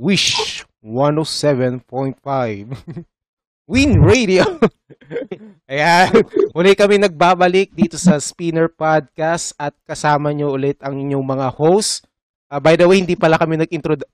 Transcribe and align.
Wish 0.00 0.64
107.5. 0.80 1.84
Win 3.70 4.00
Radio. 4.00 4.48
Ayan, 5.68 6.24
muli 6.56 6.72
kami 6.72 6.96
nagbabalik 6.96 7.76
dito 7.76 8.00
sa 8.00 8.16
Spinner 8.16 8.72
Podcast 8.72 9.52
at 9.60 9.76
kasama 9.84 10.32
nyo 10.32 10.56
ulit 10.56 10.80
ang 10.80 10.96
inyong 10.96 11.20
mga 11.20 11.52
host. 11.52 12.08
Uh, 12.48 12.56
by 12.56 12.80
the 12.80 12.88
way, 12.88 13.04
hindi 13.04 13.12
pala 13.12 13.36
kami 13.36 13.60
introdu- 13.68 14.08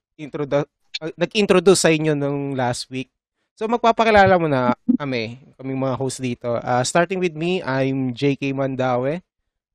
uh, 0.66 1.12
nag-introduce 1.14 1.87
sa 1.87 1.95
inyo 1.95 2.18
nung 2.18 2.59
last 2.59 2.91
week. 2.91 3.14
So 3.55 3.70
magpapakilala 3.70 4.42
mo 4.42 4.50
na 4.50 4.74
kami, 4.98 5.38
kaming 5.55 5.87
mga 5.87 5.96
host 6.02 6.18
dito. 6.18 6.59
Uh, 6.59 6.82
starting 6.82 7.23
with 7.23 7.38
me, 7.38 7.62
I'm 7.62 8.10
JK 8.10 8.59
Mandawe. 8.59 9.23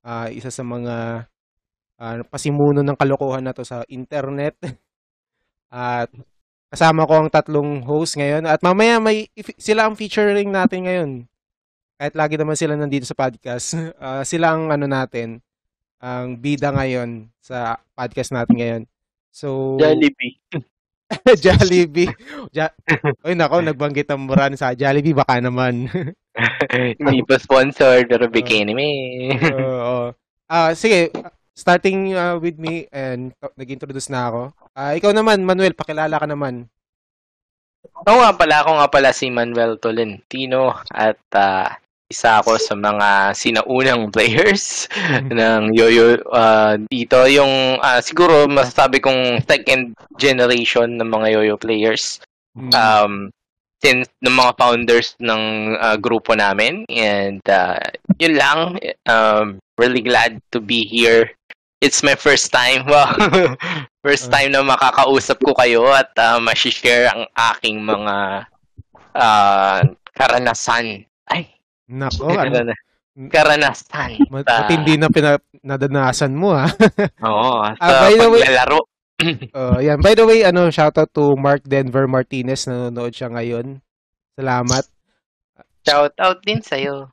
Uh, 0.04 0.28
isa 0.28 0.52
sa 0.52 0.60
mga 0.60 1.24
uh, 1.96 2.20
pasimuno 2.28 2.84
ng 2.84 3.00
kalokohan 3.00 3.48
na 3.48 3.56
to 3.56 3.64
sa 3.64 3.80
internet. 3.88 4.60
At 5.72 6.12
kasama 6.68 7.08
ko 7.08 7.24
ang 7.24 7.32
tatlong 7.32 7.80
host 7.80 8.20
ngayon. 8.20 8.44
At 8.44 8.60
mamaya 8.60 9.00
may 9.00 9.32
sila 9.56 9.88
ang 9.88 9.96
featuring 9.96 10.52
natin 10.52 10.84
ngayon. 10.84 11.10
Kahit 11.96 12.12
lagi 12.12 12.36
naman 12.36 12.60
sila 12.60 12.76
nandito 12.76 13.08
sa 13.08 13.16
podcast. 13.16 13.72
Uh, 13.96 14.20
sila 14.30 14.52
ang 14.52 14.68
ano 14.68 14.84
natin, 14.84 15.40
ang 15.96 16.36
bida 16.36 16.68
ngayon 16.68 17.32
sa 17.40 17.80
podcast 17.96 18.36
natin 18.36 18.54
ngayon. 18.60 18.82
So 19.32 19.80
Jollibee. 19.80 20.36
Jollibee. 21.44 22.12
Ja- 22.52 22.76
Oy, 23.24 23.32
nako, 23.32 23.64
nagbanggit 23.64 24.08
ang 24.12 24.28
brand 24.28 24.56
sa 24.60 24.76
Jollibee, 24.76 25.16
baka 25.16 25.40
naman. 25.40 25.88
Hindi 27.00 27.20
pa 27.24 27.36
sponsor, 27.36 28.04
pero 28.08 28.28
bikini 28.28 28.72
me. 28.72 28.90
Oo. 29.52 30.12
Ah, 30.48 30.72
sige, 30.76 31.12
starting 31.52 32.16
uh, 32.16 32.36
with 32.40 32.56
me 32.56 32.88
and 32.92 33.36
to- 33.40 33.54
nag-introduce 33.56 34.08
na 34.08 34.28
ako. 34.28 34.42
Ah, 34.72 34.96
ikaw 34.96 35.12
naman, 35.12 35.44
Manuel, 35.44 35.76
pakilala 35.76 36.16
ka 36.16 36.26
naman. 36.26 36.68
Oo 38.08 38.18
nga 38.18 38.32
pala, 38.34 38.54
ako 38.62 38.70
nga 38.78 38.88
pala 38.88 39.10
si 39.14 39.28
Manuel 39.28 39.76
Tolentino 39.78 40.74
at 40.90 41.20
ah, 41.36 41.76
isa 42.12 42.44
ako 42.44 42.60
sa 42.60 42.76
mga 42.76 43.32
sinaunang 43.32 44.12
players 44.12 44.88
ng 45.38 45.72
Yoyo 45.72 46.20
ah, 46.32 46.76
dito. 46.76 47.24
Yung 47.28 47.78
ah, 47.80 48.00
siguro 48.04 48.48
masasabi 48.48 49.00
kong 49.00 49.44
second 49.44 49.96
generation 50.16 51.00
ng 51.00 51.08
mga 51.08 51.26
Yoyo 51.38 51.56
players. 51.56 52.20
Mm. 52.52 52.68
um, 52.76 53.32
since 53.82 54.06
ng 54.22 54.36
mga 54.38 54.52
founders 54.54 55.18
ng 55.18 55.74
uh, 55.74 55.98
grupo 55.98 56.38
namin 56.38 56.86
and 56.86 57.42
uh, 57.50 57.82
yun 58.22 58.38
lang 58.38 58.78
um, 59.10 59.58
really 59.74 59.98
glad 59.98 60.38
to 60.54 60.62
be 60.62 60.86
here 60.86 61.34
it's 61.82 62.00
my 62.00 62.14
first 62.14 62.48
time 62.48 62.86
wow 62.92 63.10
first 64.00 64.30
time 64.30 64.54
na 64.54 64.62
makakausap 64.62 65.42
ko 65.42 65.50
kayo 65.52 65.82
at 65.90 66.14
uh, 66.16 66.38
ma-share 66.38 67.10
ang 67.10 67.26
aking 67.52 67.82
mga 67.82 68.46
uh, 69.12 69.78
karanasan 70.14 71.02
ay 71.28 71.50
Nako, 71.90 72.30
ano, 72.32 72.38
karana- 72.38 72.82
karanasan 73.28 74.10
mat- 74.30 74.46
matindi 74.46 74.94
na 74.96 75.10
pina- 75.10 75.42
nadanasan 75.60 76.32
mo 76.32 76.54
ha. 76.54 76.70
oo, 77.28 77.60
Ah, 77.60 77.74
sa 77.76 78.00
by 78.00 78.14
the 78.14 78.28
way- 78.30 78.46
paglalaro 78.46 78.80
Uh, 79.54 79.78
yan. 79.78 80.02
By 80.02 80.18
the 80.18 80.26
way, 80.26 80.42
ano, 80.42 80.66
shoutout 80.66 81.14
to 81.14 81.38
Mark 81.38 81.62
Denver 81.62 82.10
Martinez 82.10 82.66
nanonood 82.66 83.14
siya 83.14 83.30
ngayon. 83.30 83.78
Salamat. 84.34 84.82
shout 85.86 86.10
out 86.18 86.42
din 86.42 86.58
sa'yo 86.58 87.06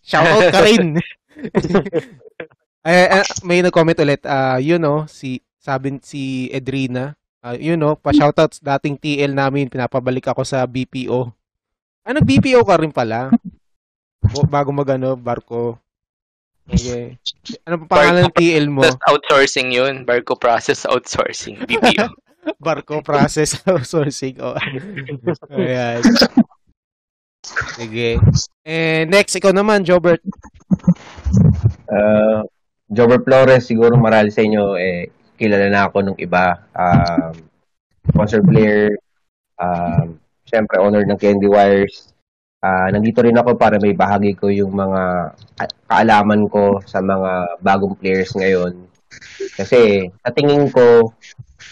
shoutout 0.00 0.48
ka 0.48 0.64
rin. 0.64 0.96
Ay, 2.82 3.06
ay, 3.06 3.22
may 3.46 3.62
nag-comment 3.62 3.98
ulit. 4.02 4.22
Ah, 4.26 4.58
you 4.58 4.74
know, 4.74 5.06
si 5.06 5.38
sabi 5.62 5.94
si 6.02 6.50
Edrina, 6.50 7.14
ah, 7.38 7.54
you 7.54 7.78
know, 7.78 7.94
pa-shoutout 7.94 8.58
sa 8.58 8.76
dating 8.76 8.98
TL 8.98 9.32
namin, 9.34 9.70
pinapabalik 9.70 10.26
ako 10.26 10.42
sa 10.42 10.66
BPO. 10.66 11.30
Ah, 12.02 12.12
nag-BPO 12.14 12.66
ka 12.66 12.82
rin 12.82 12.90
pala. 12.90 13.30
O, 14.34 14.42
bago 14.46 14.74
magano, 14.74 15.14
barko. 15.14 15.78
Okay. 16.66 17.18
Ano 17.66 17.86
pa 17.86 18.02
pangalan 18.02 18.30
ng 18.30 18.34
TL 18.38 18.66
mo? 18.70 18.82
Just 18.86 19.02
outsourcing 19.06 19.74
yun. 19.74 20.06
Barco 20.06 20.38
Process 20.38 20.86
Outsourcing. 20.86 21.62
BPO. 21.66 22.06
Barko 22.58 23.02
process 23.06 23.54
outsourcing. 23.70 24.42
Oh. 24.42 24.58
Ayan. 25.54 26.02
Sige. 27.78 28.18
And 28.66 29.10
next, 29.10 29.38
ikaw 29.38 29.54
naman, 29.54 29.86
Jobert. 29.86 30.22
Uh, 31.86 32.42
Jobber 32.92 33.24
Flores, 33.24 33.64
siguro 33.64 33.96
marami 33.96 34.28
sa 34.28 34.44
inyo, 34.44 34.76
eh, 34.76 35.08
kilala 35.40 35.72
na 35.72 35.88
ako 35.88 35.96
nung 36.04 36.18
iba. 36.20 36.60
Um, 36.76 37.32
sponsor 38.04 38.44
player, 38.44 38.92
um, 39.56 40.20
syempre 40.44 40.76
owner 40.76 41.08
ng 41.08 41.16
Candy 41.16 41.48
Wires. 41.48 42.12
Uh, 42.62 42.92
nandito 42.94 43.24
rin 43.24 43.34
ako 43.34 43.58
para 43.58 43.80
may 43.80 43.96
bahagi 43.96 44.38
ko 44.38 44.46
yung 44.52 44.70
mga 44.76 45.34
ka- 45.58 45.76
kaalaman 45.88 46.46
ko 46.46 46.78
sa 46.84 47.00
mga 47.00 47.58
bagong 47.58 47.96
players 47.96 48.30
ngayon. 48.36 48.86
Kasi 49.56 50.06
sa 50.22 50.30
tingin 50.30 50.70
ko, 50.70 51.10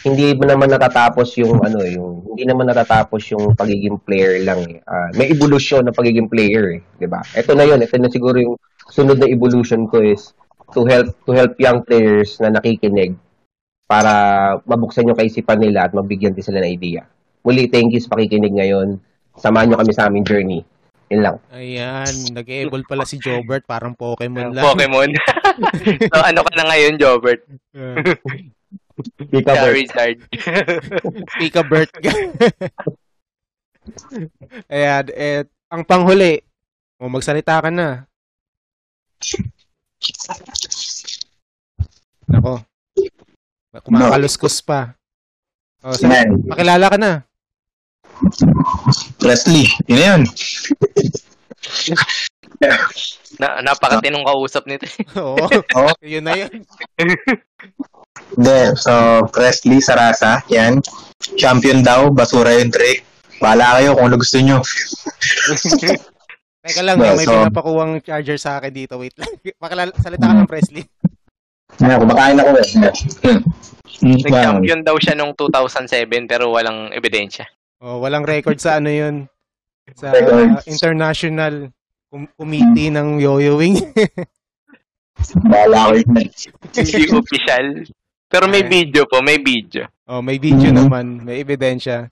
hindi 0.08 0.32
mo 0.32 0.48
naman 0.48 0.72
natatapos 0.72 1.36
yung 1.36 1.60
ano 1.60 1.84
yung 1.84 2.24
hindi 2.32 2.48
naman 2.48 2.72
natatapos 2.72 3.20
yung 3.36 3.52
pagiging 3.52 4.00
player 4.00 4.40
lang 4.40 4.64
eh. 4.64 4.80
Ah, 4.88 5.12
may 5.12 5.28
evolution 5.28 5.84
ng 5.84 5.96
pagiging 5.96 6.26
player 6.26 6.74
eh, 6.74 6.80
'di 6.96 7.06
ba? 7.06 7.20
Ito 7.36 7.52
na 7.52 7.68
'yon, 7.68 7.84
ito 7.84 7.94
na 8.00 8.08
siguro 8.08 8.40
yung 8.40 8.56
sunod 8.88 9.20
na 9.20 9.28
evolution 9.28 9.84
ko 9.86 10.00
is 10.00 10.32
to 10.74 10.86
help 10.86 11.08
to 11.26 11.30
help 11.34 11.52
young 11.58 11.82
players 11.84 12.38
na 12.38 12.54
nakikinig 12.54 13.14
para 13.90 14.12
mabuksan 14.64 15.10
yung 15.10 15.18
kaisipan 15.18 15.58
nila 15.58 15.90
at 15.90 15.92
mabigyan 15.92 16.30
din 16.30 16.46
sila 16.46 16.62
ng 16.62 16.70
idea. 16.70 17.02
Muli, 17.42 17.66
thank 17.66 17.90
you 17.90 17.98
sa 17.98 18.14
pakikinig 18.14 18.54
ngayon. 18.54 19.02
Samahan 19.34 19.72
nyo 19.72 19.76
kami 19.80 19.92
sa 19.96 20.06
aming 20.06 20.22
journey. 20.22 20.60
Yun 21.10 21.26
lang. 21.26 21.36
Ayan, 21.50 22.14
nag-evolve 22.30 22.86
pala 22.86 23.02
si 23.02 23.18
Jobert, 23.18 23.66
parang 23.66 23.98
Pokemon 23.98 24.54
lang. 24.54 24.62
Pokemon. 24.62 25.10
so, 26.14 26.22
ano 26.22 26.46
ka 26.46 26.52
na 26.54 26.64
ngayon, 26.70 26.94
Jobert? 27.02 27.42
Pick 29.30 29.46
up, 29.50 29.56
Bert. 29.58 29.74
Charizard. 29.74 30.18
Pika 31.40 31.62
Bert. 31.66 31.90
Ayan, 34.68 35.04
eh, 35.16 35.42
ang 35.72 35.82
panghuli. 35.82 36.38
O, 37.00 37.08
magsalita 37.08 37.64
ka 37.64 37.70
na. 37.72 38.04
Nako. 42.30 42.62
Kumakaluskos 43.84 44.62
pa. 44.62 44.94
O, 45.80 45.96
sa, 45.96 46.06
Man, 46.10 46.44
pakilala 46.44 46.92
ka 46.92 46.98
na. 47.00 47.12
Presley, 49.16 49.64
yun 49.88 49.96
na 49.96 50.06
yun. 50.12 50.22
na, 53.40 53.64
napakatinong 53.64 54.26
kausap 54.26 54.68
nito. 54.68 54.84
Oo. 55.16 55.40
Oo. 55.80 55.92
Yun 56.04 56.24
na 56.28 56.36
yun. 56.36 56.52
Hindi, 58.36 58.58
so 58.76 59.24
Presley 59.32 59.80
Sarasa, 59.80 60.44
yan. 60.52 60.84
Champion 61.40 61.80
daw, 61.80 62.12
basura 62.12 62.60
yung 62.60 62.68
trick. 62.68 63.06
Bahala 63.40 63.80
kayo 63.80 63.96
kung 63.96 64.12
ano 64.12 64.16
gusto 64.20 64.36
nyo. 64.36 64.60
Teka 66.60 66.82
lang, 66.84 66.96
Well, 66.96 67.16
may 67.16 67.24
so- 67.24 67.32
pinapakuwang 67.34 68.04
charger 68.04 68.36
sa 68.36 68.60
akin 68.60 68.68
dito. 68.70 69.00
Wait 69.00 69.16
lang. 69.16 69.32
Pakilala, 69.62 69.90
salita 69.96 70.28
ka 70.28 70.34
ng 70.36 70.50
Presley. 70.50 70.84
Yan, 71.80 71.96
kumakain 71.98 72.36
ako 72.36 72.50
eh. 72.52 72.68
Mm. 74.00 74.16
Nag-champion 74.24 74.80
daw 74.82 74.96
siya 74.96 75.14
nung 75.14 75.32
2007 75.32 76.06
pero 76.26 76.50
walang 76.50 76.88
ebidensya. 76.90 77.48
Oh, 77.80 78.00
walang 78.00 78.24
record 78.24 78.56
sa 78.56 78.76
ano 78.76 78.88
yun. 78.88 79.24
Sa 79.92 80.12
Record. 80.12 80.60
international 80.66 81.72
com- 82.08 82.28
committee 82.34 82.88
ng 82.88 83.16
yoyoing. 83.18 83.80
Bahala 85.46 85.90
ko 85.90 85.94
yun. 85.96 86.08
Hindi 86.70 87.00
official. 87.20 87.66
Pero 88.26 88.44
may 88.46 88.62
Ay. 88.62 88.68
video 88.70 89.02
po, 89.04 89.20
may 89.20 89.36
video. 89.36 89.88
oh, 90.06 90.20
may 90.20 90.36
video 90.36 90.70
Mhm. 90.70 90.76
naman, 90.76 91.04
may 91.20 91.40
ebidensya. 91.40 92.08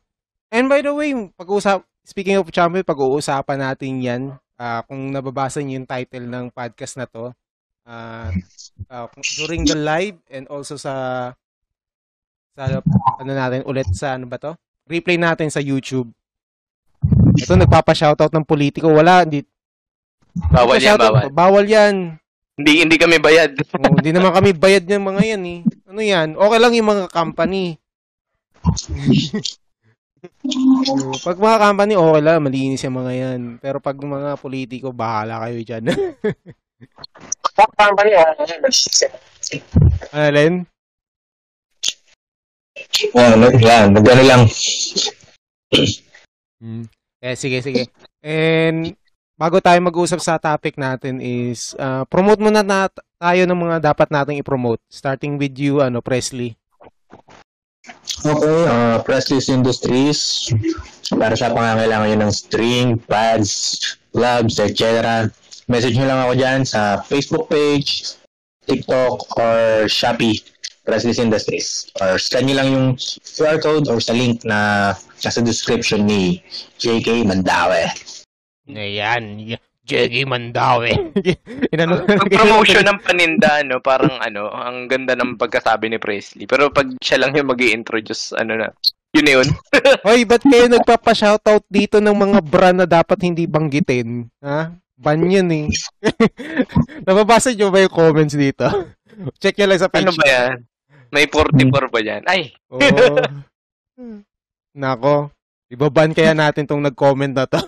And 0.49 0.67
by 0.67 0.81
the 0.81 0.93
way, 0.93 1.13
pag-usap 1.35 1.85
speaking 2.09 2.41
of 2.41 2.49
champion, 2.49 2.81
pag-uusapan 2.81 3.59
natin 3.61 4.01
'yan. 4.01 4.23
Ah, 4.57 4.81
kung 4.89 5.13
nababasa 5.13 5.61
niyo 5.61 5.85
yung 5.85 5.89
title 5.89 6.25
ng 6.25 6.49
podcast 6.49 6.97
na 6.97 7.05
'to, 7.05 7.37
ah, 7.85 8.33
kung- 9.13 9.29
during 9.37 9.69
the 9.69 9.77
live 9.77 10.17
and 10.33 10.49
also 10.49 10.81
sa 10.81 10.95
sa 12.57 12.81
ano 13.21 13.33
natin 13.37 13.63
ulit 13.69 13.87
sa 13.93 14.17
ano 14.17 14.25
ba 14.25 14.41
'to? 14.41 14.57
Replay 14.89 15.21
natin 15.21 15.53
sa 15.53 15.61
YouTube. 15.61 16.09
Ito 17.39 17.55
nagpapa-shoutout 17.55 18.33
ng 18.33 18.49
politiko. 18.49 18.89
Wala, 18.89 19.23
hindi 19.29 19.45
Bawal 20.49 20.79
yan, 20.79 20.97
bawal. 20.97 21.27
Bawal 21.35 21.67
yan. 21.67 22.15
Hindi, 22.59 22.83
hindi 22.83 22.97
kami 22.99 23.23
bayad. 23.23 23.55
Oh, 23.79 23.95
hindi 23.95 24.11
naman 24.11 24.35
kami 24.35 24.51
bayad 24.55 24.87
ng 24.87 25.03
mga 25.03 25.23
yan 25.35 25.43
eh. 25.47 25.61
Ano 25.87 26.01
yan? 26.03 26.29
Okay 26.35 26.59
lang 26.59 26.73
yung 26.75 26.89
mga 26.91 27.05
company. 27.11 27.79
Pag 31.23 31.39
mga 31.39 31.59
company, 31.63 31.93
okay 31.95 32.23
lang. 32.23 32.43
Malinis 32.43 32.85
yung 32.85 32.99
mga 32.99 33.13
yan. 33.15 33.41
Pero 33.63 33.79
pag 33.79 33.97
mga 33.99 34.39
politiko, 34.39 34.91
bahala 34.91 35.47
kayo 35.47 35.59
dyan. 35.63 35.85
ano, 40.15 40.29
Len? 40.31 40.55
Yan, 43.15 43.35
nag- 43.39 43.63
yan, 43.63 43.87
nagano 43.95 44.23
lang. 44.23 44.43
Mm. 46.59 46.85
Eh, 47.23 47.35
sige, 47.35 47.59
sige. 47.63 47.91
And 48.23 48.95
bago 49.39 49.63
tayo 49.63 49.79
mag-usap 49.79 50.19
sa 50.23 50.39
topic 50.39 50.75
natin 50.79 51.23
is 51.23 51.75
uh, 51.79 52.03
promote 52.07 52.43
muna 52.43 52.63
na 52.63 52.91
tayo 53.19 53.43
ng 53.47 53.59
mga 53.59 53.91
dapat 53.91 54.09
nating 54.11 54.39
i-promote. 54.43 54.83
Starting 54.91 55.39
with 55.39 55.55
you, 55.59 55.83
ano, 55.83 55.99
Presley. 56.03 56.55
Okay, 58.25 58.61
uh, 58.67 58.99
Presley's 59.07 59.49
Industries. 59.49 60.51
Para 61.09 61.33
sa 61.39 61.55
pangangailangan 61.55 62.13
nyo 62.13 62.19
ng 62.29 62.35
string, 62.35 62.87
pads, 63.09 63.79
gloves, 64.13 64.61
etc. 64.61 65.29
Message 65.69 65.97
nyo 65.97 66.07
lang 66.09 66.21
ako 66.27 66.33
dyan 66.37 66.61
sa 66.65 67.01
Facebook 67.05 67.49
page, 67.49 68.19
TikTok, 68.69 69.25
or 69.39 69.87
Shopee. 69.89 70.41
Presley's 70.89 71.21
Industries. 71.21 71.93
Or 72.01 72.17
scan 72.17 72.49
nyo 72.49 72.57
lang 72.57 72.69
yung 72.73 72.87
QR 73.21 73.61
code 73.61 73.93
or 73.93 74.01
sa 74.01 74.17
link 74.17 74.41
na 74.49 74.93
nasa 75.21 75.45
description 75.45 76.09
ni 76.09 76.41
JK 76.81 77.29
Mandawe. 77.29 77.93
Ayan, 78.73 79.57
Jeggy 79.89 80.29
Mandawe. 80.29 80.93
Inano, 81.73 82.05
Pag-promotion 82.05 82.85
ng 82.93 83.01
paninda, 83.01 83.65
no, 83.65 83.81
parang 83.81 84.21
ano, 84.21 84.53
ang 84.53 84.85
ganda 84.85 85.17
ng 85.17 85.41
pagkasabi 85.41 85.89
ni 85.89 85.97
Presley. 85.97 86.45
Pero 86.45 86.69
pag 86.69 86.93
siya 87.01 87.25
lang 87.25 87.33
yung 87.33 87.49
mag 87.49 87.59
introduce 87.65 88.37
ano 88.37 88.61
na, 88.61 88.69
yun 89.17 89.25
na 89.25 89.33
yun. 89.41 89.49
Hoy, 90.07 90.29
ba't 90.29 90.45
kayo 90.45 90.69
nagpapa-shoutout 90.69 91.65
dito 91.73 92.05
ng 92.05 92.13
mga 92.13 92.39
brand 92.45 92.85
na 92.85 92.87
dapat 92.87 93.25
hindi 93.25 93.49
banggitin? 93.49 94.29
Ha? 94.45 94.77
Ban 94.99 95.25
yun 95.25 95.49
eh. 95.49 95.67
Nababasa 97.09 97.55
nyo 97.57 97.73
ba 97.73 97.81
yung 97.81 97.95
comments 97.95 98.37
dito? 98.37 98.67
Check 99.41 99.57
nyo 99.57 99.67
lang 99.73 99.81
sa 99.81 99.89
page. 99.89 100.05
Ano 100.05 100.13
ba 100.13 100.27
yan? 100.29 100.61
May 101.09 101.25
44 101.25 101.89
ba 101.89 102.01
yan? 102.05 102.23
Ay, 102.29 102.53
Oo. 102.69 103.17
Nako. 104.77 105.33
Ibaban 105.73 106.13
kaya 106.13 106.37
natin 106.37 106.69
tong 106.69 106.85
nag-comment 106.85 107.33
na 107.33 107.49
to. 107.49 107.61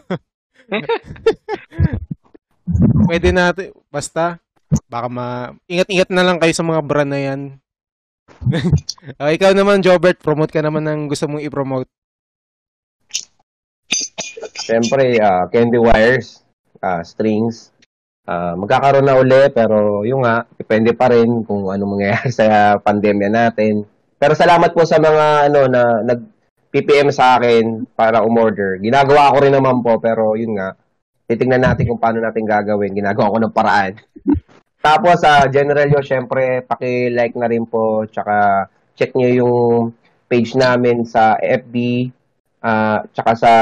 Pwede 3.07 3.35
natin, 3.35 3.75
basta, 3.91 4.39
baka 4.87 5.09
ma... 5.11 5.27
Ingat-ingat 5.67 6.11
na 6.15 6.25
lang 6.27 6.39
kayo 6.39 6.55
sa 6.55 6.67
mga 6.67 6.81
brand 6.85 7.11
na 7.11 7.21
yan. 7.21 7.41
Ah, 9.19 9.33
ikaw 9.35 9.57
naman, 9.57 9.83
Jobert, 9.83 10.21
promote 10.21 10.53
ka 10.55 10.61
naman 10.63 10.85
ng 10.87 11.11
gusto 11.11 11.27
mong 11.27 11.43
i-promote. 11.43 11.89
Siyempre, 14.61 15.19
ah, 15.19 15.49
candy 15.51 15.81
wires, 15.81 16.45
ah, 16.79 17.03
strings. 17.03 17.75
Ah, 18.29 18.55
magkakaroon 18.55 19.09
na 19.09 19.19
uli, 19.19 19.51
pero 19.51 20.07
yung 20.07 20.23
nga, 20.23 20.47
depende 20.55 20.95
pa 20.95 21.11
rin 21.11 21.43
kung 21.43 21.73
ano 21.73 21.83
mangyayari 21.91 22.31
sa 22.39 22.79
pandemya 22.79 23.29
natin. 23.33 23.83
Pero 24.21 24.37
salamat 24.37 24.71
po 24.77 24.85
sa 24.85 25.01
mga 25.01 25.51
ano 25.51 25.61
na 25.67 25.83
nag 26.05 26.21
PPM 26.71 27.11
sa 27.11 27.35
akin 27.35 27.83
para 27.99 28.23
umorder. 28.23 28.79
Ginagawa 28.79 29.35
ko 29.35 29.43
rin 29.43 29.51
naman 29.51 29.83
po, 29.83 29.99
pero 29.99 30.39
yun 30.39 30.55
nga, 30.55 30.79
titingnan 31.31 31.63
natin 31.63 31.87
kung 31.87 32.03
paano 32.03 32.19
natin 32.19 32.43
gagawin. 32.43 32.91
Ginagawa 32.91 33.31
ko 33.31 33.39
ng 33.39 33.55
paraan. 33.55 33.95
Tapos, 34.87 35.23
sa 35.23 35.47
general 35.47 35.87
nyo, 35.87 36.03
syempre, 36.03 36.67
paki-like 36.67 37.39
na 37.39 37.47
rin 37.47 37.69
po, 37.69 38.03
tsaka 38.11 38.67
check 38.99 39.15
nyo 39.15 39.29
yung 39.31 39.85
page 40.27 40.59
namin 40.59 41.07
sa 41.07 41.39
FB, 41.39 42.09
ah 42.61 43.05
tsaka 43.15 43.33
sa 43.39 43.53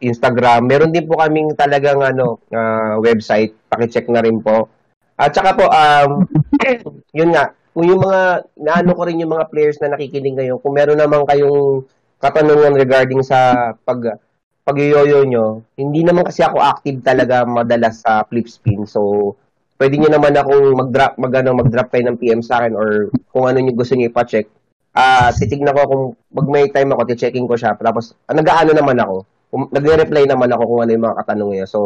Instagram. 0.00 0.66
Meron 0.66 0.94
din 0.94 1.06
po 1.06 1.18
kaming 1.18 1.52
talagang 1.54 2.00
ano, 2.00 2.40
ah, 2.54 2.96
website, 3.02 3.52
paki-check 3.68 4.08
na 4.08 4.22
rin 4.22 4.40
po. 4.40 4.70
At 5.18 5.34
tsaka 5.34 5.50
po, 5.54 5.66
um, 5.68 6.26
yun 7.18 7.30
nga, 7.30 7.52
kung 7.72 7.86
yung 7.88 8.02
mga, 8.02 8.46
naano 8.58 8.90
ko 8.92 9.02
rin 9.06 9.22
yung 9.22 9.32
mga 9.32 9.48
players 9.48 9.78
na 9.80 9.94
nakikinig 9.94 10.36
ngayon, 10.36 10.60
kung 10.60 10.74
meron 10.76 11.00
naman 11.00 11.24
kayong 11.24 11.86
katanungan 12.22 12.78
regarding 12.78 13.22
sa 13.24 13.72
pag 13.82 14.18
pag-yoyo 14.62 15.26
nyo, 15.26 15.66
hindi 15.74 16.06
naman 16.06 16.22
kasi 16.22 16.46
ako 16.46 16.62
active 16.62 17.02
talaga 17.02 17.42
madalas 17.42 18.02
sa 18.02 18.22
flip 18.26 18.46
spin. 18.46 18.86
So, 18.86 19.34
pwede 19.82 19.98
nyo 19.98 20.10
naman 20.14 20.38
akong 20.38 20.78
mag-drop, 20.78 21.18
mag, 21.18 21.34
ano, 21.34 21.58
mag-drop 21.58 21.90
kayo 21.90 22.06
ng 22.06 22.18
PM 22.22 22.40
sa 22.46 22.62
akin 22.62 22.78
or 22.78 23.10
kung 23.34 23.50
ano 23.50 23.58
nyo 23.58 23.74
gusto 23.74 23.98
nyo 23.98 24.06
ipa-check. 24.06 24.46
Ah, 24.94 25.34
titignan 25.34 25.74
ko 25.74 25.82
kung 25.88 26.04
pag 26.30 26.46
may 26.46 26.70
time 26.70 26.94
ako, 26.94 27.02
ti-checking 27.10 27.48
ko 27.50 27.58
siya. 27.58 27.74
Tapos, 27.74 28.14
ah, 28.30 28.36
nag-aano 28.38 28.70
naman 28.70 29.02
ako. 29.02 29.16
Um, 29.52 29.68
Nagre-reply 29.68 30.24
naman 30.30 30.48
ako 30.48 30.62
kung 30.64 30.80
ano 30.86 30.90
yung 30.94 31.04
mga 31.10 31.18
katanungan 31.24 31.54
nyo. 31.60 31.66
So, 31.68 31.80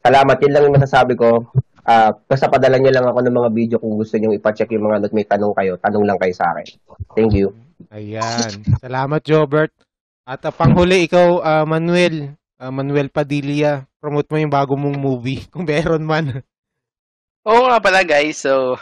salamat. 0.00 0.36
Yun 0.40 0.52
lang 0.54 0.62
yung 0.70 0.76
masasabi 0.78 1.18
ko. 1.18 1.50
Ah, 1.84 2.16
basta 2.16 2.48
padala 2.48 2.80
nyo 2.80 2.88
lang 2.94 3.04
ako 3.04 3.18
ng 3.20 3.36
mga 3.36 3.50
video 3.52 3.76
kung 3.76 3.98
gusto 3.98 4.16
nyo 4.16 4.32
ipa-check 4.32 4.72
yung 4.72 4.88
mga 4.88 5.12
may 5.12 5.26
tanong 5.28 5.52
kayo. 5.52 5.76
Tanong 5.76 6.04
lang 6.06 6.16
kayo 6.16 6.32
sa 6.32 6.54
akin. 6.54 6.66
Thank 7.12 7.36
you. 7.36 7.52
Ayan. 7.92 8.64
Salamat, 8.80 9.20
Jobert. 9.20 9.83
At 10.24 10.40
uh, 10.48 10.52
panghuli, 10.56 11.04
ikaw, 11.04 11.44
ah, 11.44 11.64
Manuel. 11.68 12.32
ah, 12.56 12.72
Manuel 12.72 13.12
Padilla. 13.12 13.84
Promote 14.00 14.28
mo 14.32 14.40
yung 14.40 14.52
bago 14.52 14.72
mong 14.72 14.96
movie, 14.96 15.44
kung 15.52 15.68
meron 15.68 16.04
man. 16.04 16.40
oo 17.44 17.68
nga 17.68 17.76
pala 17.76 18.00
guys. 18.00 18.40
So, 18.40 18.80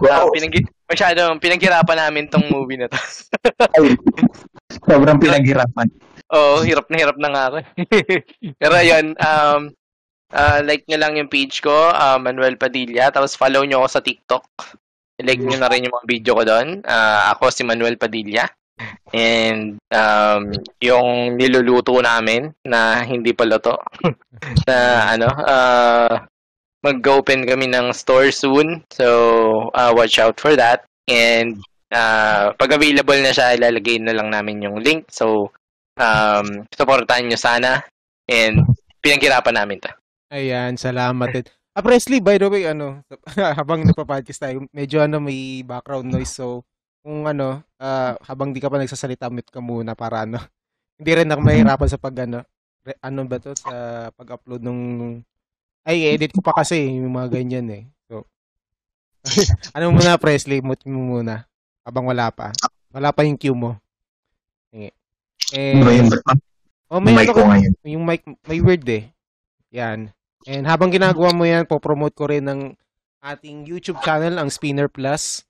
uh, 0.00 0.24
pinag 0.32 0.64
masyadong 0.88 1.36
pinaghirapan 1.36 1.98
namin 2.08 2.24
tong 2.32 2.48
movie 2.48 2.80
na 2.80 2.88
to. 2.88 2.96
Sobrang 4.88 5.20
pinaghirapan. 5.20 5.92
Oo, 6.32 6.64
hirap 6.64 6.88
na 6.88 6.96
hirap 6.96 7.16
na 7.20 7.28
nga 7.28 7.42
ako. 7.52 7.58
Pero 8.60 8.74
ayun, 8.76 9.12
um, 9.20 9.60
uh, 10.32 10.58
like 10.64 10.88
nyo 10.88 10.96
lang 10.96 11.20
yung 11.20 11.28
page 11.28 11.60
ko, 11.60 11.92
uh, 11.92 12.16
Manuel 12.16 12.56
Padilla. 12.56 13.12
Tapos 13.12 13.36
follow 13.36 13.60
nyo 13.68 13.84
ako 13.84 13.88
sa 13.92 14.04
TikTok. 14.04 14.44
Like 15.20 15.44
nyo 15.44 15.60
na 15.60 15.68
rin 15.68 15.84
yung 15.84 15.92
mga 15.92 16.08
video 16.08 16.32
ko 16.32 16.42
doon. 16.48 16.80
Uh, 16.80 17.36
ako 17.36 17.52
si 17.52 17.60
Manuel 17.60 18.00
Padilla. 18.00 18.48
And 19.12 19.76
um, 19.92 20.52
yung 20.80 21.36
niluluto 21.36 22.00
namin 22.00 22.52
na 22.64 23.04
hindi 23.04 23.36
pa 23.36 23.44
luto. 23.44 23.76
na 24.68 24.76
ano, 25.12 25.28
uh, 25.28 26.14
mag-open 26.82 27.46
kami 27.46 27.70
ng 27.70 27.94
store 27.94 28.34
soon. 28.34 28.82
So, 28.90 29.68
uh, 29.72 29.94
watch 29.94 30.18
out 30.18 30.42
for 30.42 30.58
that. 30.58 30.84
And 31.06 31.62
uh, 31.94 32.52
pag 32.58 32.74
available 32.74 33.18
na 33.22 33.30
siya, 33.30 33.54
ilalagay 33.54 34.02
na 34.02 34.16
lang 34.16 34.34
namin 34.34 34.66
yung 34.66 34.82
link. 34.82 35.06
So, 35.12 35.54
um, 35.96 36.66
supportahan 36.74 37.30
nyo 37.30 37.38
sana. 37.38 37.86
And 38.26 38.66
pinaghirapan 39.02 39.54
namin 39.54 39.78
to. 39.82 39.90
Ayan, 40.32 40.80
salamat. 40.80 41.52
Ah, 41.72 41.80
Presley, 41.80 42.20
by 42.20 42.36
the 42.36 42.48
way, 42.52 42.68
ano, 42.68 43.00
habang 43.58 43.84
nagpa-podcast 43.84 44.40
tayo, 44.40 44.64
medyo 44.76 45.00
ano, 45.00 45.20
may 45.20 45.64
background 45.64 46.08
noise. 46.08 46.28
So, 46.28 46.64
kung 47.02 47.26
ano, 47.26 47.60
ah, 47.76 48.14
habang 48.22 48.54
di 48.54 48.62
ka 48.62 48.70
pa 48.70 48.78
nagsasalita, 48.78 49.26
mute 49.28 49.50
ka 49.50 49.58
muna 49.58 49.92
para 49.92 50.22
ano. 50.22 50.38
Hindi 50.98 51.10
rin 51.18 51.30
ako 51.30 51.40
mahirapan 51.42 51.88
sa 51.90 51.98
pag 51.98 52.14
ano, 52.22 52.46
re- 52.86 53.00
ano 53.02 53.20
ba 53.26 53.36
to, 53.42 53.52
sa 53.58 53.74
pag-upload 54.14 54.62
nung, 54.62 54.80
ay, 55.82 56.14
edit 56.14 56.30
ko 56.30 56.38
pa 56.38 56.54
kasi 56.54 56.78
yung 57.02 57.10
mga 57.10 57.42
ganyan 57.42 57.66
eh. 57.74 57.82
So, 58.06 58.22
ano 59.74 59.90
muna, 59.90 60.14
Presley, 60.14 60.62
mute 60.62 60.86
mo 60.86 61.18
muna. 61.18 61.42
Habang 61.82 62.06
wala 62.06 62.30
pa. 62.30 62.54
Wala 62.94 63.10
pa 63.10 63.26
yung 63.26 63.34
cue 63.34 63.50
mo. 63.50 63.74
Sige. 64.70 64.94
Eh, 65.52 65.74
oh, 66.86 67.02
may 67.02 67.18
Mic 67.18 67.28
ano 67.28 67.34
ko 67.34 67.42
ka- 67.42 67.50
ngayon. 67.50 67.72
yung 67.82 68.04
mic, 68.06 68.22
may 68.46 68.60
word 68.62 68.86
eh. 68.86 69.10
Yan. 69.74 70.14
And 70.46 70.64
habang 70.66 70.94
ginagawa 70.94 71.34
mo 71.34 71.42
yan, 71.42 71.66
po-promote 71.66 72.14
ko 72.14 72.30
rin 72.30 72.46
ng 72.46 72.60
ating 73.22 73.66
YouTube 73.66 73.98
channel, 74.02 74.38
ang 74.38 74.50
Spinner 74.50 74.86
Plus. 74.86 75.42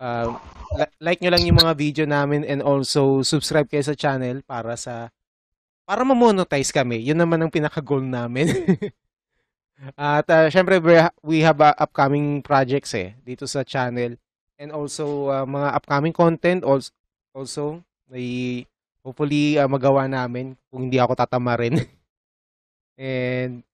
Uh, 0.00 0.34
li- 0.74 0.94
like 1.00 1.20
nyo 1.22 1.30
lang 1.32 1.44
yung 1.46 1.60
mga 1.60 1.74
video 1.78 2.04
namin 2.04 2.42
and 2.44 2.60
also 2.60 3.22
subscribe 3.22 3.70
kayo 3.70 3.82
sa 3.82 3.94
channel 3.94 4.42
para 4.42 4.74
sa 4.74 5.08
para 5.84 6.02
ma-monetize 6.02 6.72
kami. 6.72 7.04
Yun 7.04 7.20
naman 7.20 7.40
ang 7.40 7.52
pinaka-goal 7.52 8.02
namin. 8.02 8.48
At 9.98 10.26
uh, 10.30 10.48
syempre 10.48 10.80
we 10.80 10.96
ha- 10.96 11.16
we 11.20 11.44
have 11.44 11.60
uh, 11.60 11.74
upcoming 11.76 12.40
projects 12.40 12.94
eh 12.94 13.18
dito 13.26 13.44
sa 13.44 13.66
channel 13.66 14.16
and 14.56 14.70
also 14.70 15.28
uh, 15.28 15.44
mga 15.44 15.68
upcoming 15.76 16.14
content 16.14 16.62
also 16.62 16.94
also 17.34 17.64
may 18.06 18.62
hopefully 19.04 19.60
uh, 19.60 19.68
magawa 19.68 20.08
namin 20.08 20.56
kung 20.72 20.88
hindi 20.88 20.96
ako 20.96 21.12
tatamarin. 21.18 21.76
And 22.96 23.66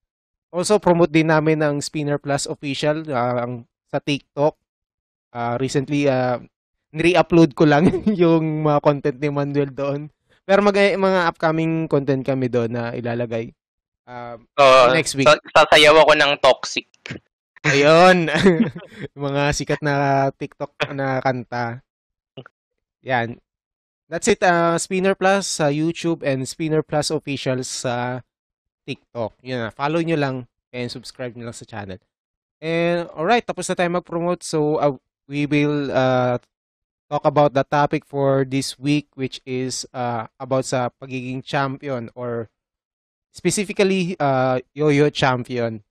also 0.50 0.82
promote 0.82 1.14
din 1.14 1.30
namin 1.30 1.62
ang 1.62 1.78
Spinner 1.78 2.18
Plus 2.18 2.48
official 2.50 3.06
ah, 3.14 3.46
ang 3.46 3.68
sa 3.86 4.02
TikTok. 4.02 4.58
Ah, 5.30 5.54
recently 5.56 6.10
uh, 6.10 6.42
ni-upload 6.90 7.54
ko 7.54 7.64
lang 7.64 7.86
yung 8.22 8.66
mga 8.66 8.78
content 8.82 9.18
ni 9.18 9.30
Manuel 9.30 9.70
doon. 9.70 10.00
Pero 10.42 10.60
mag 10.60 10.74
mga 10.74 11.20
upcoming 11.30 11.86
content 11.86 12.26
kami 12.26 12.50
doon 12.50 12.74
na 12.74 12.90
ilalagay. 12.92 13.54
Ah, 14.02 14.34
Oo, 14.34 14.90
Next 14.90 15.14
week. 15.14 15.30
sa- 15.30 15.38
sasayaw 15.54 15.94
ako 16.02 16.12
ng 16.18 16.32
toxic. 16.42 16.90
ayun. 17.62 18.26
Mga 19.14 19.42
sikat 19.54 19.80
na 19.84 20.26
TikTok 20.34 20.74
na 20.90 21.22
kanta. 21.22 21.84
Yan. 23.06 23.38
That's 24.10 24.26
it. 24.26 24.42
ah, 24.42 24.74
Spinner 24.74 25.14
Plus 25.14 25.46
sa 25.46 25.70
YouTube 25.70 26.26
and 26.26 26.42
Spinner 26.42 26.82
Plus 26.82 27.14
official 27.14 27.62
sa 27.62 28.26
TikTok. 28.82 29.38
Yun 29.46 29.58
na. 29.62 29.70
Follow 29.70 30.02
nyo 30.02 30.18
lang 30.18 30.36
and 30.74 30.90
subscribe 30.90 31.38
nyo 31.38 31.46
lang 31.46 31.54
sa 31.54 31.62
channel. 31.62 32.02
And 32.58 33.06
alright, 33.14 33.46
tapos 33.46 33.70
na 33.70 33.78
tayo 33.78 33.90
mag-promote. 33.94 34.42
So 34.42 34.82
uh, 34.82 34.98
we 35.30 35.46
will 35.46 35.94
uh, 35.94 36.42
talk 37.06 37.22
about 37.22 37.54
the 37.54 37.62
topic 37.62 38.02
for 38.02 38.42
this 38.42 38.74
week 38.74 39.06
which 39.14 39.38
is 39.46 39.86
uh, 39.94 40.26
about 40.42 40.66
sa 40.66 40.90
pagiging 40.98 41.38
champion 41.46 42.10
or 42.18 42.50
specifically 43.30 44.18
uh, 44.18 44.58
yo-yo 44.74 45.06
champion. 45.14 45.86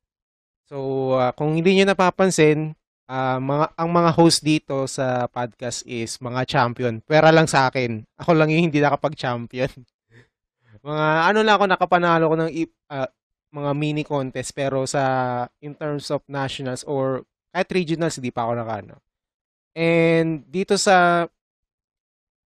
So 0.68 1.16
uh, 1.16 1.32
kung 1.32 1.56
hindi 1.56 1.80
niyo 1.80 1.88
napapansin, 1.88 2.76
uh, 3.08 3.40
mga 3.40 3.66
ang 3.80 3.90
mga 3.90 4.12
host 4.12 4.44
dito 4.44 4.84
sa 4.92 5.26
podcast 5.32 5.88
is 5.88 6.20
mga 6.20 6.44
champion. 6.44 7.00
Pera 7.00 7.32
lang 7.32 7.48
sa 7.48 7.72
akin. 7.72 8.04
Ako 8.20 8.36
lang 8.36 8.52
yung 8.52 8.68
hindi 8.68 8.84
nakapag-champion. 8.84 9.72
mga 10.88 11.08
ano 11.32 11.40
lang 11.42 11.56
ako 11.56 11.66
nakapanalo 11.66 12.26
ko 12.28 12.36
ng 12.44 12.52
uh, 12.92 13.10
mga 13.50 13.72
mini 13.74 14.04
contest 14.06 14.54
pero 14.54 14.86
sa 14.86 15.44
in 15.64 15.74
terms 15.74 16.14
of 16.14 16.22
nationals 16.30 16.86
or 16.86 17.26
kahit 17.50 17.72
regionals 17.74 18.20
hindi 18.20 18.30
pa 18.30 18.46
ako 18.46 18.54
nakano. 18.62 18.96
And 19.78 20.44
dito 20.50 20.76
sa 20.76 21.28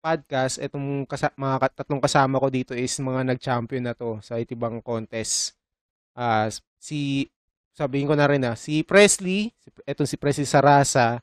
podcast, 0.03 0.59
itong 0.59 1.07
kasa- 1.07 1.35
mga 1.39 1.71
tatlong 1.79 2.03
kasama 2.03 2.43
ko 2.43 2.51
dito 2.51 2.75
is 2.75 2.91
mga 2.99 3.33
nag-champion 3.33 3.87
na 3.87 3.95
to 3.95 4.19
sa 4.19 4.37
itibang 4.37 4.83
contest. 4.83 5.55
Uh, 6.13 6.51
si 6.83 7.31
sabihin 7.73 8.11
ko 8.11 8.19
na 8.19 8.27
rin 8.29 8.43
na 8.43 8.59
si 8.59 8.83
Presley, 8.83 9.55
etong 9.87 10.11
si 10.11 10.19
Presley 10.19 10.45
Sarasa, 10.45 11.23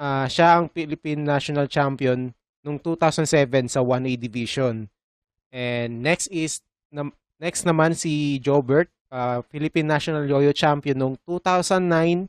uh, 0.00 0.26
siya 0.26 0.58
ang 0.58 0.72
Philippine 0.72 1.22
National 1.22 1.68
Champion 1.68 2.32
noong 2.64 2.80
2007 2.82 3.70
sa 3.70 3.84
1A 3.84 4.16
division. 4.18 4.88
And 5.52 6.02
next 6.02 6.32
is 6.32 6.64
na, 6.90 7.06
next 7.38 7.62
naman 7.68 7.94
si 7.94 8.40
Jobert, 8.40 8.90
uh, 9.12 9.44
Philippine 9.52 9.86
National 9.86 10.26
Yo-Yo 10.26 10.50
Champion 10.50 10.98
noong 10.98 11.16
2009 11.22 12.26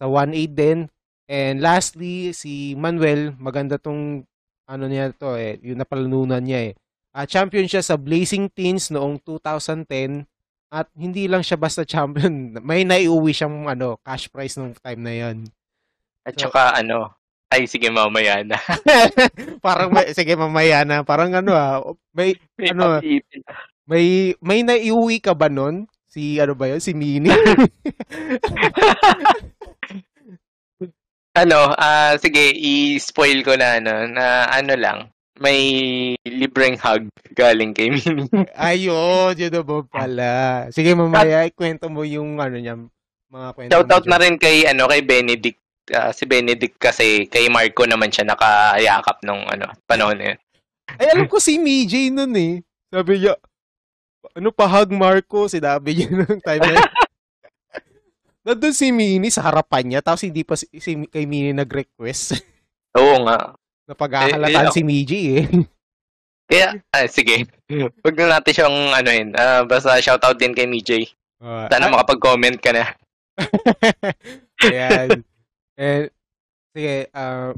sa 0.00 0.06
1A 0.08 0.42
din. 0.48 0.78
And 1.26 1.58
lastly, 1.58 2.30
si 2.30 2.78
Manuel, 2.78 3.34
maganda 3.38 3.82
tong 3.82 4.22
ano 4.66 4.84
niya 4.86 5.14
to 5.14 5.34
eh, 5.34 5.58
yung 5.62 5.78
napalanunan 5.82 6.42
niya 6.42 6.70
eh. 6.70 6.72
Uh, 7.16 7.24
champion 7.24 7.66
siya 7.66 7.80
sa 7.82 7.96
Blazing 7.96 8.50
Teens 8.52 8.92
noong 8.92 9.18
2010 9.24 10.26
at 10.70 10.90
hindi 10.98 11.30
lang 11.30 11.42
siya 11.42 11.56
basta 11.58 11.86
champion. 11.86 12.52
May 12.66 12.82
naiuwi 12.84 13.32
siyang 13.32 13.66
ano, 13.70 13.98
cash 14.02 14.28
prize 14.30 14.58
nung 14.58 14.74
time 14.74 15.00
na 15.02 15.14
'yon. 15.14 15.36
At 16.26 16.34
so, 16.34 16.50
saka 16.50 16.82
ano, 16.82 17.14
ay 17.54 17.70
sige 17.70 17.88
mamaya 17.88 18.42
na. 18.42 18.58
parang 19.66 19.94
may, 19.94 20.10
sige 20.10 20.34
mamaya 20.34 20.82
na. 20.82 21.06
Parang 21.06 21.30
ano 21.30 21.54
ah, 21.54 21.78
may, 22.10 22.34
may 22.58 22.74
ano, 22.74 22.98
may 23.86 24.34
may 24.42 24.60
naiuwi 24.66 25.22
ka 25.22 25.32
ba 25.32 25.46
nun? 25.46 25.86
Si 26.10 26.42
ano 26.42 26.58
ba 26.58 26.66
'yon? 26.66 26.82
Si 26.82 26.90
Mini. 26.92 27.30
Ano, 31.36 31.76
ah 31.76 31.84
uh, 31.84 32.12
sige, 32.16 32.56
i-spoil 32.56 33.44
ko 33.44 33.52
na 33.54 33.76
ano, 33.78 34.08
na 34.08 34.48
ano 34.48 34.74
lang 34.74 34.98
may 35.36 35.60
libreng 36.24 36.80
hug 36.80 37.12
galing 37.36 37.76
kay 37.76 37.92
Mimi. 37.94 38.24
Ayun, 38.56 39.36
yun 39.36 39.60
ba 39.60 39.76
pala. 39.84 40.32
Sige, 40.72 40.96
mamaya, 40.96 41.44
ikwento 41.44 41.92
mo 41.92 42.02
yung 42.08 42.40
ano 42.40 42.56
niya, 42.56 42.74
mga 43.28 43.48
kwento 43.52 43.72
Shoutout 43.72 44.06
na 44.08 44.16
rin 44.20 44.40
kay, 44.40 44.64
ano, 44.64 44.88
kay 44.88 45.04
Benedict. 45.04 45.60
Uh, 45.86 46.10
si 46.10 46.26
Benedict 46.26 46.80
kasi 46.82 47.30
kay 47.30 47.46
Marco 47.46 47.86
naman 47.86 48.10
siya 48.10 48.26
nakayakap 48.26 49.22
nung 49.22 49.44
ano, 49.46 49.70
panahon 49.86 50.18
na 50.18 50.26
yun. 50.34 50.38
Ay, 50.96 51.06
alam 51.12 51.28
ko 51.28 51.36
si 51.36 51.60
MJ 51.60 52.10
nun 52.10 52.32
eh. 52.34 52.64
Sabi 52.88 53.20
niya, 53.20 53.36
ano 54.34 54.48
pa 54.50 54.66
hug 54.66 54.90
Marco? 54.96 55.46
Sinabi 55.46 55.94
niya 55.94 56.08
nung 56.10 56.40
time 56.40 56.64
na. 56.64 56.80
Nandun 58.46 58.70
si 58.70 58.94
Mini 58.94 59.26
sa 59.26 59.42
harapan 59.42 59.82
niya, 59.90 60.00
tapos 60.06 60.22
hindi 60.22 60.46
pa 60.46 60.54
si, 60.54 60.70
si 60.78 60.94
kay 61.10 61.26
Mini 61.26 61.50
nag-request. 61.50 62.38
Oo 62.98 63.26
nga. 63.26 63.58
Napagkakalataan 63.90 64.66
eh, 64.66 64.70
eh, 64.70 64.74
si 64.74 64.82
Miji 64.86 65.22
eh. 65.42 65.46
Kaya, 66.50 66.78
ah, 66.94 67.10
sige. 67.10 67.50
Huwag 67.66 68.14
na 68.14 68.38
natin 68.38 68.54
siyang 68.54 68.78
ano 68.94 69.10
yun. 69.10 69.34
Uh, 69.34 69.66
basta 69.66 69.98
shoutout 69.98 70.38
din 70.38 70.54
kay 70.54 70.70
MJ. 70.70 71.10
Uh, 71.42 71.66
Sana 71.66 71.90
ah, 71.90 71.92
makapag-comment 71.98 72.62
ka 72.62 72.70
na. 72.70 72.94
Ayan. 74.70 75.26
And, 75.74 76.06
sige, 76.70 77.10
uh, 77.10 77.50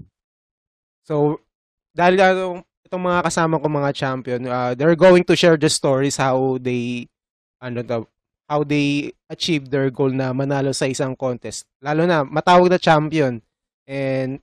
so, 1.04 1.45
dahil 1.92 2.16
uh, 2.16 2.64
itong 2.88 3.04
mga 3.04 3.28
kasama 3.28 3.61
ko 3.61 3.68
mga 3.68 3.92
champion, 3.92 4.49
uh, 4.49 4.73
they're 4.73 4.97
going 4.97 5.21
to 5.28 5.37
share 5.37 5.61
the 5.61 5.68
stories 5.68 6.16
how 6.16 6.57
they, 6.57 7.12
ano 7.61 7.85
to, 7.85 8.09
how 8.49 8.64
they 8.64 9.12
achieve 9.28 9.69
their 9.69 9.93
goal 9.93 10.09
na 10.09 10.33
manalo 10.33 10.73
sa 10.73 10.88
isang 10.88 11.12
contest. 11.12 11.69
Lalo 11.85 12.09
na, 12.09 12.25
matawag 12.25 12.73
na 12.73 12.81
champion. 12.81 13.45
And 13.85 14.40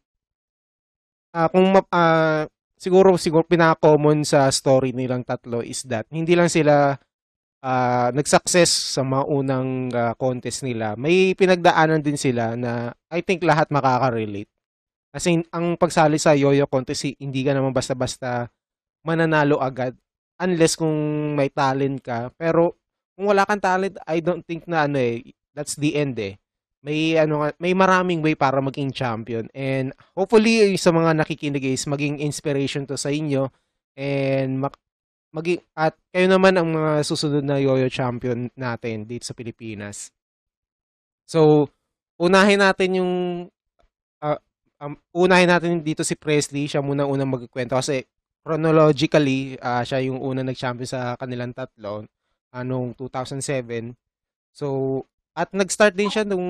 uh, 1.33 1.49
kung 1.49 1.73
uh, 1.73 2.45
siguro 2.77 3.17
siguro 3.17 3.43
pinaka-common 3.43 4.21
sa 4.21 4.47
story 4.53 4.93
nilang 4.93 5.25
tatlo 5.25 5.65
is 5.65 5.81
that 5.89 6.05
hindi 6.13 6.37
lang 6.37 6.53
sila 6.53 6.93
uh, 7.65 8.09
nag-success 8.13 8.69
sa 8.93 9.01
mga 9.01 9.25
unang 9.25 9.89
uh, 9.89 10.13
contest 10.15 10.61
nila. 10.61 10.93
May 10.93 11.33
pinagdaanan 11.33 12.05
din 12.05 12.15
sila 12.15 12.53
na 12.53 12.93
I 13.09 13.25
think 13.25 13.41
lahat 13.41 13.73
makaka-relate. 13.73 14.49
Kasi 15.09 15.41
ang 15.49 15.79
pagsali 15.79 16.19
sa 16.21 16.37
yo-yo 16.37 16.69
contest, 16.69 17.07
hindi 17.17 17.41
ka 17.41 17.55
naman 17.55 17.71
basta-basta 17.73 18.51
mananalo 19.01 19.57
agad 19.63 19.95
unless 20.43 20.75
kung 20.77 20.93
may 21.33 21.49
talent 21.49 22.03
ka. 22.03 22.29
Pero 22.35 22.84
kung 23.15 23.31
wala 23.31 23.47
kang 23.47 23.63
talent, 23.63 23.95
I 24.03 24.19
don't 24.19 24.43
think 24.43 24.67
na 24.67 24.85
ano 24.85 24.99
eh, 24.99 25.23
that's 25.55 25.79
the 25.79 25.95
end 25.95 26.19
eh. 26.19 26.35
May 26.85 27.17
ano 27.17 27.49
may 27.57 27.73
maraming 27.73 28.21
way 28.21 28.37
para 28.37 28.61
maging 28.61 28.93
champion. 28.93 29.49
And 29.55 29.95
hopefully 30.13 30.77
sa 30.77 30.93
mga 30.93 31.17
nakikinig 31.17 31.65
is 31.65 31.89
maging 31.89 32.21
inspiration 32.21 32.85
to 32.85 32.99
sa 32.99 33.09
inyo 33.09 33.49
and 33.97 34.61
mag, 34.61 34.75
maging 35.33 35.65
at 35.73 35.97
kayo 36.13 36.29
naman 36.29 36.59
ang 36.59 36.69
mga 36.69 37.01
susunod 37.01 37.41
na 37.41 37.57
yo-yo 37.57 37.89
champion 37.89 38.53
natin 38.53 39.09
dito 39.09 39.25
sa 39.25 39.33
Pilipinas. 39.33 40.13
So, 41.25 41.71
unahin 42.21 42.61
natin 42.61 43.01
yung 43.01 43.13
uh, 44.21 44.39
um, 44.77 44.93
unahin 45.09 45.49
natin 45.49 45.81
dito 45.81 46.05
si 46.05 46.13
Presley, 46.13 46.69
siya 46.69 46.85
muna 46.85 47.09
unang 47.09 47.33
magkwento 47.33 47.73
kasi 47.73 48.05
chronologically 48.45 49.57
uh, 49.57 49.81
siya 49.81 50.05
yung 50.05 50.21
unang 50.21 50.45
nag-champion 50.45 50.85
sa 50.85 51.17
kanilang 51.17 51.49
tatlo 51.49 52.05
anong 52.55 52.95
2007. 52.95 53.91
So, 54.55 55.03
at 55.35 55.51
nag-start 55.51 55.99
din 55.99 56.07
siya 56.07 56.23
nung 56.23 56.47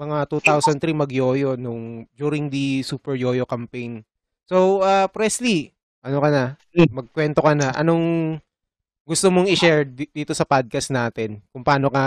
mga 0.00 0.24
2003 0.32 0.96
mag-yoyo 0.96 1.60
nung 1.60 2.08
during 2.16 2.48
the 2.48 2.80
Super 2.80 3.12
Yoyo 3.12 3.44
campaign. 3.44 4.00
So, 4.48 4.80
uh, 4.80 5.06
Presley, 5.12 5.76
ano 6.00 6.18
ka 6.18 6.28
na? 6.32 6.44
Hmm. 6.72 6.88
Magkwento 6.88 7.44
ka 7.44 7.52
na. 7.52 7.70
Anong 7.76 8.40
gusto 9.04 9.28
mong 9.28 9.46
i-share 9.52 9.84
dito 9.86 10.32
sa 10.32 10.48
podcast 10.48 10.88
natin? 10.88 11.44
Kung 11.52 11.62
paano 11.62 11.92
ka 11.92 12.02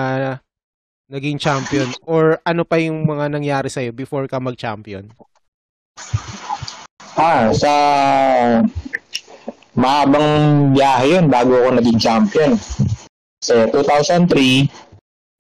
naging 1.06 1.38
champion 1.38 1.86
or 2.10 2.42
ano 2.42 2.66
pa 2.66 2.82
yung 2.82 3.06
mga 3.06 3.30
nangyari 3.30 3.70
sa'yo 3.70 3.94
before 3.94 4.26
ka 4.26 4.42
mag-champion? 4.42 5.14
Ah, 7.16 7.54
sa 7.56 7.72
mahabang 9.78 10.72
biyahe 10.76 11.20
yun 11.20 11.26
bago 11.32 11.56
ako 11.56 11.70
naging 11.80 12.00
champion. 12.02 12.52
So, 13.46 13.54
2003, 13.70 14.66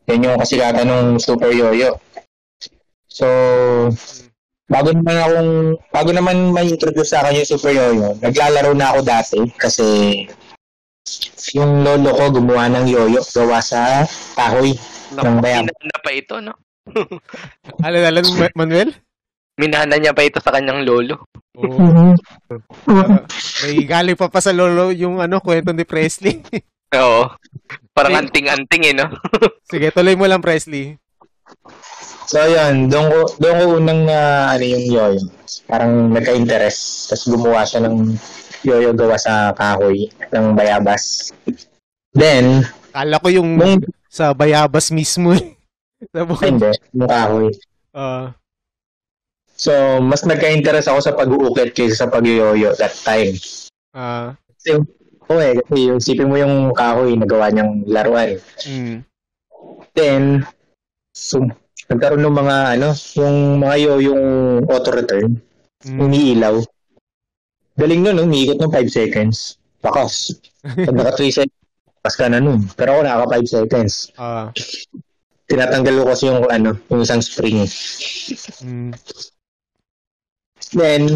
yan 0.05 0.25
yung 0.29 0.37
kasikatan 0.37 0.85
ng 0.85 1.07
Super 1.17 1.49
Yoyo. 1.49 1.97
So, 3.09 3.25
bago 4.69 4.93
naman 4.93 5.17
akong, 5.17 5.51
bago 5.89 6.09
naman 6.13 6.53
ma-introduce 6.53 7.17
sa 7.17 7.25
akin 7.25 7.41
yung 7.41 7.49
Super 7.49 7.73
Yoyo, 7.73 8.13
naglalaro 8.21 8.77
na 8.77 8.93
ako 8.93 8.99
dati 9.01 9.41
kasi 9.57 9.85
yung 11.57 11.81
lolo 11.81 12.13
ko 12.13 12.29
gumawa 12.29 12.69
ng 12.69 12.85
yoyo 12.89 13.21
gawa 13.21 13.61
sa 13.61 14.05
kahoy 14.37 14.73
ng 15.13 15.41
bayan. 15.41 15.65
Minahana 15.65 15.97
pa 16.01 16.11
ito, 16.13 16.35
no? 16.41 16.53
Alam, 17.85 18.01
alam, 18.05 18.23
Manuel? 18.53 18.89
Minahana 19.57 19.97
niya 19.97 20.13
pa 20.13 20.21
ito 20.21 20.37
sa 20.37 20.53
kanyang 20.53 20.85
lolo. 20.85 21.25
Oh. 21.57 22.13
uh, 22.91 23.23
may 23.63 23.87
galing 23.87 24.19
pa 24.19 24.27
pa 24.27 24.43
sa 24.43 24.51
lolo 24.51 24.91
yung 24.91 25.23
ano 25.23 25.39
kwento 25.41 25.73
ni 25.73 25.87
Presley. 25.87 26.43
Oo. 26.93 27.21
Parang 27.95 28.27
anting-anting 28.27 28.83
eh, 28.91 28.93
no? 28.93 29.07
Sige, 29.71 29.89
tuloy 29.89 30.19
mo 30.19 30.27
lang, 30.27 30.43
Presley. 30.43 30.99
So, 32.27 32.43
yun. 32.43 32.91
Doon 32.91 33.07
ko, 33.07 33.19
doon 33.39 33.55
ko 33.55 33.63
unang, 33.79 34.01
uh, 34.09 34.51
ano 34.51 34.63
yung 34.65 34.85
yoyo. 34.85 35.23
Parang 35.65 36.11
nagka-interest. 36.11 37.09
Tapos 37.09 37.25
gumawa 37.31 37.63
siya 37.63 37.87
ng 37.87 38.17
yoyo 38.65 38.91
gawa 38.97 39.15
sa 39.15 39.53
kahoy 39.53 40.09
ng 40.33 40.45
bayabas. 40.57 41.31
Then, 42.11 42.65
Kala 42.95 43.21
ko 43.21 43.27
yung 43.29 43.59
nung, 43.59 43.79
sa 44.09 44.33
bayabas 44.33 44.89
mismo. 44.89 45.35
Eh. 45.35 45.53
sa 46.15 46.25
Hindi, 46.25 46.71
yung 46.91 47.07
kahoy. 47.07 47.47
Uh, 47.95 48.33
so, 49.55 49.71
mas 50.01 50.25
nagka-interest 50.25 50.89
ako 50.89 50.99
sa 50.99 51.15
pag-uukit 51.15 51.71
kaysa 51.71 52.07
sa 52.07 52.11
pag-yoyo 52.11 52.73
that 52.75 52.95
time. 53.05 53.37
Ah. 53.95 54.01
Uh, 54.01 54.27
so, 54.59 54.83
Oo 55.29 55.41
eh, 55.41 55.57
kasi 55.57 55.89
yung 55.89 56.01
sipin 56.01 56.29
mo 56.29 56.37
yung 56.37 56.69
kahoy 56.77 57.17
na 57.17 57.25
gawa 57.25 57.49
niyang 57.49 57.81
laruan. 57.89 58.37
Mm. 58.61 59.01
Then, 59.97 60.45
so, 61.15 61.41
nagkaroon 61.89 62.21
ng 62.21 62.37
mga 62.37 62.55
ano, 62.77 62.89
yung 63.17 63.37
mga 63.61 63.75
yo, 63.81 63.93
yung 64.01 64.23
auto 64.69 64.93
return, 64.93 65.41
mm. 65.81 65.97
umiilaw. 65.97 66.61
Galing 67.75 68.01
nun? 68.05 68.21
Umiikot 68.21 68.61
ng 68.61 68.71
5 68.71 68.87
seconds. 68.87 69.59
Bakas. 69.81 70.37
Pag 70.63 70.95
naka 70.95 71.19
3 71.19 71.37
seconds, 71.43 71.57
bakas 71.99 72.15
ka 72.15 72.25
na 72.29 72.39
nun. 72.39 72.61
Pero 72.77 72.97
ako 72.97 73.01
naka 73.03 73.25
5 73.41 73.49
seconds. 73.49 73.93
Ah, 74.15 74.53
Tinatanggal 75.45 76.01
ko 76.01 76.05
kasi 76.09 76.23
yung, 76.25 76.41
ano, 76.49 76.73
yung 76.89 77.01
isang 77.05 77.21
spring. 77.21 77.65
mm, 78.65 78.93
Then, 80.73 81.13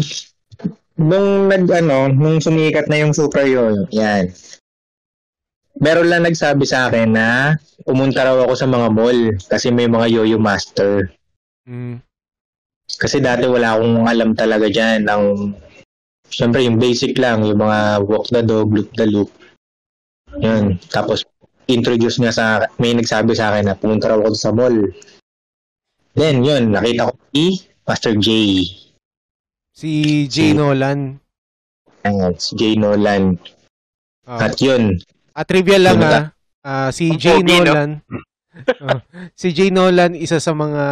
nung 1.00 1.48
nag, 1.48 1.64
ano, 1.72 2.12
nung 2.12 2.38
sumikat 2.44 2.86
na 2.92 3.00
yung 3.00 3.16
Super 3.16 3.48
Yoyo, 3.48 3.88
yan. 3.88 4.28
Meron 5.80 6.12
lang 6.12 6.28
nagsabi 6.28 6.68
sa 6.68 6.92
akin 6.92 7.16
na 7.16 7.56
pumunta 7.88 8.20
raw 8.20 8.36
ako 8.44 8.52
sa 8.52 8.68
mga 8.68 8.88
mall 8.92 9.20
kasi 9.48 9.72
may 9.72 9.88
mga 9.88 10.12
Yoyo 10.12 10.36
Master. 10.36 11.08
mm, 11.64 12.04
Kasi 13.00 13.24
dati 13.24 13.48
wala 13.48 13.80
akong 13.80 14.04
alam 14.04 14.30
talaga 14.36 14.68
dyan. 14.68 15.08
Ang, 15.08 15.56
syempre, 16.28 16.68
yung 16.68 16.76
basic 16.76 17.16
lang, 17.16 17.48
yung 17.48 17.64
mga 17.64 18.04
walk 18.04 18.28
the 18.28 18.44
dog, 18.44 18.68
loop 18.68 18.92
the 18.92 19.08
loop. 19.08 19.32
Yun. 20.36 20.76
Tapos, 20.92 21.24
introduce 21.64 22.20
niya 22.20 22.34
sa, 22.34 22.44
may 22.76 22.92
nagsabi 22.92 23.32
sa 23.32 23.54
akin 23.54 23.72
na 23.72 23.78
pumunta 23.78 24.12
raw 24.12 24.20
ako 24.20 24.36
sa 24.36 24.52
mall. 24.52 24.76
Then, 26.12 26.44
yun, 26.44 26.76
nakita 26.76 27.08
ko 27.08 27.12
si 27.32 27.64
Master 27.88 28.14
J. 28.20 28.28
si 29.80 30.28
Jay 30.28 30.52
Nolan. 30.52 31.16
Ayan, 32.04 32.32
si 32.36 32.52
J. 32.56 32.76
Nolan. 32.76 33.40
Ah, 34.28 34.48
At 34.48 34.60
yun, 34.60 35.00
Ah, 35.32 35.44
trivia 35.48 35.80
lang 35.80 36.00
ah. 36.04 36.36
Ah, 36.60 36.90
si 36.92 37.08
Ang 37.08 37.20
Jay 37.20 37.40
no? 37.40 37.64
Nolan. 37.64 37.90
Ah, 38.84 39.00
si 39.32 39.56
Jay 39.56 39.72
Nolan 39.72 40.12
isa 40.12 40.36
sa 40.36 40.52
mga 40.52 40.84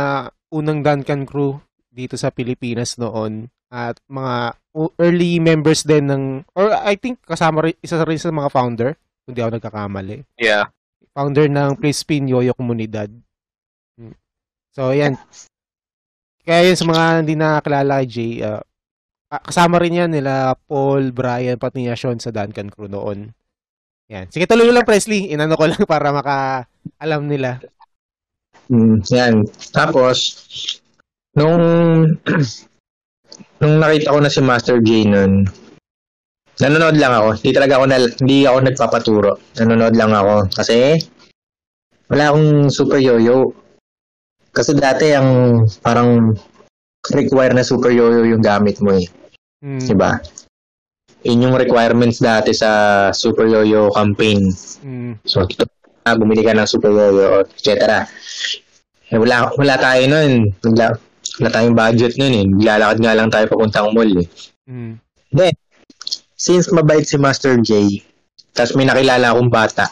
unang 0.49 0.81
Duncan 0.81 1.29
crew 1.29 1.61
dito 1.93 2.17
sa 2.17 2.33
Pilipinas 2.33 2.97
noon 2.97 3.53
at 3.69 4.01
mga 4.09 4.57
early 4.97 5.43
members 5.43 5.85
din 5.85 6.09
ng 6.09 6.25
or 6.57 6.73
I 6.73 6.97
think 6.97 7.21
kasama 7.27 7.69
rin 7.69 7.77
isa 7.85 8.01
rin 8.01 8.17
sa 8.17 8.33
mga 8.33 8.49
founder 8.49 8.97
kung 9.27 9.37
di 9.37 9.45
ako 9.45 9.61
nagkakamali. 9.61 10.25
Yeah. 10.41 10.73
Founder 11.13 11.51
ng 11.51 11.77
Play 11.77 11.93
Spin 11.93 12.31
Yoyo 12.31 12.57
Comunidad. 12.57 13.13
Hmm. 14.01 14.17
So 14.73 14.95
ayan. 14.95 15.21
Kaya 16.49 16.73
yun 16.73 16.79
sa 16.81 16.87
mga 16.89 17.05
hindi 17.21 17.35
nakakilala 17.37 18.01
kay 18.01 18.09
Jay, 18.09 18.33
ah, 18.41 18.57
ah, 18.57 18.65
kasama 19.29 19.77
rin 19.77 20.01
yan 20.01 20.11
nila 20.13 20.57
Paul, 20.65 21.13
Brian, 21.13 21.61
pati 21.61 21.85
niya 21.85 21.97
Sean 21.97 22.17
sa 22.17 22.33
Duncan 22.33 22.73
crew 22.73 22.89
noon. 22.89 23.37
Yan. 24.09 24.25
Sige, 24.33 24.49
tuloy 24.49 24.73
lang, 24.73 24.89
Presley. 24.89 25.29
Inano 25.29 25.53
ko 25.53 25.69
lang 25.69 25.85
para 25.85 26.09
maka 26.09 26.65
alam 26.97 27.29
nila. 27.29 27.61
Mm, 28.73 29.05
yan. 29.13 29.35
Tapos, 29.73 30.17
nung 31.37 31.61
nung 33.61 33.75
nakita 33.77 34.13
ko 34.17 34.19
na 34.25 34.33
si 34.33 34.41
Master 34.41 34.81
J 34.81 35.13
nun, 35.13 35.45
nanonood 36.57 36.97
lang 36.97 37.13
ako. 37.13 37.29
Hindi 37.37 37.51
talaga 37.53 37.73
ako, 37.77 37.85
na, 37.85 37.97
hindi 38.01 38.39
ako 38.49 38.59
nagpapaturo. 38.65 39.31
Nanonood 39.61 39.95
lang 39.97 40.13
ako. 40.17 40.35
Kasi, 40.57 40.97
wala 42.09 42.33
akong 42.33 42.73
super 42.73 42.97
yo-yo. 42.97 43.53
Kasi 44.57 44.73
dati, 44.73 45.13
ang 45.13 45.63
parang 45.85 46.33
require 47.15 47.55
na 47.55 47.65
super 47.65 47.95
yo-yo 47.95 48.27
yung 48.27 48.43
gamit 48.43 48.83
mo 48.83 48.95
eh. 48.97 49.07
Hmm. 49.63 49.83
Diba? 49.83 50.19
Yun 51.27 51.51
yung 51.51 51.57
requirements 51.59 52.23
dati 52.23 52.55
sa 52.55 52.71
super 53.11 53.47
yo-yo 53.47 53.91
campaign. 53.91 54.51
Hmm. 54.83 55.13
So, 55.27 55.47
ito, 55.47 55.67
bumili 56.15 56.47
ka 56.47 56.55
ng 56.55 56.69
super 56.69 56.95
yo-yo, 56.95 57.43
etc. 57.43 58.07
Eh, 59.09 59.19
wala, 59.19 59.51
wala 59.57 59.75
tayo 59.81 60.03
nun. 60.07 60.53
Wala, 60.63 60.95
wala 61.41 61.49
tayong 61.51 61.77
budget 61.77 62.13
nun 62.21 62.35
eh. 62.35 62.47
Lalakad 62.47 62.99
nga 63.03 63.17
lang 63.17 63.29
tayo 63.33 63.45
papuntang 63.51 63.91
mall 63.95 64.13
eh. 64.21 64.29
Hmm. 64.69 65.01
Since 66.39 66.71
mabait 66.71 67.03
si 67.03 67.19
Master 67.19 67.59
J, 67.59 67.99
tapos 68.55 68.79
may 68.79 68.87
nakilala 68.87 69.35
akong 69.35 69.51
bata, 69.51 69.91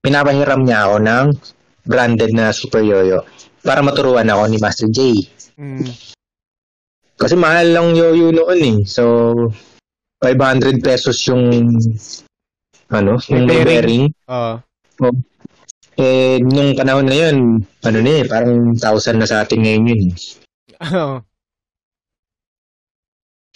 pinapahiram 0.00 0.64
niya 0.64 0.88
ako 0.88 0.96
ng 1.04 1.26
branded 1.84 2.32
na 2.32 2.48
super 2.54 2.80
yo-yo 2.80 3.26
para 3.60 3.84
maturuan 3.84 4.30
ako 4.30 4.42
ni 4.48 4.56
Master 4.56 4.88
J. 4.88 5.20
Hmm. 5.60 5.84
Kasi 7.22 7.34
mahal 7.38 7.70
lang 7.70 7.94
yo-yo 7.94 8.34
noon 8.34 8.60
eh. 8.60 8.76
So, 8.82 9.30
500 10.18 10.82
pesos 10.82 11.18
yung 11.30 11.70
ano, 12.90 13.16
yung 13.30 13.46
bearing. 13.46 14.10
Oh. 14.26 14.58
Eh, 15.96 16.42
nung 16.42 16.74
panahon 16.74 17.06
na 17.06 17.16
yun, 17.16 17.62
ano 17.84 17.98
na 18.02 18.12
eh, 18.20 18.24
parang 18.26 18.74
1,000 18.74 19.18
na 19.22 19.26
sa 19.28 19.46
atin 19.46 19.62
ngayon 19.62 19.90
yun. 19.92 20.02
eh. 20.10 20.14
Oh. 20.82 21.22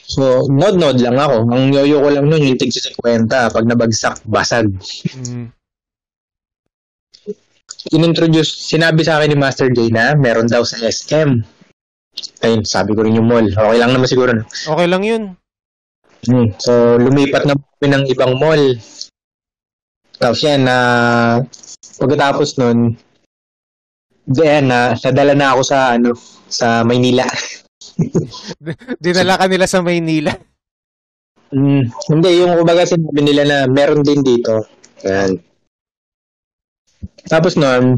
So, 0.07 0.47
nod-nod 0.47 1.03
lang 1.03 1.19
ako. 1.19 1.51
Ang 1.51 1.75
yoyo 1.75 1.99
ko 1.99 2.09
lang 2.15 2.31
nun, 2.31 2.39
yung 2.39 2.55
tig 2.55 2.71
50. 2.71 3.27
Pag 3.27 3.67
nabagsak, 3.67 4.23
basag. 4.23 4.71
Hmm. 5.19 5.51
Inintroduce, 7.91 8.71
sinabi 8.71 9.03
sa 9.03 9.19
akin 9.19 9.35
ni 9.35 9.39
Master 9.39 9.67
J 9.75 9.91
na 9.91 10.15
meron 10.15 10.47
daw 10.47 10.63
sa 10.63 10.79
SM. 10.79 11.43
Ayun, 12.45 12.63
sabi 12.65 12.97
ko 12.97 13.05
rin 13.05 13.19
yung 13.19 13.29
mall. 13.29 13.47
Okay 13.47 13.79
lang 13.79 13.93
naman 13.93 14.09
siguro. 14.09 14.31
no? 14.33 14.45
Okay 14.47 14.87
lang 14.89 15.03
yun. 15.05 15.23
Hmm. 16.27 16.49
So, 16.59 16.99
lumipat 16.99 17.45
na 17.45 17.55
kami 17.55 17.87
ng 17.93 18.05
ibang 18.11 18.37
mall. 18.41 18.77
Tapos 20.17 20.41
yan, 20.41 20.65
na 20.65 20.77
pagkatapos 22.01 22.57
nun, 22.57 22.97
Diyan 24.27 24.67
na, 24.67 24.99
nadala 24.99 25.39
na 25.39 25.55
ako 25.55 25.63
sa 25.63 25.95
ano, 25.95 26.11
sa 26.51 26.83
Maynila. 26.83 27.23
Dinala 29.03 29.39
ka 29.39 29.47
nila 29.47 29.71
sa 29.71 29.87
Maynila. 29.87 30.35
Mm, 31.55 31.87
hindi, 32.11 32.31
yung 32.43 32.59
kumbaga 32.59 32.83
sinabi 32.91 33.23
nila 33.23 33.47
na 33.47 33.59
meron 33.71 34.03
din 34.03 34.27
dito. 34.27 34.67
Yan. 35.07 35.39
Tapos 37.31 37.55
noon, 37.55 37.95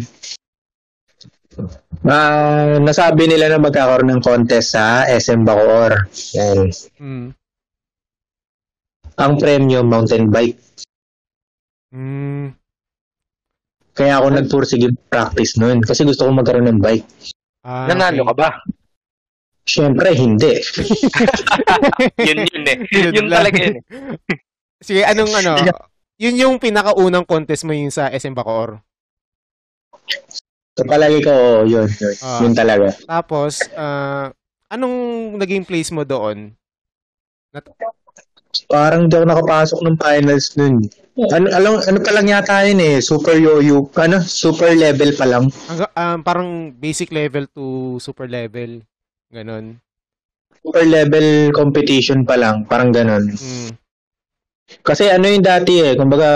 ah, 2.06 2.78
nasabi 2.78 3.26
nila 3.26 3.50
na 3.50 3.58
magkakaroon 3.60 4.10
ng 4.14 4.22
contest 4.22 4.74
sa 4.78 5.04
SM 5.04 5.42
Bacoor. 5.42 6.06
Yan. 6.38 6.68
Hmm. 6.98 7.28
Ang 9.18 9.32
premyo, 9.36 9.82
mountain 9.82 10.30
bike. 10.30 10.58
Hmm. 11.90 12.54
Kaya 13.92 14.22
ako 14.22 14.26
nagpursige 14.30 14.94
practice 15.10 15.58
noon 15.58 15.82
kasi 15.82 16.06
gusto 16.06 16.22
ko 16.22 16.30
magkaroon 16.30 16.70
ng 16.70 16.78
bike. 16.78 17.06
Ah, 17.66 17.90
Nanalo 17.90 18.30
ka 18.30 18.34
ba? 18.38 18.48
Siyempre, 19.68 20.14
hindi. 20.14 20.54
yun 22.30 22.46
yun 22.46 22.64
eh. 22.64 22.76
Yun 22.88 23.12
yun 23.12 23.28
talaga 23.28 23.58
yun. 23.58 23.76
eh. 23.76 23.82
Sige, 24.86 25.02
anong 25.02 25.34
ano? 25.34 25.52
Yun 26.16 26.38
yung 26.38 26.54
pinakaunang 26.62 27.26
contest 27.26 27.66
mo 27.66 27.74
yung 27.74 27.90
sa 27.90 28.08
SM 28.08 28.32
Bacoor. 28.32 28.78
So, 30.78 30.86
palagi 30.86 31.26
ko, 31.26 31.34
oo, 31.34 31.66
yun, 31.66 31.90
yun. 31.90 32.14
Ah. 32.22 32.38
Yun 32.38 32.54
talaga. 32.54 32.94
Tapos, 33.02 33.66
ah, 33.74 34.30
anong 34.70 35.34
naging 35.34 35.66
place 35.66 35.90
mo 35.90 36.06
doon? 36.06 36.54
Parang 38.70 39.10
di 39.10 39.14
ako 39.18 39.26
nakapasok 39.26 39.78
ng 39.82 39.98
finals 39.98 40.54
nun. 40.54 40.78
Ano, 41.34 41.50
alam, 41.50 41.82
ano 41.82 41.98
pa 41.98 42.14
lang 42.14 42.30
yata 42.30 42.62
yun 42.62 42.78
eh, 42.78 43.02
super 43.02 43.34
yo-yo, 43.34 43.90
ano, 43.98 44.22
super 44.22 44.70
level 44.70 45.10
pa 45.18 45.26
lang. 45.26 45.50
Hangga- 45.66 45.94
um, 45.98 46.18
parang 46.22 46.70
basic 46.70 47.10
level 47.10 47.50
to 47.50 47.98
super 47.98 48.30
level. 48.30 48.78
Ganon. 49.34 49.82
Super 50.62 50.86
level 50.86 51.50
competition 51.58 52.22
pa 52.22 52.38
lang, 52.38 52.70
parang 52.70 52.94
ganon. 52.94 53.34
Hmm. 53.34 53.74
Kasi 54.86 55.10
ano 55.10 55.26
yung 55.26 55.42
dati 55.42 55.82
eh, 55.82 55.98
kumbaga, 55.98 56.30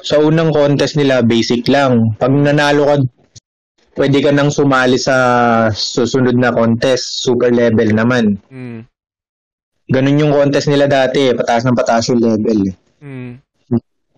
sa 0.00 0.24
unang 0.24 0.56
contest 0.56 0.96
nila, 0.96 1.20
basic 1.20 1.68
lang. 1.68 2.16
Pag 2.16 2.32
nanalo 2.32 2.88
ka, 2.88 2.96
pwede 3.96 4.20
ka 4.20 4.30
nang 4.30 4.52
sumali 4.52 5.00
sa 5.00 5.16
susunod 5.72 6.36
na 6.36 6.52
contest, 6.52 7.24
super 7.24 7.50
level 7.50 7.90
naman. 7.96 8.36
Hmm. 8.52 8.84
Ganun 9.88 10.20
yung 10.20 10.32
contest 10.36 10.68
nila 10.68 10.86
dati 10.86 11.32
pataas 11.32 11.64
ng 11.64 11.78
pataas 11.78 12.12
yung 12.12 12.20
level. 12.22 12.60
Hmm. 13.00 13.40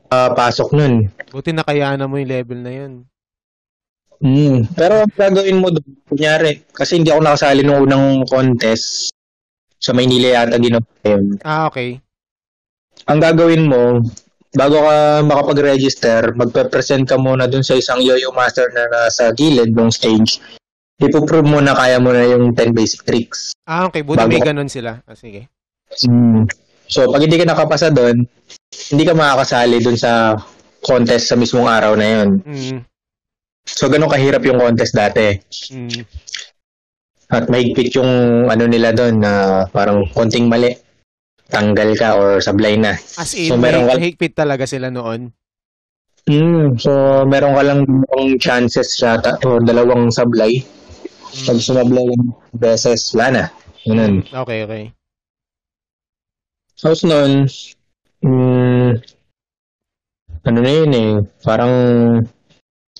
Ah, 0.09 0.33
pasok 0.33 0.73
nun. 0.73 1.13
Buti 1.29 1.53
nakayanan 1.53 2.09
mo 2.09 2.17
yung 2.17 2.33
level 2.33 2.61
na 2.65 2.73
yun. 2.73 2.93
Mm. 4.19 4.75
Pero 4.75 5.07
ang 5.07 5.15
gagawin 5.15 5.63
mo 5.63 5.71
doon, 5.71 5.87
kunyari, 6.11 6.67
kasi 6.75 6.99
hindi 6.99 7.13
ako 7.15 7.23
nakasali 7.23 7.63
nung 7.63 7.87
unang 7.87 8.27
contest 8.27 9.15
sa 9.79 9.95
Maynila 9.95 10.43
yata 10.43 10.59
ginawa 10.59 10.83
yun. 11.07 11.39
Ah, 11.47 11.71
okay. 11.71 12.03
Ang 13.07 13.23
gagawin 13.23 13.71
mo, 13.71 14.03
bago 14.59 14.83
ka 14.83 15.23
makapag-register, 15.23 16.35
magpe-present 16.35 17.07
ka 17.07 17.15
muna 17.15 17.47
dun 17.47 17.63
sa 17.63 17.79
isang 17.79 18.03
yo-yo 18.03 18.35
master 18.35 18.67
na 18.75 18.91
nasa 18.91 19.31
gilid 19.31 19.71
ng 19.71 19.95
stage. 19.95 20.43
Ipoprove 20.99 21.47
mo 21.47 21.63
na 21.63 21.79
kaya 21.79 22.03
mo 22.03 22.11
na 22.11 22.27
yung 22.27 22.51
10 22.51 22.75
basic 22.75 23.07
tricks. 23.07 23.55
Ah, 23.71 23.87
okay. 23.87 24.03
Buti 24.03 24.19
Bago 24.19 24.35
may 24.35 24.43
ganon 24.43 24.67
sila. 24.67 24.99
Ah, 25.07 25.15
sige. 25.15 25.47
Mm. 26.03 26.51
So, 26.91 27.07
pag 27.07 27.23
hindi 27.23 27.39
ka 27.39 27.47
nakapasa 27.47 27.95
doon, 27.95 28.27
hindi 28.91 29.05
ka 29.07 29.15
makakasali 29.15 29.79
dun 29.79 29.95
sa 29.95 30.35
contest 30.83 31.31
sa 31.31 31.39
mismong 31.39 31.69
araw 31.69 31.95
na 31.95 32.07
yun. 32.09 32.29
Hmm. 32.43 32.79
So, 33.69 33.93
ganun 33.93 34.09
kahirap 34.09 34.41
yung 34.49 34.57
contest 34.57 34.97
dati. 34.97 35.37
Hmm. 35.69 36.03
At 37.29 37.53
mahigpit 37.53 37.93
yung 38.01 38.49
ano 38.49 38.65
nila 38.65 38.97
doon 38.97 39.21
na 39.21 39.63
parang 39.69 40.09
konting 40.17 40.49
mali. 40.49 40.73
Tanggal 41.49 41.91
ka 41.97 42.15
or 42.17 42.39
sablay 42.45 42.77
na. 42.77 42.95
As 43.17 43.33
in, 43.35 43.49
So, 43.51 43.57
meron 43.57 43.89
ka- 43.89 43.97
mahigpit 43.97 44.33
talaga 44.37 44.69
sila 44.69 44.93
noon. 44.93 45.33
Mm, 46.29 46.77
so 46.77 47.25
meron 47.25 47.57
ka 47.57 47.63
lang 47.65 47.81
dalawang 47.89 48.37
chances 48.37 48.93
yata 49.01 49.41
o 49.49 49.57
dalawang 49.65 50.13
sablay. 50.13 50.61
Pag 51.49 51.61
sumablay 51.61 52.05
ng 52.05 52.33
beses, 52.53 53.17
wala 53.17 53.27
na. 53.33 53.45
Ganun. 53.89 54.29
Okay, 54.29 54.69
okay. 54.69 54.85
Tapos 56.77 57.01
noon, 57.09 57.49
mm, 58.21 58.91
ano 60.45 60.59
na 60.61 60.71
yun 60.73 60.93
eh, 60.93 61.13
parang 61.41 61.75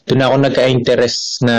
doon 0.09 0.25
ako 0.25 0.35
nagka-interest 0.41 1.45
na 1.45 1.57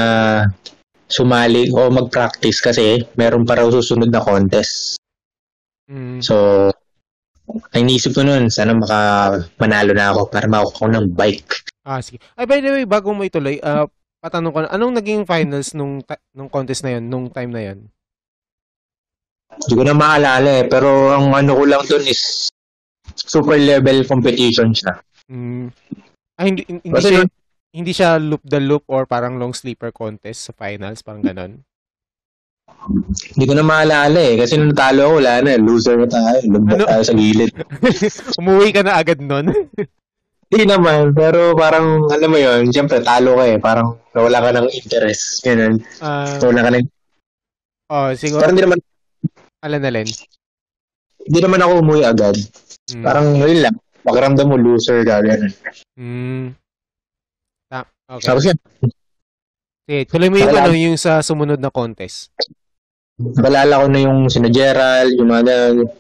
sumali 1.06 1.70
o 1.70 1.90
mag-practice 1.90 2.62
kasi 2.62 3.02
meron 3.14 3.46
pa 3.46 3.62
raw 3.62 3.70
susunod 3.70 4.10
na 4.10 4.22
contest. 4.22 4.98
Mm. 5.90 6.22
So, 6.22 6.70
ay 7.74 7.82
inisip 7.82 8.14
ko 8.14 8.22
noon, 8.22 8.50
sana 8.54 8.78
maka 8.78 9.00
manalo 9.58 9.92
na 9.94 10.14
ako 10.14 10.30
para 10.30 10.46
makuha 10.46 10.78
ko 10.78 10.86
ng 10.90 11.08
bike. 11.14 11.52
Ah, 11.86 12.02
sige. 12.02 12.22
Ay, 12.38 12.46
by 12.46 12.60
the 12.62 12.70
way, 12.70 12.86
bago 12.86 13.10
mo 13.14 13.26
ituloy, 13.26 13.58
ah, 13.66 13.90
patanong 14.22 14.54
ko 14.54 14.60
na, 14.62 14.70
anong 14.74 14.94
naging 15.02 15.24
finals 15.26 15.74
nung, 15.74 16.06
ta- 16.06 16.22
nung 16.36 16.52
contest 16.52 16.86
na 16.86 16.98
yun, 16.98 17.10
nung 17.10 17.28
time 17.34 17.50
na 17.50 17.64
yun? 17.72 17.80
Hindi 19.50 19.74
ko 19.74 19.84
na 19.84 19.98
maalala 19.98 20.50
eh, 20.62 20.66
pero 20.70 21.10
ang 21.10 21.34
ano 21.34 21.52
ko 21.58 21.64
lang 21.66 21.84
doon 21.90 22.06
is 22.06 22.48
super 23.18 23.58
level 23.58 24.06
competition 24.06 24.72
siya. 24.72 25.02
Mm. 25.30 25.74
Ah, 26.38 26.46
hindi, 26.46 26.62
hindi, 26.70 26.88
Kasi 26.94 27.10
siya, 27.12 27.24
hindi 27.74 27.92
siya 27.92 28.10
loop 28.22 28.44
the 28.46 28.62
loop 28.62 28.86
or 28.88 29.10
parang 29.10 29.42
long 29.42 29.52
sleeper 29.58 29.90
contest 29.90 30.50
sa 30.50 30.54
finals, 30.54 31.02
parang 31.02 31.26
ganon. 31.26 31.66
Hindi 33.36 33.46
ko 33.46 33.54
na 33.54 33.66
maalala 33.66 34.18
eh, 34.18 34.40
kasi 34.40 34.56
nung 34.56 34.72
natalo 34.72 35.00
ako, 35.06 35.14
wala 35.22 35.34
na, 35.44 35.60
loser 35.60 35.96
na 36.00 36.08
tayo, 36.08 36.38
lumbat 36.48 36.76
Ano? 36.80 36.86
tayo 36.88 37.04
sa 37.04 37.14
gilid. 37.14 37.52
Umuwi 38.40 38.70
ka 38.72 38.82
na 38.82 38.98
agad 38.98 39.20
nun. 39.20 39.52
Hindi 40.50 40.64
naman, 40.66 41.14
pero 41.14 41.54
parang, 41.54 42.10
alam 42.10 42.30
mo 42.32 42.40
yun, 42.40 42.72
siyempre 42.74 43.04
talo 43.06 43.38
ka 43.38 43.46
eh, 43.46 43.58
parang 43.62 44.00
nawala 44.18 44.42
ka 44.42 44.50
ng 44.58 44.68
interest, 44.74 45.46
ganun. 45.46 45.78
Ah, 46.02 46.26
Nawala 46.42 46.62
ka 46.66 46.70
ng, 46.74 46.86
oh, 47.94 48.10
siguro, 48.18 48.42
parang 48.42 48.56
hindi 48.58 48.66
naman, 48.66 48.80
alan 49.62 49.82
na 49.84 49.92
Len. 49.94 50.08
hindi 51.30 51.40
naman 51.44 51.62
ako 51.62 51.72
umuwi 51.86 52.02
agad. 52.02 52.36
Mm. 52.90 53.04
Parang, 53.06 53.26
yun 53.38 53.62
lang, 53.62 53.76
pakiramdam 54.02 54.48
mo 54.50 54.58
loser 54.58 55.06
ka, 55.06 55.22
ganun. 55.22 55.54
Mm. 55.94 56.46
Ta- 57.70 57.92
okay. 58.10 58.26
Tapos 58.26 58.44
yun, 58.50 58.58
Sige, 59.90 60.06
tuloy 60.06 60.30
mo 60.30 60.38
yung, 60.38 60.54
ano, 60.54 60.74
yung 60.78 60.98
sa 61.02 61.18
sumunod 61.22 61.58
na 61.58 61.74
contest. 61.74 62.30
Nakalala 63.20 63.84
ko 63.84 63.86
na 63.92 64.00
yung 64.00 64.20
sina 64.32 64.48
Gerald, 64.48 65.12
yung 65.20 65.28
mga 65.28 65.44
ganun. 65.44 65.92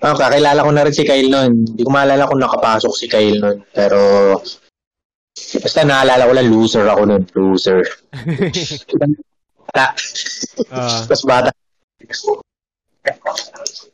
Ah, 0.00 0.16
kakilala 0.16 0.64
ko 0.64 0.70
na 0.72 0.84
rin 0.84 0.96
si 0.96 1.04
Kyle 1.04 1.28
noon. 1.28 1.52
Hindi 1.72 1.82
ko 1.84 1.90
maalala 1.92 2.28
kung 2.28 2.40
nakapasok 2.40 2.92
si 2.96 3.04
Kyle 3.08 3.36
noon. 3.36 3.58
Pero, 3.72 4.00
basta 5.60 5.84
naalala 5.84 6.24
ko 6.24 6.32
lang, 6.32 6.48
loser 6.48 6.84
ako 6.88 7.02
noon. 7.04 7.22
Loser. 7.36 7.80
Bata. 9.70 9.86
Ah, 10.74 11.06
Tapos 11.06 11.22
bata. 11.22 11.50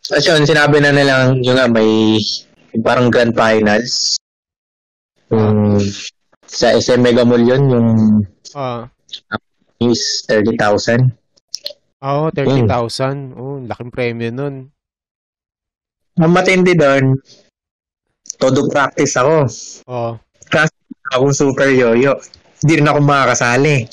Tapos 0.09 0.25
yun, 0.25 0.49
sinabi 0.49 0.81
na 0.81 0.89
nilang, 0.89 1.45
yung 1.45 1.61
nga, 1.61 1.69
may 1.69 2.17
parang 2.81 3.13
grand 3.13 3.37
finals. 3.37 4.17
Yung, 5.29 5.77
sa 6.47 6.73
SM 6.73 7.03
Mega 7.03 7.29
Mall 7.29 7.45
yun, 7.45 7.63
yung 7.69 7.89
ah. 8.57 8.89
is 9.85 10.25
30,000. 10.31 11.13
Oh, 12.05 12.29
30,000. 12.29 13.33
Oh, 13.37 13.61
laking 13.65 13.91
premyo 13.93 14.29
nun. 14.33 14.55
Ang 16.17 16.33
matindi 16.33 16.73
doon, 16.73 17.17
todo 18.41 18.69
practice 18.73 19.17
ako. 19.21 19.37
Oh. 19.89 20.13
Akong 21.13 21.37
super 21.37 21.69
yoyo. 21.69 22.17
Hindi 22.65 22.73
rin 22.81 22.89
ako 22.89 22.99
makakasali. 23.05 23.85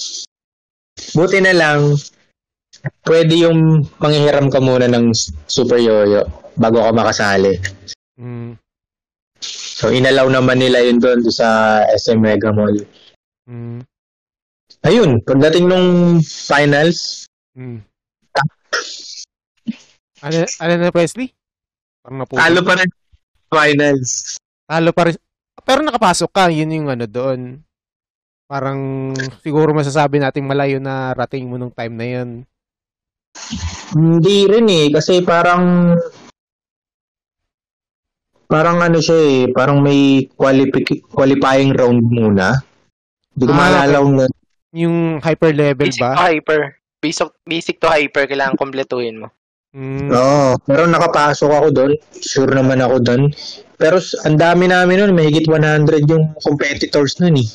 Buti 1.13 1.37
na 1.43 1.53
lang, 1.53 1.79
pwede 3.07 3.33
yung 3.43 3.83
manghihiram 3.99 4.47
ka 4.47 4.59
muna 4.63 4.87
ng 4.87 5.11
super 5.47 5.79
yoyo 5.79 6.23
bago 6.55 6.79
ka 6.79 6.91
makasali. 6.95 7.59
Mm, 8.19 8.55
So, 9.73 9.91
inalaw 9.91 10.31
naman 10.31 10.63
nila 10.63 10.79
yun 10.79 11.03
doon 11.03 11.19
sa 11.27 11.81
SM 11.91 12.23
Mega 12.23 12.55
Mall. 12.55 12.87
mm, 13.51 13.83
Ayun, 14.87 15.19
pagdating 15.27 15.67
nung 15.67 16.19
finals, 16.23 17.27
mm. 17.51 17.83
Ano, 20.23 20.37
ano 20.39 20.73
na 20.79 20.89
Presley? 20.89 21.35
Parang 21.99 22.17
naputo. 22.19 22.39
talo 22.39 22.59
pa 22.63 22.73
rin 22.75 22.89
finals. 23.47 24.11
Talo 24.63 24.89
pa 24.91 25.01
rin. 25.05 25.15
Pero 25.59 25.79
nakapasok 25.81 26.29
ka, 26.29 26.43
yun 26.47 26.71
yung 26.73 26.87
ano 26.87 27.05
doon. 27.05 27.59
Parang 28.45 29.11
siguro 29.39 29.71
masasabi 29.71 30.19
natin 30.19 30.43
malayo 30.43 30.77
na 30.77 31.11
rating 31.11 31.47
mo 31.47 31.55
nung 31.55 31.71
time 31.71 31.93
na 31.93 32.07
yun. 32.09 32.29
Hindi 33.91 34.45
rin 34.45 34.67
eh, 34.67 34.87
kasi 34.89 35.23
parang 35.23 35.95
parang 38.45 38.77
ano 38.79 38.99
siya 38.99 39.17
eh, 39.17 39.39
parang 39.49 39.81
may 39.81 40.29
qualifi- 40.29 41.01
qualifying 41.07 41.73
round 41.73 42.03
muna. 42.05 42.53
Hindi 43.33 43.43
ko 43.43 43.51
Ah, 43.51 43.57
maalala 43.57 43.95
kung 43.99 44.15
na- 44.15 44.41
Yung 44.73 44.97
hyper 45.19 45.53
level 45.53 45.85
Basic 45.87 46.01
ba? 46.01 46.13
to 46.13 46.21
hyper. 46.23 46.61
Basic, 46.97 47.27
basic 47.43 47.75
to 47.77 47.87
hyper, 47.87 48.25
kailangan 48.25 48.55
kompletuhin 48.55 49.19
mo. 49.19 49.27
Mm, 49.73 50.13
Oo, 50.13 50.53
pero 50.69 50.85
nakapasok 50.85 51.49
ako 51.49 51.67
doon. 51.73 51.91
Sure 52.21 52.53
naman 52.53 52.77
ako 52.77 53.01
doon. 53.01 53.21
Pero 53.73 53.97
ang 54.21 54.37
dami 54.37 54.69
namin 54.69 55.01
noon, 55.01 55.13
mahigit 55.17 55.49
100 55.49 56.05
yung 56.05 56.37
competitors 56.45 57.17
noon 57.17 57.41
eh. 57.41 57.47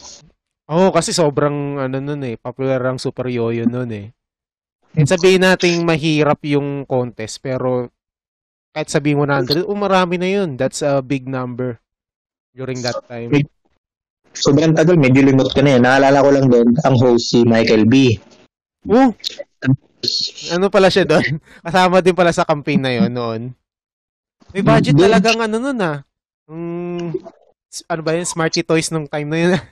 Oo, 0.69 0.91
kasi 0.91 1.15
sobrang 1.15 1.79
ano 1.79 1.97
nun 2.03 2.21
eh, 2.27 2.35
popular 2.37 2.83
ang 2.83 2.99
Super 2.99 3.31
Yoyo 3.31 3.65
nun 3.65 3.89
eh. 3.95 4.11
And 4.99 5.07
sabihin 5.07 5.47
nating 5.47 5.87
mahirap 5.87 6.43
yung 6.43 6.85
contest, 6.85 7.39
pero 7.39 7.89
kahit 8.75 8.91
sabihin 8.91 9.23
100, 9.23 9.65
oh 9.65 9.79
marami 9.79 10.19
na 10.19 10.29
yun. 10.29 10.59
That's 10.59 10.83
a 10.83 10.99
big 11.01 11.31
number 11.31 11.79
during 12.51 12.83
that 12.83 12.99
time. 13.07 13.31
Big- 13.31 13.49
Sobrang 14.39 14.77
tagal, 14.77 15.01
medyo 15.01 15.25
limot 15.25 15.51
ka 15.51 15.65
na 15.65 15.79
eh. 15.79 15.81
Naalala 15.81 16.21
ko 16.21 16.31
lang 16.31 16.47
doon, 16.53 16.69
ang 16.85 16.95
host 17.01 17.33
si 17.33 17.43
Michael 17.49 17.89
B. 17.89 18.15
Oh! 18.87 19.11
Ano 20.55 20.71
pala 20.71 20.89
siya 20.89 21.05
doon? 21.05 21.43
Kasama 21.67 21.99
din 21.99 22.15
pala 22.15 22.31
sa 22.31 22.47
campaign 22.47 22.81
na 22.81 22.93
yon 22.95 23.11
noon. 23.13 23.43
May 24.55 24.63
budget 24.65 24.97
talagang 24.97 25.39
ano 25.43 25.57
nun 25.59 25.79
ah. 25.83 26.01
Mm, 26.49 27.13
ano 27.85 28.01
ba 28.01 28.17
yun? 28.17 28.25
Smarty 28.25 28.65
Toys 28.65 28.89
nung 28.89 29.05
time 29.11 29.29
na 29.29 29.39
yun. 29.39 29.53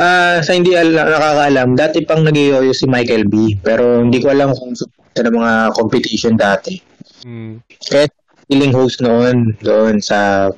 Ah, 0.00 0.40
sa 0.40 0.56
hindi 0.56 0.72
al- 0.72 0.96
nakakaalam, 0.96 1.76
dati 1.76 2.00
pang 2.08 2.24
nag 2.24 2.32
si 2.72 2.88
Michael 2.88 3.28
B. 3.28 3.60
Pero 3.60 4.00
hindi 4.00 4.16
ko 4.22 4.32
alam 4.32 4.56
kung 4.56 4.72
sa 4.72 4.88
mga 5.12 5.76
competition 5.76 6.40
dati. 6.40 6.80
mm, 7.26 7.60
Feeling 8.48 8.72
host 8.72 9.04
noon, 9.04 9.52
doon 9.60 10.00
sa 10.00 10.48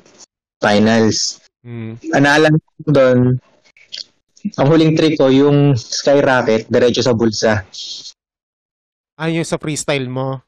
finals. 0.63 1.43
mm. 1.67 1.99
Ang 2.15 2.23
naalala 2.23 2.55
ko 2.55 2.91
doon, 2.95 3.19
ang 4.59 4.67
huling 4.69 4.95
trick 4.99 5.19
ko, 5.19 5.31
yung 5.31 5.79
skyrocket, 5.79 6.67
diretso 6.67 7.03
sa 7.03 7.15
bulsa. 7.15 7.63
Ah, 9.17 9.31
yung 9.31 9.47
sa 9.47 9.61
freestyle 9.61 10.11
mo. 10.11 10.43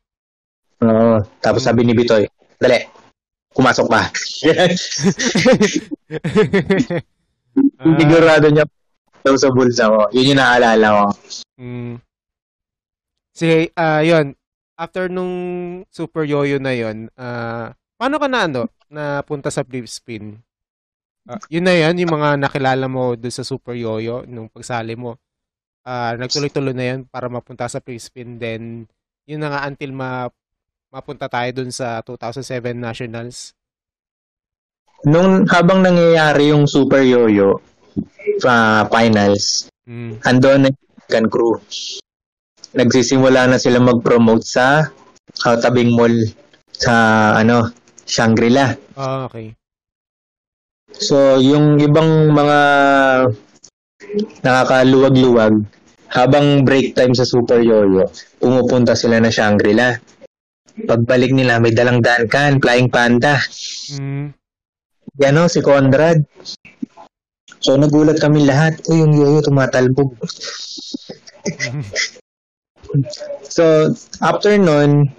Oo. 0.82 1.22
Tapos 1.38 1.62
sabi 1.62 1.86
ni 1.86 1.94
Bitoy, 1.94 2.26
dali, 2.58 2.80
pumasok 3.54 3.86
ka. 3.86 4.02
Ah, 7.54 7.86
Sigurado 7.94 8.50
niya 8.50 8.66
daw 9.22 9.38
sa 9.38 9.54
bulsa 9.54 9.86
ko. 9.86 10.10
Yun 10.10 10.34
yung 10.34 10.40
naalala 10.42 10.86
ko. 10.90 11.06
Mm. 11.62 11.94
Sige, 13.30 13.70
ah 13.78 14.02
yun. 14.02 14.34
After 14.74 15.06
nung 15.06 15.34
Super 15.94 16.26
Yoyo 16.26 16.58
na 16.58 16.74
yun, 16.74 17.14
ah 17.14 17.70
paano 17.94 18.18
ka 18.18 18.26
na 18.26 18.50
ano, 18.50 18.62
napunta 18.90 19.54
sa 19.54 19.62
flip 19.62 19.86
spin? 19.86 20.42
Ah, 21.24 21.40
yun 21.48 21.64
na 21.64 21.72
yun, 21.72 22.04
yung 22.04 22.12
mga 22.20 22.36
nakilala 22.36 22.84
mo 22.84 23.16
doon 23.16 23.32
sa 23.32 23.46
Super 23.48 23.72
Yoyo 23.72 24.28
nung 24.28 24.52
pagsali 24.52 24.92
mo. 24.92 25.16
Ah, 25.80 26.12
nagtuloy-tuloy 26.20 26.76
na 26.76 26.84
yun 26.92 27.00
para 27.08 27.32
mapunta 27.32 27.64
sa 27.64 27.80
flip 27.80 27.96
spin. 27.96 28.36
Then, 28.36 28.84
yun 29.24 29.40
na 29.40 29.48
nga 29.48 29.64
until 29.64 29.92
ma 29.96 30.28
mapunta 30.92 31.26
tayo 31.26 31.48
doon 31.50 31.72
sa 31.72 32.04
2007 32.04 32.76
Nationals. 32.76 33.56
Nung 35.04 35.48
habang 35.48 35.80
nangyayari 35.80 36.52
yung 36.52 36.68
Super 36.68 37.02
Yoyo 37.04 37.60
sa 38.40 38.84
finals, 38.88 39.68
Mm. 39.84 40.16
andon 40.24 40.60
na 40.64 40.70
yung 41.12 41.28
crew. 41.28 41.60
Nagsisimula 42.72 43.44
na 43.48 43.60
sila 43.60 43.80
mag-promote 43.80 44.44
sa 44.48 44.88
Kautabing 45.40 45.92
Mall 45.92 46.16
sa 46.72 46.94
ano, 47.36 47.68
Shangri-La. 48.08 48.76
Ah, 48.96 49.28
okay. 49.28 49.52
So, 50.98 51.42
yung 51.42 51.82
ibang 51.82 52.30
mga 52.30 52.58
nakakaluwag-luwag, 54.46 55.54
habang 56.14 56.62
break 56.62 56.94
time 56.94 57.10
sa 57.10 57.26
Super 57.26 57.58
Yoyo, 57.58 58.06
pumupunta 58.38 58.94
sila 58.94 59.18
na 59.18 59.34
Shangri-La. 59.34 59.98
pagbalik 60.74 61.30
nila, 61.30 61.62
may 61.62 61.70
dalang 61.70 62.02
Duncan, 62.02 62.58
Flying 62.58 62.90
Panda. 62.90 63.38
Mm. 63.94 64.34
Yan 65.22 65.38
o, 65.38 65.46
si 65.46 65.62
Conrad. 65.62 66.18
So, 67.62 67.78
nagulat 67.78 68.18
kami 68.18 68.42
lahat. 68.42 68.82
Uy, 68.90 69.00
yung 69.00 69.14
yoyo 69.14 69.38
tumatalbog. 69.40 70.18
so, 73.54 73.94
after 74.18 74.58
nun, 74.58 75.14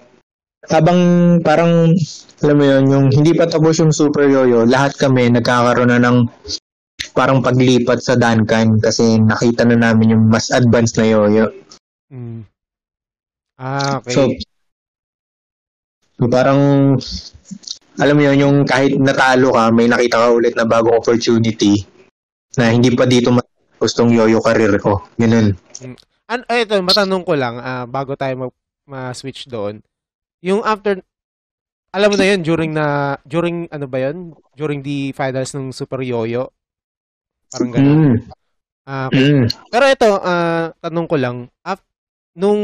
habang 0.70 1.00
parang, 1.42 1.94
alam 2.42 2.56
mo 2.56 2.64
yun, 2.64 2.84
yung 2.90 3.06
hindi 3.12 3.32
pa 3.32 3.46
tapos 3.46 3.78
yung 3.78 3.94
super 3.94 4.26
yoyo, 4.26 4.66
lahat 4.66 4.94
kami 4.98 5.30
nagkakaroon 5.30 5.90
na 5.90 6.02
ng 6.02 6.26
parang 7.16 7.40
paglipat 7.40 8.04
sa 8.04 8.14
Duncan 8.16 8.76
kasi 8.80 9.16
nakita 9.20 9.64
na 9.64 9.76
namin 9.80 10.12
yung 10.16 10.24
mas 10.28 10.52
advanced 10.52 11.00
na 11.00 11.06
yoyo. 11.08 11.48
Mm. 12.12 12.44
Ah, 13.56 14.04
okay. 14.04 14.12
So, 14.12 14.28
parang, 16.28 16.60
alam 17.96 18.14
mo 18.16 18.22
yun, 18.24 18.36
yung 18.36 18.56
kahit 18.68 19.00
natalo 19.00 19.56
ka, 19.56 19.72
may 19.72 19.88
nakita 19.88 20.20
ka 20.20 20.28
ulit 20.32 20.52
na 20.52 20.68
bagong 20.68 21.00
opportunity 21.00 21.84
na 22.60 22.72
hindi 22.72 22.92
pa 22.92 23.08
dito 23.08 23.32
matapos 23.32 23.92
tong 23.96 24.12
yoyo 24.12 24.40
career 24.44 24.76
ko. 24.76 25.08
Ganun. 25.16 25.56
An 26.28 26.42
ay, 26.52 26.68
ito, 26.68 26.76
matanong 26.84 27.24
ko 27.24 27.32
lang, 27.32 27.56
ah, 27.60 27.88
bago 27.88 28.12
tayo 28.12 28.48
mag- 28.48 28.62
ma-switch 28.86 29.48
doon. 29.48 29.80
Yung 30.46 30.62
after, 30.62 31.02
alam 31.90 32.08
mo 32.12 32.16
na 32.16 32.26
yun, 32.30 32.40
during 32.46 32.70
na, 32.70 33.18
during, 33.26 33.66
ano 33.74 33.90
ba 33.90 33.98
yun? 33.98 34.30
During 34.54 34.78
the 34.86 35.10
finals 35.10 35.50
ng 35.58 35.74
Super 35.74 36.06
Yoyo. 36.06 36.54
Parang 37.50 37.70
gano'n. 37.74 37.98
Mm. 37.98 38.16
Ah, 38.86 39.10
okay. 39.10 39.26
Mm. 39.26 39.46
Pero 39.74 39.84
ito, 39.90 40.10
ah, 40.22 40.70
tanong 40.78 41.06
ko 41.10 41.16
lang, 41.18 41.36
af, 41.66 41.82
nung 42.38 42.62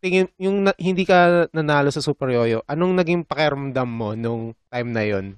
tingin, 0.00 0.32
yung 0.40 0.64
na- 0.64 0.78
hindi 0.80 1.04
ka 1.04 1.52
nanalo 1.52 1.92
sa 1.92 2.00
Super 2.00 2.32
Yoyo, 2.32 2.64
anong 2.64 2.96
naging 2.96 3.28
pakiramdam 3.28 3.90
mo 3.90 4.16
nung 4.16 4.56
time 4.72 4.88
na 4.88 5.04
yon? 5.04 5.36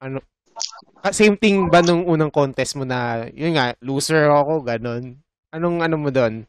Ano, 0.00 0.24
ah, 1.04 1.12
same 1.12 1.36
thing 1.36 1.68
ba 1.68 1.84
nung 1.84 2.08
unang 2.08 2.32
contest 2.32 2.80
mo 2.80 2.88
na, 2.88 3.28
yun 3.36 3.60
nga, 3.60 3.76
loser 3.84 4.32
ako, 4.32 4.64
ganon. 4.64 5.20
Anong 5.52 5.84
ano 5.84 6.00
mo 6.00 6.08
doon? 6.08 6.48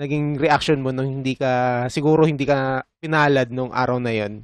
Naging 0.00 0.40
reaction 0.40 0.80
mo 0.80 0.88
nung 0.88 1.20
hindi 1.20 1.36
ka, 1.36 1.84
siguro 1.92 2.24
hindi 2.24 2.48
ka 2.48 2.80
pinalad 3.06 3.54
nung 3.54 3.70
araw 3.70 4.02
na 4.02 4.10
yon? 4.10 4.42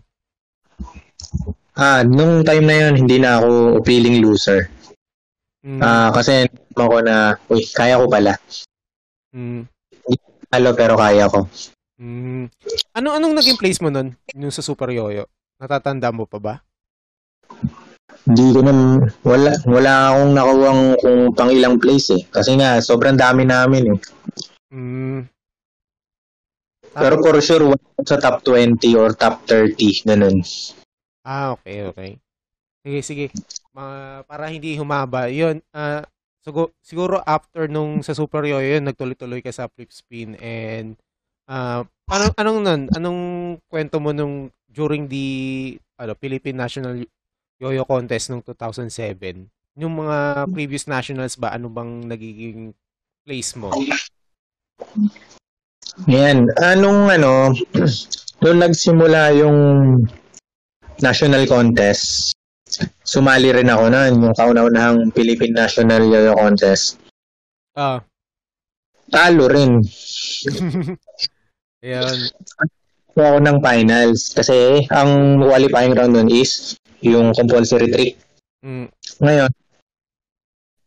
Ah, 1.75 2.07
nung 2.07 2.47
time 2.47 2.63
na 2.63 2.77
yun, 2.79 2.95
hindi 3.03 3.19
na 3.19 3.43
ako 3.43 3.83
feeling 3.83 4.23
loser. 4.23 4.71
Mm, 5.67 5.83
Ah, 5.83 6.15
kasi 6.15 6.47
ako 6.79 7.03
na, 7.03 7.35
uy, 7.51 7.67
kaya 7.75 7.99
ko 7.99 8.07
pala. 8.07 8.39
mm, 9.35 9.67
Halo, 10.55 10.71
pero 10.79 10.95
kaya 10.95 11.27
ko. 11.27 11.51
mm. 11.99 12.47
Ano, 12.95 13.09
anong 13.19 13.35
naging 13.35 13.59
place 13.59 13.83
mo 13.83 13.91
nun, 13.91 14.15
yung 14.39 14.55
sa 14.55 14.63
Super 14.63 14.95
Yoyo? 14.95 15.27
Natatanda 15.59 16.15
mo 16.15 16.23
pa 16.31 16.39
ba? 16.39 16.55
Hindi 18.23 18.55
ko 18.55 18.61
na, 18.63 18.73
wala, 19.27 19.51
wala 19.67 19.93
akong 20.15 20.33
nakuwang 20.39 20.83
kung 21.03 21.19
pang 21.35 21.51
ilang 21.51 21.83
place 21.83 22.15
eh. 22.15 22.23
Kasi 22.31 22.55
nga, 22.55 22.79
sobrang 22.79 23.19
dami 23.19 23.43
namin 23.43 23.97
eh. 23.97 23.99
Mm. 24.71 25.32
Pero 26.93 27.15
for 27.25 27.37
sure, 27.41 27.65
ako 27.73 28.03
sa 28.05 28.21
top 28.21 28.37
20 28.45 28.93
or 29.01 29.17
top 29.17 29.41
30, 29.49 30.05
ganun. 30.05 30.45
Ah, 31.25 31.57
okay, 31.57 31.89
okay. 31.89 32.11
Sige, 32.85 33.01
sige. 33.01 33.27
Ma- 33.73 34.21
para 34.29 34.51
hindi 34.53 34.77
humaba. 34.77 35.31
Yun, 35.33 35.63
ah, 35.73 36.05
sugo- 36.45 36.75
siguro 36.85 37.23
after 37.25 37.71
nung 37.71 38.05
sa 38.05 38.13
Super 38.13 38.45
Yoyo, 38.45 38.77
yun, 38.77 38.85
nagtuloy-tuloy 38.85 39.41
ka 39.41 39.55
sa 39.55 39.71
flip 39.73 39.89
spin 39.95 40.37
and 40.43 40.99
ah, 41.49 41.87
anong, 42.11 42.35
anong 42.37 42.59
nun? 42.61 42.83
Anong 42.93 43.21
kwento 43.71 43.97
mo 44.03 44.11
nung 44.13 44.51
during 44.69 45.09
the 45.09 45.27
ano, 45.97 46.13
Philippine 46.19 46.59
National 46.59 47.01
Yoyo 47.63 47.87
Contest 47.89 48.29
nung 48.29 48.45
2007? 48.45 49.49
Yung 49.81 49.95
mga 50.05 50.45
previous 50.53 50.85
nationals 50.85 51.39
ba, 51.41 51.57
ano 51.57 51.73
bang 51.73 52.05
nagiging 52.05 52.77
place 53.25 53.57
mo? 53.57 53.73
Yan. 56.09 56.49
Anong 56.59 57.01
ano, 57.13 57.53
nung 58.43 58.59
nagsimula 58.59 59.37
yung 59.37 59.59
national 61.05 61.45
contest, 61.45 62.33
sumali 63.05 63.53
rin 63.53 63.69
ako 63.69 63.85
nun, 63.93 64.13
yung 64.29 64.35
kauna-unahang 64.37 65.13
Philippine 65.13 65.53
National 65.53 66.03
Yo-Yo 66.09 66.33
Contest. 66.33 66.97
Ah. 67.77 68.01
Talo 69.13 69.45
rin. 69.49 69.85
Ayun. 71.85 72.19
So 73.13 73.21
ako 73.21 73.39
ng 73.45 73.59
finals. 73.61 74.33
Kasi 74.33 74.89
ang 74.89 75.43
qualifying 75.45 75.93
round 75.93 76.17
nun 76.17 76.33
is 76.33 76.81
yung 77.05 77.37
compulsory 77.37 77.93
trick. 77.93 78.17
Mm, 78.65 78.89
Ngayon, 79.21 79.51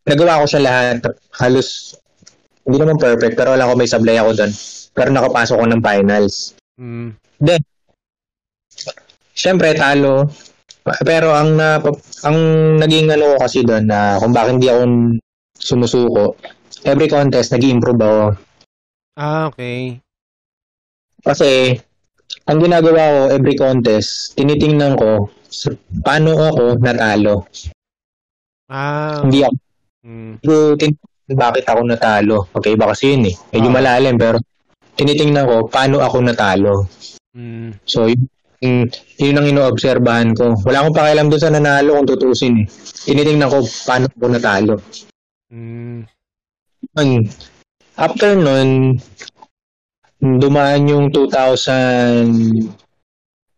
nagawa 0.10 0.42
ko 0.42 0.46
siya 0.50 0.62
lahat. 0.66 1.06
Halos, 1.38 2.00
hindi 2.66 2.82
naman 2.82 2.98
perfect, 2.98 3.38
pero 3.38 3.54
wala 3.54 3.70
ko 3.70 3.78
may 3.78 3.90
sablay 3.90 4.18
ako 4.18 4.34
doon. 4.34 4.54
Pero 4.96 5.12
nakapasok 5.12 5.56
ko 5.60 5.66
ng 5.68 5.84
finals. 5.84 6.56
mm, 6.80 7.08
Siyempre, 9.36 9.76
talo. 9.76 10.32
Pero 11.04 11.36
ang 11.36 11.60
na, 11.60 11.82
ang 12.24 12.38
naging 12.80 13.10
ano 13.10 13.36
ko 13.36 13.44
kasi 13.44 13.66
doon 13.66 13.90
na 13.90 14.16
kung 14.18 14.32
bakit 14.32 14.56
hindi 14.56 14.70
ako 14.70 14.82
sumusuko, 15.58 16.40
every 16.86 17.10
contest 17.10 17.52
nag 17.52 17.66
improve 17.66 18.00
ako. 18.00 18.26
Ah, 19.18 19.50
okay. 19.50 19.98
Kasi 21.20 21.74
ang 22.46 22.60
ginagawa 22.62 23.02
ko 23.02 23.20
every 23.34 23.56
contest, 23.58 24.38
tinitingnan 24.38 24.94
ko 24.94 25.28
paano 26.06 26.38
ako 26.38 26.64
natalo. 26.78 27.50
Ah, 28.70 29.26
Hindi 29.26 29.42
ako 29.42 29.56
mm, 30.06 30.34
ko 30.46 30.54
tinitingnan 30.78 31.34
bakit 31.34 31.66
ako 31.66 31.82
natalo. 31.82 32.38
Okay, 32.54 32.78
iba 32.78 32.86
kasi 32.86 33.18
yun 33.18 33.26
eh. 33.26 33.36
Medyo 33.52 33.70
Ah. 33.74 33.76
malalim 33.76 34.16
pero 34.16 34.38
tinitingnan 34.96 35.46
ko 35.46 35.56
paano 35.68 36.00
ako 36.00 36.18
natalo. 36.24 36.88
mm, 37.36 37.84
So, 37.84 38.08
yun, 38.08 38.88
yun, 39.20 39.38
ang 39.38 39.48
inoobserbahan 39.52 40.34
ko. 40.34 40.56
Wala 40.64 40.82
akong 40.82 40.96
pakialam 40.96 41.28
doon 41.30 41.44
sa 41.44 41.52
nanalo 41.52 42.00
kung 42.00 42.10
tutusin 42.10 42.64
eh. 42.64 42.68
Tinitingnan 43.06 43.52
ko 43.52 43.60
paano 43.86 44.08
ako 44.10 44.28
natalo. 44.32 44.76
mm, 45.52 46.00
Yun. 46.96 47.28
After 47.96 48.36
nun, 48.36 49.00
dumaan 50.20 50.88
yung 50.88 51.06
2000... 51.12 52.28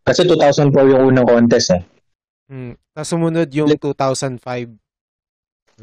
Kasi 0.08 0.24
2004 0.24 0.72
yung 0.88 1.04
unang 1.12 1.28
contest 1.28 1.76
eh. 1.76 1.84
mm. 2.50 2.74
Tapos 2.98 3.10
sumunod 3.14 3.50
yung 3.54 3.70
2005. 3.78 4.74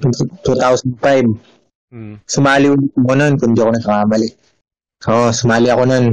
2005. 0.02 1.54
Mm. 1.94 2.18
Sumali 2.26 2.66
ulit 2.74 2.90
ako 2.98 3.12
nun 3.14 3.34
kung 3.38 3.54
di 3.54 3.62
ako 3.62 3.70
nagkakamali. 3.70 4.28
Oo, 5.08 5.28
sumali 5.32 5.68
ako 5.68 5.82
nun. 5.84 6.06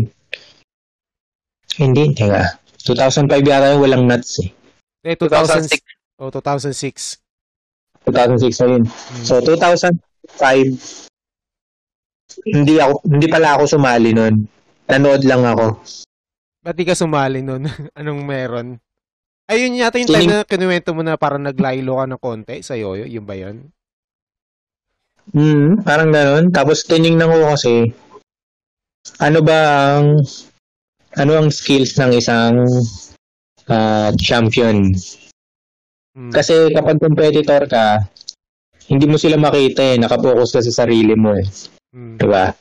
Hindi, 1.79 2.11
teka. 2.11 2.59
2005 2.83 3.31
yata 3.45 3.77
yung 3.77 3.83
walang 3.85 4.03
nuts 4.09 4.43
eh. 4.43 4.49
Eh, 5.05 5.15
2006. 5.15 5.79
2006. 6.19 6.21
Oh, 6.21 6.29
2006. 6.29 7.21
2006 8.05 8.61
na 8.61 8.67
yun. 8.77 8.83
Mm. 8.85 9.23
So 9.25 9.41
2005 9.41 11.09
hindi 12.47 12.79
ako 12.81 12.93
hindi 13.05 13.27
pala 13.29 13.57
ako 13.57 13.63
sumali 13.77 14.11
nun. 14.13 14.45
Nanood 14.89 15.23
lang 15.25 15.45
ako. 15.45 15.77
Ba't 16.61 16.75
di 16.77 16.85
ka 16.85 16.97
sumali 16.97 17.41
nun? 17.45 17.65
Anong 17.99 18.21
meron? 18.25 18.67
Ayun 19.51 19.75
yata 19.77 19.99
yung 19.99 20.09
time 20.09 20.29
na 20.31 20.47
kinuwento 20.47 20.95
mo 20.95 21.03
na 21.03 21.19
parang 21.19 21.43
naglaylo 21.43 21.99
ka 21.99 22.05
ng 22.07 22.21
konti 22.21 22.63
sa 22.63 22.77
yoyo. 22.77 23.03
Yun 23.05 23.25
ba 23.27 23.35
yun? 23.35 23.57
Hmm, 25.31 25.83
parang 25.85 26.09
gano'n. 26.09 26.49
Tapos 26.49 26.87
tinignan 26.87 27.29
ko 27.29 27.51
kasi 27.51 27.93
ano 29.21 29.39
ba 29.45 29.59
ang 29.97 30.21
ano 31.17 31.31
ang 31.37 31.49
skills 31.51 31.97
ng 31.99 32.11
isang 32.15 32.65
ah, 33.67 34.09
champion. 34.17 34.95
Mm. 36.11 36.31
Kasi 36.31 36.71
kapag 36.71 36.99
competitor 36.99 37.67
ka, 37.67 38.03
hindi 38.91 39.05
mo 39.07 39.15
sila 39.15 39.39
makita 39.39 39.95
eh. 39.95 39.97
Nakapokus 39.99 40.51
ka 40.51 40.59
sa 40.63 40.83
sarili 40.83 41.15
mo 41.15 41.35
eh. 41.35 41.47
Mm. 41.95 42.15
Diba? 42.19 42.51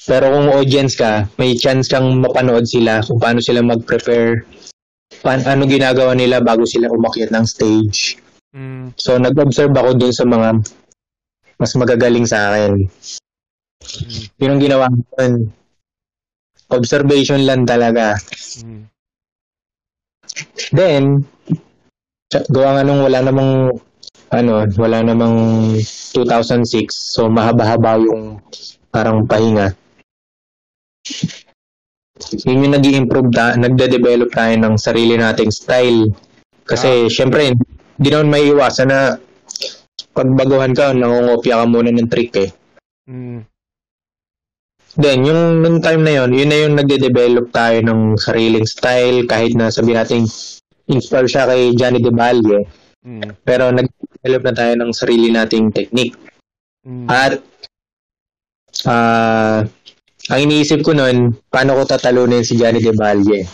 Pero 0.00 0.32
kung 0.32 0.48
audience 0.48 0.96
ka, 0.96 1.28
may 1.36 1.54
chance 1.54 1.86
kang 1.86 2.08
mapanood 2.18 2.64
sila 2.64 3.04
kung 3.04 3.20
paano 3.20 3.44
sila 3.44 3.60
mag-prepare, 3.60 4.48
pa- 5.20 5.44
ano 5.44 5.68
ginagawa 5.68 6.16
nila 6.16 6.40
bago 6.40 6.64
sila 6.64 6.88
umakyat 6.88 7.30
ng 7.30 7.44
stage. 7.44 8.16
Mm. 8.56 8.96
So, 8.96 9.20
nag-observe 9.20 9.76
ako 9.76 9.90
dun 9.94 10.14
sa 10.14 10.24
mga 10.26 10.64
mas 11.60 11.76
magagaling 11.76 12.24
sa 12.24 12.50
akin. 12.50 12.88
Mm. 13.80 14.22
Yun 14.40 14.50
ang 14.52 14.62
ginawa 14.62 14.86
ko. 14.92 15.24
Observation 16.70 17.42
lang 17.42 17.66
talaga. 17.66 18.14
Mm. 18.62 18.84
Then, 20.70 21.04
gawa 22.30 22.78
nga 22.78 22.82
nung 22.86 23.02
wala 23.02 23.18
namang 23.26 23.74
ano, 24.30 24.52
wala 24.78 24.98
namang 25.02 25.36
2006. 26.14 26.94
So, 26.94 27.26
mahaba-haba 27.26 27.98
yung 27.98 28.38
parang 28.94 29.26
pahinga. 29.26 29.74
yun 32.46 32.62
yung 32.62 32.74
nag 32.76 32.86
improve 32.86 33.32
ta- 33.34 33.58
nagde-develop 33.58 34.30
tayo 34.30 34.54
ng 34.54 34.74
sarili 34.78 35.18
nating 35.18 35.50
style. 35.50 36.06
Kasi, 36.62 37.10
syempre, 37.10 37.50
hindi 37.98 38.08
naman 38.14 38.30
may 38.30 38.46
iwasan 38.54 38.94
na 38.94 39.18
pag 40.14 40.28
baguhan 40.38 40.70
ka, 40.70 40.94
nangungopia 40.94 41.58
ka 41.58 41.66
muna 41.66 41.90
ng 41.90 42.06
trick 42.06 42.30
eh. 42.38 42.50
Mm. 43.10 43.49
Then, 44.98 45.22
yung 45.22 45.62
nung 45.62 45.78
time 45.78 46.02
na 46.02 46.22
yun, 46.22 46.34
yun 46.34 46.50
na 46.50 46.58
yung 46.66 46.74
nagde-develop 46.74 47.54
tayo 47.54 47.78
ng 47.86 48.18
sariling 48.18 48.66
style, 48.66 49.22
kahit 49.30 49.54
na 49.54 49.70
sabi 49.70 49.94
natin, 49.94 50.26
inspire 50.90 51.30
siya 51.30 51.46
kay 51.46 51.70
Johnny 51.78 52.02
De 52.02 52.10
Valle, 52.10 52.66
Mm. 53.00 53.32
pero 53.48 53.72
nag-develop 53.72 54.42
na 54.44 54.54
tayo 54.54 54.72
ng 54.76 54.92
sarili 54.92 55.32
nating 55.32 55.72
technique. 55.72 56.18
Mm. 56.84 57.06
At, 57.08 57.40
ah, 58.84 59.64
ang 60.28 60.40
iniisip 60.44 60.84
ko 60.84 60.92
nun, 60.92 61.38
paano 61.48 61.80
ko 61.80 61.88
tatalunin 61.88 62.44
si 62.44 62.60
Johnny 62.60 62.82
De 62.82 62.92
Valle? 62.92 63.46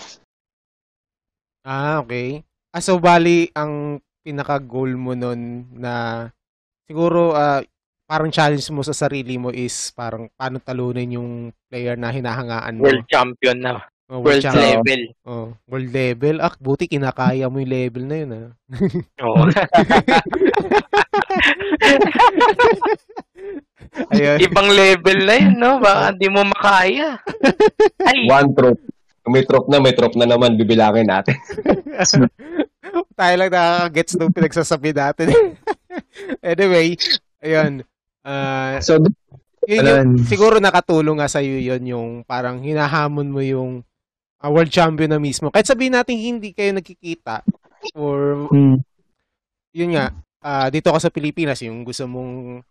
Ah, 1.62 2.02
okay. 2.02 2.42
Ah, 2.74 2.82
so 2.82 2.98
bali, 2.98 3.46
ang 3.54 4.02
pinaka-goal 4.26 4.98
mo 4.98 5.14
nun 5.14 5.70
na 5.78 6.26
siguro 6.90 7.30
ah, 7.38 7.62
parang 8.06 8.30
challenge 8.30 8.70
mo 8.70 8.86
sa 8.86 8.94
sarili 8.94 9.34
mo 9.36 9.50
is 9.50 9.90
parang 9.92 10.30
paano 10.38 10.62
talunin 10.62 11.18
yung 11.18 11.30
player 11.66 11.98
na 11.98 12.14
hinahangaan 12.14 12.78
mo. 12.78 12.86
World 12.86 13.04
champion 13.10 13.58
na. 13.58 13.82
Oh, 14.06 14.22
World 14.22 14.38
champion. 14.38 14.62
level. 14.86 15.02
Oh, 15.26 15.46
world 15.66 15.90
level. 15.90 16.38
Ah, 16.38 16.54
buti 16.54 16.86
kinakaya 16.86 17.50
mo 17.50 17.58
yung 17.58 17.74
level 17.74 18.04
na 18.06 18.16
yun 18.16 18.30
ah. 18.30 18.46
Oo. 19.26 19.50
Ayun. 24.12 24.38
Ibang 24.44 24.68
level 24.70 25.18
na 25.24 25.34
yun, 25.40 25.54
no? 25.56 25.70
Baka 25.80 26.12
di 26.14 26.28
mo 26.28 26.44
makaya. 26.44 27.18
Ay, 28.04 28.28
One 28.28 28.52
troop. 28.52 28.78
Kung 29.24 29.32
may 29.34 29.42
troop 29.42 29.66
na, 29.66 29.82
may 29.82 29.90
troop 29.90 30.14
na 30.14 30.26
naman, 30.28 30.54
bibilangin 30.54 31.10
natin. 31.10 31.34
Tayo 33.18 33.34
lang 33.34 33.50
nakaka-gets 33.50 34.14
nung 34.14 34.30
pinagsasabi 34.30 34.94
natin. 34.94 35.34
anyway, 36.44 36.94
ayun. 37.42 37.82
Ah, 38.26 38.82
So, 38.82 38.98
yun, 39.70 39.86
yung, 39.86 40.26
siguro 40.26 40.58
nakatulong 40.58 41.22
nga 41.22 41.30
sa'yo 41.30 41.62
yun 41.62 41.82
yung 41.86 42.10
parang 42.26 42.58
hinahamon 42.58 43.30
mo 43.30 43.38
yung 43.38 43.86
ah, 44.42 44.50
world 44.50 44.70
champion 44.70 45.14
na 45.14 45.22
mismo. 45.22 45.54
Kahit 45.54 45.70
sabihin 45.70 45.94
natin 45.94 46.18
hindi 46.18 46.50
kayo 46.50 46.74
nagkikita 46.74 47.46
or 47.94 48.50
hmm, 48.50 48.82
yun 49.70 49.94
nga, 49.94 50.10
ah, 50.42 50.68
dito 50.72 50.90
ka 50.90 50.98
sa 50.98 51.12
Pilipinas, 51.14 51.62
yung 51.62 51.86
gusto 51.86 52.08
mong 52.10 52.64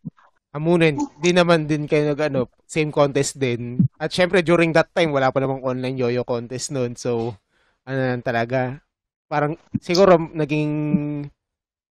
hamunin, 0.55 0.95
di 1.19 1.31
naman 1.35 1.67
din 1.67 1.85
kayo 1.85 2.15
nag 2.15 2.31
ano, 2.31 2.47
same 2.65 2.91
contest 2.91 3.39
din. 3.39 3.79
At 3.99 4.11
syempre 4.11 4.43
during 4.43 4.71
that 4.75 4.91
time, 4.95 5.11
wala 5.11 5.31
pa 5.31 5.43
namang 5.43 5.63
online 5.63 5.99
yo-yo 5.99 6.23
contest 6.23 6.71
noon. 6.71 6.95
So, 6.95 7.35
ano 7.85 7.99
lang 7.99 8.23
talaga, 8.23 8.79
parang 9.27 9.59
siguro 9.83 10.15
naging 10.15 10.71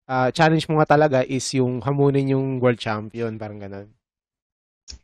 ah, 0.08 0.28
challenge 0.30 0.68
mo 0.68 0.80
nga 0.80 0.96
talaga 0.96 1.24
is 1.24 1.44
yung 1.56 1.80
hamunin 1.80 2.32
yung 2.32 2.58
world 2.60 2.80
champion, 2.80 3.36
parang 3.36 3.60
ganun. 3.60 3.88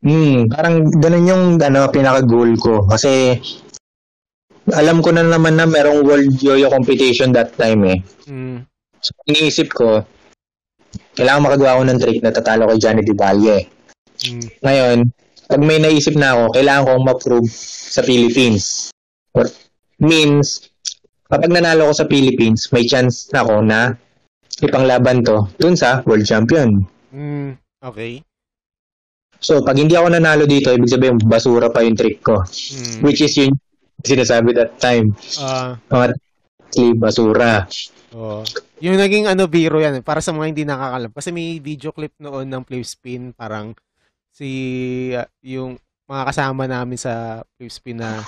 hmm, 0.05 0.53
parang 0.53 0.85
ganun 1.01 1.31
yung 1.31 1.45
ano, 1.61 1.89
pinaka-goal 1.89 2.53
ko. 2.61 2.85
Kasi, 2.89 3.41
alam 4.71 5.01
ko 5.01 5.11
na 5.11 5.25
naman 5.25 5.57
na 5.57 5.67
merong 5.67 6.05
World 6.05 6.37
Yo-Yo 6.39 6.69
Competition 6.71 7.33
that 7.33 7.57
time 7.57 7.83
eh. 7.89 7.99
Mm. 8.29 8.63
So, 9.01 9.11
iniisip 9.27 9.73
ko, 9.73 10.05
kailangan 11.17 11.49
makagawa 11.49 11.81
ko 11.81 11.83
ng 11.89 12.01
trick 12.01 12.21
na 12.21 12.31
tatalo 12.31 12.69
kay 12.69 12.79
Johnny 12.79 13.03
Di 13.03 13.17
Valle. 13.17 13.67
Mm. 14.29 14.47
Ngayon, 14.63 14.99
pag 15.51 15.61
may 15.65 15.83
naisip 15.83 16.15
na 16.15 16.37
ako, 16.37 16.55
kailangan 16.55 16.87
kong 16.87 17.07
ma-prove 17.09 17.51
sa 17.91 18.05
Philippines. 18.05 18.95
What 19.35 19.51
means, 19.99 20.71
kapag 21.27 21.51
nanalo 21.51 21.91
ko 21.91 21.95
sa 22.05 22.07
Philippines, 22.07 22.71
may 22.71 22.87
chance 22.87 23.27
na 23.35 23.43
ako 23.43 23.55
na 23.65 23.99
ipanglaban 24.61 25.25
to 25.25 25.49
dun 25.57 25.75
sa 25.75 26.05
World 26.05 26.25
Champion. 26.25 26.85
Mm. 27.11 27.57
Okay. 27.81 28.20
So, 29.40 29.64
pag 29.64 29.81
hindi 29.81 29.96
ako 29.96 30.12
nanalo 30.12 30.44
dito, 30.44 30.68
ibig 30.68 30.92
sabihin, 30.92 31.16
basura 31.16 31.73
pa 31.73 31.81
yung 31.81 31.96
trick 31.96 32.20
ko. 32.20 32.44
Mm. 32.44 33.01
Which 33.01 33.25
is 33.25 33.33
yung 33.40 33.57
sinasabi 34.05 34.53
that 34.53 34.77
time. 34.77 35.16
Ah, 35.40 35.81
Mga 35.88 36.07
trick, 36.68 36.94
basura. 37.01 37.64
Oo. 38.12 38.44
Yung 38.85 39.01
naging 39.01 39.29
ano 39.29 39.49
biro 39.49 39.81
yan, 39.81 40.05
para 40.05 40.20
sa 40.20 40.37
mga 40.37 40.46
hindi 40.53 40.64
nakakalam. 40.68 41.12
Kasi 41.12 41.33
may 41.33 41.57
video 41.57 41.88
clip 41.92 42.12
noon 42.20 42.49
ng 42.53 42.62
Flip 42.68 42.85
Spin, 42.85 43.33
parang 43.33 43.73
si 44.29 44.49
uh, 45.16 45.27
yung 45.40 45.81
mga 46.05 46.23
kasama 46.33 46.68
namin 46.68 46.99
sa 47.01 47.44
Flip 47.57 47.73
Spin 47.73 47.99
na, 48.01 48.20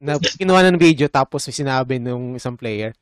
na 0.00 0.16
kinuha 0.18 0.64
ng 0.70 0.80
video 0.80 1.06
tapos 1.12 1.46
sinabi 1.50 2.00
nung 2.00 2.34
isang 2.34 2.56
player, 2.56 2.96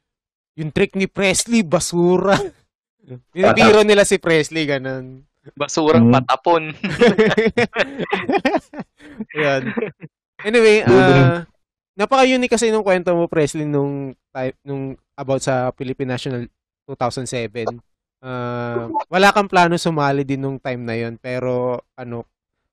yung 0.54 0.70
trick 0.70 0.94
ni 0.94 1.06
Presley, 1.06 1.62
basura. 1.62 2.36
yung 3.36 3.52
Patap. 3.52 3.58
biro 3.58 3.80
nila 3.82 4.06
si 4.06 4.18
Presley, 4.18 4.66
ganun. 4.66 5.22
basurang 5.54 6.08
Hmm. 6.08 6.14
patapon. 6.16 6.72
Yan. 9.44 9.62
Anyway, 10.40 10.80
ah 10.88 11.44
napaka-unique 11.94 12.54
kasi 12.54 12.70
nung 12.70 12.86
kwento 12.86 13.14
mo, 13.14 13.30
Presley, 13.30 13.66
nung, 13.66 14.14
type, 14.34 14.58
nung 14.66 14.98
about 15.14 15.42
sa 15.42 15.70
Philippine 15.78 16.10
National 16.10 16.42
2007. 16.90 17.70
Ah, 18.24 18.88
wala 19.12 19.28
kang 19.30 19.48
plano 19.48 19.76
sumali 19.76 20.24
din 20.24 20.40
nung 20.40 20.56
time 20.56 20.80
na 20.80 20.96
yon 20.96 21.20
pero 21.20 21.84
ano 21.92 22.24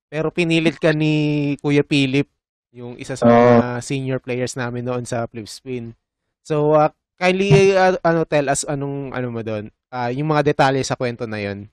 pero 0.07 0.31
pinilit 0.31 0.79
ka 0.79 0.95
ni 0.95 1.11
Kuya 1.59 1.83
Philip 1.83 2.23
yung 2.71 2.95
isa 2.95 3.19
sa 3.19 3.27
mga 3.27 3.83
senior 3.83 4.23
players 4.23 4.55
namin 4.55 4.87
noon 4.87 5.03
sa 5.03 5.27
Flip 5.27 5.43
Spin. 5.43 5.91
So 6.39 6.71
ah, 6.79 6.95
kindly 7.21 7.77
ah, 7.77 7.93
ano 8.01 8.25
tell 8.25 8.49
us 8.49 8.65
anong 8.65 9.13
ano 9.13 9.27
mo 9.29 9.45
doon. 9.45 9.69
Ah, 9.93 10.09
yung 10.09 10.33
mga 10.33 10.49
detalye 10.49 10.81
sa 10.81 10.97
kwento 10.97 11.29
na 11.29 11.37
yon. 11.37 11.69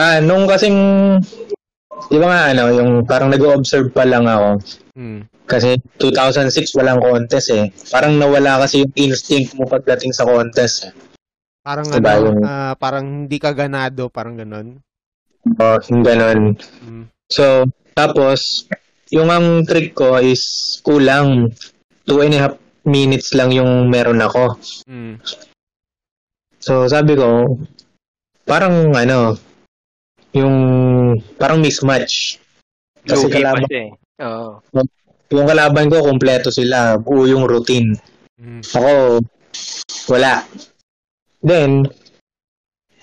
Ah, 0.00 0.18
nung 0.24 0.48
kasing, 0.48 0.78
di 2.08 2.18
ba 2.18 2.26
nga, 2.30 2.42
ano, 2.54 2.64
yung 2.72 2.90
parang 3.04 3.28
nag-observe 3.30 3.90
pa 3.92 4.02
lang 4.08 4.24
ako. 4.24 4.62
Hmm. 4.96 5.20
Kasi 5.44 5.76
2006 6.00 6.72
walang 6.80 7.04
contest 7.04 7.52
eh. 7.52 7.68
Parang 7.92 8.16
nawala 8.16 8.64
kasi 8.64 8.82
yung 8.86 8.94
instinct 8.96 9.52
mo 9.58 9.68
pagdating 9.68 10.14
sa 10.16 10.24
contest. 10.24 10.88
eh. 10.88 10.92
Parang 11.60 11.86
Diba 11.90 12.16
ano, 12.16 12.24
yung- 12.32 12.44
ah, 12.46 12.74
parang 12.80 13.26
hindi 13.26 13.36
ka 13.36 13.52
ganado, 13.52 14.08
parang 14.08 14.40
ganun. 14.40 14.80
O, 15.44 15.64
yung 15.92 16.02
ganun. 16.02 16.56
Mm. 16.80 17.04
So, 17.28 17.68
tapos, 17.92 18.64
yung 19.12 19.28
ang 19.28 19.62
trick 19.68 19.92
ko 19.92 20.16
is 20.16 20.42
kulang. 20.80 21.52
Two 22.04 22.20
and 22.20 22.36
a 22.36 22.40
half 22.48 22.54
minutes 22.84 23.32
lang 23.32 23.50
yung 23.52 23.88
meron 23.88 24.20
ako. 24.20 24.60
Mm. 24.88 25.20
So, 26.60 26.88
sabi 26.88 27.16
ko, 27.16 27.60
parang 28.48 28.92
ano, 28.96 29.36
yung 30.32 30.56
parang 31.36 31.60
mismatch. 31.60 32.40
Kasi 33.04 33.28
Lugi 33.28 33.36
kalaban, 33.40 33.68
eh. 33.68 33.88
Oo. 34.24 34.60
yung 35.34 35.48
kalaban 35.48 35.92
ko, 35.92 36.00
kompleto 36.04 36.48
sila. 36.48 36.96
Buo 36.96 37.28
yung 37.28 37.44
routine. 37.44 37.92
Mm. 38.40 38.60
Ako, 38.64 39.20
wala. 40.08 40.44
Then, 41.44 41.84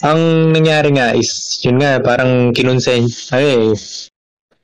ang 0.01 0.49
nangyari 0.49 0.89
nga 0.97 1.13
is, 1.13 1.61
yun 1.61 1.77
nga, 1.77 2.01
parang 2.01 2.49
kinonsen, 2.57 3.05
ay, 3.37 3.77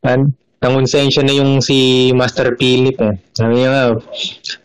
an, 0.01 0.33
nangonsensya 0.57 1.21
na 1.21 1.37
yung 1.37 1.61
si 1.61 2.09
Master 2.17 2.57
Philip 2.57 2.97
eh. 2.97 3.13
Sabi 3.37 3.61
niya 3.61 3.69
nga, 3.69 3.83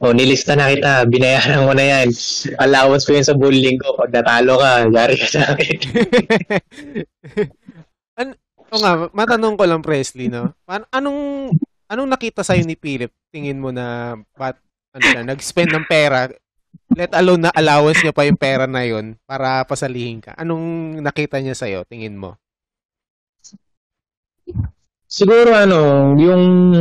oh, 0.00 0.12
nilista 0.16 0.56
na 0.56 0.72
kita, 0.72 1.04
binayaran 1.04 1.68
ko 1.68 1.72
na 1.76 1.84
yan. 1.84 2.08
Allowance 2.56 3.04
ko 3.04 3.10
yun 3.12 3.26
sa 3.26 3.36
bullying 3.36 3.76
ko. 3.76 4.00
Pag 4.00 4.12
natalo 4.12 4.56
ka, 4.56 4.88
yari 4.88 5.14
ka 5.20 5.26
sa 5.28 5.42
akin. 5.52 5.76
An 8.20 8.28
o 8.72 8.76
nga, 8.80 8.92
matanong 9.12 9.56
ko 9.60 9.64
lang 9.68 9.84
Presley, 9.84 10.32
no? 10.32 10.56
Pan 10.64 10.88
anong 10.88 11.52
anong 11.92 12.08
nakita 12.08 12.40
sa'yo 12.40 12.64
ni 12.64 12.76
Philip? 12.76 13.12
Tingin 13.28 13.60
mo 13.60 13.68
na 13.68 14.16
bat 14.32 14.56
ano 14.92 15.04
siya, 15.04 15.24
nag-spend 15.24 15.72
ng 15.72 15.88
pera 15.88 16.28
let 16.92 17.12
alone 17.16 17.48
na 17.48 17.52
allowance 17.56 18.04
niya 18.04 18.12
pa 18.12 18.28
yung 18.28 18.36
pera 18.36 18.68
na 18.68 18.84
yon 18.84 19.16
para 19.24 19.64
pasalihin 19.64 20.20
ka. 20.20 20.36
Anong 20.36 20.98
nakita 21.00 21.40
niya 21.40 21.56
sa'yo, 21.56 21.88
tingin 21.88 22.16
mo? 22.16 22.36
Siguro 25.12 25.52
ano, 25.52 26.16
yung 26.16 26.72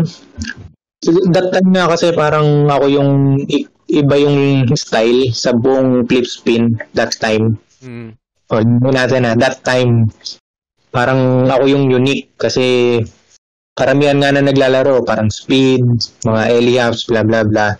that 1.35 1.47
time 1.51 1.69
nga 1.75 1.91
kasi 1.91 2.15
parang 2.15 2.71
ako 2.71 2.85
yung 2.87 3.43
iba 3.91 4.15
yung 4.15 4.63
style 4.71 5.35
sa 5.35 5.51
buong 5.51 6.07
flip 6.07 6.23
spin 6.23 6.79
that 6.95 7.11
time. 7.19 7.59
Mm. 7.83 8.15
O, 8.51 8.63
natin 8.87 9.27
na, 9.27 9.35
that 9.35 9.59
time, 9.67 10.07
parang 10.95 11.43
ako 11.51 11.67
yung 11.67 11.91
unique 11.91 12.31
kasi 12.39 12.99
karamihan 13.75 14.15
nga 14.23 14.31
na 14.31 14.47
naglalaro, 14.47 15.03
parang 15.03 15.27
speed, 15.27 15.83
mga 16.23 16.41
alley 16.55 16.79
hops, 16.79 17.11
bla 17.11 17.27
bla 17.27 17.43
bla. 17.43 17.75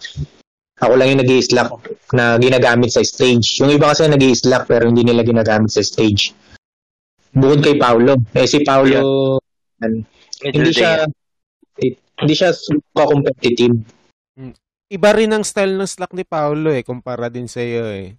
Ako 0.83 0.99
lang 0.99 1.15
yung 1.15 1.21
nag 1.23 1.31
slack 1.31 1.71
na 2.11 2.35
ginagamit 2.35 2.91
sa 2.91 3.05
stage. 3.07 3.63
Yung 3.63 3.71
iba 3.71 3.95
kasi 3.95 4.03
nag 4.11 4.23
slack 4.35 4.67
pero 4.67 4.83
hindi 4.89 5.07
nila 5.07 5.23
ginagamit 5.23 5.71
sa 5.71 5.79
stage. 5.79 6.35
Bukod 7.31 7.63
kay 7.63 7.79
Paulo. 7.79 8.19
Eh 8.35 8.49
si 8.49 8.59
Paulo, 8.65 9.39
Medyo 9.81 10.20
hindi 10.41 10.71
siya 10.73 11.05
hindi 12.21 12.33
siya 12.33 12.53
super 12.53 13.05
competitive. 13.09 13.73
Iba 14.91 15.15
rin 15.15 15.31
ang 15.31 15.47
style 15.47 15.79
ng 15.79 15.87
slack 15.87 16.11
ni 16.11 16.27
Paolo 16.27 16.67
eh, 16.69 16.83
kumpara 16.83 17.31
din 17.31 17.47
sa 17.47 17.63
iyo 17.63 17.87
eh. 17.87 18.11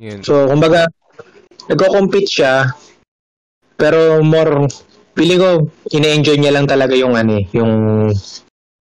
Yun. 0.00 0.24
So, 0.24 0.48
kumbaga, 0.48 0.88
nagko-compete 1.68 2.28
siya, 2.28 2.72
pero 3.76 4.24
more, 4.24 4.64
feeling 5.12 5.40
ko, 5.40 5.50
ine-enjoy 5.92 6.40
niya 6.40 6.56
lang 6.56 6.64
talaga 6.64 6.96
yung 6.96 7.12
ano 7.12 7.40
eh, 7.40 7.44
yung, 7.52 7.72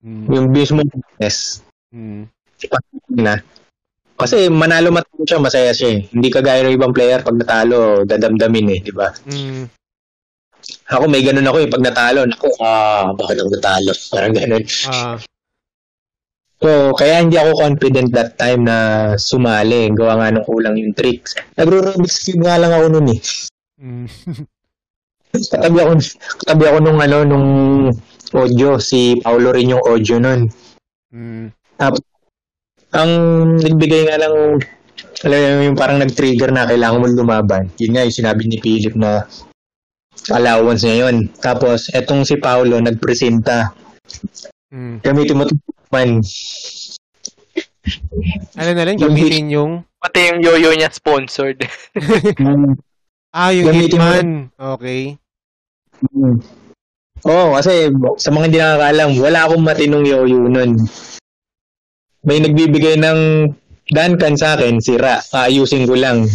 Mm. 0.05 0.25
yung 0.31 0.45
mismo 0.55 0.81
business 0.87 1.59
Mm. 1.91 2.31
na. 3.19 3.43
Kasi 4.15 4.47
manalo 4.47 4.95
matalo 4.95 5.27
siya, 5.27 5.43
masaya 5.43 5.75
siya 5.75 5.99
eh. 5.99 6.07
Hindi 6.15 6.31
kagaya 6.31 6.63
ng 6.63 6.79
ibang 6.79 6.95
player, 6.95 7.19
pag 7.19 7.35
natalo, 7.35 8.07
dadamdamin 8.07 8.71
eh, 8.71 8.79
di 8.79 8.93
ba? 8.95 9.11
Mm. 9.27 9.67
Ako 10.93 11.09
may 11.09 11.26
ganun 11.26 11.49
ako 11.49 11.57
eh, 11.61 11.70
pag 11.70 11.86
natalo, 11.86 12.26
naku, 12.26 12.49
ah, 12.61 13.09
bakit 13.18 13.41
ako 13.41 13.49
natalo? 13.53 13.91
Parang 14.13 14.34
ganun. 14.34 14.63
Ah, 14.89 15.18
So, 16.55 16.95
kaya 16.95 17.20
hindi 17.20 17.36
ako 17.36 17.61
confident 17.61 18.09
that 18.16 18.39
time 18.39 18.63
na 18.63 18.78
sumali. 19.20 19.91
Gawa 19.91 20.18
nga 20.18 20.32
nung 20.32 20.47
kulang 20.47 20.80
yung 20.80 20.95
tricks. 20.95 21.36
Nagro-Rubik's 21.59 22.24
Cube 22.24 22.47
nga 22.47 22.55
lang 22.55 22.72
ako 22.72 22.86
nun 22.95 23.07
eh. 23.11 23.20
mm. 23.84 24.07
Katabi 25.51 25.78
ako, 25.84 25.91
katabi 26.41 26.63
ako 26.63 26.78
nung 26.80 26.99
ano, 27.03 27.18
nung 27.28 27.47
audio. 28.32 28.80
Si 28.80 29.20
Paolo 29.20 29.51
rin 29.51 29.76
yung 29.76 29.84
audio 29.84 30.16
nun. 30.16 30.47
Mm. 31.11 31.51
Ang 32.95 33.11
nagbigay 33.59 34.07
nga 34.07 34.16
lang, 34.16 34.63
alam 35.28 35.59
mo 35.59 35.63
yung 35.68 35.76
parang 35.76 35.99
nag-trigger 35.99 36.55
na 36.55 36.63
kailangan 36.63 37.03
mo 37.03 37.07
lumaban. 37.11 37.68
Yun 37.84 37.99
nga 37.99 38.07
yung 38.07 38.16
sinabi 38.16 38.47
ni 38.47 38.63
Philip 38.63 38.95
na 38.95 39.28
allowance 40.32 40.82
niya 40.84 41.07
yun. 41.07 41.28
Tapos, 41.39 41.91
etong 41.91 42.26
si 42.26 42.36
Paolo 42.39 42.80
nagpresenta. 42.82 43.74
Mm. 44.74 44.99
Gamitin 45.05 45.38
mo 45.38 45.43
ito 45.47 45.55
man. 45.93 46.20
Ano 48.57 48.70
na 48.74 48.84
lang, 48.84 48.97
Yung 48.97 49.13
gamitin 49.13 49.45
yung... 49.53 49.72
Pati 50.01 50.34
yung 50.34 50.41
yoyo 50.41 50.70
niya 50.74 50.89
sponsored. 50.91 51.61
Ah, 53.36 53.51
yung 53.51 53.68
Gamitin 53.68 53.99
mo 53.99 54.07
Hitman. 54.07 54.30
Okay. 54.55 55.20
Oo, 57.28 57.51
oh, 57.51 57.59
kasi 57.59 57.91
sa 58.16 58.32
mga 58.32 58.45
hindi 58.47 58.59
nakakaalam, 58.63 59.09
wala 59.20 59.39
akong 59.43 59.63
matinong 59.68 60.05
yoyo 60.07 60.47
nun. 60.47 60.80
May 62.24 62.39
nagbibigay 62.39 62.95
ng 62.95 63.20
dankan 63.91 64.33
sa 64.38 64.57
akin, 64.57 64.81
sira. 64.81 65.21
Aayusin 65.33 65.86
ko 65.86 65.93
lang. 65.93 66.25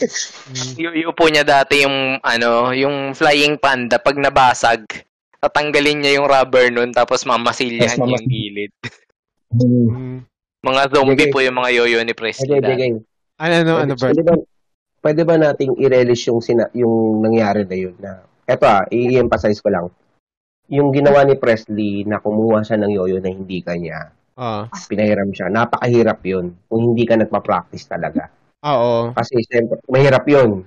Yoyo 0.82 1.10
po 1.14 1.26
niya 1.26 1.42
dati 1.42 1.82
yung 1.82 2.22
ano, 2.22 2.70
yung 2.74 3.14
flying 3.14 3.58
panda 3.58 3.98
pag 3.98 4.18
nabasag. 4.18 4.86
Tatanggalin 5.42 6.02
niya 6.02 6.12
yung 6.22 6.26
rubber 6.30 6.70
nun 6.70 6.90
tapos 6.90 7.26
mamasilyahan 7.26 7.98
niya 7.98 8.18
yung 8.18 8.30
gilid. 8.30 8.72
Mm. 9.52 10.22
Mga 10.66 10.82
zombie 10.90 11.14
Bigay. 11.14 11.30
po 11.30 11.38
yung 11.38 11.62
mga 11.62 11.70
yoyo 11.78 12.02
ni 12.02 12.10
Presley. 12.10 12.58
Dati. 12.58 12.74
bigay. 12.74 12.90
Ano, 13.38 13.54
ano, 13.54 13.72
ano, 13.86 13.92
Bert? 13.94 14.10
Pwede 14.10 14.22
ba, 14.26 14.34
pwede 15.06 15.22
ba 15.22 15.34
nating 15.38 15.78
i-relish 15.78 16.26
yung, 16.26 16.42
sina, 16.42 16.66
yung 16.74 17.22
nangyari 17.22 17.62
na 17.62 17.76
yun 17.78 17.94
na, 18.02 18.26
eto 18.42 18.66
ah, 18.66 18.82
i-emphasize 18.90 19.62
ko 19.62 19.70
lang. 19.70 19.86
Yung 20.66 20.90
ginawa 20.90 21.22
ni 21.22 21.38
Presley 21.38 22.02
na 22.02 22.18
kumuha 22.18 22.66
siya 22.66 22.82
ng 22.82 22.90
yoyo 22.90 23.22
na 23.22 23.30
hindi 23.30 23.62
kanya, 23.62 24.10
Ah, 24.36 24.68
pinahiram 24.68 25.32
siya. 25.32 25.48
Napakahirap 25.48 26.20
yun 26.28 26.52
kung 26.68 26.92
hindi 26.92 27.08
ka 27.08 27.16
nagpa-practice 27.16 27.88
talaga. 27.88 28.28
ah, 28.60 28.76
oo. 28.76 29.02
Kasi 29.16 29.40
siyempre, 29.48 29.80
mahirap 29.88 30.28
yun. 30.28 30.60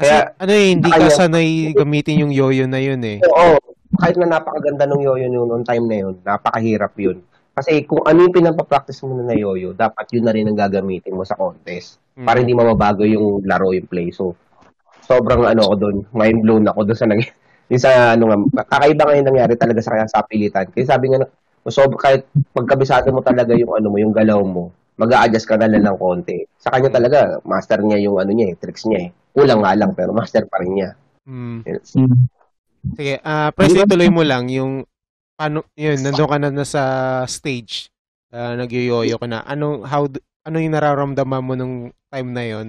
Kasi, 0.00 0.08
Kaya, 0.08 0.32
ano 0.40 0.52
eh, 0.56 0.68
hindi 0.72 0.88
ka 0.88 1.06
sanay 1.12 1.48
gamitin 1.76 2.24
yung 2.24 2.32
yoyo 2.32 2.64
na 2.64 2.80
yun 2.80 3.04
eh. 3.04 3.20
oo, 3.20 3.60
kahit 4.00 4.16
na 4.16 4.40
napakaganda 4.40 4.88
ng 4.88 5.04
yoyo 5.04 5.28
yun 5.28 5.44
noong 5.44 5.66
time 5.68 5.84
na 5.84 5.96
yun, 6.08 6.14
napakahirap 6.24 6.96
yun. 6.96 7.20
Kasi 7.52 7.84
kung 7.84 8.00
ano 8.08 8.24
yung 8.24 8.32
pinapapractice 8.32 9.04
mo 9.04 9.20
na 9.20 9.36
yoyo, 9.36 9.76
dapat 9.76 10.08
yun 10.16 10.24
na 10.24 10.32
rin 10.32 10.48
ang 10.48 10.56
gagamitin 10.56 11.12
mo 11.12 11.28
sa 11.28 11.36
contest. 11.36 12.00
Mm. 12.16 12.24
Para 12.24 12.36
hindi 12.40 12.56
mababago 12.56 13.04
yung 13.04 13.44
laro, 13.44 13.76
yung 13.76 13.84
play. 13.84 14.08
So, 14.08 14.32
sobrang 15.04 15.44
ano 15.44 15.68
ako 15.68 15.74
doon, 15.76 15.96
mind 16.16 16.40
blown 16.40 16.64
ako 16.64 16.88
doon 16.88 16.98
sa 16.98 17.08
nag 17.12 17.20
yung 17.72 17.82
sa 17.82 18.16
ano 18.16 18.24
nga, 18.32 18.64
kakaiba 18.72 19.04
nga 19.04 19.16
yung 19.20 19.28
nangyari 19.28 19.54
talaga 19.60 19.80
sa 19.84 19.92
kanya 19.92 20.08
sa 20.08 20.24
pilitan. 20.24 20.72
Kasi 20.72 20.88
sabi 20.88 21.12
nga, 21.12 21.28
so, 21.70 21.86
kahit 21.94 22.26
pagkabisado 22.56 23.12
mo 23.14 23.22
talaga 23.22 23.54
yung 23.54 23.70
ano 23.76 23.86
mo, 23.92 23.96
yung 24.00 24.14
galaw 24.14 24.42
mo, 24.42 24.74
mag 24.98 25.12
adjust 25.14 25.46
ka 25.46 25.54
na 25.58 25.70
lang 25.70 25.86
ng 25.86 25.98
konti. 25.98 26.46
Sa 26.58 26.70
kanya 26.74 26.90
talaga, 26.90 27.38
master 27.46 27.82
niya 27.82 27.98
yung 28.02 28.18
ano 28.18 28.30
niya, 28.34 28.52
eh, 28.52 28.56
tricks 28.58 28.86
niya 28.86 29.08
eh. 29.08 29.10
Kulang 29.32 29.62
nga 29.64 29.72
lang, 29.78 29.94
pero 29.94 30.10
master 30.12 30.44
pa 30.50 30.60
rin 30.60 30.72
niya. 30.76 30.90
Mm. 31.26 31.62
Hmm. 31.66 32.26
Sige, 32.98 33.14
ah, 33.22 33.54
Presley, 33.54 33.86
tuloy 33.86 34.10
mo 34.10 34.26
lang 34.26 34.50
yung 34.50 34.82
paano, 35.38 35.66
yun, 35.78 35.98
nandun 36.02 36.28
ka 36.28 36.36
na, 36.38 36.50
na 36.50 36.66
sa 36.66 36.82
stage. 37.26 37.90
Uh, 38.32 38.56
nagyoyoyo 38.56 39.20
ka 39.20 39.28
na. 39.28 39.44
Ano, 39.44 39.84
how, 39.84 40.08
ano 40.42 40.56
yung 40.58 40.74
nararamdaman 40.74 41.42
mo 41.44 41.52
nung 41.54 41.76
time 42.10 42.30
na 42.32 42.44
yon? 42.46 42.68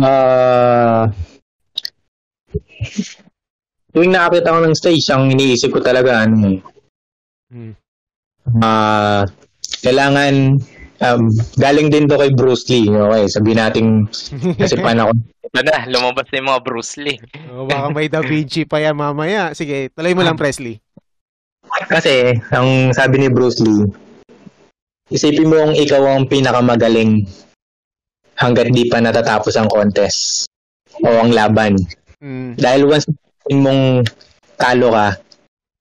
Ah. 0.00 1.12
Tuwing 3.96 4.12
nakakita 4.12 4.52
ko 4.52 4.60
ng 4.60 4.76
stage, 4.76 5.08
ang 5.08 5.32
iniisip 5.32 5.72
ko 5.72 5.80
talaga, 5.80 6.28
ano 6.28 6.52
eh, 6.52 6.60
Hmm. 7.46 7.72
ah, 8.60 9.22
kailangan, 9.80 10.60
um, 11.00 11.22
galing 11.56 11.88
din 11.88 12.04
to 12.04 12.20
kay 12.20 12.28
Bruce 12.36 12.68
Lee, 12.68 12.90
okay, 12.92 13.24
sabihin 13.32 13.56
natin, 13.64 13.84
kasi 14.60 14.76
paano 14.76 15.08
ako, 15.08 15.12
na, 15.64 15.88
lumabas 15.88 16.28
na 16.28 16.36
yung 16.36 16.48
mga 16.52 16.62
Bruce 16.66 16.94
Lee. 17.00 17.16
oh, 17.48 17.64
baka 17.64 17.88
may 17.88 18.12
Da 18.12 18.20
Vinci 18.20 18.68
pa 18.68 18.76
yan 18.76 18.92
mamaya. 18.92 19.56
Sige, 19.56 19.88
tuloy 19.96 20.12
mo 20.12 20.20
lang, 20.20 20.36
Presley. 20.36 20.76
kasi, 21.88 22.36
ang 22.52 22.92
sabi 22.92 23.24
ni 23.24 23.28
Bruce 23.32 23.64
Lee, 23.64 23.88
isipin 25.08 25.48
mo 25.48 25.56
kung 25.56 25.72
ikaw 25.72 26.02
ang 26.04 26.28
pinakamagaling 26.28 27.24
hanggat 28.36 28.68
di 28.68 28.84
pa 28.92 29.00
natatapos 29.00 29.56
ang 29.56 29.70
contest 29.72 30.44
o 31.00 31.08
ang 31.08 31.32
laban. 31.32 31.72
Mm. 32.20 32.60
Dahil 32.60 32.84
once 32.84 33.08
mong 33.54 34.02
talo 34.58 34.90
ka, 34.90 35.08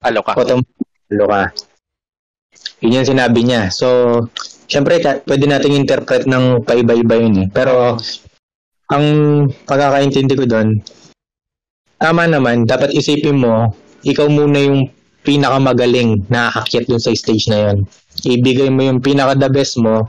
Alo 0.05 0.21
ka. 0.21 0.37
automatic 0.37 0.85
ka. 1.09 1.41
Yun 2.83 3.01
yung 3.01 3.09
sinabi 3.09 3.41
niya. 3.41 3.73
So, 3.73 4.19
syempre, 4.69 5.01
pwede 5.01 5.45
nating 5.47 5.73
interpret 5.73 6.29
ng 6.29 6.61
paiba-iba 6.61 7.15
yun 7.17 7.35
eh. 7.45 7.47
Pero, 7.49 7.97
ang 8.93 9.05
pagkakaintindi 9.65 10.33
ko 10.37 10.45
doon, 10.45 10.77
tama 11.97 12.29
naman, 12.29 12.69
dapat 12.69 12.93
isipin 12.93 13.41
mo, 13.41 13.73
ikaw 14.05 14.29
muna 14.29 14.61
yung 14.61 14.85
pinakamagaling 15.25 16.21
na 16.29 16.53
aakyat 16.53 16.85
dun 16.85 17.01
sa 17.01 17.09
stage 17.17 17.49
na 17.49 17.71
yun. 17.71 17.77
Ibigay 18.21 18.69
mo 18.69 18.85
yung 18.85 19.01
pinaka-the 19.01 19.49
best 19.49 19.81
mo, 19.81 20.05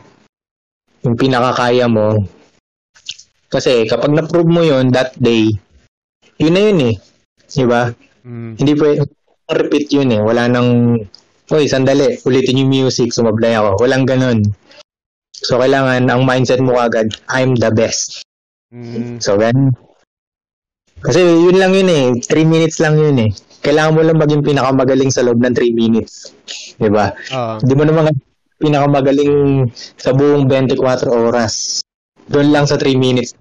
yung 1.01 1.17
pinakakaya 1.17 1.89
mo. 1.89 2.21
Kasi 3.49 3.89
kapag 3.89 4.13
na-prove 4.13 4.51
mo 4.51 4.61
yun 4.61 4.93
that 4.93 5.17
day, 5.17 5.49
yun 6.37 6.53
na 6.53 6.63
yun 6.69 6.81
eh. 6.93 6.95
Di 7.47 7.65
ba? 7.67 7.91
Mm. 8.27 8.59
Hindi 8.59 8.73
pwede 8.75 9.07
repeat 9.47 9.87
yun 9.95 10.11
eh. 10.11 10.21
Wala 10.23 10.51
nang, 10.51 10.99
oy, 11.55 11.65
sandali, 11.71 12.19
ulitin 12.27 12.67
yung 12.67 12.73
music, 12.73 13.15
sumablay 13.15 13.55
ako. 13.55 13.79
Walang 13.87 14.05
ganun. 14.07 14.43
So, 15.31 15.63
kailangan, 15.63 16.11
ang 16.11 16.27
mindset 16.27 16.59
mo 16.59 16.81
agad, 16.81 17.13
I'm 17.31 17.55
the 17.55 17.71
best. 17.71 18.27
Mm. 18.75 19.23
So, 19.23 19.39
ganun. 19.39 19.71
Kasi 20.97 21.23
yun 21.23 21.61
lang 21.61 21.77
yun 21.77 21.87
eh. 21.93 22.05
3 22.25 22.43
minutes 22.49 22.83
lang 22.83 22.99
yun 22.99 23.15
eh. 23.21 23.31
Kailangan 23.63 23.95
mo 23.95 24.01
lang 24.03 24.19
maging 24.19 24.43
pinakamagaling 24.43 25.13
sa 25.13 25.23
loob 25.23 25.39
ng 25.39 25.55
3 25.55 25.71
minutes. 25.77 26.35
Di 26.81 26.91
ba? 26.91 27.15
Hindi 27.63 27.75
mo 27.77 27.85
naman 27.87 28.11
pinakamagaling 28.59 29.69
sa 30.01 30.17
buong 30.17 30.49
24 30.49 31.07
oras. 31.13 31.85
Doon 32.27 32.51
lang 32.51 32.65
sa 32.67 32.81
3 32.81 32.97
minutes. 32.99 33.37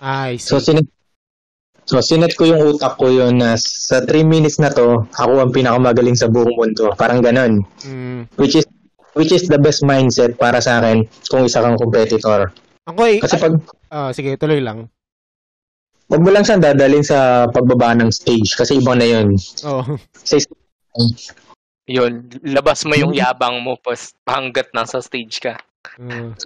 I 0.00 0.38
see. 0.38 0.46
So, 0.46 0.62
sinet, 0.62 0.88
so, 1.84 2.00
sinet 2.00 2.34
ko 2.38 2.46
yung 2.46 2.62
utak 2.74 2.96
ko 2.96 3.10
yun 3.10 3.38
na 3.38 3.58
sa 3.58 4.02
3 4.04 4.22
minutes 4.26 4.58
na 4.62 4.70
to, 4.70 5.06
ako 5.18 5.32
ang 5.42 5.54
pinakamagaling 5.54 6.16
sa 6.16 6.30
buong 6.30 6.54
mundo. 6.54 6.90
Parang 6.94 7.20
ganon. 7.20 7.62
Mm. 7.84 8.30
Which 8.38 8.58
is, 8.58 8.66
which 9.14 9.32
is 9.32 9.46
the 9.48 9.58
best 9.58 9.84
mindset 9.84 10.38
para 10.38 10.62
sa 10.62 10.80
akin 10.80 11.04
kung 11.28 11.44
isa 11.46 11.60
kang 11.60 11.78
competitor. 11.78 12.50
Ako 12.88 13.00
eh, 13.06 13.18
Kasi 13.22 13.38
pag, 13.38 13.54
ah, 13.94 14.10
sige, 14.10 14.34
tuloy 14.34 14.58
lang. 14.58 14.90
wag 16.12 16.20
mo 16.20 16.28
lang 16.28 16.44
siyang 16.44 16.60
dadalhin 16.60 17.06
sa 17.06 17.48
pagbaba 17.48 17.96
ng 17.96 18.12
stage 18.12 18.52
kasi 18.52 18.76
ibang 18.76 19.00
na 19.00 19.08
yun. 19.08 19.32
Oh. 19.64 19.86
Sa 20.28 20.36
Yun, 21.88 22.30
labas 22.46 22.86
mo 22.86 22.94
yung 22.94 23.10
yabang 23.10 23.58
mo 23.58 23.74
pas 23.74 24.14
hanggat 24.30 24.70
nasa 24.70 25.02
stage 25.02 25.42
ka. 25.42 25.58
Mm. 25.98 26.38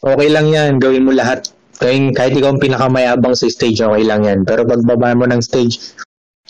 okay 0.00 0.28
lang 0.32 0.46
yan. 0.48 0.72
Gawin 0.80 1.04
mo 1.04 1.12
lahat. 1.12 1.52
Kahit, 1.76 2.16
kahit 2.16 2.32
ikaw 2.34 2.50
ang 2.52 2.62
pinakamayabang 2.62 3.36
sa 3.36 3.46
stage, 3.46 3.84
okay 3.84 4.04
lang 4.04 4.24
yan. 4.24 4.42
Pero 4.42 4.64
pagbaba 4.64 5.12
mo 5.12 5.28
ng 5.28 5.42
stage, 5.42 5.96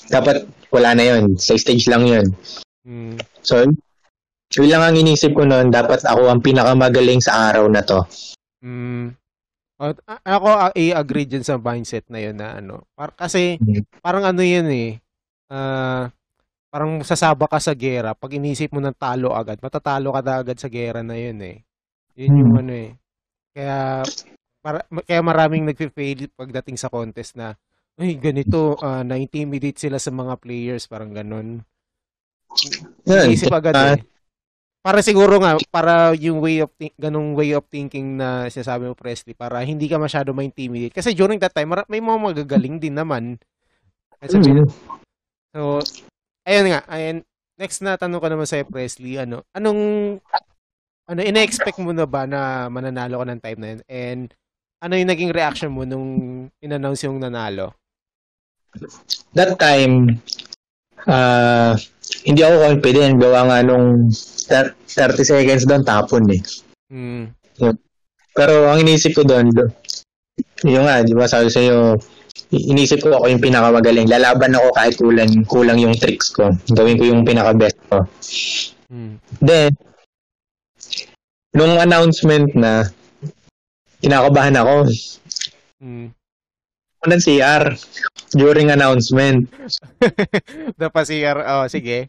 dapat 0.09 0.47
wala 0.71 0.95
na 0.95 1.05
yun. 1.15 1.35
Sa 1.35 1.59
stage 1.59 1.87
lang 1.91 2.07
yun. 2.07 2.27
Mm. 2.87 3.19
So, 3.43 3.67
yun 4.55 4.71
lang 4.71 4.83
ang 4.87 4.97
inisip 4.97 5.35
ko 5.35 5.43
noon. 5.43 5.75
Dapat 5.75 6.07
ako 6.07 6.31
ang 6.31 6.41
pinakamagaling 6.41 7.19
sa 7.19 7.51
araw 7.51 7.67
na 7.67 7.83
to. 7.83 8.07
Mm. 8.63 9.15
O, 9.77 9.93
a- 9.93 10.25
ako 10.25 10.73
i-agree 10.73 11.29
dyan 11.29 11.45
sa 11.45 11.61
mindset 11.61 12.09
na 12.09 12.23
yun 12.23 12.39
na 12.39 12.57
ano. 12.57 12.89
Par- 12.97 13.13
kasi 13.13 13.61
Mm. 13.61 13.85
parang 14.01 14.25
ano 14.25 14.41
yan 14.41 14.71
eh. 14.73 14.97
Ah, 15.53 16.09
parang 16.73 17.01
sasaba 17.05 17.47
ka 17.49 17.61
sa 17.61 17.73
gera, 17.77 18.13
pag 18.17 18.35
inisip 18.35 18.73
mo 18.73 18.81
ng 18.81 18.97
talo 18.97 19.33
agad, 19.33 19.57
matatalo 19.61 20.13
ka 20.13 20.21
na 20.21 20.35
agad 20.41 20.57
sa 20.59 20.69
gera 20.69 21.01
na 21.01 21.17
yun 21.17 21.39
eh. 21.41 21.61
Yun 22.17 22.33
yung 22.41 22.53
Hmm. 22.53 22.61
ano 22.65 22.73
eh. 22.73 22.91
Kaya, 23.53 23.77
para, 24.67 24.83
kaya 25.07 25.23
maraming 25.23 25.63
nagfe-fail 25.63 26.27
pagdating 26.35 26.75
sa 26.75 26.91
contest 26.91 27.39
na, 27.39 27.55
ay, 28.03 28.19
ganito, 28.19 28.75
ah, 28.83 29.07
na-intimidate 29.07 29.79
sila 29.79 30.03
sa 30.03 30.11
mga 30.11 30.35
players, 30.43 30.91
parang 30.91 31.15
ganun. 31.15 31.63
Iisip 33.07 33.47
agad 33.55 33.79
eh. 33.95 34.03
Para 34.83 35.03
siguro 35.07 35.39
nga, 35.39 35.55
para 35.71 36.15
yung 36.19 36.43
way 36.43 36.63
of 36.63 36.71
think, 36.75 36.95
ganung 36.99 37.35
way 37.39 37.55
of 37.55 37.63
thinking 37.71 38.19
na 38.19 38.51
sinasabi 38.51 38.91
mo, 38.91 38.95
Presley, 38.99 39.39
para 39.39 39.63
hindi 39.63 39.87
ka 39.87 40.03
masyado 40.03 40.35
ma-intimidate. 40.35 40.95
Kasi 40.95 41.15
during 41.15 41.39
that 41.39 41.55
time, 41.55 41.71
may 41.87 42.03
mga 42.03 42.19
magagaling 42.19 42.83
din 42.83 42.95
naman. 42.99 43.39
At 44.19 44.35
sabi- 44.35 44.51
mm, 44.51 44.67
So, 45.55 45.81
ayun 46.43 46.75
nga, 46.75 46.81
ayun, 46.91 47.23
next 47.57 47.81
na 47.81 47.97
tanong 47.97 48.19
ko 48.19 48.29
naman 48.29 48.47
sa'yo, 48.47 48.67
Presley, 48.67 49.17
ano, 49.19 49.47
anong, 49.55 49.81
ano, 51.07 51.21
ina-expect 51.23 51.79
mo 51.81 51.95
na 51.95 52.07
ba 52.07 52.27
na 52.27 52.67
mananalo 52.69 53.23
ka 53.23 53.27
ng 53.27 53.43
time 53.43 53.59
na 53.59 53.69
yun? 53.73 53.81
And, 53.89 54.27
ano 54.83 54.93
yung 54.97 55.11
naging 55.11 55.33
reaction 55.33 55.73
mo 55.73 55.83
nung 55.85 56.09
in-announce 56.61 57.05
yung 57.05 57.21
nanalo? 57.21 57.73
that 59.33 59.57
time, 59.57 60.21
ah 61.09 61.73
hindi 62.27 62.41
ako 62.43 62.57
confident. 62.71 63.19
Gawa 63.19 63.41
nga 63.49 63.59
nung 63.63 64.11
thir- 64.47 64.77
30 64.87 65.23
seconds 65.23 65.65
doon, 65.67 65.83
tapon 65.87 66.25
eh. 66.31 66.43
Hmm. 66.91 67.25
Pero 68.37 68.69
ang 68.69 68.83
inisip 68.83 69.17
ko 69.17 69.23
doon, 69.25 69.49
do- 69.49 69.73
yung 70.69 70.85
nga, 70.85 71.01
di 71.01 71.17
ba 71.17 71.25
sabi 71.25 71.49
sa'yo, 71.49 71.97
inisip 72.53 73.01
ko 73.01 73.17
ako 73.17 73.33
yung 73.33 73.43
pinakamagaling. 73.43 74.07
Lalaban 74.11 74.55
ako 74.55 74.69
kahit 74.77 74.95
kulang, 75.01 75.33
kulang 75.49 75.79
yung 75.81 75.97
tricks 75.97 76.31
ko. 76.31 76.53
Gawin 76.77 77.01
ko 77.01 77.05
yung 77.09 77.23
pinaka-best 77.25 77.79
ko. 77.89 78.05
Hmm. 78.93 79.17
Then, 79.41 79.73
nung 81.57 81.81
announcement 81.81 82.53
na, 82.53 82.87
kinakabahan 84.01 84.57
ako. 84.59 84.77
Hmm. 85.81 86.09
Ako 87.01 87.05
ng 87.13 87.23
CR 87.23 87.65
during 88.33 88.73
announcement. 88.73 89.49
Dapat 90.83 91.05
CR, 91.05 91.39
oh, 91.45 91.67
sige. 91.69 92.09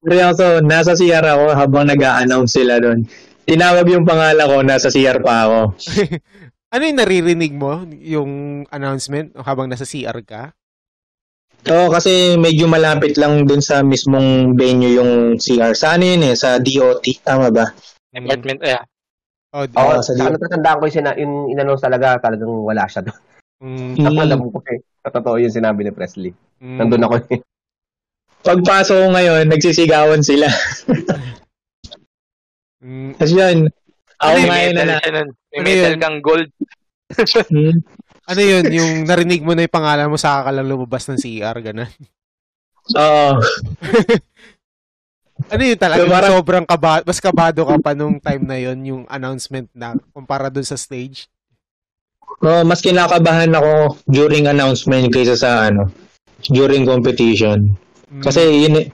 Seryoso, 0.00 0.64
nasa 0.64 0.96
CR 0.96 1.24
ako 1.24 1.52
habang 1.52 1.84
nag-a-announce 1.92 2.56
sila 2.56 2.80
doon. 2.80 3.04
Tinawag 3.44 3.84
yung 3.92 4.08
pangalan 4.08 4.48
ko, 4.48 4.56
nasa 4.64 4.88
CR 4.88 5.20
pa 5.20 5.34
ako. 5.44 5.60
Ano 6.70 6.86
yung 6.86 7.02
naririnig 7.02 7.50
mo, 7.50 7.82
yung 7.98 8.62
announcement 8.70 9.34
habang 9.42 9.66
nasa 9.66 9.82
CR 9.82 10.22
ka? 10.22 10.54
Oo, 11.66 11.90
kasi 11.90 12.38
medyo 12.38 12.70
malapit 12.70 13.18
lang 13.18 13.42
dun 13.42 13.58
sa 13.58 13.82
mismong 13.82 14.54
venue 14.54 15.02
yung 15.02 15.34
CR. 15.34 15.74
Sa 15.74 15.98
ano 15.98 16.06
yun 16.06 16.30
eh, 16.30 16.38
sa 16.38 16.62
DOT, 16.62 17.02
tama 17.26 17.50
ba? 17.50 17.74
Apartment, 18.14 18.62
eh. 18.62 18.78
Oh, 19.50 19.66
di- 19.66 19.74
Oo, 19.74 19.90
Ah, 19.90 19.98
sa 19.98 20.14
sa 20.14 20.22
di- 20.22 20.30
natatandaan 20.30 20.78
ko 20.78 20.84
yung, 20.86 20.94
sina- 20.94 21.18
yung 21.18 21.34
in-announce 21.50 21.82
talaga, 21.82 22.22
talagang 22.22 22.52
wala 22.62 22.86
siya 22.86 23.02
doon. 23.02 23.20
mm, 23.60 23.66
Mm. 23.92 23.94
Tapos 24.00 24.22
alam 24.22 24.38
ko 24.40 24.58
eh. 24.64 24.78
Totoo 25.02 25.36
yung 25.36 25.52
sinabi 25.52 25.80
ni 25.82 25.90
Presley. 25.90 26.32
mm. 26.60 26.78
Nandun 26.78 27.02
ako 27.02 27.14
eh. 27.28 27.40
Pagpasok 28.40 28.96
ko 28.96 29.06
ngayon, 29.10 29.44
nagsisigawan 29.46 30.22
sila. 30.22 30.46
Mm, 32.80 33.12
Kasi 33.14 33.32
yun, 33.34 33.58
ako 34.16 34.32
May 34.34 34.46
ngayon 34.46 34.72
na 34.72 34.78
metal 34.78 34.86
na. 34.86 34.96
siya 34.96 35.10
nun. 35.12 35.28
May 35.28 35.58
Ano 35.58 35.66
metal 35.66 35.76
yun? 35.90 36.00
kang 36.00 36.18
gold. 36.20 36.48
Hmm. 37.50 37.74
ano 38.24 38.40
yun, 38.40 38.64
yung 38.70 38.92
narinig 39.02 39.42
mo 39.42 39.50
na 39.52 39.66
yung 39.66 39.74
pangalan 39.74 40.06
mo, 40.06 40.14
ka 40.46 40.54
lang 40.54 40.62
lumabas 40.64 41.10
ng 41.10 41.18
CR, 41.18 41.58
gano'n? 41.60 41.90
Oo. 42.94 43.30
Ano 45.48 45.62
yun 45.64 45.78
talaga? 45.80 46.04
So, 46.04 46.10
parang- 46.10 46.34
sobrang 46.36 46.66
kabado, 46.68 47.02
mas 47.08 47.20
kabado 47.22 47.60
ka 47.64 47.76
pa 47.80 47.92
nung 47.96 48.20
time 48.20 48.44
na 48.44 48.58
yun, 48.60 48.78
yung 48.84 49.02
announcement 49.08 49.70
na 49.72 49.96
kumpara 50.12 50.52
dun 50.52 50.66
sa 50.66 50.76
stage? 50.76 51.30
Oo, 52.40 52.64
mas 52.64 52.84
kinakabahan 52.84 53.52
ako 53.52 53.96
during 54.08 54.48
announcement 54.48 55.08
kaysa 55.08 55.36
sa 55.36 55.72
ano, 55.72 55.88
during 56.48 56.84
competition. 56.84 57.72
Mm. 58.08 58.22
Kasi 58.24 58.40
yun, 58.64 58.74
eh, 58.80 58.86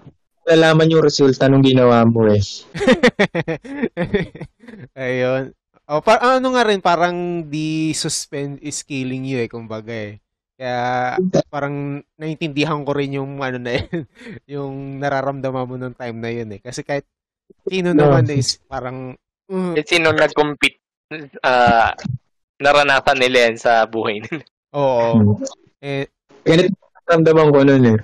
nalaman 0.46 0.90
yung 0.90 1.04
resulta 1.04 1.46
nung 1.46 1.62
ginawa 1.62 2.02
mo 2.06 2.26
eh. 2.30 2.42
Ayun. 4.98 5.54
O, 5.86 6.02
par- 6.02 6.22
ano 6.22 6.58
nga 6.58 6.66
rin, 6.66 6.82
parang 6.82 7.46
the 7.46 7.94
suspend 7.94 8.58
is 8.58 8.82
killing 8.82 9.22
you 9.22 9.38
eh, 9.38 9.46
kumbaga 9.46 9.94
eh. 9.94 10.18
Kaya 10.56 11.20
parang 11.52 12.00
naintindihan 12.16 12.80
ko 12.80 12.96
rin 12.96 13.20
yung 13.20 13.44
ano 13.44 13.60
na 13.60 13.76
yun, 13.76 14.08
yung 14.56 14.74
nararamdaman 14.96 15.68
mo 15.68 15.74
nung 15.76 15.92
time 15.92 16.16
na 16.16 16.30
yun 16.32 16.48
eh. 16.56 16.60
Kasi 16.64 16.80
kahit 16.80 17.04
sino 17.68 17.92
naman 17.92 18.24
is 18.32 18.56
parang, 18.64 19.12
uh, 19.52 19.72
Eh, 19.76 19.84
sino 19.84 20.16
nag-compete, 20.16 20.80
ah, 21.44 21.92
naranasan 22.56 23.20
nila 23.20 23.36
yan 23.52 23.56
sa 23.60 23.84
buhay 23.84 24.24
nila. 24.24 24.42
oo. 24.80 25.36
Eh, 25.84 26.08
Ganito 26.40 26.72
ramdaman 27.06 27.52
ko 27.52 27.60
nun 27.62 27.84
eh. 27.92 27.98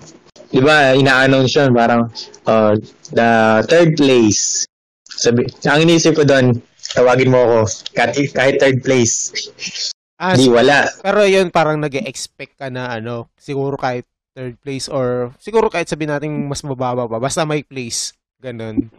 Di 0.53 0.61
ba, 0.61 0.93
ina-announce 0.93 1.57
yun, 1.57 1.73
parang 1.73 2.13
uh, 2.45 2.77
the 3.17 3.31
third 3.67 3.97
place. 3.97 4.69
Sabi, 5.09 5.49
ang 5.65 5.89
inisip 5.89 6.13
ko 6.13 6.29
doon, 6.29 6.61
tawagin 6.93 7.33
mo 7.33 7.41
ako, 7.41 7.59
kahit, 7.97 8.29
kahit 8.37 8.61
third 8.61 8.85
place. 8.85 9.33
ah, 10.23 10.39
Di 10.39 10.47
wala. 10.47 10.87
pero 11.03 11.27
yun 11.27 11.51
parang 11.51 11.83
nag 11.83 11.91
expect 12.07 12.55
ka 12.55 12.71
na 12.71 12.95
ano, 12.95 13.35
siguro 13.35 13.75
kahit 13.75 14.07
third 14.33 14.57
place 14.63 14.87
or 14.89 15.35
siguro 15.43 15.69
kahit 15.69 15.91
sabihin 15.91 16.15
natin 16.15 16.31
mas 16.47 16.63
mababa 16.63 17.11
pa, 17.11 17.19
basta 17.19 17.43
may 17.43 17.67
place. 17.67 18.15
Ganon. 18.39 18.91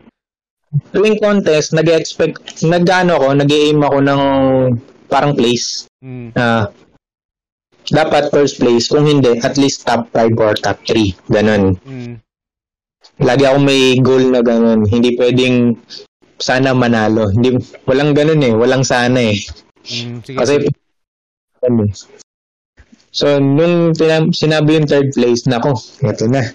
Tuwing 0.92 1.22
contest, 1.22 1.72
nag-expect, 1.78 2.66
nag-ano 2.66 3.22
ako, 3.22 3.28
nag-aim 3.38 3.80
ako 3.82 3.98
ng 4.02 4.22
parang 5.06 5.38
place. 5.38 5.86
Mm. 6.04 6.36
na 6.36 6.68
dapat 7.92 8.32
first 8.32 8.60
place. 8.60 8.88
Kung 8.88 9.08
hindi, 9.08 9.40
at 9.44 9.60
least 9.60 9.84
top 9.84 10.08
5 10.16 10.36
or 10.40 10.56
top 10.56 10.80
3. 10.88 11.16
Ganon. 11.32 11.76
Mm. 11.84 12.14
Lagi 13.22 13.44
ako 13.46 13.58
may 13.60 14.00
goal 14.00 14.32
na 14.32 14.42
ganon. 14.42 14.88
Hindi 14.88 15.16
pwedeng 15.20 15.76
sana 16.40 16.72
manalo. 16.72 17.28
Hindi, 17.32 17.60
walang 17.88 18.16
ganon 18.16 18.42
eh. 18.44 18.54
Walang 18.56 18.84
sana 18.88 19.20
eh. 19.32 19.38
Mm. 19.84 20.24
Sige. 20.24 20.38
Kasi, 20.40 20.54
eh. 21.64 21.94
So, 23.14 23.38
nung 23.38 23.94
sinabi 24.34 24.82
yung 24.82 24.90
third 24.90 25.14
place, 25.14 25.46
nako, 25.46 25.78
eto 26.02 26.26
na. 26.26 26.50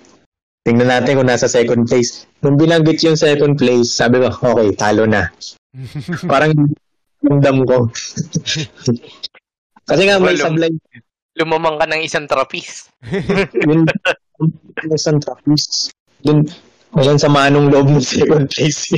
Tingnan 0.67 0.91
natin 0.91 1.17
kung 1.23 1.31
nasa 1.31 1.47
second 1.49 1.87
place. 1.87 2.27
Nung 2.43 2.59
binanggit 2.59 3.01
yung 3.07 3.17
second 3.17 3.57
place, 3.57 3.95
sabi 3.95 4.21
ko, 4.21 4.29
okay, 4.29 4.75
talo 4.75 5.07
na. 5.07 5.31
Parang 6.31 6.53
ramdam 7.23 7.63
ko. 7.65 7.89
Kasi 9.89 10.03
nga 10.05 10.21
may 10.21 10.35
Walang- 10.37 10.45
sablay 10.45 10.73
Lumamang 11.39 11.79
ka 11.79 11.87
ng 11.87 12.03
isang 12.03 12.27
trapeze. 12.27 12.91
yun 13.63 13.87
isang 14.91 15.23
trapeze. 15.23 15.95
Dun, 16.27 16.43
walang 16.91 17.19
sama 17.19 17.47
nung 17.47 17.71
loob 17.71 17.87
ng 17.87 18.03
second 18.03 18.51
place. 18.51 18.91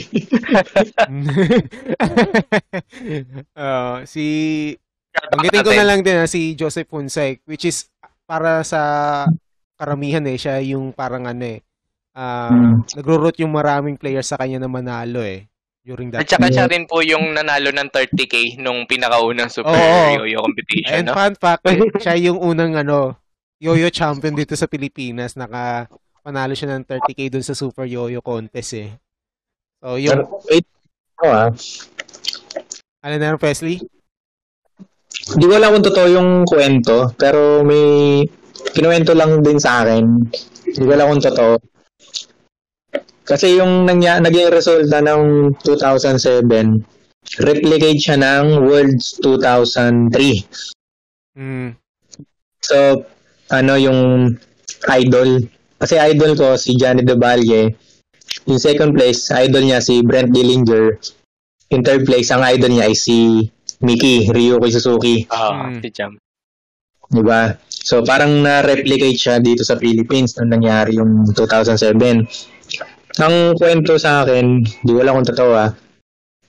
Ah, 3.52 4.00
si 4.12 4.24
Banggitin 5.10 5.66
ko 5.66 5.72
na 5.74 5.86
lang 5.86 6.00
din 6.06 6.22
ah, 6.22 6.28
si 6.30 6.54
Joseph 6.54 6.90
Hunsay 6.90 7.42
which 7.46 7.66
is 7.66 7.90
para 8.26 8.62
sa 8.62 8.80
karamihan 9.74 10.22
eh 10.26 10.38
siya 10.38 10.62
yung 10.62 10.94
parang 10.94 11.26
ano 11.26 11.44
eh 11.44 11.60
ah, 12.14 12.50
Hmm. 12.50 12.82
nagro-root 12.94 13.42
yung 13.42 13.50
maraming 13.54 13.98
players 13.98 14.30
sa 14.30 14.38
kanya 14.38 14.62
na 14.62 14.70
manalo 14.70 15.22
eh 15.22 15.50
during 15.80 16.12
that 16.12 16.22
At 16.22 16.30
saka 16.30 16.52
siya 16.52 16.68
rin 16.68 16.84
po 16.84 17.00
yung 17.00 17.32
nanalo 17.32 17.72
ng 17.72 17.88
30k 17.90 18.60
nung 18.60 18.84
pinakaunang 18.84 19.48
Super 19.48 19.74
Oo. 19.74 20.22
Yo-Yo 20.22 20.44
competition, 20.44 20.92
And 20.92 21.06
no? 21.08 21.16
fun 21.16 21.34
fact, 21.34 21.64
siya 22.04 22.14
yung 22.20 22.38
unang 22.38 22.76
ano, 22.76 23.16
yo-yo 23.60 23.88
champion 23.88 24.36
dito 24.36 24.52
sa 24.56 24.68
Pilipinas. 24.68 25.34
Naka 25.40 25.88
panalo 26.20 26.52
siya 26.52 26.76
ng 26.76 26.84
30k 26.84 27.20
dun 27.32 27.44
sa 27.44 27.56
Super 27.56 27.88
Yo-Yo 27.88 28.20
contest 28.20 28.76
eh. 28.76 28.92
So, 29.80 29.96
yung, 29.96 30.28
Pero, 30.28 30.44
wait. 30.52 30.66
Oh, 31.20 31.32
ah. 31.32 31.50
ano 33.04 33.14
na 33.16 33.40
Presley? 33.40 33.80
Di 35.10 35.44
ko 35.46 35.54
alam 35.54 35.76
kung 35.76 35.86
totoo 35.86 36.06
yung 36.10 36.30
kwento, 36.46 37.12
pero 37.18 37.62
may 37.66 38.22
kinuwento 38.72 39.14
lang 39.14 39.42
din 39.42 39.58
sa 39.58 39.82
akin. 39.82 40.04
Di 40.70 40.82
ko 40.82 40.92
alam 40.94 41.14
kung 41.14 41.22
totoo. 41.22 41.54
Kasi 43.30 43.62
yung 43.62 43.86
nangya, 43.86 44.18
naging 44.18 44.50
resulta 44.50 44.98
ng 44.98 45.54
2007, 45.62 46.50
replicate 47.46 48.00
siya 48.02 48.18
ng 48.18 48.66
Worlds 48.66 49.22
2003. 49.22 51.38
Mm. 51.38 51.78
So, 52.58 53.06
ano 53.54 53.72
yung 53.78 54.34
idol? 54.90 55.46
Kasi 55.78 55.94
idol 55.96 56.34
ko 56.34 56.58
si 56.58 56.74
Johnny 56.74 57.06
De 57.06 57.14
Valle. 57.14 57.70
Yung 58.50 58.58
second 58.58 58.98
place, 58.98 59.30
idol 59.30 59.62
niya 59.62 59.78
si 59.78 60.02
Brent 60.02 60.34
Dillinger. 60.34 60.98
In 61.70 61.86
third 61.86 62.02
place, 62.02 62.34
ang 62.34 62.42
idol 62.42 62.74
niya 62.74 62.90
ay 62.90 62.98
si 62.98 63.46
Miki 63.80 64.28
Ryuki 64.28 64.68
Suzuki. 64.68 65.24
Ah, 65.26 65.66
Mm. 65.66 65.80
si 65.80 65.88
Jam. 65.90 66.12
Di 67.06 67.22
ba? 67.22 67.50
So 67.66 68.00
parang 68.00 68.38
na-replicate 68.38 69.16
siya 69.16 69.36
dito 69.38 69.64
sa 69.64 69.74
Philippines 69.74 70.36
nung 70.36 70.52
nangyari 70.52 70.94
yung 70.94 71.26
2007. 71.28 72.22
Ang 73.18 73.56
kwento 73.56 73.98
sa 73.98 74.22
akin, 74.22 74.62
di 74.62 74.92
wala 74.92 75.10
kung 75.10 75.26
totoo 75.26 75.52
ah, 75.52 75.74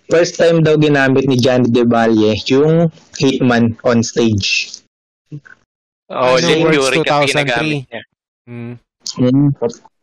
first 0.06 0.36
time 0.36 0.62
daw 0.62 0.76
ginamit 0.76 1.26
ni 1.26 1.36
Johnny 1.36 1.66
De 1.66 1.82
Valle 1.82 2.38
yung 2.46 2.92
Hitman 3.16 3.74
on 3.82 4.04
stage. 4.04 4.78
Oh, 6.12 6.36
Ano, 6.36 6.44
Lin 6.44 6.68
Words 6.68 6.78
Fury 6.78 7.00
kasi 7.02 7.32
2003. 7.32 7.32
ginagamit 7.32 7.80
niya. 7.88 8.02
Mm. 8.46 8.74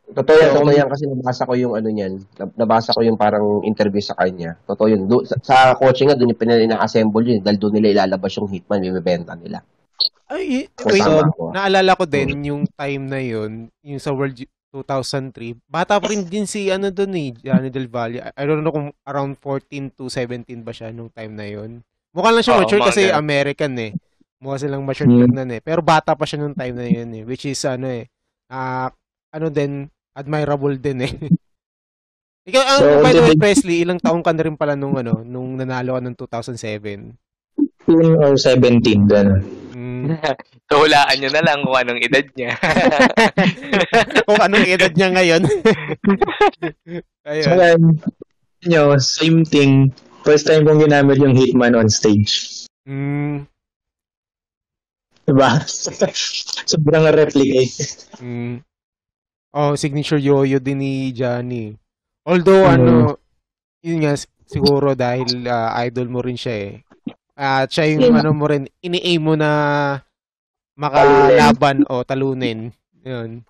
Totoo 0.09 0.35
yan, 0.35 0.49
So, 0.49 0.57
totoo 0.59 0.73
yan 0.73 0.89
kasi 0.89 1.03
nabasa 1.05 1.45
ko 1.45 1.53
yung 1.53 1.73
ano 1.77 1.87
niyan. 1.87 2.13
Nab- 2.35 2.55
Nabasa 2.57 2.89
ko 2.91 3.01
yung 3.01 3.13
parang 3.15 3.61
interview 3.61 4.01
sa 4.01 4.17
kanya. 4.17 4.57
Totoo 4.65 4.89
yun. 4.89 5.05
Do, 5.05 5.21
sa, 5.21 5.35
sa 5.39 5.55
coaching 5.77 6.09
nga, 6.09 6.17
doon 6.17 6.33
yung 6.33 6.41
pinina-assemble 6.41 7.21
yun. 7.21 7.39
Dahil 7.39 7.57
doon 7.57 7.73
nila 7.77 7.93
ilalabas 7.93 8.33
yung 8.35 8.49
hitman, 8.49 8.81
yung 8.81 8.97
bibenta 8.97 9.37
nila. 9.37 9.61
Ay, 10.25 10.69
wait, 10.85 11.01
ako. 11.01 11.53
naalala 11.53 11.93
ko 11.93 12.05
din 12.05 12.37
yung 12.45 12.63
time 12.69 13.03
na 13.05 13.17
yun, 13.17 13.65
yung 13.81 13.97
sa 13.97 14.13
World 14.13 14.37
2003. 14.69 15.57
Bata 15.65 15.97
pa 15.97 16.05
rin 16.05 16.21
din 16.21 16.45
si 16.45 16.69
ano 16.69 16.93
doon 16.93 17.17
eh, 17.17 17.29
Johnny 17.35 17.73
Del 17.73 17.89
Valle. 17.89 18.21
I 18.21 18.29
I 18.37 18.43
don't 18.45 18.61
know 18.61 18.69
kung 18.69 18.93
around 19.03 19.41
14 19.41 19.89
to 19.91 20.05
17 20.05 20.45
ba 20.61 20.69
siya 20.69 20.93
nung 20.93 21.09
time 21.09 21.33
na 21.33 21.49
yun. 21.49 21.81
Mukha 22.13 22.29
lang 22.29 22.45
siya 22.45 22.57
Oo, 22.57 22.61
mature 22.61 22.81
kasi. 22.81 23.09
American 23.09 23.73
eh. 23.77 23.91
Mukha 24.37 24.61
silang 24.61 24.85
mature 24.85 25.09
Hmm. 25.09 25.25
tignan 25.25 25.49
eh. 25.49 25.61
Pero 25.61 25.81
bata 25.81 26.13
pa 26.13 26.25
siya 26.25 26.37
nung 26.39 26.53
time 26.53 26.77
na 26.77 26.85
yun 26.85 27.09
eh. 27.11 27.23
Which 27.25 27.45
is 27.45 27.57
ano 27.65 27.89
eh, 27.89 28.05
ah, 28.47 28.93
ano 29.33 29.47
din, 29.49 29.89
admirable 30.19 30.75
din 30.75 30.99
eh. 31.07 31.13
Ikaw, 32.49 32.63
ah, 32.65 32.79
So, 32.81 32.85
by 32.99 33.11
the 33.13 33.23
way, 33.23 33.35
Presley, 33.37 33.85
ilang 33.85 34.01
taong 34.01 34.25
ka 34.25 34.33
na 34.33 34.43
rin 34.43 34.57
pala 34.57 34.73
nung 34.75 34.97
ano, 34.97 35.21
nung 35.23 35.55
nanalo 35.55 35.95
ka 35.95 36.01
ng 36.03 36.17
2007? 36.17 37.15
15 37.87 38.21
or 38.21 38.33
17, 38.37 39.09
gano'n. 39.09 39.41
Mm. 39.73 40.13
So, 40.69 40.85
hulaan 40.85 41.17
nyo 41.17 41.29
na 41.33 41.43
lang 41.45 41.65
kung 41.65 41.77
anong 41.77 42.01
edad 42.01 42.25
niya. 42.37 42.53
kung 44.29 44.39
anong 44.41 44.67
edad 44.69 44.93
niya 44.93 45.09
ngayon. 45.13 45.41
Ayun. 47.29 47.45
So, 47.45 47.51
um, 47.57 47.83
nyo, 48.65 48.83
same 49.01 49.41
thing. 49.45 49.89
First 50.21 50.45
time 50.45 50.65
kong 50.65 50.85
ginamit 50.85 51.17
yung 51.17 51.33
Hitman 51.33 51.73
on 51.73 51.89
stage. 51.89 52.65
Mm, 52.85 53.49
Diba? 55.29 55.61
Sobrang 56.65 57.05
replicate. 57.13 58.09
mm. 58.17 58.65
Oh, 59.49 59.73
signature 59.73 60.21
yo-yo 60.21 60.61
din 60.61 60.77
ni 60.77 61.09
Johnny. 61.09 61.73
Although, 62.21 62.69
Mm. 62.69 62.73
ano, 62.77 62.93
yun 63.81 64.05
nga, 64.05 64.13
siguro 64.45 64.93
dahil 64.93 65.45
ah, 65.49 65.73
idol 65.81 66.05
mo 66.05 66.21
rin 66.21 66.37
siya 66.37 66.55
eh. 66.69 66.73
At 67.33 67.71
siya 67.71 67.89
yung 67.89 68.03
Yeah. 68.05 68.19
ano 68.21 68.29
mo 68.35 68.45
rin, 68.45 68.69
ini-aim 68.83 69.21
mo 69.23 69.33
na 69.33 69.51
makalaban 70.77 71.81
o 71.89 72.05
talunin. 72.05 72.69
Yun. 73.01 73.41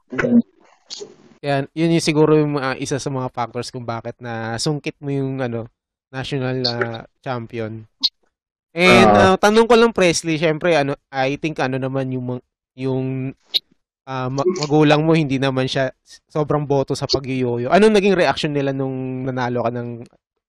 Yan, 1.39 1.67
yun 1.71 1.95
yung 1.95 2.03
siguro 2.03 2.35
yung 2.35 2.59
mga- 2.59 2.79
isa 2.79 2.99
sa 2.99 3.09
mga 3.09 3.31
factors 3.31 3.71
kung 3.71 3.83
bakit 3.83 4.15
na 4.19 4.55
sungkit 4.55 4.95
mo 4.99 5.11
yung 5.11 5.39
ano, 5.39 5.67
national 6.11 6.63
ah, 6.65 7.03
champion. 7.19 7.83
And 8.71 9.09
Ah. 9.09 9.33
ah, 9.33 9.37
tanong 9.37 9.65
ko 9.65 9.75
lang 9.75 9.91
Presley, 9.91 10.37
syempre 10.37 10.77
ano, 10.77 10.95
I 11.09 11.35
think 11.35 11.59
ano 11.59 11.75
naman 11.75 12.13
yung 12.13 12.39
yung 12.77 13.33
ma- 14.09 14.47
magulang 14.65 15.05
mo 15.05 15.13
hindi 15.13 15.37
naman 15.37 15.69
siya 15.69 15.93
sobrang 16.25 16.65
boto 16.65 16.97
sa 16.97 17.05
pagyoyoyo. 17.05 17.69
Anong 17.69 17.93
naging 17.93 18.17
reaction 18.17 18.51
nila 18.51 18.73
nung 18.73 19.27
nanalo 19.29 19.61
ka 19.65 19.71
ng 19.71 19.89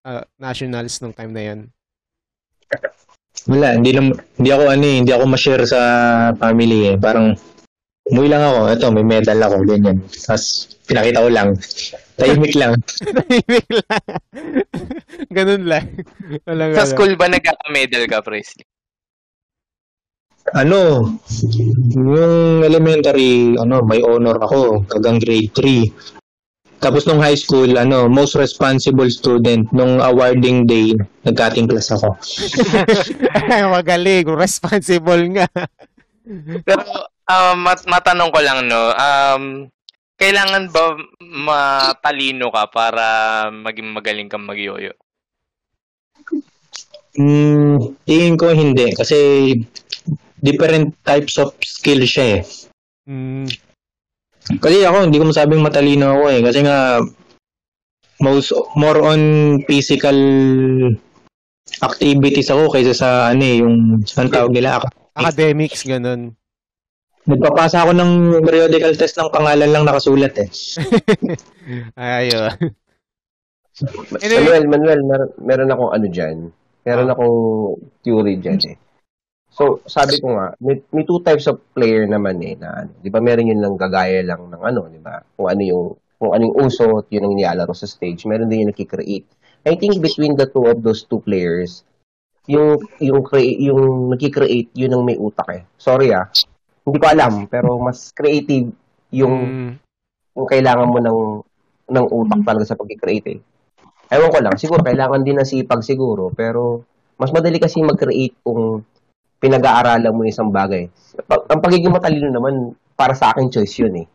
ah, 0.09 0.25
nationals 0.41 0.99
nung 1.05 1.13
time 1.13 1.33
na 1.37 1.43
'yon? 1.45 1.61
Wala, 3.49 3.73
hindi, 3.77 3.91
nam- 3.97 4.21
hindi 4.37 4.51
ako 4.53 4.65
ano 4.69 4.85
eh, 4.85 4.97
hindi 5.01 5.13
ako 5.17 5.25
ma-share 5.25 5.65
sa 5.65 5.81
family 6.37 6.93
eh. 6.93 6.97
Parang, 7.01 7.33
umuwi 8.05 8.29
lang 8.29 8.43
ako, 8.45 8.59
ito, 8.69 8.87
may 8.93 9.07
medal 9.07 9.39
ako, 9.41 9.57
ganyan. 9.65 9.97
Tapos, 10.13 10.77
pinakita 10.85 11.25
ko 11.25 11.31
lang. 11.33 11.49
Tahimik 12.21 12.55
lang. 12.59 12.77
Tahimik 13.17 13.69
lang. 13.71 14.05
Ganun 15.33 15.63
lang. 15.65 15.85
Walang 16.45 16.77
Sa 16.77 16.85
ano. 16.85 16.91
school 16.93 17.13
ba 17.17 17.33
nagkaka-medal 17.33 18.05
ka, 18.13 18.21
Presley? 18.21 18.67
Ano, 20.51 21.07
yung 21.94 22.66
elementary, 22.66 23.55
ano, 23.55 23.86
may 23.86 24.03
honor 24.03 24.38
ako 24.42 24.82
hanggang 24.90 25.22
grade 25.22 25.53
3. 25.55 26.80
Tapos 26.80 27.05
nung 27.05 27.20
high 27.20 27.36
school, 27.36 27.76
ano, 27.76 28.09
most 28.09 28.34
responsible 28.34 29.07
student, 29.12 29.68
nung 29.70 30.01
awarding 30.01 30.64
day, 30.64 30.96
nag-cutting 31.28 31.68
class 31.68 31.92
ako. 31.92 32.16
Magaling, 33.76 34.26
responsible 34.32 35.22
nga. 35.36 35.46
Pero, 36.64 36.82
um, 37.28 37.57
mat- 37.61 37.86
matanong 37.86 38.32
ko 38.32 38.40
lang, 38.40 38.64
no, 38.66 38.96
um, 38.96 39.68
kailangan 40.20 40.68
ba 40.68 40.96
matalino 41.20 42.53
ka 42.53 42.68
para 42.68 43.05
maging 43.48 43.88
magaling 43.92 44.28
kang 44.28 44.44
magyoyo? 44.44 44.92
Hmm, 47.16 47.96
tingin 48.07 48.38
ko 48.38 48.55
hindi 48.55 48.94
kasi 48.94 49.18
different 50.41 50.97
types 51.05 51.36
of 51.36 51.53
skill 51.62 52.01
siya 52.03 52.41
eh. 52.41 52.43
Mm, 53.09 53.47
Kasi 54.59 54.82
ako, 54.82 55.07
hindi 55.07 55.20
ko 55.20 55.28
masabing 55.28 55.62
matalino 55.62 56.16
ako 56.16 56.24
eh. 56.28 56.41
Kasi 56.43 56.59
nga, 56.64 56.99
most, 58.18 58.51
more 58.74 59.01
on 59.05 59.20
physical 59.64 60.16
activities 61.80 62.51
ako 62.51 62.68
kaysa 62.68 62.93
sa 62.93 63.09
ano 63.30 63.43
eh, 63.43 63.57
yung, 63.62 64.01
ang 64.03 64.30
tawag 64.32 64.53
nila, 64.53 64.82
academics, 65.14 65.86
ganun. 65.86 66.34
Nagpapasa 67.28 67.84
ako 67.84 67.93
ng 67.95 68.12
periodical 68.43 68.97
test 68.97 69.20
ng 69.20 69.30
pangalan 69.30 69.70
lang 69.70 69.84
nakasulat 69.84 70.34
eh. 70.41 70.49
Anyway, 71.97 72.51
Manuel, 74.20 74.64
Manuel, 74.66 75.01
mer- 75.05 75.32
meron 75.38 75.72
akong 75.72 75.93
ano 75.95 76.07
dyan. 76.11 76.36
Meron 76.84 77.09
Ah. 77.09 77.14
akong 77.14 77.36
theory 78.03 78.36
dyan 78.36 78.61
eh. 78.66 78.76
So, 79.51 79.82
sabi 79.84 80.22
ko 80.22 80.38
nga, 80.38 80.55
may, 80.62 80.78
may 80.94 81.03
two 81.03 81.18
types 81.26 81.51
of 81.51 81.59
player 81.74 82.07
naman 82.07 82.38
eh, 82.40 82.55
na 82.55 82.86
ano, 82.86 82.90
di 83.03 83.11
ba 83.11 83.18
meron 83.18 83.51
yun 83.51 83.59
lang 83.59 83.74
gagaya 83.74 84.22
lang 84.22 84.46
ng 84.46 84.62
ano, 84.62 84.86
di 84.86 85.03
ba? 85.03 85.18
Kung 85.34 85.51
ano 85.51 85.62
yung, 85.66 85.86
kung 86.22 86.30
ano 86.30 86.42
yung 86.46 86.57
uso 86.70 86.86
at 87.03 87.11
yun 87.11 87.26
ang 87.26 87.34
nilalaro 87.34 87.74
sa 87.74 87.90
stage. 87.90 88.30
Meron 88.30 88.46
din 88.46 88.62
yung 88.62 88.72
nakikreate. 88.72 89.26
I 89.66 89.74
think 89.74 89.98
between 89.98 90.38
the 90.38 90.46
two 90.46 90.70
of 90.70 90.80
those 90.86 91.03
two 91.03 91.18
players, 91.18 91.82
yung, 92.46 92.78
yung, 93.03 93.26
crea- 93.26 93.59
yung 93.59 94.14
nakikreate, 94.14 94.70
yun 94.72 94.94
ang 94.94 95.03
may 95.03 95.18
utak 95.18 95.48
eh. 95.51 95.62
Sorry 95.74 96.14
ah. 96.14 96.30
Hindi 96.86 96.96
ko 96.96 97.07
alam, 97.11 97.51
pero 97.51 97.76
mas 97.82 98.14
creative 98.14 98.70
yung 99.11 99.34
mm, 99.34 99.70
kung 100.32 100.48
kailangan 100.48 100.88
mo 100.88 100.98
ng 101.03 101.18
ng 101.90 102.07
utak 102.07 102.40
talaga 102.46 102.64
sa 102.70 102.78
pag-create 102.78 103.26
eh. 103.34 103.40
Ewan 104.14 104.30
ko 104.30 104.38
lang, 104.42 104.55
siguro 104.55 104.80
kailangan 104.82 105.26
din 105.26 105.38
ng 105.42 105.46
sipag 105.46 105.82
siguro, 105.82 106.30
pero 106.30 106.86
mas 107.18 107.34
madali 107.34 107.59
kasi 107.59 107.82
mag-create 107.82 108.38
kung 108.42 108.86
pinag-aaralan 109.41 110.12
mo 110.12 110.22
yung 110.22 110.32
isang 110.32 110.51
bagay. 110.53 110.86
Ang 111.26 111.61
pagiging 111.64 111.91
matalino 111.91 112.28
naman, 112.28 112.76
para 112.95 113.16
sa 113.16 113.32
akin 113.32 113.49
choice 113.49 113.80
yun 113.80 114.05
eh. 114.05 114.07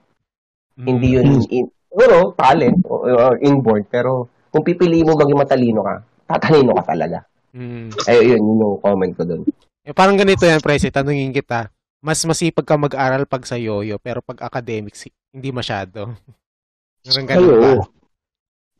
mm, 0.77 0.85
Hindi 0.85 1.07
yun, 1.17 1.41
in, 1.49 1.65
siguro, 1.89 2.37
talent 2.37 2.85
or, 2.85 3.09
or 3.09 3.33
inborn, 3.41 3.81
pero 3.89 4.29
kung 4.53 4.61
pipiliin 4.61 5.09
mo 5.09 5.17
maging 5.17 5.41
matalino 5.41 5.81
ka, 5.81 5.95
tatalino 6.29 6.77
ka 6.77 6.93
talaga. 6.93 7.25
mm. 7.57 8.05
Ay, 8.05 8.29
yun, 8.29 8.45
yun 8.45 8.61
yung 8.61 8.77
comment 8.77 9.13
ko 9.17 9.25
dun. 9.25 9.41
Eh, 9.85 9.93
parang 9.93 10.17
ganito 10.17 10.45
yan, 10.45 10.61
Presi. 10.61 10.89
Tanungin 10.93 11.33
kita. 11.33 11.69
Mas 12.05 12.21
masipag 12.21 12.65
ka 12.65 12.77
mag-aral 12.77 13.25
pag 13.25 13.41
sa 13.49 13.57
yoyo, 13.57 13.97
pero 13.97 14.21
pag 14.21 14.37
academics, 14.45 15.09
hindi 15.33 15.49
masyado. 15.49 16.13
Parang 17.05 17.25
ganun 17.29 17.57
ba? 17.61 17.73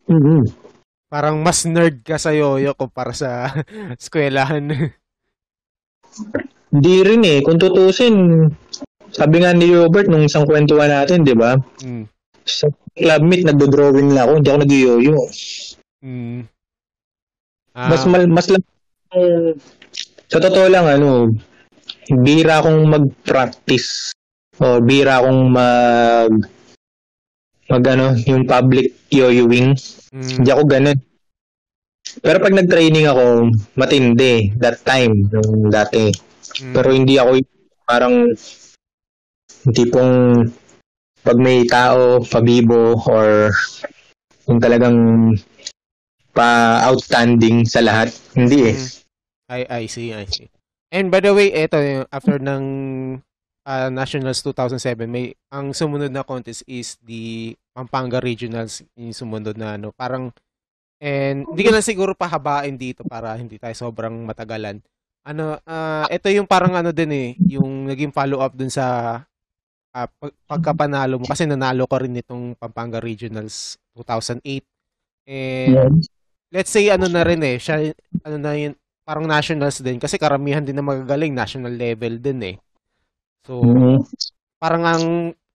Mhm. 0.10 0.42
Parang 1.10 1.38
mas 1.46 1.62
nerd 1.70 2.02
ka 2.02 2.18
sa 2.18 2.34
yoyo 2.34 2.74
kumpara 2.74 3.14
sa 3.14 3.54
eskwelahan. 4.02 4.94
Hindi 6.72 6.96
rin 7.04 7.22
eh. 7.24 7.40
Kung 7.40 7.56
tutusin, 7.56 8.16
sabi 9.16 9.36
nga 9.40 9.56
ni 9.56 9.72
Robert 9.72 10.12
nung 10.12 10.28
isang 10.28 10.44
kwentuhan 10.44 10.92
natin, 10.92 11.24
di 11.24 11.32
ba? 11.32 11.56
mm. 11.56 12.04
Sa 12.46 12.68
club 12.94 13.22
meet, 13.26 13.42
nagdo-drawing 13.42 14.14
lang 14.14 14.30
ako, 14.30 14.34
hindi 14.38 14.50
ako 14.52 14.60
nag-yoyo. 14.62 15.16
Mm. 16.06 16.40
Ah, 17.76 17.90
Mas, 17.92 18.04
mal, 18.08 18.24
mas 18.28 18.48
lang, 18.48 18.64
sa 20.30 20.38
totoo 20.40 20.68
lang, 20.68 20.86
ano, 20.88 21.32
bira 22.22 22.62
akong 22.62 22.86
mag-practice 22.86 24.14
o 24.62 24.80
bira 24.80 25.20
akong 25.20 25.42
mag 25.52 26.32
mag 27.66 27.84
ano, 27.90 28.14
yung 28.30 28.46
public 28.46 28.94
yoyoing. 29.10 29.74
mm, 30.14 30.30
Hindi 30.38 30.50
ako 30.54 30.64
ganun. 30.70 30.98
Pero 32.24 32.38
pag 32.40 32.56
nag-training 32.56 33.06
ako, 33.12 33.52
matindi 33.76 34.54
that 34.62 34.80
time, 34.88 35.28
nung 35.30 35.68
dati. 35.68 36.10
mm. 36.12 36.74
Pero 36.74 36.88
hindi 36.94 37.20
ako 37.20 37.32
parang 37.86 38.16
tipong 39.74 40.46
pag 41.26 41.38
may 41.42 41.66
tao, 41.66 42.22
pabibo, 42.22 42.96
or 43.10 43.50
yung 44.46 44.62
talagang 44.62 44.98
pa 46.36 46.82
outstanding 46.86 47.66
sa 47.66 47.82
lahat. 47.82 48.14
Hindi 48.38 48.76
eh. 48.76 48.78
Mm. 48.78 49.06
I, 49.46 49.62
I 49.70 49.84
see, 49.86 50.14
I 50.14 50.26
see. 50.26 50.50
And 50.94 51.10
by 51.10 51.22
the 51.22 51.34
way, 51.34 51.54
eto, 51.54 51.82
yung 51.82 52.06
after 52.10 52.38
ng 52.38 52.64
ah, 53.66 53.90
Nationals 53.90 54.42
2007, 54.46 55.10
may 55.10 55.34
ang 55.50 55.74
sumunod 55.74 56.14
na 56.14 56.26
contest 56.26 56.66
is 56.70 56.98
the 57.04 57.54
Pampanga 57.74 58.22
Regionals 58.22 58.86
yung 58.96 59.14
sumunod 59.14 59.58
na 59.58 59.76
ano, 59.76 59.92
parang 59.94 60.32
and 61.02 61.48
hindi 61.50 61.62
ko 61.66 61.72
na 61.74 61.84
siguro 61.84 62.12
pahabain 62.18 62.76
dito 62.78 63.04
para 63.06 63.36
hindi 63.38 63.58
tayo 63.60 63.74
sobrang 63.76 64.14
matagalan. 64.26 64.80
Ano, 65.26 65.58
ah 65.68 66.06
ito 66.12 66.30
yung 66.32 66.48
parang 66.50 66.74
ano 66.78 66.92
din 66.96 67.12
eh, 67.14 67.30
yung 67.50 67.90
naging 67.90 68.14
follow-up 68.14 68.54
dun 68.56 68.70
sa 68.72 69.20
pag- 69.94 70.38
pagkapanalo 70.48 71.18
mo 71.22 71.26
kasi 71.28 71.48
nanalo 71.48 71.88
ka 71.88 71.98
rin 72.04 72.14
nitong 72.18 72.56
Pampanga 72.60 73.00
Regionals 73.00 73.80
2008. 73.96 74.66
And 75.28 75.96
let's 76.54 76.72
say 76.74 76.90
ano 76.92 77.08
na 77.10 77.24
rin 77.26 77.42
eh, 77.46 77.58
siya 77.62 77.92
ano 78.26 78.38
na 78.40 78.54
yun, 78.58 78.74
parang 79.08 79.26
nationals 79.30 79.80
din 79.82 79.98
kasi 80.02 80.18
karamihan 80.20 80.64
din 80.66 80.76
na 80.78 80.86
magagaling 80.86 81.34
national 81.36 81.74
level 81.76 82.20
din 82.22 82.40
eh. 82.44 82.56
So, 83.48 83.54
Mhm. 83.64 84.04
parang 84.62 84.84
ang 84.86 85.06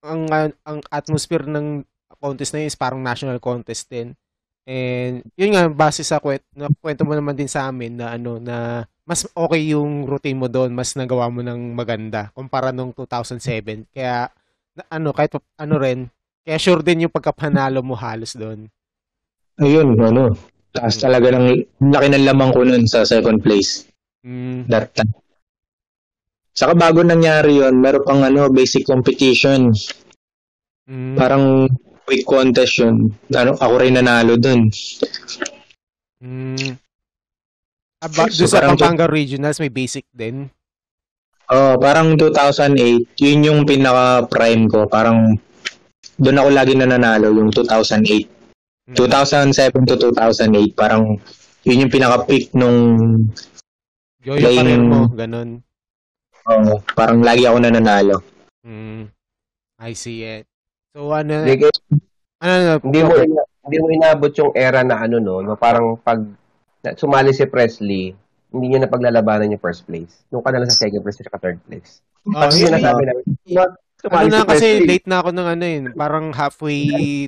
ang 0.04 0.22
ang 0.64 0.78
atmosphere 0.90 1.44
ng 1.48 1.84
contest 2.20 2.52
na 2.54 2.64
yun 2.64 2.70
is 2.72 2.78
parang 2.78 3.00
national 3.04 3.38
contest 3.42 3.88
din. 3.90 4.14
And 4.68 5.24
yun 5.34 5.52
nga 5.56 5.66
base 5.72 6.02
sa 6.06 6.20
kwento, 6.22 6.44
na 6.54 6.68
kwento 6.80 7.02
mo 7.04 7.12
naman 7.16 7.34
din 7.36 7.48
sa 7.50 7.66
amin 7.68 7.96
na 7.98 8.14
ano 8.14 8.38
na 8.38 8.84
mas 9.08 9.26
okay 9.34 9.72
yung 9.74 10.06
routine 10.06 10.38
mo 10.38 10.46
doon, 10.46 10.70
mas 10.70 10.94
nagawa 10.94 11.26
mo 11.32 11.40
ng 11.42 11.74
maganda 11.74 12.30
kumpara 12.36 12.70
nung 12.70 12.92
2007. 12.94 13.88
Kaya 13.90 14.30
na- 14.76 14.88
ano 14.92 15.10
kahit 15.16 15.34
ano 15.58 15.74
rin, 15.80 16.06
kaya 16.46 16.58
sure 16.60 16.82
din 16.86 17.08
yung 17.08 17.14
pagkapanalo 17.14 17.80
mo 17.82 17.96
halos 17.98 18.36
doon. 18.38 18.70
Ayun, 19.62 19.88
ano. 20.08 20.24
Taas 20.74 20.94
talaga 21.02 21.28
ng 21.34 21.46
laki 21.94 22.06
ng 22.10 22.26
lamang 22.28 22.50
ko 22.54 22.60
nun 22.66 22.84
sa 22.86 23.02
second 23.12 23.38
place 23.44 23.70
Mm, 24.24 24.70
that 24.70 24.92
time. 24.96 25.12
Saka 26.58 26.72
bago 26.82 27.00
nangyari 27.02 27.52
yon 27.60 27.74
meron 27.82 28.06
pang 28.06 28.22
ano, 28.28 28.42
basic 28.58 28.82
competition. 28.90 29.60
mm, 30.86 31.16
Parang 31.18 31.44
quick 32.10 32.26
contest 32.26 32.82
yun. 32.82 33.14
Ano, 33.30 33.54
ako 33.54 33.74
rin 33.78 33.94
nanalo 33.94 34.34
dun. 34.34 34.66
mm. 36.18 36.74
Aba, 38.02 38.26
So, 38.32 38.50
sa 38.50 38.66
Pampanga 38.66 39.06
Regionals 39.06 39.62
may 39.62 39.70
basic 39.70 40.10
din. 40.10 40.50
Oh, 41.46 41.78
parang 41.78 42.18
2008, 42.18 43.14
yun 43.22 43.46
yung 43.46 43.60
pinaka-prime 43.62 44.66
ko. 44.66 44.90
Parang 44.90 45.38
doon 46.18 46.40
ako 46.40 46.48
lagi 46.50 46.74
nananalo, 46.74 47.30
yung 47.30 47.54
2008. 47.54 48.26
Mm. 48.90 48.96
2007 48.98 49.86
to 49.86 49.94
2008, 50.10 50.74
parang 50.74 51.14
yun 51.62 51.86
yung 51.86 51.92
pinaka-peak 51.92 52.50
nung 52.58 53.06
Yoyo 54.20 54.36
Playing- 54.42 54.66
career 54.66 54.82
mo, 54.82 55.00
ganun. 55.14 55.50
oh, 56.44 56.76
parang 56.92 57.22
lagi 57.22 57.46
ako 57.46 57.56
nananalo. 57.62 58.16
Mm. 58.66 59.06
I 59.80 59.92
see 59.94 60.26
it. 60.26 60.49
So 60.90 61.14
ano, 61.14 61.46
Hindi, 61.46 61.62
ano, 61.62 61.70
ano, 62.42 62.70
hindi 62.82 63.00
mo 63.06 63.12
ina- 63.14 63.48
hindi 63.62 63.76
mo 63.78 63.86
inabot 63.94 64.32
yung 64.34 64.52
era 64.58 64.82
na 64.82 64.98
ano 64.98 65.22
no, 65.22 65.38
no 65.38 65.54
parang 65.54 65.94
pag 66.02 66.18
na- 66.82 66.98
sumali 66.98 67.30
si 67.30 67.46
Presley, 67.46 68.10
hindi 68.50 68.66
niya 68.66 68.82
na 68.82 68.90
paglalabanan 68.90 69.54
yung 69.54 69.62
first 69.62 69.86
place. 69.86 70.26
Nung 70.34 70.42
ka 70.42 70.50
na 70.50 70.58
lang 70.58 70.70
sa 70.72 70.82
second 70.82 71.06
place 71.06 71.22
at 71.22 71.30
third 71.38 71.62
place. 71.62 72.02
Oh, 72.26 72.34
Kasi 72.34 72.66
yun, 72.66 72.74
sinasabi 72.74 73.02
namin, 73.06 73.24
"What? 73.54 73.70
ano 74.10 74.26
na 74.26 74.42
si 74.42 74.48
kasi 74.50 74.66
Presley." 74.74 74.88
late 74.90 75.06
na 75.06 75.16
ako 75.22 75.28
ng 75.30 75.48
ano 75.48 75.64
yun, 75.64 75.84
parang 75.94 76.26
halfway 76.34 76.80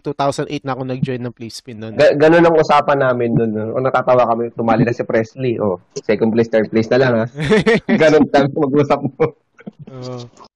2008 0.02 0.64
na 0.66 0.72
ako 0.74 0.82
nag-join 0.82 1.22
ng 1.22 1.34
Play 1.36 1.52
Spin 1.52 1.78
noon. 1.78 1.94
Ga- 1.94 2.18
ganun 2.18 2.42
ang 2.42 2.58
usapan 2.58 2.98
namin 2.98 3.30
nun. 3.38 3.52
No? 3.54 3.78
O 3.78 3.80
natatawa 3.80 4.26
kami, 4.26 4.50
tumali 4.50 4.82
na 4.82 4.90
si 4.90 5.06
Presley. 5.06 5.62
O, 5.62 5.78
second 6.02 6.34
place, 6.34 6.50
third 6.50 6.66
place 6.66 6.90
na 6.90 6.98
lang 6.98 7.12
ha. 7.14 7.24
Ganun 8.02 8.26
kami 8.26 8.50
mag-usap 8.50 8.98
mo. 9.06 9.22
Oo. 9.86 10.50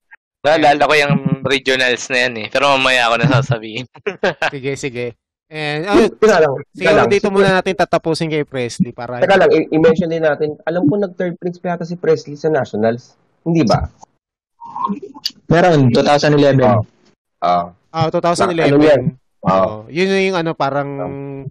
Naalala 0.47 0.79
ko 0.81 0.95
yung 0.95 1.15
regionals 1.43 2.07
na 2.07 2.19
yan 2.23 2.35
eh. 2.39 2.47
Pero 2.49 2.71
mamaya 2.71 3.11
ako 3.11 3.15
nasasabihin. 3.19 3.87
sige, 4.55 4.73
sige. 4.77 5.07
And 5.47 5.83
ano, 5.85 6.07
Teka 6.09 6.39
lang, 6.39 6.55
sige, 6.71 6.87
lang. 6.89 7.07
dito 7.07 7.29
muna 7.29 7.51
natin 7.53 7.75
tatapusin 7.75 8.27
kay 8.29 8.43
Presley 8.43 8.91
para 8.91 9.19
Teka 9.19 9.35
lang, 9.37 9.51
i- 9.51 9.71
i-mention 9.73 10.07
din 10.07 10.23
natin, 10.23 10.55
alam 10.63 10.83
ko 10.85 10.95
nag-third 10.97 11.35
place 11.37 11.59
pa 11.59 11.75
yata 11.75 11.83
si 11.83 11.95
Presley 11.95 12.35
sa 12.35 12.47
Nationals. 12.49 13.15
Hindi 13.43 13.63
ba? 13.63 13.87
Meron, 15.47 15.91
2011. 15.91 16.63
Oh. 16.63 16.83
Ah. 17.39 17.71
Ah, 17.89 18.07
2011. 18.07 18.67
Ano 18.69 18.79
yan? 18.81 19.03
Oo. 19.43 19.47
Oo. 19.47 19.75
yun 19.89 20.11
yung 20.11 20.35
ano 20.37 20.51
parang 20.53 20.89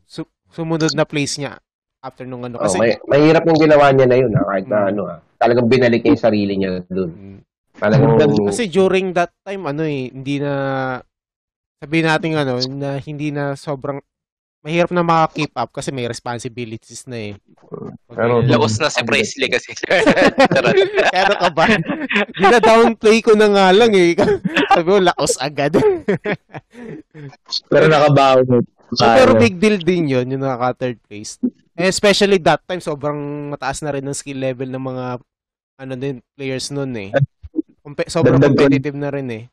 su- 0.04 0.28
sumunod 0.52 0.92
na 0.92 1.08
place 1.08 1.40
niya 1.40 1.56
after 2.02 2.24
nung 2.24 2.44
ano 2.44 2.60
Oh, 2.60 2.68
kasi 2.68 2.76
may, 2.76 3.00
mahirap 3.08 3.48
yung 3.48 3.58
ginawa 3.58 3.90
niya 3.90 4.06
na 4.06 4.18
yun, 4.20 4.30
ha? 4.30 4.44
kahit 4.46 4.68
na 4.68 4.78
Mm. 4.78 4.90
ano, 4.92 5.02
ha? 5.08 5.16
talagang 5.36 5.66
binalik 5.66 6.02
niya 6.02 6.12
yung 6.12 6.22
sarili 6.22 6.54
niya 6.54 6.84
dun. 6.86 7.10
Mm. 7.10 7.40
Talagang, 7.76 8.16
Kasi 8.48 8.68
during 8.68 9.12
that 9.12 9.36
time, 9.42 9.66
ano 9.66 9.84
eh, 9.84 10.08
hindi 10.08 10.40
na, 10.40 10.54
sabihin 11.78 12.08
natin 12.08 12.32
ano, 12.34 12.56
na 12.72 12.98
hindi 12.98 13.30
na 13.30 13.54
sobrang, 13.54 14.00
mahirap 14.66 14.90
na 14.90 15.06
maka-keep 15.06 15.54
up 15.54 15.70
kasi 15.70 15.94
may 15.94 16.10
responsibilities 16.10 17.06
na 17.06 17.32
eh. 17.32 17.34
Pero- 18.10 18.42
Okay. 18.42 18.48
Laos 18.48 18.80
na 18.80 18.88
si 18.88 19.04
Presley 19.04 19.46
kasi. 19.46 19.76
Ano 21.14 21.34
ka 21.36 21.50
ba? 21.52 21.68
Gina-downplay 22.34 23.20
ko 23.20 23.36
na 23.36 23.46
nga 23.46 23.68
lang 23.70 23.92
eh. 23.92 24.16
Sabi 24.72 24.88
mo, 24.88 24.98
laos 24.98 25.36
agad. 25.38 25.76
Pero 27.68 27.86
nakabawi. 27.86 28.64
So, 28.96 29.04
pero 29.04 29.36
big 29.36 29.60
deal 29.60 29.78
din 29.78 30.08
yun, 30.08 30.26
yung 30.26 30.42
nakaka-third 30.42 30.98
place. 31.04 31.38
Eh, 31.76 31.92
especially 31.92 32.40
that 32.40 32.64
time, 32.64 32.80
sobrang 32.80 33.18
mataas 33.52 33.84
na 33.84 33.92
rin 33.92 34.06
ang 34.06 34.16
skill 34.16 34.40
level 34.40 34.72
ng 34.72 34.80
mga 34.82 35.06
ano 35.76 35.94
din, 35.94 36.24
players 36.34 36.72
nun 36.72 36.96
eh. 36.96 37.12
Sobrang 38.10 38.42
Dagdag 38.42 38.58
competitive 38.58 38.98
na 38.98 39.10
rin 39.14 39.28
eh. 39.30 39.44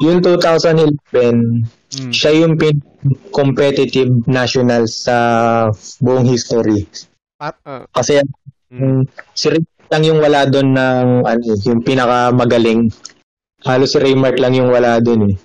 Yung 0.00 0.24
2011, 0.24 1.66
Mm. 1.86 2.12
siya 2.12 2.30
yung 2.34 2.58
pin 2.58 2.76
competitive 3.30 4.10
national 4.26 4.88
sa 4.90 5.16
buong 6.02 6.26
history. 6.26 6.88
Pa- 7.38 7.56
ah, 7.62 7.84
Kasi 7.94 8.18
mm. 8.72 9.06
si 9.36 9.46
Rick 9.52 9.66
lang 9.92 10.02
yung 10.02 10.18
wala 10.18 10.48
doon 10.50 10.74
ng 10.74 11.06
ano, 11.22 11.42
yung 11.62 11.80
pinakamagaling. 11.84 12.90
Halos 13.62 13.94
si 13.94 13.98
Raymark 14.02 14.38
lang 14.42 14.54
yung 14.54 14.70
wala 14.70 14.98
doon 14.98 15.34
eh. 15.34 15.36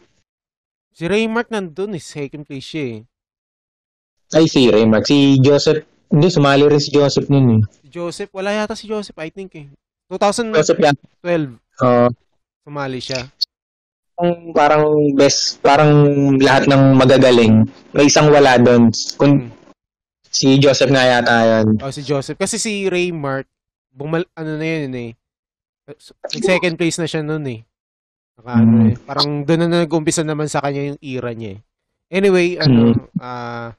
Si 0.91 1.05
Raymark 1.05 1.49
nandun 1.49 1.97
eh, 1.97 2.03
second 2.03 2.45
place 2.45 2.67
siya 2.67 2.85
eh. 2.85 2.99
Ay, 4.31 4.45
si 4.47 4.69
Raymark. 4.71 5.05
Si 5.05 5.37
Joseph, 5.43 5.83
hindi, 6.07 6.27
sumali 6.31 6.65
rin 6.67 6.81
si 6.81 6.89
Joseph 6.91 7.27
nun 7.27 7.59
eh. 7.59 7.61
Si 7.83 7.87
Joseph, 7.91 8.31
wala 8.31 8.55
yata 8.55 8.75
si 8.75 8.87
Joseph, 8.87 9.17
I 9.19 9.29
think 9.29 9.51
eh. 9.59 9.67
2012, 10.11 10.59
Joseph 10.59 10.81
yan. 10.83 10.95
Uh, 11.79 12.11
sumali 12.61 12.99
siya. 12.99 13.31
ang 14.21 14.53
parang 14.53 14.85
best, 15.17 15.57
parang 15.65 15.89
lahat 16.37 16.69
ng 16.69 16.93
magagaling. 16.93 17.65
May 17.89 18.05
isang 18.05 18.29
wala 18.29 18.59
doon. 18.59 18.93
Kung 19.17 19.49
Mm. 19.49 19.49
si 20.29 20.61
Joseph 20.61 20.93
nga 20.93 21.01
yata 21.01 21.41
yan. 21.41 21.81
Oh, 21.81 21.89
si 21.89 22.05
Joseph. 22.05 22.37
Kasi 22.37 22.61
si 22.61 22.85
Raymark, 22.85 23.49
bumal, 23.89 24.21
ano 24.37 24.61
na 24.61 24.67
yun 24.67 24.93
eh. 24.93 25.11
Nag-second 25.89 26.77
place 26.77 27.01
na 27.01 27.09
siya 27.09 27.25
noon 27.25 27.49
eh. 27.49 27.59
Naka, 28.37 28.51
ano 28.53 28.73
Mm. 28.77 28.85
eh. 28.85 28.95
Parang 29.01 29.29
doon 29.41 29.59
na 29.65 29.81
nag-umpisa 29.81 30.21
naman 30.21 30.45
sa 30.45 30.61
kanya 30.61 30.93
yung 30.93 30.99
era 31.01 31.33
niya 31.33 31.57
eh. 31.57 31.59
Anyway, 32.11 32.61
ano, 32.61 32.93
ah, 33.17 33.73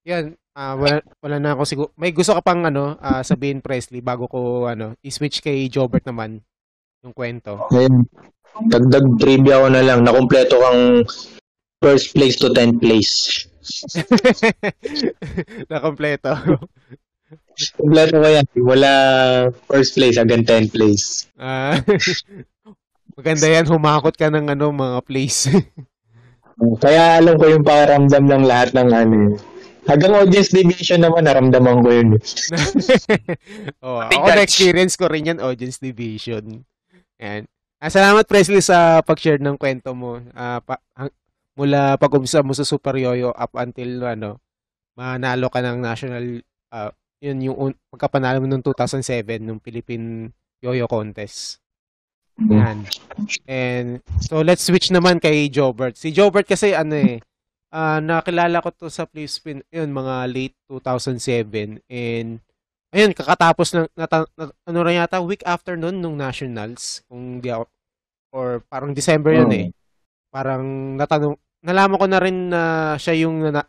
yan, 0.00 0.32
ah, 0.58 0.74
wala, 0.74 0.98
wala 1.22 1.36
na 1.38 1.54
ako 1.54 1.62
siguro. 1.62 1.88
May 1.94 2.10
gusto 2.10 2.34
ka 2.34 2.42
pang 2.42 2.66
ano, 2.66 2.98
ah, 2.98 3.22
sabihin 3.22 3.62
Presley 3.62 4.02
bago 4.02 4.26
ko 4.26 4.66
ano, 4.66 4.98
i-switch 5.06 5.38
kay 5.38 5.70
Jobert 5.70 6.02
naman 6.02 6.42
yung 7.06 7.14
kwento. 7.14 7.70
Ayun. 7.70 8.02
Dagdag 8.66 9.06
trivia 9.22 9.62
ko 9.62 9.70
na 9.70 9.86
lang. 9.86 10.02
Nakompleto 10.02 10.58
kang 10.58 11.06
first 11.78 12.10
place 12.10 12.34
to 12.42 12.50
10th 12.50 12.82
place. 12.82 13.46
na 15.70 15.78
kompleto. 15.78 16.34
Ko 17.78 18.26
yan. 18.26 18.46
Wala 18.58 18.90
first 19.70 19.94
place 19.94 20.18
hanggang 20.18 20.42
10th 20.42 20.74
place. 20.74 21.06
Ah, 21.38 21.78
maganda 23.18 23.46
yan, 23.46 23.66
humakot 23.70 24.14
ka 24.18 24.26
ng 24.30 24.50
ano, 24.50 24.74
mga 24.74 24.98
place. 25.06 25.50
Kaya 26.82 27.22
alam 27.22 27.38
ko 27.38 27.46
yung 27.46 27.62
pakiramdam 27.62 28.24
ng 28.26 28.42
lahat 28.42 28.74
ng 28.74 28.90
ano. 28.90 29.38
Hanggang 29.88 30.12
audience 30.20 30.52
division 30.52 31.00
naman, 31.00 31.24
naramdaman 31.24 31.80
ko 31.80 31.88
yun. 31.88 32.08
oh, 33.84 34.04
ako 34.04 34.28
na-experience 34.36 35.00
ko 35.00 35.08
rin 35.08 35.32
yan, 35.32 35.40
audience 35.40 35.80
division. 35.80 36.60
Yan. 37.16 37.48
Ah, 37.80 37.88
salamat 37.88 38.28
Presley 38.28 38.60
sa 38.60 39.00
pag-share 39.00 39.40
ng 39.40 39.56
kwento 39.56 39.96
mo. 39.96 40.20
Ah, 40.36 40.60
pa, 40.60 40.76
hang- 40.92 41.14
mula 41.56 41.96
pag-umpisa 41.96 42.44
mo 42.44 42.52
sa 42.54 42.68
Super 42.68 42.94
Yoyo 43.00 43.32
up 43.34 43.56
until 43.58 44.04
ano, 44.04 44.38
manalo 44.94 45.50
ka 45.50 45.58
ng 45.64 45.78
national 45.82 46.42
ah, 46.70 46.92
yun 47.18 47.50
yung 47.50 47.56
un- 47.58 47.80
pagkapanalo 47.90 48.38
mo 48.38 48.46
noong 48.46 48.62
2007 48.62 49.42
nung 49.42 49.58
Philippine 49.58 50.30
Yoyo 50.62 50.86
Contest. 50.86 51.58
Yan. 52.38 52.86
And 53.50 53.98
so 54.22 54.46
let's 54.46 54.62
switch 54.62 54.94
naman 54.94 55.18
kay 55.18 55.50
Jobert. 55.50 55.98
Si 55.98 56.14
Jobert 56.14 56.46
kasi 56.46 56.70
ano 56.70 56.94
eh, 56.94 57.18
ah 57.70 58.00
nakilala 58.00 58.60
ko 58.60 58.70
to 58.72 58.88
sa 58.88 59.04
Play 59.04 59.26
Spin 59.26 59.60
yun 59.68 59.92
mga 59.92 60.28
late 60.28 60.56
2007 60.68 61.84
and 61.88 62.40
ayun, 62.88 63.12
kakatapos 63.12 63.76
ng, 63.76 63.84
nata, 63.92 64.24
na, 64.32 64.48
ano 64.64 64.78
rin 64.80 64.96
yata, 64.96 65.20
week 65.20 65.44
after 65.44 65.76
nun, 65.76 66.00
nung 66.00 66.16
Nationals, 66.16 67.04
kung 67.04 67.36
di 67.36 67.52
ako, 67.52 67.68
or 68.32 68.64
parang 68.64 68.96
December 68.96 69.36
yun 69.36 69.52
Mm. 69.52 69.58
eh. 69.60 69.66
Parang 70.32 70.64
natanong, 70.96 71.36
nalaman 71.60 72.00
ko 72.00 72.06
na 72.08 72.20
rin 72.20 72.48
na 72.48 72.62
siya 72.96 73.28
yung, 73.28 73.44
na, 73.52 73.60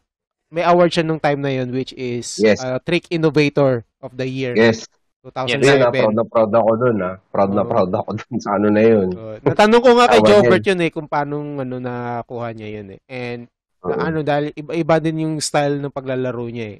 may 0.48 0.64
award 0.64 0.96
siya 0.96 1.04
nung 1.04 1.20
time 1.20 1.44
na 1.44 1.52
yun, 1.52 1.68
which 1.76 1.92
is 2.00 2.40
Yes. 2.40 2.64
uh, 2.64 2.80
Trick 2.80 3.12
Innovator 3.12 3.84
of 4.00 4.16
the 4.16 4.24
Year, 4.24 4.56
Yes. 4.56 4.88
2007. 5.20 5.68
Yun, 5.68 5.84
ah, 5.84 5.92
proud 5.92 6.16
na 6.16 6.24
proud 6.24 6.52
ako 6.56 6.72
dun, 6.80 6.98
ah. 7.04 7.16
Proud 7.28 7.52
na 7.52 7.64
Oo. 7.68 7.72
proud 7.76 7.92
ako 7.92 8.10
dun 8.24 8.38
sa 8.40 8.56
ano 8.56 8.68
na 8.72 8.82
yun. 8.88 9.08
So, 9.12 9.36
natanong 9.44 9.84
ko 9.84 9.90
nga 10.00 10.08
kay 10.16 10.22
Jobert 10.24 10.64
yun 10.64 10.80
eh, 10.80 10.92
kung 10.96 11.12
paano 11.12 11.44
ano, 11.60 11.76
nakuha 11.76 12.56
niya 12.56 12.80
yun 12.80 12.96
eh. 12.96 13.00
And 13.12 13.52
Oo. 13.84 13.90
na, 13.96 14.12
ano 14.12 14.20
dahil 14.26 14.52
iba-iba 14.56 14.96
din 15.00 15.24
yung 15.24 15.36
style 15.40 15.80
ng 15.80 15.94
paglalaro 15.94 16.46
niya 16.52 16.80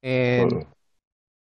And 0.00 0.64
Oo. 0.64 0.64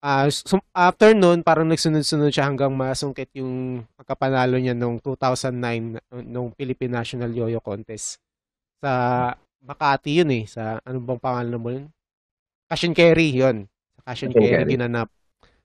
ah 0.05 0.29
sum- 0.29 0.63
after 0.71 1.11
noon 1.17 1.41
parang 1.41 1.65
nagsunod-sunod 1.67 2.29
siya 2.29 2.45
hanggang 2.45 2.71
masungkit 2.71 3.33
yung 3.35 3.83
pagkapanalo 3.97 4.55
niya 4.61 4.77
nung 4.77 5.01
2009 5.01 5.97
uh, 5.97 6.21
nung 6.21 6.53
Philippine 6.53 6.93
National 6.93 7.33
Yo-Yo 7.33 7.57
Contest 7.59 8.21
sa 8.79 9.33
Makati 9.65 10.21
yun 10.21 10.29
eh 10.29 10.45
sa 10.45 10.77
ano 10.85 11.01
bang 11.01 11.17
pangalan 11.17 11.57
mo 11.57 11.69
yun? 11.73 11.89
Cash 12.69 12.85
and 12.85 12.93
Carry 12.93 13.33
yun. 13.33 13.65
Sa 13.97 14.01
Cash 14.05 14.29
and 14.29 14.33
Carry 14.37 14.77
ginanap. 14.77 15.09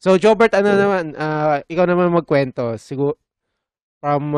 So 0.01 0.17
Jobert 0.17 0.57
ano 0.57 0.73
Oo. 0.73 0.81
naman 0.81 1.05
ah, 1.21 1.61
ikaw 1.69 1.85
naman 1.85 2.09
magkwento 2.09 2.81
siguro 2.81 3.21
from 4.01 4.33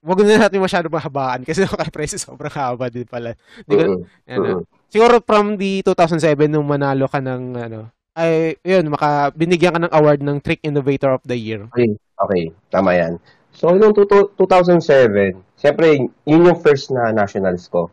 wag 0.00 0.20
na 0.24 0.48
natin 0.48 0.64
masyado 0.64 0.88
mahabaan 0.88 1.44
kasi 1.44 1.62
kay 1.68 1.92
Precious 1.92 2.24
sobrang 2.24 2.52
haba 2.52 2.88
din 2.88 3.04
pala. 3.04 3.36
Hindi 3.64 3.74
ko, 3.76 3.84
Oo. 3.84 4.00
ano, 4.26 4.48
siguro 4.88 5.20
from 5.20 5.56
the 5.56 5.84
2007 5.84 6.48
nung 6.48 6.64
manalo 6.64 7.04
ka 7.04 7.20
ng 7.20 7.42
ano 7.54 7.80
ay 8.14 8.54
yun 8.62 8.86
maka 8.88 9.34
binigyan 9.34 9.74
ka 9.74 9.80
ng 9.82 9.92
award 9.92 10.20
ng 10.22 10.38
Trick 10.40 10.62
Innovator 10.62 11.12
of 11.12 11.22
the 11.26 11.34
Year. 11.34 11.66
Okay, 12.14 12.42
tama 12.70 12.94
yan. 12.94 13.18
So, 13.54 13.70
noong 13.70 13.94
tuto- 13.94 14.34
2007, 14.34 15.34
siyempre, 15.54 15.94
yun 16.22 16.46
yung 16.46 16.58
first 16.58 16.90
na 16.90 17.10
nationals 17.10 17.66
ko. 17.66 17.86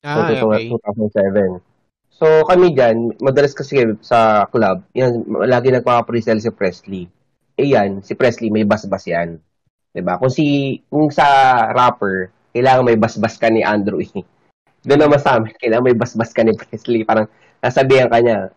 So, 0.00 0.08
Ah, 0.08 0.28
tuto- 0.28 0.52
okay. 0.52 0.68
2007. 0.68 1.60
So, 2.12 2.26
kami 2.44 2.74
dyan, 2.74 3.16
madalas 3.16 3.52
kasi 3.52 3.88
sa 4.02 4.44
club, 4.48 4.84
yan, 4.92 5.22
lagi 5.46 5.70
nagpapa-presell 5.70 6.40
si 6.40 6.50
Presley. 6.50 7.04
Eh 7.54 7.72
yan, 7.72 8.04
si 8.04 8.12
Presley, 8.12 8.48
may 8.48 8.64
basbas 8.64 9.04
yan. 9.04 9.40
'Di 9.92 10.02
ba? 10.04 10.20
Kung 10.20 10.32
si, 10.32 10.78
kung 10.88 11.08
sa 11.08 11.26
rapper, 11.72 12.30
kailangan 12.52 12.86
may 12.86 12.98
basbas 12.98 13.36
ka 13.36 13.48
ni 13.48 13.62
Andrew 13.64 14.00
eh. 14.02 14.24
Doon 14.84 15.04
naman 15.08 15.20
sa 15.20 15.36
amin, 15.36 15.54
kailangan 15.58 15.84
may 15.84 15.98
basbas 15.98 16.30
ka 16.32 16.42
ni 16.46 16.54
Presley. 16.54 17.02
Parang, 17.02 17.26
nasabihan 17.60 18.08
ka 18.08 18.18
niya, 18.22 18.48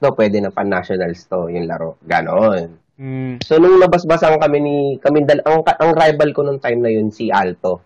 no, 0.00 0.12
pwede 0.16 0.40
na 0.40 0.52
pan-nationals 0.52 1.28
to, 1.28 1.52
yung 1.52 1.68
laro. 1.68 2.00
Ganon. 2.04 2.80
Mm, 2.96 3.44
So, 3.44 3.60
nung 3.60 3.76
nabasbasan 3.76 4.40
kami 4.40 4.58
ni, 4.64 4.76
kami 4.96 5.28
dal, 5.28 5.44
ang, 5.44 5.60
ang 5.60 5.92
rival 5.92 6.32
ko 6.32 6.40
nung 6.40 6.60
time 6.60 6.80
na 6.80 6.88
yun, 6.88 7.12
si 7.12 7.28
Alto, 7.28 7.84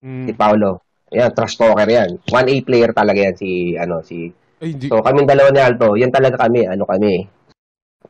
mm. 0.00 0.26
si 0.28 0.32
Paolo. 0.32 0.80
Yan, 1.12 1.28
trash 1.36 1.60
talker 1.60 1.84
yan. 1.84 2.16
1A 2.24 2.64
player 2.64 2.96
talaga 2.96 3.20
yan 3.20 3.36
si, 3.36 3.76
ano, 3.76 4.00
si, 4.00 4.32
Ay, 4.64 4.72
hindi. 4.72 4.88
so 4.88 5.04
kami 5.04 5.28
dalawa 5.28 5.52
ni 5.52 5.60
Alto, 5.60 5.92
yan 5.92 6.08
talaga 6.08 6.48
kami, 6.48 6.64
ano 6.64 6.88
kami, 6.88 7.28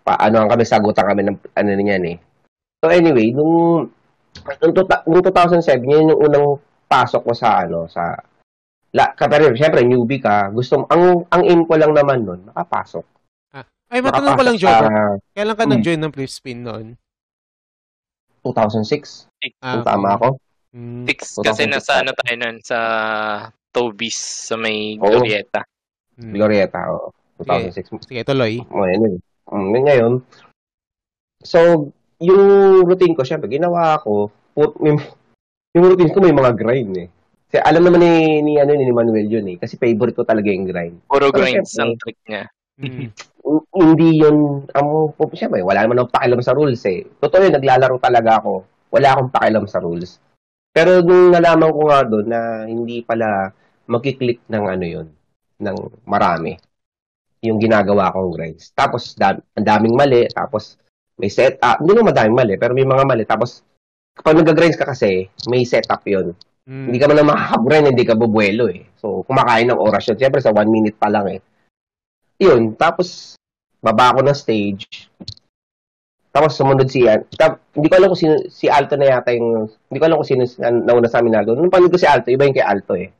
pa, 0.06 0.22
ano 0.22 0.46
ang 0.46 0.50
kami, 0.50 0.62
sagutan 0.62 1.06
kami 1.06 1.22
ng, 1.26 1.38
ano 1.58 1.70
niyan 1.74 2.04
eh. 2.14 2.16
So 2.82 2.90
anyway, 2.90 3.30
nung, 3.30 3.86
nung, 4.58 4.74
nung 5.06 5.22
2007, 5.22 5.86
yun 5.86 6.10
yung 6.10 6.18
unang 6.18 6.58
pasok 6.90 7.22
ko 7.22 7.32
sa, 7.32 7.62
ano, 7.62 7.86
sa, 7.86 8.18
la, 8.90 9.14
pero 9.14 9.54
syempre, 9.54 9.86
newbie 9.86 10.18
ka, 10.18 10.50
gusto, 10.50 10.82
mo- 10.82 10.90
ang, 10.90 11.22
ang 11.30 11.42
aim 11.46 11.62
ko 11.62 11.78
lang 11.78 11.94
naman 11.94 12.26
nun, 12.26 12.42
makapasok. 12.50 13.06
Ay, 13.86 14.02
matanong 14.02 14.34
ko 14.34 14.42
lang, 14.42 14.56
Jobert. 14.58 14.88
sa 14.88 15.20
Kailan 15.30 15.54
ka 15.54 15.62
Mm. 15.62 15.72
nag-join 15.78 16.00
ng 16.00 16.12
flip 16.12 16.32
spin 16.32 16.64
noon? 16.64 16.86
2006, 18.42 19.30
Ah, 19.62 19.78
kung 19.78 19.86
tama 19.86 20.18
ako. 20.18 20.28
Mm, 20.74 21.04
Six, 21.06 21.38
kasi 21.38 21.68
2006 21.68 21.70
nasa 21.70 21.92
ano 22.02 22.10
tayo 22.16 22.34
nun, 22.34 22.56
sa 22.64 22.78
Tobis, 23.70 24.18
sa 24.50 24.58
may 24.58 24.98
Oo. 24.98 25.06
Glorieta. 25.22 25.62
mm. 26.18 26.32
Glorieta, 26.34 26.80
oo. 26.90 27.14
2006. 27.38 28.10
Sige, 28.10 28.26
tuloy. 28.26 28.58
Oh, 28.74 28.82
yan 28.82 29.06
yun. 29.06 29.14
Mm, 29.46 29.70
yun 29.70 29.84
ngayon. 29.86 30.12
So, 31.44 31.92
yung 32.22 32.42
routine 32.86 33.18
ko, 33.18 33.26
syempre, 33.26 33.50
ginawa 33.50 33.98
ko, 33.98 34.30
put, 34.54 34.78
yung, 34.78 34.98
yung 35.74 35.84
routine 35.90 36.12
ko 36.14 36.18
may 36.22 36.34
mga 36.34 36.52
grind 36.54 36.94
eh. 36.96 37.08
Kasi 37.52 37.58
alam 37.60 37.84
naman 37.84 38.00
ni, 38.00 38.40
ni, 38.40 38.52
ano, 38.56 38.72
ni 38.72 38.88
Manuel 38.88 39.28
yun 39.28 39.46
eh. 39.50 39.56
Kasi 39.60 39.76
favorite 39.76 40.16
ko 40.16 40.24
talaga 40.24 40.48
yung 40.48 40.64
grind. 40.64 41.04
Puro 41.04 41.28
Pero 41.28 41.44
grinds 41.44 41.76
syempre, 41.76 41.82
ang 41.84 41.92
trick 42.00 42.18
niya. 42.24 42.44
Mm. 42.82 43.08
hindi 43.76 44.08
yun, 44.24 44.64
ang, 44.72 45.12
syempre, 45.36 45.60
wala 45.60 45.84
naman 45.84 46.00
akong 46.00 46.14
pakialam 46.16 46.40
sa 46.40 46.56
rules 46.56 46.80
eh. 46.88 47.04
Totoo 47.20 47.44
yun, 47.44 47.52
naglalaro 47.52 48.00
talaga 48.00 48.40
ako. 48.40 48.64
Wala 48.88 49.08
akong 49.12 49.30
pakialam 49.34 49.66
sa 49.68 49.82
rules. 49.84 50.16
Pero 50.72 51.04
nung 51.04 51.36
nalaman 51.36 51.68
ko 51.68 51.80
nga 51.84 52.00
doon 52.08 52.26
na 52.32 52.40
hindi 52.64 53.04
pala 53.04 53.52
magkiklik 53.84 54.40
ng 54.48 54.64
ano 54.64 54.86
yun, 54.88 55.06
ng 55.60 55.76
marami, 56.08 56.56
yung 57.44 57.60
ginagawa 57.60 58.14
kong 58.14 58.32
grinds. 58.32 58.72
Tapos, 58.72 59.12
dam- 59.12 59.44
ang 59.58 59.66
daming 59.66 59.92
mali, 59.92 60.24
tapos 60.32 60.80
may 61.20 61.28
setup. 61.28 61.82
Hindi 61.82 61.90
naman 61.92 62.12
madaming 62.14 62.36
mali, 62.36 62.54
pero 62.56 62.72
may 62.72 62.86
mga 62.86 63.04
mali. 63.04 63.24
Tapos, 63.28 63.60
kapag 64.16 64.40
nag-grinds 64.40 64.78
ka 64.78 64.88
kasi, 64.88 65.28
may 65.48 65.64
setup 65.66 66.00
yun. 66.08 66.32
Mm. 66.68 66.86
Hindi 66.88 66.98
ka 66.98 67.06
man 67.10 67.16
lang 67.18 67.30
makakagrind, 67.30 67.86
hindi 67.92 68.04
ka 68.06 68.14
bubuelo 68.14 68.70
eh. 68.70 68.86
So, 68.96 69.26
kumakain 69.26 69.68
ng 69.68 69.80
oras 69.80 70.08
yun. 70.08 70.18
Siyempre, 70.18 70.40
sa 70.40 70.54
one 70.54 70.70
minute 70.70 70.96
pa 70.96 71.10
lang 71.10 71.26
eh. 71.28 71.40
Yun, 72.38 72.78
tapos, 72.78 73.36
baba 73.82 74.14
ako 74.14 74.20
ng 74.24 74.38
stage. 74.38 75.10
Tapos, 76.32 76.56
sumunod 76.56 76.88
si, 76.88 77.04
tap, 77.36 77.60
hindi 77.76 77.92
ko 77.92 77.94
alam 77.98 78.08
kung 78.14 78.22
sino, 78.22 78.34
si 78.48 78.70
Alto 78.70 78.96
na 78.96 79.10
yata 79.10 79.36
yung, 79.36 79.68
hindi 79.68 79.98
ko 80.00 80.06
alam 80.08 80.16
kung 80.22 80.30
sino 80.30 80.42
na, 80.62 80.70
nauna 80.72 81.10
sa 81.10 81.20
amin 81.20 81.34
nalo. 81.34 81.52
Nung 81.52 81.68
panood 81.68 81.92
ko 81.92 82.00
si 82.00 82.08
Alto, 82.08 82.32
iba 82.32 82.48
yung 82.48 82.56
kay 82.56 82.64
Alto 82.64 82.96
eh. 82.96 83.12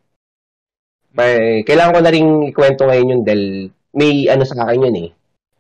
May, 1.13 1.61
kailangan 1.69 1.93
ko 1.93 2.01
na 2.01 2.15
rin 2.15 2.27
ikwento 2.49 2.89
ngayon 2.89 3.13
yun 3.13 3.23
dahil 3.23 3.45
may 3.93 4.33
ano 4.33 4.49
sa 4.49 4.65
akin 4.65 4.89
yun 4.89 4.97
eh. 4.97 5.09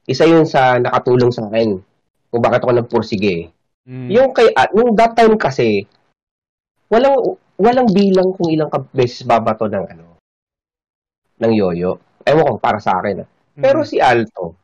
Isa 0.08 0.24
yun 0.24 0.48
sa 0.48 0.80
nakatulong 0.80 1.28
sa 1.28 1.52
akin 1.52 1.91
kung 2.32 2.40
bakit 2.40 2.64
ako 2.64 2.72
nagpursige. 2.72 3.52
Mm. 3.84 4.08
Yung 4.08 4.28
kay 4.32 4.48
at 4.56 4.72
nung 4.72 4.96
that 4.96 5.12
time 5.12 5.36
kasi 5.36 5.84
walang 6.88 7.36
walang 7.60 7.88
bilang 7.92 8.32
kung 8.32 8.48
ilang 8.48 8.72
ka- 8.72 8.88
beses 8.90 9.20
babato 9.22 9.68
ng 9.68 9.84
ano 9.84 10.16
ng 11.44 11.52
yoyo. 11.52 12.00
Ewan 12.24 12.56
ko 12.56 12.56
para 12.56 12.80
sa 12.80 12.96
akin. 13.02 13.26
ah. 13.26 13.28
Mm. 13.58 13.62
Pero 13.62 13.84
si 13.84 14.00
Alto, 14.00 14.56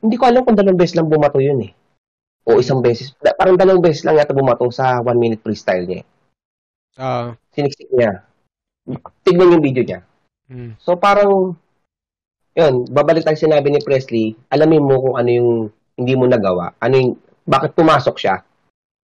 hindi 0.00 0.16
ko 0.16 0.24
alam 0.24 0.40
kung 0.46 0.56
dalawang 0.56 0.78
beses 0.80 0.96
lang 0.96 1.10
bumato 1.10 1.36
yun 1.36 1.60
eh. 1.60 1.72
O 2.46 2.62
isang 2.62 2.80
beses. 2.80 3.12
Parang 3.36 3.58
dalawang 3.58 3.82
beses 3.82 4.06
lang 4.06 4.16
yata 4.16 4.32
bumato 4.32 4.64
sa 4.70 5.02
one 5.02 5.18
minute 5.18 5.42
freestyle 5.42 5.84
niya. 5.84 6.00
eh. 6.00 6.06
Ah, 6.96 7.36
Siniksik 7.52 7.92
niya. 7.92 8.24
Tignan 9.26 9.52
yung 9.58 9.64
video 9.66 9.82
niya. 9.84 10.00
mm. 10.48 10.78
So 10.80 10.96
parang 10.96 11.58
yun, 12.56 12.88
babalik 12.88 13.20
tayo 13.20 13.36
sinabi 13.36 13.68
ni 13.68 13.84
Presley, 13.84 14.32
alamin 14.48 14.80
mo 14.80 14.96
kung 14.96 15.16
ano 15.20 15.28
yung 15.28 15.50
hindi 15.96 16.12
mo 16.14 16.28
nagawa. 16.28 16.76
Ano 16.80 16.94
yung, 16.96 17.12
bakit 17.46 17.72
pumasok 17.72 18.16
siya? 18.20 18.36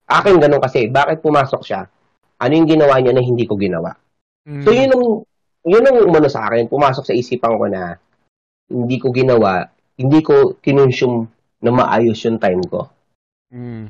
Akin 0.07 0.37
ganun 0.37 0.61
kasi, 0.61 0.87
bakit 0.87 1.19
pumasok 1.25 1.61
siya? 1.65 1.81
Ano 2.37 2.53
yung 2.53 2.69
ginawa 2.69 3.01
niya 3.01 3.13
na 3.17 3.23
hindi 3.23 3.49
ko 3.49 3.57
ginawa? 3.57 3.93
Mm. 4.45 4.63
So 4.63 4.69
yun 4.69 4.91
ang, 4.93 5.05
yun 5.63 5.85
ang 5.87 5.97
umano 6.05 6.27
sa 6.29 6.45
akin, 6.47 6.67
pumasok 6.67 7.03
sa 7.07 7.15
isipan 7.15 7.55
ko 7.55 7.65
na 7.71 7.97
hindi 8.69 8.97
ko 8.99 9.09
ginawa, 9.09 9.65
hindi 9.95 10.19
ko 10.21 10.59
kinonsume 10.59 11.27
na 11.63 11.71
maayos 11.71 12.19
yung 12.27 12.37
time 12.37 12.63
ko. 12.67 12.91
Mm. 13.49 13.89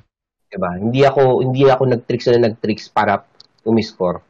Diba? 0.54 0.72
Hindi 0.78 1.02
ako, 1.02 1.42
hindi 1.42 1.66
ako 1.66 1.84
nag-tricks 1.90 2.30
na 2.30 2.46
nag-tricks 2.54 2.94
para 2.94 3.26
umiscore. 3.66 4.22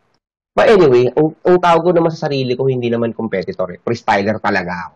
But 0.55 0.69
anyway, 0.71 1.11
ang, 1.11 1.35
ang 1.43 1.57
tawag 1.59 1.83
ko 1.83 1.91
naman 1.91 2.13
sa 2.13 2.29
sarili 2.29 2.53
ko, 2.55 2.69
hindi 2.69 2.87
naman 2.87 3.11
competitor. 3.11 3.75
Eh. 3.75 3.79
Freestyler 3.81 4.39
talaga 4.39 4.87
ako. 4.87 4.95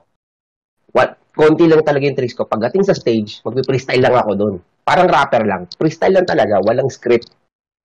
What, 0.95 1.09
konti 1.37 1.63
lang 1.63 1.79
talaga 1.79 2.03
yung 2.03 2.17
tricks 2.17 2.33
ko. 2.33 2.43
Pagdating 2.43 2.81
sa 2.81 2.91
stage, 2.91 3.39
magpi-freestyle 3.41 4.01
lang 4.01 4.17
ako 4.17 4.31
doon. 4.33 4.55
Parang 4.81 5.05
rapper 5.05 5.45
lang. 5.45 5.69
Freestyle 5.71 6.11
lang 6.11 6.25
talaga. 6.25 6.57
Walang 6.59 6.89
script. 6.89 7.29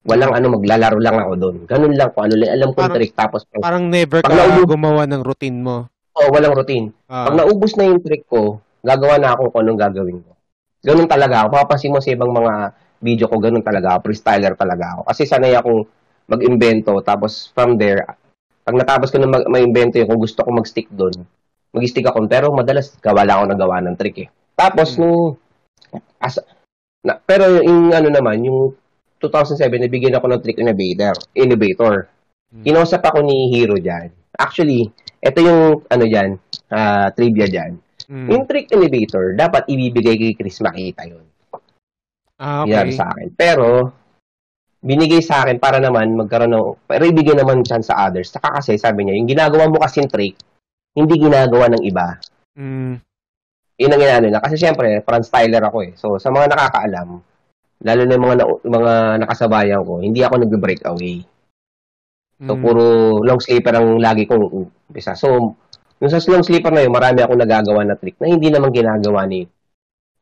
Walang 0.02 0.32
ano, 0.32 0.56
maglalaro 0.56 0.96
lang 0.96 1.14
ako 1.14 1.32
doon. 1.36 1.56
Ganun 1.64 1.94
lang 1.94 2.10
ko. 2.10 2.24
Ano 2.24 2.32
alam 2.34 2.68
kong 2.68 2.80
Parang- 2.80 2.96
trick. 2.96 3.12
Tapos, 3.12 3.44
Parang 3.52 3.84
never 3.86 4.18
ka 4.18 4.32
naubos- 4.32 4.66
gumawa 4.66 5.04
ng 5.04 5.20
routine 5.20 5.58
mo. 5.58 5.86
oh, 6.12 6.28
walang 6.28 6.52
routine. 6.52 6.90
Ah, 7.06 7.28
Pag 7.28 7.38
naubos 7.38 7.72
na 7.72 7.84
yung 7.84 8.00
trick 8.00 8.24
ko, 8.26 8.56
gagawa 8.80 9.16
na 9.16 9.32
ako 9.32 9.48
kung 9.48 9.62
anong 9.62 9.80
gagawin 9.80 10.18
ko. 10.18 10.32
Ganun 10.82 11.06
talaga 11.06 11.34
ako. 11.40 11.48
Mapapansin 11.52 11.88
mo 11.88 12.00
sa 12.00 12.10
ibang 12.10 12.30
mga 12.30 12.52
video 12.98 13.26
ko, 13.26 13.38
ganun 13.38 13.62
talaga 13.62 13.94
ako. 13.94 14.08
Freestyler 14.08 14.52
talaga 14.52 14.84
ako. 14.92 15.00
Kasi 15.06 15.22
sanay 15.22 15.52
akong 15.52 15.86
mag-invento. 16.26 16.92
Tapos 17.00 17.50
from 17.50 17.76
there, 17.76 18.02
pag 18.62 18.74
natapos 18.74 19.08
ko 19.08 19.18
na 19.18 19.28
mag- 19.28 19.46
ma-invento 19.46 19.96
yun, 19.96 20.06
kung 20.06 20.18
gusto 20.18 20.40
ko 20.40 20.50
mag-stick 20.50 20.86
doon, 20.88 21.14
mag-stick 21.72 22.06
ako. 22.06 22.28
Pero 22.28 22.52
madalas, 22.52 22.94
gawa 23.00 23.24
lang 23.26 23.42
ako 23.42 23.44
nagawa 23.52 23.76
ng 23.82 23.96
trick 23.98 24.16
eh. 24.24 24.28
Tapos, 24.54 24.96
Hmm. 24.96 25.00
nung, 25.02 25.20
as, 26.20 26.36
na, 27.02 27.18
pero 27.18 27.58
yung 27.60 27.90
ano 27.90 28.08
naman, 28.12 28.44
yung 28.46 28.76
2007, 29.18 29.80
nabigyan 29.82 30.16
ako 30.16 30.26
ng 30.30 30.42
trick 30.42 30.58
innovator. 30.60 31.14
Innovator. 31.34 31.94
Hmm. 32.52 32.62
Kinausap 32.62 33.02
ako 33.02 33.24
ni 33.24 33.50
Hero 33.50 33.74
dyan. 33.80 34.12
Actually, 34.36 34.92
ito 35.22 35.38
yung 35.40 35.86
ano 35.86 36.04
dyan, 36.04 36.36
ah, 36.74 37.08
trivia 37.14 37.46
dyan. 37.46 37.78
Mm. 38.12 38.28
Yung 38.28 38.42
trick 38.44 38.68
elevator, 38.74 39.32
dapat 39.32 39.64
ibibigay 39.70 40.18
kay 40.18 40.32
Chris 40.36 40.60
makita 40.60 41.06
yun. 41.08 41.24
Ah, 42.36 42.66
Yan 42.66 42.90
okay. 42.90 42.98
sa 42.98 43.08
akin. 43.14 43.28
Pero, 43.32 43.94
binigay 44.82 45.22
sa 45.22 45.46
akin 45.46 45.62
para 45.62 45.78
naman 45.78 46.12
magkaroon 46.18 46.52
ng, 46.52 46.66
pero 46.84 47.06
ibigay 47.06 47.38
naman 47.38 47.62
chance 47.62 47.88
sa 47.88 48.04
others. 48.04 48.34
Saka 48.34 48.58
kasi, 48.58 48.74
sabi 48.76 49.06
niya, 49.06 49.14
yung 49.16 49.30
ginagawa 49.30 49.70
mo 49.70 49.78
kasing 49.78 50.10
trick, 50.10 50.34
hindi 50.92 51.14
ginagawa 51.16 51.72
ng 51.72 51.82
iba. 51.84 52.20
Mm. 52.56 52.94
Yun 53.80 53.92
ang 53.92 54.02
ginano 54.02 54.26
na. 54.28 54.40
Kasi 54.44 54.54
syempre, 54.60 55.00
front 55.02 55.24
styler 55.24 55.64
ako 55.64 55.78
eh. 55.82 55.92
So, 55.96 56.20
sa 56.20 56.28
mga 56.28 56.52
nakakaalam, 56.52 57.08
lalo 57.82 58.00
na 58.04 58.14
yung 58.14 58.24
mga, 58.28 58.36
na, 58.36 58.44
mga 58.62 58.92
nakasabayan 59.26 59.82
ko, 59.82 59.98
hindi 60.04 60.20
ako 60.22 60.34
nag-break 60.44 60.82
away. 60.86 61.24
So, 62.42 62.58
Mm. 62.58 62.62
puro 62.62 62.84
long 63.22 63.40
sleeper 63.40 63.74
ang 63.78 64.02
lagi 64.02 64.26
kong 64.26 64.44
umpisa. 64.50 65.14
So, 65.14 65.56
yung 66.02 66.10
sa 66.10 66.18
long 66.26 66.42
sleeper 66.42 66.74
na 66.74 66.82
yun, 66.82 66.90
marami 66.90 67.22
akong 67.22 67.38
nagagawa 67.38 67.86
na 67.86 67.94
trick 67.94 68.18
na 68.18 68.26
hindi 68.26 68.50
naman 68.50 68.74
ginagawa 68.74 69.22
ni 69.30 69.46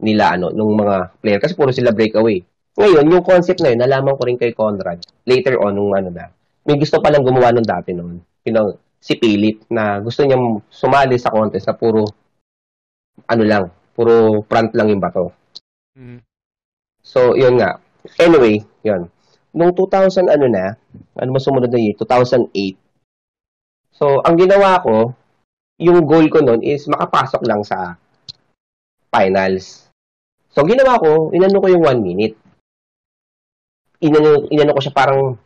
nila 0.01 0.37
ano 0.37 0.49
nung 0.53 0.77
mga 0.77 1.21
player 1.21 1.41
kasi 1.41 1.57
puro 1.57 1.73
sila 1.73 1.93
breakaway. 1.93 2.41
Ngayon, 2.77 3.05
yung 3.09 3.25
concept 3.25 3.61
na 3.61 3.73
yun, 3.73 3.81
nalaman 3.81 4.17
ko 4.17 4.23
rin 4.25 4.37
kay 4.41 4.53
Conrad 4.53 5.01
later 5.25 5.57
on 5.61 5.77
nung 5.77 5.93
ano 5.93 6.09
na. 6.13 6.29
May 6.69 6.77
gusto 6.77 7.01
palang 7.01 7.25
gumawa 7.25 7.53
nung 7.53 7.65
dati 7.65 7.97
noon. 7.97 8.21
Know, 8.45 8.77
si 9.01 9.17
Philip 9.17 9.65
na 9.73 9.99
gusto 10.05 10.23
niyang 10.23 10.61
sumali 10.69 11.17
sa 11.17 11.33
contest 11.33 11.67
na 11.67 11.75
puro 11.75 12.05
ano 13.27 13.43
lang, 13.45 13.65
puro 13.97 14.45
front 14.45 14.71
lang 14.77 14.93
yung 14.93 15.03
bato. 15.03 15.33
Mm. 15.97 16.21
So, 17.01 17.35
yun 17.35 17.59
nga. 17.59 17.81
Anyway, 18.21 18.63
yun. 18.85 19.09
Nung 19.51 19.75
2000 19.75 20.31
ano 20.31 20.47
na, 20.47 20.79
ano 21.19 21.31
ba 21.35 21.41
sumunod 21.43 21.73
na 21.73 21.81
year? 21.81 21.97
2008. 21.99 22.79
So, 23.91 24.23
ang 24.23 24.39
ginawa 24.39 24.79
ko, 24.81 25.13
yung 25.81 26.05
goal 26.07 26.29
ko 26.29 26.45
nun 26.45 26.61
is 26.61 26.87
makapasok 26.87 27.43
lang 27.49 27.65
sa 27.65 27.97
finals. 29.11 29.91
So, 30.53 30.63
ginawa 30.65 31.01
ko, 31.01 31.35
inano 31.35 31.59
ko 31.59 31.67
yung 31.67 31.85
one 31.85 32.01
minute. 32.01 32.37
Inano, 34.01 34.47
inano 34.49 34.77
ko 34.77 34.81
siya 34.81 34.95
parang, 34.95 35.37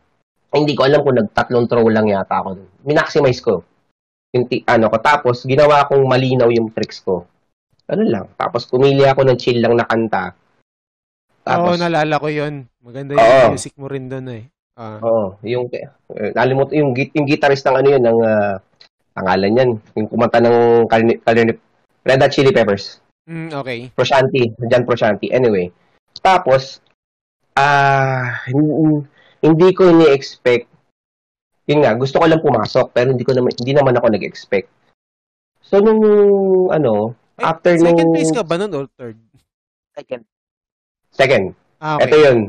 hindi 0.55 0.73
ko 0.73 0.87
alam 0.87 1.03
kung 1.03 1.17
nagtatlong 1.19 1.65
throw 1.67 1.87
lang 1.91 2.07
yata 2.07 2.39
ako. 2.41 2.49
dun. 2.55 2.69
Minaximize 2.87 3.41
ko. 3.43 3.61
Yung 4.35 4.45
ti- 4.47 4.63
ano 4.67 4.87
ko. 4.87 4.97
Tapos, 4.99 5.43
ginawa 5.43 5.87
kong 5.87 6.03
malinaw 6.07 6.49
yung 6.51 6.71
tricks 6.71 7.03
ko. 7.03 7.23
Ano 7.87 8.03
lang. 8.03 8.25
Tapos, 8.35 8.65
pumili 8.65 9.05
ako 9.05 9.23
ng 9.27 9.37
chill 9.37 9.59
lang 9.61 9.75
na 9.77 9.85
kanta. 9.85 10.31
Oo, 10.31 11.45
Tapos, 11.45 11.77
nalala 11.77 12.17
ko 12.17 12.27
yun. 12.27 12.65
Maganda 12.81 13.15
Oo. 13.15 13.21
yung 13.21 13.53
music 13.55 13.73
mo 13.77 13.85
rin 13.87 14.09
doon 14.09 14.27
eh. 14.33 14.43
Ah. 14.75 14.99
Oo, 14.99 15.39
yung 15.47 15.71
eh, 15.71 15.87
nalimut 16.35 16.67
yung 16.75 16.91
git- 16.91 17.15
yung 17.15 17.23
guitarist 17.23 17.63
ng 17.63 17.79
ano 17.79 17.87
yun 17.95 18.03
ng 18.03 18.19
ah, 18.27 18.59
pangalan 19.15 19.51
niyan, 19.55 19.69
yung 19.95 20.07
kumanta 20.11 20.43
ng 20.43 20.83
Kalini, 20.91 21.15
Kalini, 21.23 21.55
Red 22.03 22.19
Hot 22.19 22.33
Chili 22.35 22.51
Peppers, 22.51 22.99
Mm, 23.25 23.57
okay. 23.57 23.89
Proshanti, 23.97 24.53
Jan 24.69 24.85
Proshanti. 24.85 25.33
Anyway, 25.33 25.73
tapos 26.21 26.77
ah 27.57 28.45
hin- 28.45 29.07
hindi 29.45 29.69
ko 29.77 29.93
ni-expect 29.93 30.65
yun 31.65 31.81
nga, 31.81 31.97
gusto 31.97 32.21
ko 32.21 32.25
lang 32.29 32.45
pumasok 32.45 32.93
pero 32.93 33.09
hindi 33.09 33.25
ko 33.25 33.33
naman 33.33 33.53
hindi 33.57 33.73
naman 33.73 33.97
ako 33.97 34.07
nag-expect. 34.13 34.69
So 35.65 35.81
nung 35.81 36.01
ano, 36.69 37.17
Ay, 37.41 37.43
after 37.49 37.73
second 37.73 37.97
nung 37.97 38.13
place 38.13 38.33
ka 38.33 38.45
ba 38.45 38.55
nun 38.61 38.73
or 38.73 38.85
third? 38.93 39.17
second. 39.97 40.23
Second. 41.09 41.45
Ah, 41.81 41.97
Ito 41.97 42.13
okay. 42.13 42.23
yun. 42.27 42.39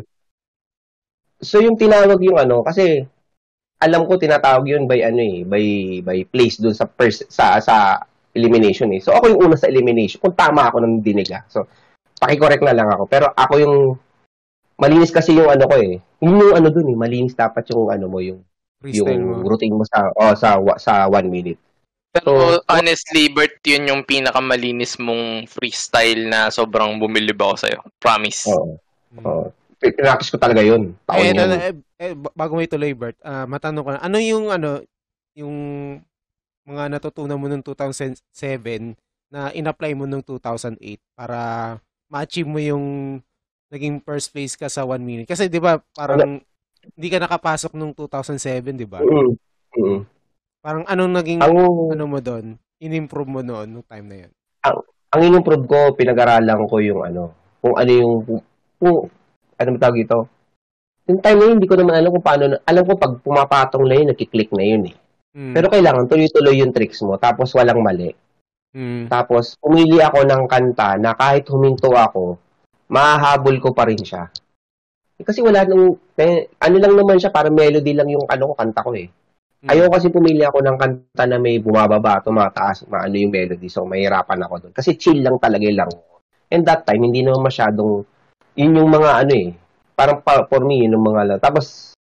So 1.41 1.65
yung 1.65 1.81
tinawag 1.81 2.21
yung 2.21 2.37
ano, 2.37 2.61
kasi 2.61 3.09
alam 3.81 4.05
ko 4.05 4.21
tinatawag 4.21 4.69
yun 4.69 4.85
by 4.85 5.01
ano 5.01 5.21
eh, 5.21 5.45
by 5.49 5.65
by 6.05 6.19
place 6.29 6.61
dun 6.61 6.77
sa 6.77 6.85
pers- 6.85 7.29
sa 7.33 7.57
sa 7.61 7.97
elimination 8.37 8.93
eh. 8.93 9.01
So 9.01 9.17
ako 9.17 9.33
yung 9.33 9.41
una 9.49 9.57
sa 9.57 9.73
elimination. 9.73 10.21
Kung 10.21 10.37
tama 10.37 10.69
ako 10.69 10.85
ng 10.85 11.01
diniga. 11.01 11.41
So 11.49 11.65
paki-correct 12.21 12.65
na 12.65 12.77
lang 12.77 12.89
ako. 12.93 13.09
Pero 13.09 13.33
ako 13.33 13.55
yung 13.57 13.77
malinis 14.77 15.11
kasi 15.11 15.33
yung 15.33 15.49
ano 15.49 15.65
ko 15.65 15.77
eh. 15.77 15.97
Yun 16.21 16.41
yung 16.41 16.55
ano 16.55 16.69
dun 16.69 16.89
eh, 16.89 16.97
malinis 16.97 17.33
dapat 17.33 17.65
yung 17.71 17.89
ano 17.89 18.07
mo 18.07 18.21
yung 18.21 18.41
Freestyle 18.77 19.17
yung 19.17 19.41
mo. 19.41 19.49
routine 19.49 19.73
mo 19.73 19.85
sa 19.85 20.13
oh, 20.13 20.37
sa 20.37 20.61
wa- 20.61 20.77
sa 20.77 21.09
one 21.09 21.29
minute. 21.29 21.61
Pero 22.13 22.57
So- 22.57 22.65
honestly, 22.69 23.29
Bert, 23.29 23.61
yun 23.63 23.89
yung 23.89 24.03
pinakamalinis 24.03 24.97
mong 24.97 25.45
freestyle 25.47 26.29
na 26.29 26.49
sobrang 26.49 26.97
bumilib 26.97 27.37
ako 27.37 27.55
sa'yo. 27.59 27.81
Promise. 27.97 28.49
Oo. 28.49 28.77
Mm. 29.13 29.25
Oh. 29.25 29.49
Pinractice 29.77 30.33
ko 30.33 30.41
talaga 30.41 30.61
yun. 30.61 30.97
Taon 31.05 31.21
Eh, 31.21 31.29
yun. 31.29 31.37
na- 31.37 31.61
eh, 31.63 31.75
eh, 32.01 32.15
ba- 32.17 32.33
bago 32.35 32.57
mo 32.57 32.65
ituloy, 32.65 32.97
Bert, 32.97 33.17
ah, 33.21 33.45
matanong 33.45 33.85
ko 33.85 33.91
na, 33.93 34.01
ano 34.01 34.17
yung, 34.17 34.49
ano, 34.49 34.81
yung 35.37 35.57
mga 36.65 36.89
natutunan 36.91 37.37
mo 37.37 37.47
noong 37.47 37.61
2007 37.63 38.97
na 39.29 39.53
in-apply 39.53 39.93
mo 39.93 40.09
noong 40.09 40.25
2008 40.25 41.01
para 41.13 41.39
ma-achieve 42.09 42.49
mo 42.49 42.57
yung 42.57 42.85
naging 43.73 44.03
first 44.03 44.31
place 44.31 44.55
ka 44.55 44.71
sa 44.71 44.87
one 44.87 45.03
minute? 45.03 45.27
Kasi, 45.27 45.51
di 45.51 45.59
ba, 45.59 45.79
parang 45.95 46.43
hindi 46.95 47.09
ka 47.11 47.19
nakapasok 47.19 47.75
noong 47.75 47.95
2007, 47.99 48.79
di 48.79 48.87
ba? 48.87 49.03
Mm. 49.03 49.31
Mm. 49.77 50.01
Parang 50.63 50.85
anong 50.87 51.13
naging, 51.15 51.41
Ang 51.43 51.55
ano 51.95 52.05
mo 52.07 52.19
doon, 52.23 52.59
in-improve 52.79 53.31
mo 53.31 53.41
noon, 53.43 53.67
nung 53.71 53.87
time 53.87 54.07
na 54.07 54.19
yun? 54.27 54.33
ang 55.17 55.23
in-improve 55.23 55.65
ko, 55.65 55.79
pinag-aralan 55.97 56.67
ko 56.69 56.77
yung 56.83 57.01
ano, 57.07 57.33
kung 57.63 57.75
ano 57.79 57.91
yung, 57.91 58.13
kung, 58.77 59.09
ano 59.57 59.69
ba 59.73 59.79
tawag 59.81 60.05
ito? 60.05 60.19
Yung 61.07 61.23
time 61.23 61.39
na 61.39 61.45
yun, 61.47 61.55
hindi 61.63 61.71
ko 61.71 61.77
naman 61.79 61.95
alam 61.97 62.11
kung 62.13 62.27
paano, 62.27 62.59
alam 62.67 62.83
ko 62.83 62.93
pag 62.99 63.13
pumapatong 63.23 63.85
na 63.87 63.95
yun, 63.97 64.09
nakiklik 64.11 64.51
na 64.53 64.65
yun 64.67 64.83
eh. 64.91 64.97
Mm. 65.37 65.55
Pero 65.55 65.67
kailangan 65.73 66.11
tuloy-tuloy 66.11 66.61
yung 66.61 66.75
tricks 66.75 67.01
mo, 67.07 67.17
tapos 67.17 67.55
walang 67.55 67.81
mali. 67.81 68.13
Mm. 68.77 69.09
Tapos, 69.09 69.57
pumili 69.57 70.03
ako 70.03 70.27
ng 70.27 70.43
kanta 70.51 71.01
na 71.01 71.17
kahit 71.17 71.49
huminto 71.49 71.95
ako, 71.95 72.37
mahahabol 72.91 73.57
ko 73.59 73.71
pa 73.75 73.87
rin 73.89 74.01
siya. 74.01 74.31
Eh, 75.17 75.25
Kasi 75.25 75.41
wala 75.41 75.65
nung, 75.65 75.97
eh, 76.21 76.53
ano 76.61 76.77
lang 76.77 76.95
naman 76.95 77.17
siya, 77.17 77.33
para 77.33 77.49
melody 77.49 77.93
lang 77.97 78.09
yung 78.13 78.29
ano 78.29 78.53
ko, 78.53 78.55
kanta 78.55 78.85
ko 78.85 78.93
eh. 78.93 79.09
Mm. 79.65 79.69
Ayaw 79.73 79.87
kasi 79.89 80.13
pumili 80.13 80.45
ako 80.45 80.61
ng 80.61 80.77
kanta 80.77 81.25
na 81.25 81.41
may 81.41 81.57
bumababa, 81.59 82.21
tumataas, 82.21 82.85
maano 82.87 83.17
yung 83.17 83.33
melody. 83.33 83.67
So, 83.73 83.89
mahirapan 83.89 84.45
ako 84.45 84.55
doon. 84.69 84.73
Kasi 84.77 85.01
chill 85.01 85.25
lang 85.25 85.41
talaga 85.41 85.65
yung 85.65 85.81
laro. 85.81 86.21
And 86.53 86.63
that 86.69 86.85
time, 86.85 87.03
hindi 87.03 87.25
naman 87.25 87.49
masyadong, 87.49 88.05
yun 88.55 88.77
yung 88.77 88.93
mga 88.93 89.11
ano 89.27 89.33
eh, 89.35 89.49
parang 89.97 90.21
pa, 90.21 90.45
for 90.47 90.63
me, 90.63 90.85
yun 90.85 90.95
yung 90.95 91.07
mga 91.09 91.23
laro. 91.25 91.41
Tapos, 91.41 91.97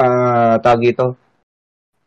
ah 0.00 0.56
tawag 0.60 0.96
ito, 0.96 1.16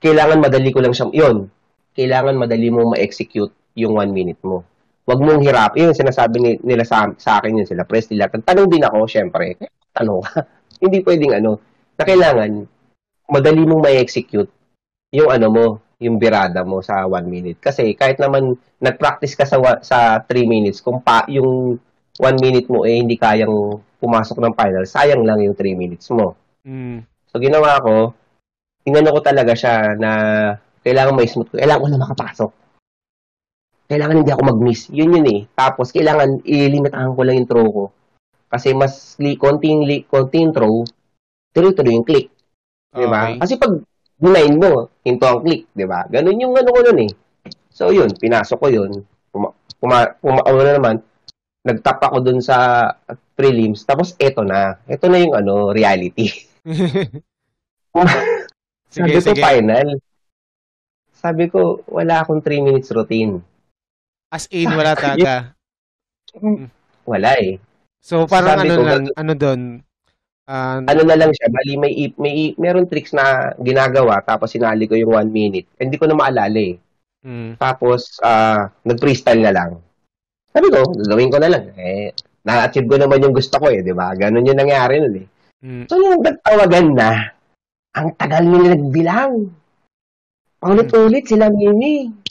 kailangan 0.02 0.42
madali 0.42 0.70
ko 0.74 0.80
lang 0.82 0.94
siya, 0.94 1.10
yun, 1.14 1.50
kailangan 1.94 2.36
madali 2.38 2.68
mo 2.74 2.94
ma-execute 2.94 3.54
yung 3.78 3.98
one 3.98 4.12
minute 4.14 4.42
mo. 4.42 4.66
Huwag 5.04 5.20
mong 5.20 5.43
hirap. 5.43 5.76
Yun 5.76 5.91
yung 5.91 5.99
sinasabi 5.99 6.36
ni- 6.39 6.62
nila 6.64 6.88
sa, 6.88 7.12
sa 7.20 7.39
akin 7.39 7.60
yun 7.60 7.68
sila. 7.68 7.84
Press 7.84 8.08
nila. 8.08 8.32
Tanong 8.32 8.72
din 8.72 8.84
ako, 8.84 9.04
syempre. 9.04 9.60
Tanong 9.91 10.24
ka. 10.24 10.47
Hindi 10.84 11.04
pwedeng 11.04 11.34
ano, 11.43 11.51
na 11.99 12.04
kailangan 12.04 12.51
madali 13.30 13.64
mong 13.64 13.84
ma-execute 13.84 14.51
yung 15.14 15.30
ano 15.30 15.47
mo, 15.49 15.66
yung 16.01 16.18
birada 16.18 16.66
mo 16.66 16.82
sa 16.82 17.06
one 17.06 17.28
minute. 17.30 17.60
Kasi 17.62 17.93
kahit 17.95 18.18
naman 18.20 18.58
nag-practice 18.82 19.38
ka 19.38 19.45
sa 19.47 19.58
sa 19.86 20.20
three 20.26 20.49
minutes, 20.49 20.82
kung 20.82 20.99
pa 20.99 21.24
yung 21.30 21.78
one 22.20 22.38
minute 22.41 22.68
mo 22.68 22.84
eh 22.84 22.99
hindi 22.99 23.16
kayang 23.16 23.80
pumasok 24.01 24.38
ng 24.41 24.54
final, 24.58 24.84
sayang 24.84 25.24
lang 25.24 25.39
yung 25.39 25.56
three 25.56 25.78
minutes 25.78 26.10
mo. 26.12 26.36
Mm. 26.68 27.06
So 27.32 27.39
ginawa 27.39 27.80
ko, 27.80 28.12
inano 28.84 29.16
ko 29.16 29.20
talaga 29.24 29.54
siya 29.56 29.95
na 29.95 30.12
kailangan 30.84 31.16
may 31.16 31.30
smooth 31.30 31.49
ko. 31.49 31.56
Kailangan 31.62 31.82
ko 31.82 31.88
na 31.88 32.04
makapasok. 32.04 32.51
Kailangan 33.88 34.24
hindi 34.24 34.32
ako 34.32 34.44
mag-miss. 34.56 34.90
Yun 34.90 35.16
yun 35.20 35.28
eh. 35.28 35.42
Tapos 35.54 35.92
kailangan 35.92 36.44
ilimitahan 36.48 37.14
ko 37.14 37.22
lang 37.22 37.44
yung 37.44 37.50
throw 37.50 37.68
ko. 37.68 37.86
Kasi 38.48 38.72
mas 38.78 39.18
li, 39.18 39.34
konting, 39.36 39.84
li, 39.84 40.06
konting 40.06 40.54
throw, 40.54 40.86
tuloy-tuloy 41.52 41.94
yung 41.98 42.08
click. 42.08 42.30
Di 42.94 43.06
ba? 43.10 43.34
Okay. 43.34 43.42
Kasi 43.42 43.54
pag 43.58 43.74
dinain 44.18 44.56
mo, 44.56 44.94
hinto 45.02 45.26
ang 45.26 45.42
click, 45.42 45.68
di 45.74 45.86
ba? 45.90 46.06
Ganun 46.06 46.38
yung 46.38 46.54
ano 46.54 46.70
ko 46.70 46.80
nun 46.86 47.00
eh. 47.04 47.12
So 47.74 47.90
yun, 47.90 48.14
pinasok 48.14 48.58
ko 48.62 48.68
yun. 48.70 48.92
Puma, 49.34 49.50
puma, 49.82 50.14
puma, 50.22 50.42
ano 50.46 50.60
na 50.62 50.74
naman, 50.78 50.96
nagtap 51.66 51.98
ako 51.98 52.22
dun 52.22 52.40
sa 52.40 52.88
prelims. 53.34 53.82
Tapos 53.84 54.14
eto 54.22 54.46
na. 54.46 54.78
Eto 54.86 55.10
na 55.10 55.18
yung 55.18 55.34
ano, 55.34 55.74
reality. 55.74 56.30
Sabi 58.94 59.10
sige, 59.10 59.18
ko 59.18 59.22
sige. 59.34 59.42
final. 59.42 59.88
Sabi 61.14 61.44
ko, 61.50 61.82
wala 61.90 62.22
akong 62.22 62.46
3 62.46 62.62
minutes 62.62 62.94
routine. 62.94 63.42
As 64.34 64.50
in, 64.50 64.66
wala 64.74 64.98
talaga. 65.00 65.54
Wala 67.06 67.32
eh. 67.38 67.62
So, 68.02 68.26
parang 68.26 68.66
Sabi 68.66 68.74
ano 68.74 68.76
ko, 68.76 68.84
lang, 68.84 69.04
ano 69.14 69.34
doon, 69.38 69.62
ah, 70.50 70.82
Ano 70.82 71.02
na 71.06 71.16
lang 71.16 71.32
siya, 71.32 71.48
bali 71.54 71.78
may, 71.78 71.94
may, 72.18 72.58
meron 72.58 72.90
tricks 72.90 73.14
na 73.14 73.54
ginagawa, 73.62 74.26
tapos 74.26 74.50
sinali 74.52 74.90
ko 74.90 74.98
yung 74.98 75.14
1 75.14 75.30
minute. 75.30 75.70
Hindi 75.78 75.96
ko 76.02 76.10
na 76.10 76.18
maalala 76.18 76.58
eh. 76.60 76.76
mm, 77.24 77.62
Tapos, 77.62 78.18
ah 78.26 78.74
nag-freestyle 78.84 79.40
na 79.46 79.54
lang. 79.54 79.72
Sabi 80.50 80.68
ko, 80.74 80.82
gagawin 80.84 81.32
ko 81.32 81.38
na 81.40 81.50
lang. 81.54 81.64
Eh, 81.78 82.12
na-achieve 82.44 82.90
ko 82.90 82.98
naman 83.00 83.24
yung 83.24 83.32
gusto 83.38 83.56
ko 83.56 83.70
eh, 83.72 83.80
di 83.86 83.94
ba? 83.96 84.12
Ganun 84.18 84.44
yung 84.50 84.60
nangyari 84.60 85.00
nun 85.00 85.16
eh. 85.22 85.28
mm, 85.64 85.84
So, 85.88 85.96
nung 86.02 86.20
nagtawagan 86.26 86.88
na, 86.92 87.10
ang 87.94 88.10
tagal 88.18 88.44
nila 88.44 88.74
nagbilang. 88.74 89.34
Paulit-ulit 90.60 91.24
sila 91.30 91.48
Mimi. 91.54 92.23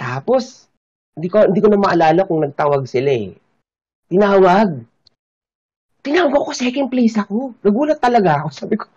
Tapos, 0.00 0.72
hindi 1.12 1.28
ko, 1.28 1.44
hindi 1.44 1.60
ko 1.60 1.68
na 1.68 1.76
maalala 1.76 2.24
kung 2.24 2.40
nagtawag 2.40 2.88
sila 2.88 3.12
eh. 3.12 3.36
Tinawag. 4.08 4.80
Tinawag 6.00 6.32
ko, 6.32 6.56
second 6.56 6.88
place 6.88 7.20
ako. 7.20 7.52
Nagulat 7.60 8.00
talaga 8.00 8.40
ako. 8.40 8.48
Sabi 8.48 8.74
ko, 8.80 8.88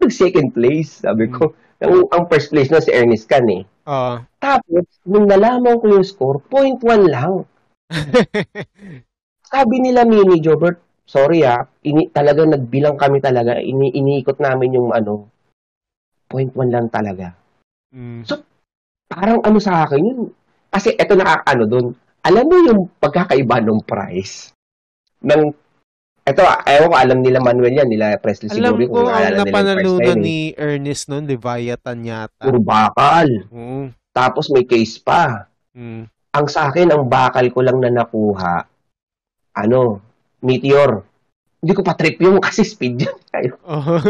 nag 0.00 0.08
second 0.08 0.56
place. 0.56 1.04
Sabi 1.04 1.28
ko, 1.28 1.52
ang, 1.84 2.08
ang 2.08 2.24
first 2.32 2.48
place 2.48 2.72
na 2.72 2.80
si 2.80 2.88
Ernest 2.88 3.28
Can 3.28 3.44
eh. 3.52 3.62
Oo. 3.84 4.24
Tapos, 4.40 4.88
nung 5.04 5.28
nalaman 5.28 5.76
ko 5.76 5.92
yung 5.92 6.06
score, 6.08 6.40
0.1 6.48 7.04
lang. 7.04 7.44
Sabi 9.52 9.76
nila, 9.84 10.08
Mini 10.08 10.40
Jobert, 10.40 10.80
sorry 11.08 11.44
ah, 11.44 11.64
ini, 11.84 12.08
talaga 12.08 12.44
nagbilang 12.44 12.96
kami 12.96 13.20
talaga, 13.20 13.60
ini, 13.60 13.92
iniikot 13.92 14.40
namin 14.40 14.76
yung 14.76 14.92
ano, 14.92 15.28
0.1 16.32 16.52
lang 16.68 16.88
talaga. 16.92 17.32
Mm. 17.92 18.28
Parang 19.08 19.40
ano 19.40 19.56
sa 19.56 19.88
akin 19.88 20.04
yun, 20.04 20.20
kasi 20.68 20.94
eto 20.96 21.16
na 21.16 21.40
ano 21.42 21.64
doon, 21.64 21.86
alam 22.22 22.44
mo 22.44 22.56
yung 22.60 22.80
pagkakaiba 23.00 23.64
ng 23.64 23.80
price 23.84 24.52
ng 25.24 25.50
eto, 26.28 26.44
ayaw 26.44 26.92
ko 26.92 26.94
alam 26.94 27.18
nila 27.24 27.40
Manuel 27.40 27.72
yan, 27.72 27.88
nila 27.88 28.20
Presley 28.20 28.52
Alam 28.52 28.76
siguro 28.76 28.84
ko, 28.84 28.94
kung 29.00 29.08
ang 29.08 29.38
napanalunan 29.40 30.18
eh. 30.20 30.24
ni 30.24 30.38
Ernest 30.54 31.08
noon, 31.08 31.24
Leviathan 31.24 32.04
yata. 32.04 32.44
Puro 32.44 32.60
bakal. 32.60 33.48
Mm. 33.48 33.96
Tapos 34.12 34.52
may 34.52 34.68
case 34.68 35.00
pa. 35.00 35.48
Mm. 35.72 36.10
ang 36.28 36.46
sa 36.50 36.68
akin, 36.68 36.92
ang 36.92 37.08
bakal 37.08 37.48
ko 37.48 37.64
lang 37.64 37.80
na 37.80 37.88
nakuha, 37.88 38.66
ano, 39.56 40.04
Meteor. 40.44 41.02
Hindi 41.58 41.72
ko 41.74 41.82
pa 41.82 41.96
trip 41.96 42.20
yung 42.22 42.38
kasi 42.38 42.62
speed 42.62 43.08
yun. 43.08 43.18
Oh. 43.64 44.00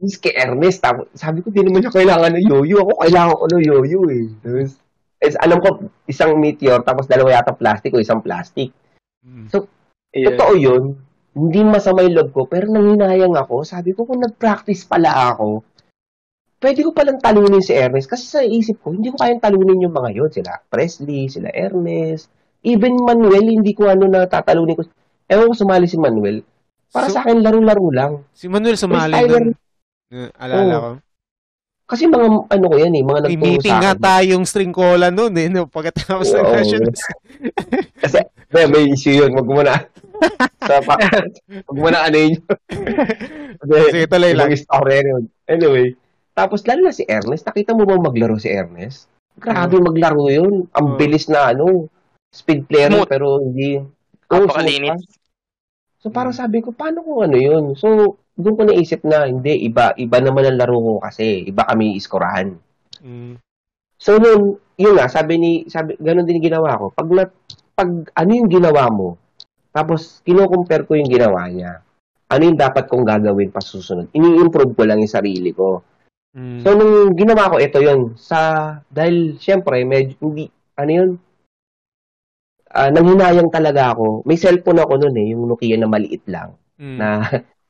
Tapos 0.00 0.16
kay 0.22 0.34
Ernest, 0.36 0.82
tapos, 0.82 1.08
sabi 1.16 1.40
ko, 1.40 1.48
di 1.48 1.64
naman 1.64 1.84
niya 1.84 1.94
kailangan 1.94 2.36
ng 2.36 2.46
yoyo. 2.46 2.82
Ako, 2.84 2.92
kailangan 3.00 3.36
ko 3.36 3.44
ng 3.48 3.64
yoyo 3.64 4.00
eh. 4.10 4.26
Tapos, 4.42 4.70
is, 5.20 5.36
alam 5.36 5.60
ko, 5.60 5.92
isang 6.08 6.36
Meteor, 6.40 6.80
tapos 6.80 7.04
dalawa 7.04 7.36
yata 7.36 7.52
plastic 7.52 7.92
o 7.92 8.00
isang 8.00 8.24
plastic. 8.24 8.72
Mm. 9.20 9.52
Yeah. 10.10 10.34
Totoo 10.34 10.52
yun. 10.56 10.82
Hindi 11.30 11.60
masama 11.62 12.02
yung 12.02 12.16
loob 12.18 12.30
ko, 12.34 12.40
pero 12.50 12.66
nanginayang 12.66 13.36
ako. 13.36 13.62
Sabi 13.62 13.94
ko, 13.94 14.02
kung 14.02 14.18
nag-practice 14.18 14.82
pala 14.88 15.30
ako, 15.30 15.62
pwede 16.58 16.80
ko 16.82 16.90
palang 16.90 17.22
talunin 17.22 17.62
si 17.62 17.76
Ernest. 17.76 18.10
Kasi 18.10 18.24
sa 18.26 18.40
isip 18.42 18.82
ko, 18.82 18.90
hindi 18.90 19.12
ko 19.12 19.20
kayang 19.20 19.38
talunin 19.38 19.86
yung 19.86 19.94
mga 19.94 20.10
yun. 20.10 20.30
Sila 20.32 20.58
Presley, 20.66 21.30
sila 21.30 21.52
Ernest. 21.54 22.26
Even 22.66 22.98
Manuel, 22.98 23.46
hindi 23.46 23.72
ko 23.72 23.88
ano 23.88 24.10
na 24.10 24.26
tatalunin 24.26 24.76
ko. 24.76 24.84
Ewan 25.30 25.48
ko 25.48 25.54
sumali 25.54 25.86
si 25.86 25.96
Manuel. 25.96 26.42
Para 26.90 27.06
So- 27.06 27.14
sa 27.14 27.22
akin, 27.22 27.38
laro-laro 27.38 27.86
lang. 27.94 28.12
Si 28.34 28.50
Manuel 28.50 28.74
sumali 28.74 29.14
Freestyler. 29.14 29.42
nun. 29.46 30.28
Alala 30.34 30.74
Oo. 30.74 30.82
ko. 30.82 30.90
Kasi 31.90 32.06
mga, 32.06 32.26
ano 32.46 32.64
ko 32.70 32.76
yan 32.78 32.94
eh, 32.94 33.02
mga 33.02 33.20
nagturo 33.26 33.42
meeting 33.42 33.74
sa 33.74 33.82
nga 33.82 33.92
akin. 33.92 34.04
tayong 34.06 34.44
string 34.46 34.70
cola 34.70 35.10
noon 35.10 35.34
eh, 35.34 35.50
no? 35.50 35.66
pagkatapos 35.66 36.30
ng 36.30 36.46
nationals. 36.54 37.02
Kasi, 37.98 38.18
may, 38.48 38.64
may 38.64 38.84
issue 38.88 39.18
yun. 39.18 39.34
Wag 39.34 39.44
mo 39.44 39.58
na. 39.60 39.74
sa 40.60 40.78
pa, 40.80 40.94
wag 41.66 41.76
mo 41.76 41.88
na 41.90 42.06
ano 42.06 42.16
yun. 42.16 42.38
Sige, 43.90 44.06
tuloy 44.06 44.32
lang. 44.32 44.48
Ibang 44.48 44.62
story 44.62 45.02
yun. 45.02 45.22
Anyway, 45.44 45.86
tapos 46.32 46.62
lalo 46.62 46.86
na 46.86 46.94
si 46.94 47.02
Ernest, 47.04 47.44
nakita 47.44 47.74
mo 47.74 47.82
ba 47.82 47.98
maglaro 47.98 48.38
si 48.38 48.48
Ernest? 48.48 49.10
Grabe 49.36 49.76
maglaro 49.76 50.30
yun. 50.30 50.70
Ang 50.70 50.86
Oh. 50.86 50.96
bilis 50.96 51.26
na 51.26 51.50
ano, 51.50 51.90
speed 52.30 52.70
player 52.70 52.88
Smooth. 52.88 53.10
pero 53.10 53.42
hindi. 53.42 53.82
Napakalinis. 54.30 54.94
pa. 54.94 55.18
So 56.00 56.08
parang 56.08 56.32
sabi 56.32 56.62
ko, 56.62 56.70
paano 56.70 57.02
kung 57.02 57.20
ano 57.20 57.36
yun? 57.36 57.64
So, 57.74 58.16
doon 58.40 58.56
ko 58.56 58.62
naisip 58.66 59.00
na, 59.04 59.28
hindi, 59.28 59.68
iba, 59.68 59.92
iba 59.96 60.18
naman 60.18 60.48
ang 60.48 60.58
laro 60.60 60.76
ko 60.76 60.92
kasi, 61.00 61.46
iba 61.48 61.64
kami 61.64 61.96
iskorahan. 62.00 62.56
Mm. 63.00 63.36
So, 64.00 64.16
noon, 64.16 64.56
yun 64.80 64.96
nga, 64.96 65.12
sabi 65.12 65.36
ni, 65.36 65.50
sabi, 65.68 65.96
ganun 66.00 66.24
din 66.24 66.40
yung 66.40 66.48
ginawa 66.52 66.80
ko. 66.80 66.86
Pag, 66.92 67.08
na, 67.12 67.24
pag 67.76 67.90
ano 68.16 68.30
yung 68.32 68.48
ginawa 68.48 68.88
mo, 68.88 69.20
tapos, 69.70 70.24
kino-compare 70.24 70.88
ko 70.88 70.96
yung 70.96 71.12
ginawa 71.12 71.46
niya, 71.52 71.84
ano 72.30 72.42
yung 72.42 72.58
dapat 72.58 72.88
kong 72.88 73.04
gagawin 73.04 73.52
pa 73.52 73.60
susunod? 73.60 74.08
Ini-improve 74.10 74.72
ko 74.72 74.82
lang 74.88 75.04
yung 75.04 75.12
sarili 75.12 75.52
ko. 75.52 75.84
Mm. 76.32 76.62
So, 76.62 76.74
nung 76.74 77.12
ginawa 77.18 77.50
ko, 77.52 77.56
ito 77.60 77.78
yun. 77.82 78.14
Sa, 78.16 78.72
dahil, 78.88 79.36
syempre, 79.36 79.84
medyo, 79.84 80.16
hindi, 80.22 80.48
ano 80.78 80.90
yun? 80.90 81.10
Ah, 82.70 82.86
nanghinayang 82.86 83.50
talaga 83.50 83.98
ako. 83.98 84.22
May 84.22 84.38
cellphone 84.38 84.78
ako 84.78 84.92
noon 85.02 85.16
eh, 85.18 85.26
yung 85.34 85.42
Nokia 85.50 85.74
na 85.74 85.90
maliit 85.90 86.22
lang. 86.30 86.54
Mm. 86.78 86.96
Na, 86.96 87.06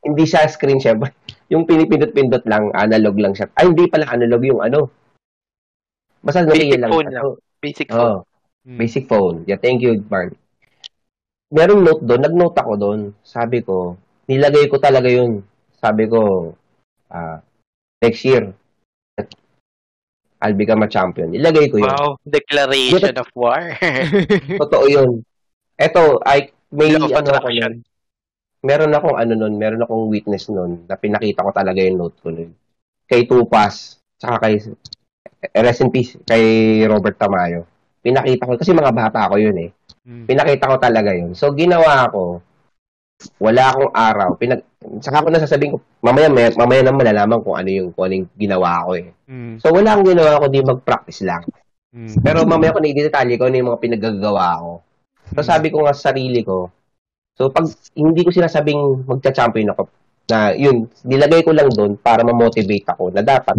hindi 0.04 0.24
siya 0.24 0.48
screen 0.48 0.80
syempre. 0.80 1.12
Yung 1.52 1.66
pinipindot-pindot 1.66 2.46
lang, 2.46 2.70
analog 2.72 3.18
lang 3.18 3.34
siya. 3.34 3.50
Ay, 3.58 3.74
hindi 3.74 3.90
pala 3.90 4.06
analog 4.06 4.38
yung 4.46 4.62
ano. 4.62 4.86
Basta 6.22 6.46
Basic 6.46 6.78
lang. 6.78 6.94
phone 6.94 7.10
lang. 7.10 7.22
So, 7.26 7.42
Basic 7.58 7.88
Oo. 7.90 7.98
phone. 7.98 8.18
Mm. 8.70 8.78
Basic 8.78 9.04
phone. 9.10 9.36
Yeah, 9.50 9.58
thank 9.58 9.82
you, 9.82 9.98
Barney. 9.98 10.38
Merong 11.50 11.82
note 11.82 12.06
doon. 12.06 12.22
Nag-note 12.22 12.54
ako 12.54 12.72
doon. 12.78 13.00
Sabi 13.26 13.66
ko, 13.66 13.98
nilagay 14.30 14.70
ko 14.70 14.78
talaga 14.78 15.10
yun. 15.10 15.42
Sabi 15.82 16.06
ko, 16.06 16.52
ah, 17.10 17.42
next 17.98 18.22
year, 18.22 18.54
I'll 20.40 20.56
become 20.56 20.86
a 20.86 20.88
champion. 20.88 21.34
Nilagay 21.34 21.68
ko 21.68 21.82
yun. 21.82 21.90
Wow, 21.90 22.16
declaration 22.24 23.18
of 23.18 23.28
war. 23.34 23.74
Totoo 24.62 24.86
yun. 24.86 25.26
Eto, 25.76 26.22
ay, 26.24 26.54
may 26.70 26.94
Law 26.94 27.10
ano 27.10 27.10
ako 27.10 27.50
attraction. 27.50 27.82
Meron 28.60 28.92
akong 28.92 29.16
ano 29.16 29.32
nun, 29.32 29.56
meron 29.56 29.84
akong 29.84 30.12
witness 30.12 30.52
nun 30.52 30.84
na 30.84 31.00
pinakita 31.00 31.40
ko 31.40 31.50
talaga 31.52 31.80
yung 31.80 31.96
note 31.96 32.20
ko 32.20 32.28
nun. 32.28 32.52
Kay 33.08 33.24
Tupas, 33.24 33.96
tsaka 34.20 34.36
kay, 34.44 34.60
eh, 34.60 35.62
rest 35.64 35.80
in 35.80 35.88
peace, 35.88 36.20
kay 36.28 36.44
Robert 36.84 37.16
Tamayo. 37.16 37.64
Pinakita 38.04 38.44
ko, 38.44 38.60
kasi 38.60 38.76
mga 38.76 38.92
bata 38.92 39.32
ko 39.32 39.40
yun 39.40 39.56
eh. 39.56 39.70
Mm. 40.04 40.24
Pinakita 40.28 40.72
ko 40.72 40.76
talaga 40.76 41.10
yun. 41.16 41.32
So, 41.32 41.52
ginawa 41.56 42.08
ko, 42.12 42.40
wala 43.40 43.72
akong 43.72 43.92
araw. 43.92 44.28
Pinag, 44.40 44.64
saka 45.04 45.24
ko 45.24 45.28
nasasabihin 45.28 45.72
ko, 45.76 45.78
mamaya, 46.04 46.28
may, 46.32 46.52
mamaya 46.56 46.80
naman 46.84 47.04
malalaman 47.04 47.40
kung 47.44 47.56
ano 47.56 47.68
yung, 47.68 47.88
kung 47.92 48.04
ano 48.08 48.14
yung 48.24 48.28
ginawa 48.36 48.84
ko 48.88 48.90
eh. 48.96 49.08
Mm. 49.28 49.54
So, 49.60 49.72
wala 49.72 49.88
akong 49.96 50.08
ginawa 50.12 50.40
ko, 50.40 50.44
di 50.48 50.60
mag-practice 50.60 51.20
lang. 51.24 51.44
Mm. 51.92 52.12
Pero 52.20 52.38
mamaya 52.44 52.76
ko 52.76 52.80
nagdedetalye 52.80 53.36
ko 53.40 53.44
ano 53.48 53.56
yung 53.56 53.68
mga 53.72 53.82
pinagagawa 53.82 54.46
ko. 54.60 54.72
So, 55.36 55.44
sabi 55.44 55.68
ko 55.68 55.84
nga 55.84 55.96
sa 55.96 56.12
sarili 56.12 56.40
ko, 56.44 56.72
so 57.40 57.48
pag 57.48 57.64
hindi 57.96 58.20
ko 58.20 58.28
sinasabing 58.28 59.08
magcha-champion 59.08 59.72
ako, 59.72 59.88
na 60.28 60.52
yun, 60.52 60.84
nilagay 61.08 61.40
ko 61.40 61.56
lang 61.56 61.72
doon 61.72 61.96
para 61.96 62.20
ma-motivate 62.20 62.84
ako 62.92 63.08
na 63.16 63.24
dapat 63.24 63.56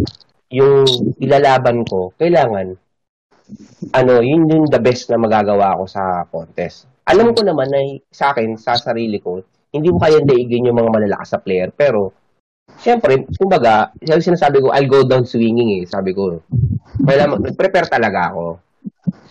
yung 0.54 0.86
ilalaban 1.18 1.82
ko, 1.90 2.14
kailangan, 2.22 2.78
ano, 3.98 4.14
yun 4.22 4.46
yung 4.46 4.70
the 4.70 4.78
best 4.78 5.10
na 5.10 5.18
magagawa 5.18 5.82
ko 5.82 5.90
sa 5.90 6.24
contest. 6.30 6.86
Alam 7.10 7.34
ko 7.34 7.42
naman 7.42 7.68
na 7.74 7.82
sa 8.14 8.32
akin, 8.32 8.56
sa 8.56 8.78
sarili 8.78 9.18
ko, 9.18 9.42
hindi 9.74 9.90
ko 9.90 9.98
kaya 9.98 10.22
daigin 10.22 10.70
yung 10.70 10.78
mga 10.78 10.94
malalakas 10.94 11.34
sa 11.34 11.42
player, 11.42 11.74
pero, 11.74 12.14
Siyempre, 12.80 13.28
kumbaga, 13.36 13.92
yung 14.00 14.24
sinasabi 14.24 14.64
ko, 14.64 14.72
I'll 14.72 14.88
go 14.88 15.04
down 15.04 15.28
swinging 15.28 15.82
eh, 15.82 15.84
sabi 15.84 16.16
ko. 16.16 16.40
Kailangan, 17.04 17.44
nag-prepare 17.44 17.92
talaga 17.92 18.32
ako. 18.32 18.46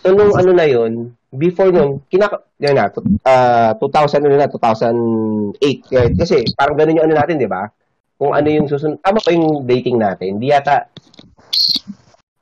So, 0.05 0.13
nung 0.13 0.37
ano 0.37 0.51
na 0.53 0.67
yun, 0.69 1.17
before 1.31 1.71
nun, 1.71 2.03
kinaka, 2.11 2.43
yun 2.59 2.75
na, 2.75 2.91
ah, 3.25 3.73
2000 3.79 4.27
ano 4.27 4.35
na, 4.35 4.51
2008. 4.51 5.87
Kaya- 5.87 6.15
Kasi, 6.15 6.37
parang 6.55 6.75
ganun 6.75 6.99
yung 6.99 7.07
ano 7.07 7.15
natin, 7.17 7.39
di 7.39 7.47
ba? 7.47 7.71
Kung 8.19 8.35
ano 8.35 8.49
yung 8.51 8.69
susunod, 8.69 9.01
tama 9.01 9.23
pa 9.23 9.31
yung 9.33 9.65
dating 9.65 9.97
natin. 9.97 10.37
Hindi 10.37 10.51
yata, 10.53 10.91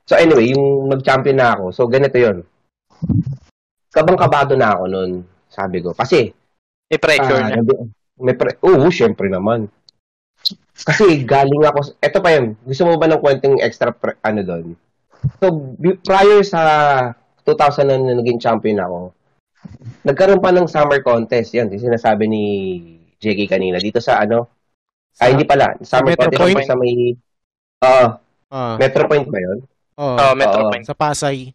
so 0.03 0.17
anyway, 0.17 0.51
yung 0.51 0.89
nag-champion 0.89 1.37
na 1.37 1.55
ako, 1.55 1.65
so 1.71 1.87
ganito 1.87 2.17
yun. 2.17 2.41
Kabang-kabado 3.89 4.53
na 4.53 4.75
ako 4.75 4.83
nun, 4.89 5.11
sabi 5.47 5.79
ko. 5.79 5.93
Kasi, 5.93 6.33
May 6.89 6.97
pressure 6.97 7.37
Ah, 7.37 7.53
na. 7.53 7.61
may 8.17 8.33
pre- 8.33 8.57
Oo, 8.65 8.89
syempre 8.89 9.29
naman. 9.29 9.69
Kasi 10.73 11.21
galing 11.21 11.61
ako, 11.61 11.93
eto 12.01 12.17
pa 12.17 12.33
yun, 12.33 12.57
gusto 12.65 12.89
mo 12.89 12.97
ba 12.97 13.05
ng 13.05 13.21
kwenteng 13.21 13.61
extra, 13.61 13.93
pre- 13.93 14.17
ano 14.25 14.41
doon? 14.41 14.65
So, 15.37 15.45
prior 16.01 16.41
sa 16.41 16.61
2000 17.51 17.85
na 17.85 18.15
naging 18.15 18.37
champion 18.37 18.79
ako, 18.79 18.99
nagkaroon 20.03 20.39
pa 20.39 20.53
ng 20.53 20.69
summer 20.69 21.01
contest, 21.01 21.51
yan, 21.51 21.67
yung 21.69 21.81
sinasabi 21.81 22.25
ni 22.25 22.43
JK 23.17 23.49
kanina, 23.49 23.77
dito 23.77 23.97
sa 23.97 24.21
ano, 24.21 24.47
ay 25.19 25.33
hindi 25.33 25.43
pala, 25.43 25.75
summer 25.81 26.13
Metro 26.13 26.29
contest 26.29 26.55
Point? 26.55 26.67
sa 26.67 26.75
may, 26.75 26.93
oo, 27.81 28.05
Ah, 28.49 28.73
Metro 28.81 29.05
Point 29.05 29.29
ba 29.29 29.37
yun? 29.37 29.59
oh, 29.97 30.15
Oh, 30.17 30.33
Metro 30.33 30.61
Oo. 30.65 30.69
Point. 30.71 30.81
sa 30.83 30.97
Pasay. 30.97 31.53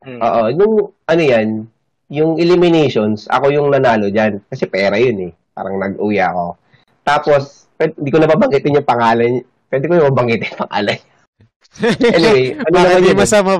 Hmm. 0.00 0.16
Oo, 0.16 0.40
nung 0.52 0.74
ano 1.04 1.22
yan, 1.22 1.68
yung 2.08 2.36
eliminations, 2.36 3.24
ako 3.28 3.48
yung 3.48 3.68
nanalo 3.68 4.08
dyan. 4.08 4.40
Kasi 4.46 4.64
pera 4.64 4.96
yun 4.96 5.28
eh. 5.28 5.32
Parang 5.52 5.76
nag-uwi 5.76 6.20
ako. 6.20 6.56
Tapos, 7.02 7.68
hindi 7.80 8.08
ko 8.08 8.20
na 8.20 8.28
babanggitin 8.28 8.76
yung 8.76 8.88
pangalan. 8.88 9.40
Pwede 9.68 9.84
ko 9.88 9.96
yung 9.96 10.08
babanggitin 10.12 10.52
yung 10.52 10.62
pangalan. 10.64 10.98
Anyway, 11.80 12.52
ano 12.54 12.68
Bakit 12.68 12.88
naman 12.92 13.02
yun? 13.02 13.14
eh? 13.14 13.16
masama? 13.16 13.50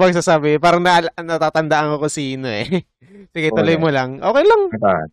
Parang 0.59 0.82
na, 0.82 1.01
natatandaan 1.16 1.97
ko 1.97 2.06
kung 2.06 2.12
sino 2.12 2.47
eh. 2.47 2.84
Sige, 3.32 3.48
tuloy 3.51 3.74
Okay. 3.74 3.80
mo 3.80 3.89
lang. 3.89 4.20
Okay 4.20 4.44
lang. 4.44 4.60
Ah, 4.78 5.05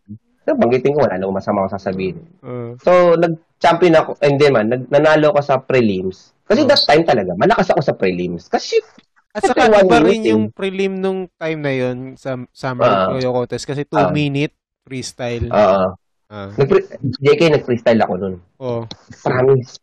so, 0.43 0.51
banggitin 0.53 0.91
ko, 0.91 1.07
wala 1.07 1.15
namang 1.15 1.39
masama 1.39 1.63
ko 1.63 1.71
sasabihin. 1.71 2.19
Uh, 2.41 2.75
So, 2.77 3.15
nag-champion 3.15 3.95
ako, 3.95 4.19
eh, 4.19 4.27
hindi 4.27 4.45
man, 4.49 4.67
nag, 4.67 4.83
nanalo 4.87 5.31
ko 5.31 5.39
sa 5.39 5.55
prelims. 5.57 6.35
Kasi 6.43 6.63
Oh. 6.63 6.67
that 6.67 6.81
time 6.83 7.03
talaga, 7.03 7.31
malakas 7.33 7.69
ako 7.69 7.81
sa 7.81 7.93
prelims. 7.93 8.51
Kasi, 8.51 8.81
At 9.29 9.45
saka 9.45 9.69
iba 9.69 9.97
rin 10.01 10.25
eh. 10.25 10.33
yung 10.33 10.49
prelim 10.49 10.97
nung 10.97 11.29
time 11.31 11.59
na 11.61 11.71
yun 11.71 11.97
sa 12.15 12.35
Summer 12.51 12.83
Ah. 12.83 13.13
Yoyo 13.13 13.31
Contest 13.31 13.63
kasi 13.63 13.85
2 13.85 14.09
Ah. 14.09 14.11
minute 14.11 14.51
freestyle. 14.81 15.47
Oo. 15.47 15.95
Ah. 16.27 16.49
Nag- 16.51 16.89
JK, 17.15 17.41
nag-freestyle 17.53 18.01
ako 18.01 18.13
nun. 18.17 18.35
Oh. 18.57 18.83
Promise. 19.21 19.77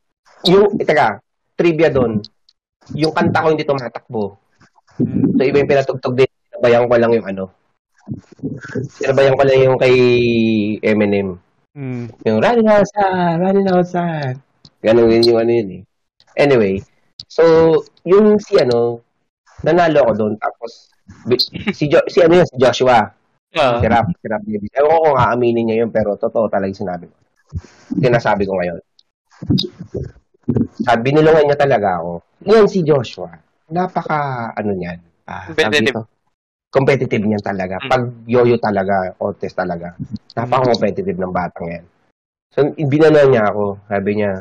Yung, 0.44 0.76
teka, 0.76 1.22
trivia 1.55 1.88
doon. 1.88 2.20
Yung 2.94 3.10
kanta 3.10 3.42
ko 3.42 3.50
hindi 3.50 3.66
tumatakbo. 3.66 4.38
So, 5.36 5.42
iba 5.42 5.60
yung 5.60 5.70
pinatugtog 5.70 6.14
din. 6.14 6.30
Sinabayan 6.52 6.86
ko 6.86 6.94
lang 6.96 7.12
yung 7.12 7.26
ano. 7.26 7.44
Sinabayan 9.02 9.36
ko 9.36 9.42
lang 9.42 9.60
yung 9.66 9.78
kay 9.80 9.96
Eminem. 10.80 11.36
Mm. 11.76 12.08
Yung 12.24 12.38
running 12.40 12.70
outside, 12.70 13.36
running 13.42 13.68
outside. 13.68 14.38
Ganun 14.80 15.12
yun 15.12 15.28
yung 15.28 15.40
ano 15.42 15.50
yun 15.52 15.68
eh. 15.76 15.82
Anyway, 16.36 16.80
so, 17.28 17.42
yung 18.06 18.40
si 18.40 18.56
ano, 18.56 19.04
nanalo 19.60 20.06
ako 20.06 20.12
doon. 20.16 20.34
Tapos, 20.40 20.88
si, 21.76 21.90
jo- 21.90 22.08
si 22.08 22.22
ano 22.24 22.40
yun, 22.40 22.48
si 22.48 22.56
Joshua. 22.56 23.12
Ah. 23.56 23.80
Si 23.80 23.86
Rap, 23.88 24.06
si 24.12 24.26
Rap 24.28 24.42
Davis. 24.44 24.72
Ewan 24.76 24.90
ko 24.92 24.98
kung 25.10 25.18
aaminin 25.20 25.64
niya 25.68 25.76
yun, 25.84 25.90
pero 25.92 26.16
totoo 26.16 26.48
talaga 26.48 26.72
yung 26.72 26.82
sinabi 26.84 27.04
ko. 27.08 27.16
Sinasabi 28.00 28.44
ko 28.44 28.52
ngayon. 28.56 28.78
Sabi, 30.86 31.01
binulungan 31.10 31.44
niya 31.51 31.59
talaga 31.59 31.98
ako. 31.98 32.12
Yan 32.47 32.66
si 32.70 32.86
Joshua. 32.86 33.35
Napaka, 33.66 34.55
ano 34.55 34.70
niyan. 34.78 34.98
Sabi 35.27 35.59
Competitive. 35.59 35.94
ko, 35.94 36.02
competitive 36.70 37.24
niyan 37.27 37.43
talaga. 37.43 37.77
Mm. 37.82 37.90
Pag 37.90 38.02
yoyo 38.31 38.56
talaga, 38.62 39.10
contest 39.18 39.56
talaga. 39.59 39.98
Napaka-competitive 40.39 41.18
ng 41.18 41.35
batang 41.35 41.66
yan. 41.66 41.85
So, 42.55 42.62
binalo 42.78 43.27
niya 43.27 43.51
ako. 43.51 43.64
Sabi 43.90 44.10
niya, 44.23 44.32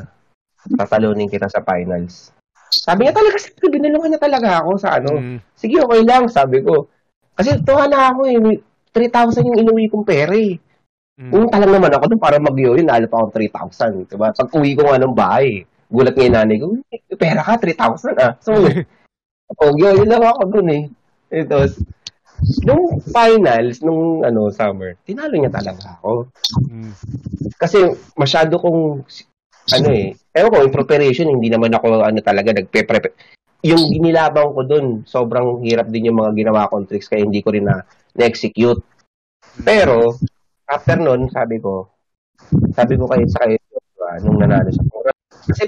tatalunin 0.78 1.30
kita 1.32 1.50
sa 1.50 1.64
finals. 1.66 2.30
Sabi 2.70 3.06
niya 3.06 3.14
talaga, 3.14 3.36
sabi, 3.42 3.66
binulungan 3.66 4.14
niya 4.14 4.22
talaga 4.22 4.48
ako 4.62 4.70
sa 4.78 4.88
ano. 5.02 5.10
Mm. 5.18 5.38
Sige, 5.58 5.76
okay 5.82 6.02
lang, 6.06 6.30
sabi 6.30 6.62
ko. 6.62 6.86
Kasi 7.34 7.58
tuwa 7.66 7.90
na 7.90 8.14
ako 8.14 8.20
eh. 8.30 8.38
May 8.38 8.56
3,000 8.94 9.42
yung 9.42 9.58
inuwi 9.60 9.90
kong 9.90 10.06
pera 10.06 10.32
eh. 10.38 10.54
Mm. 11.18 11.30
Pumunta 11.34 11.56
lang 11.58 11.72
naman 11.74 11.90
ako 11.90 12.04
doon 12.14 12.22
para 12.22 12.36
mag-yoyo, 12.38 12.82
nalo 12.86 13.10
pa 13.10 13.26
akong 13.26 13.34
3,000. 13.34 14.06
Diba? 14.06 14.30
Pag 14.30 14.48
uwi 14.54 14.70
ko 14.78 14.86
nga 14.86 15.02
ng 15.02 15.16
bahay, 15.16 15.66
gulat 15.86 16.14
nga 16.14 16.26
yung 16.26 16.36
nanay 16.36 16.56
ko, 16.58 16.66
"Eh, 16.90 17.00
pera 17.16 17.40
ka, 17.42 17.58
3,000 17.62 18.16
ah. 18.18 18.34
So, 18.42 18.54
pag-yoyo 19.54 20.02
lang 20.10 20.22
ako 20.22 20.42
doon 20.58 20.68
eh. 20.74 20.82
Ito, 21.30 21.70
nung 22.66 23.00
finals, 23.10 23.80
nung 23.80 24.22
ano, 24.22 24.52
summer, 24.52 24.98
tinalo 25.06 25.34
niya 25.34 25.52
talaga 25.52 25.96
ako. 26.00 26.28
Mm. 26.68 26.92
Kasi 27.56 27.78
masyado 28.18 28.60
kong, 28.60 29.02
ano 29.72 29.88
eh, 29.90 30.14
ewan 30.36 30.52
ko, 30.52 30.58
in 30.62 30.74
preparation, 30.74 31.28
hindi 31.32 31.48
naman 31.48 31.72
ako, 31.74 32.04
ano 32.04 32.18
talaga, 32.20 32.52
nagpe-prep. 32.52 33.14
Yung 33.64 33.82
ginilabang 33.90 34.52
ko 34.52 34.62
dun, 34.62 34.86
sobrang 35.08 35.64
hirap 35.64 35.88
din 35.90 36.12
yung 36.12 36.20
mga 36.20 36.36
ginawa 36.36 36.70
kong 36.70 36.86
tricks, 36.86 37.08
kaya 37.10 37.24
hindi 37.24 37.40
ko 37.40 37.50
rin 37.50 37.66
na, 37.66 37.82
na-execute. 38.14 38.84
Pero, 39.64 40.14
after 40.68 41.00
nun, 41.00 41.32
sabi 41.32 41.58
ko, 41.58 41.88
sabi 42.76 42.94
ko 42.94 43.08
kayo 43.08 43.24
sa 43.32 43.48
kayo, 43.48 43.58
uh, 44.06 44.16
nung 44.22 44.38
nanalo 44.38 44.70
sa 44.70 44.84
Kasi, 45.46 45.64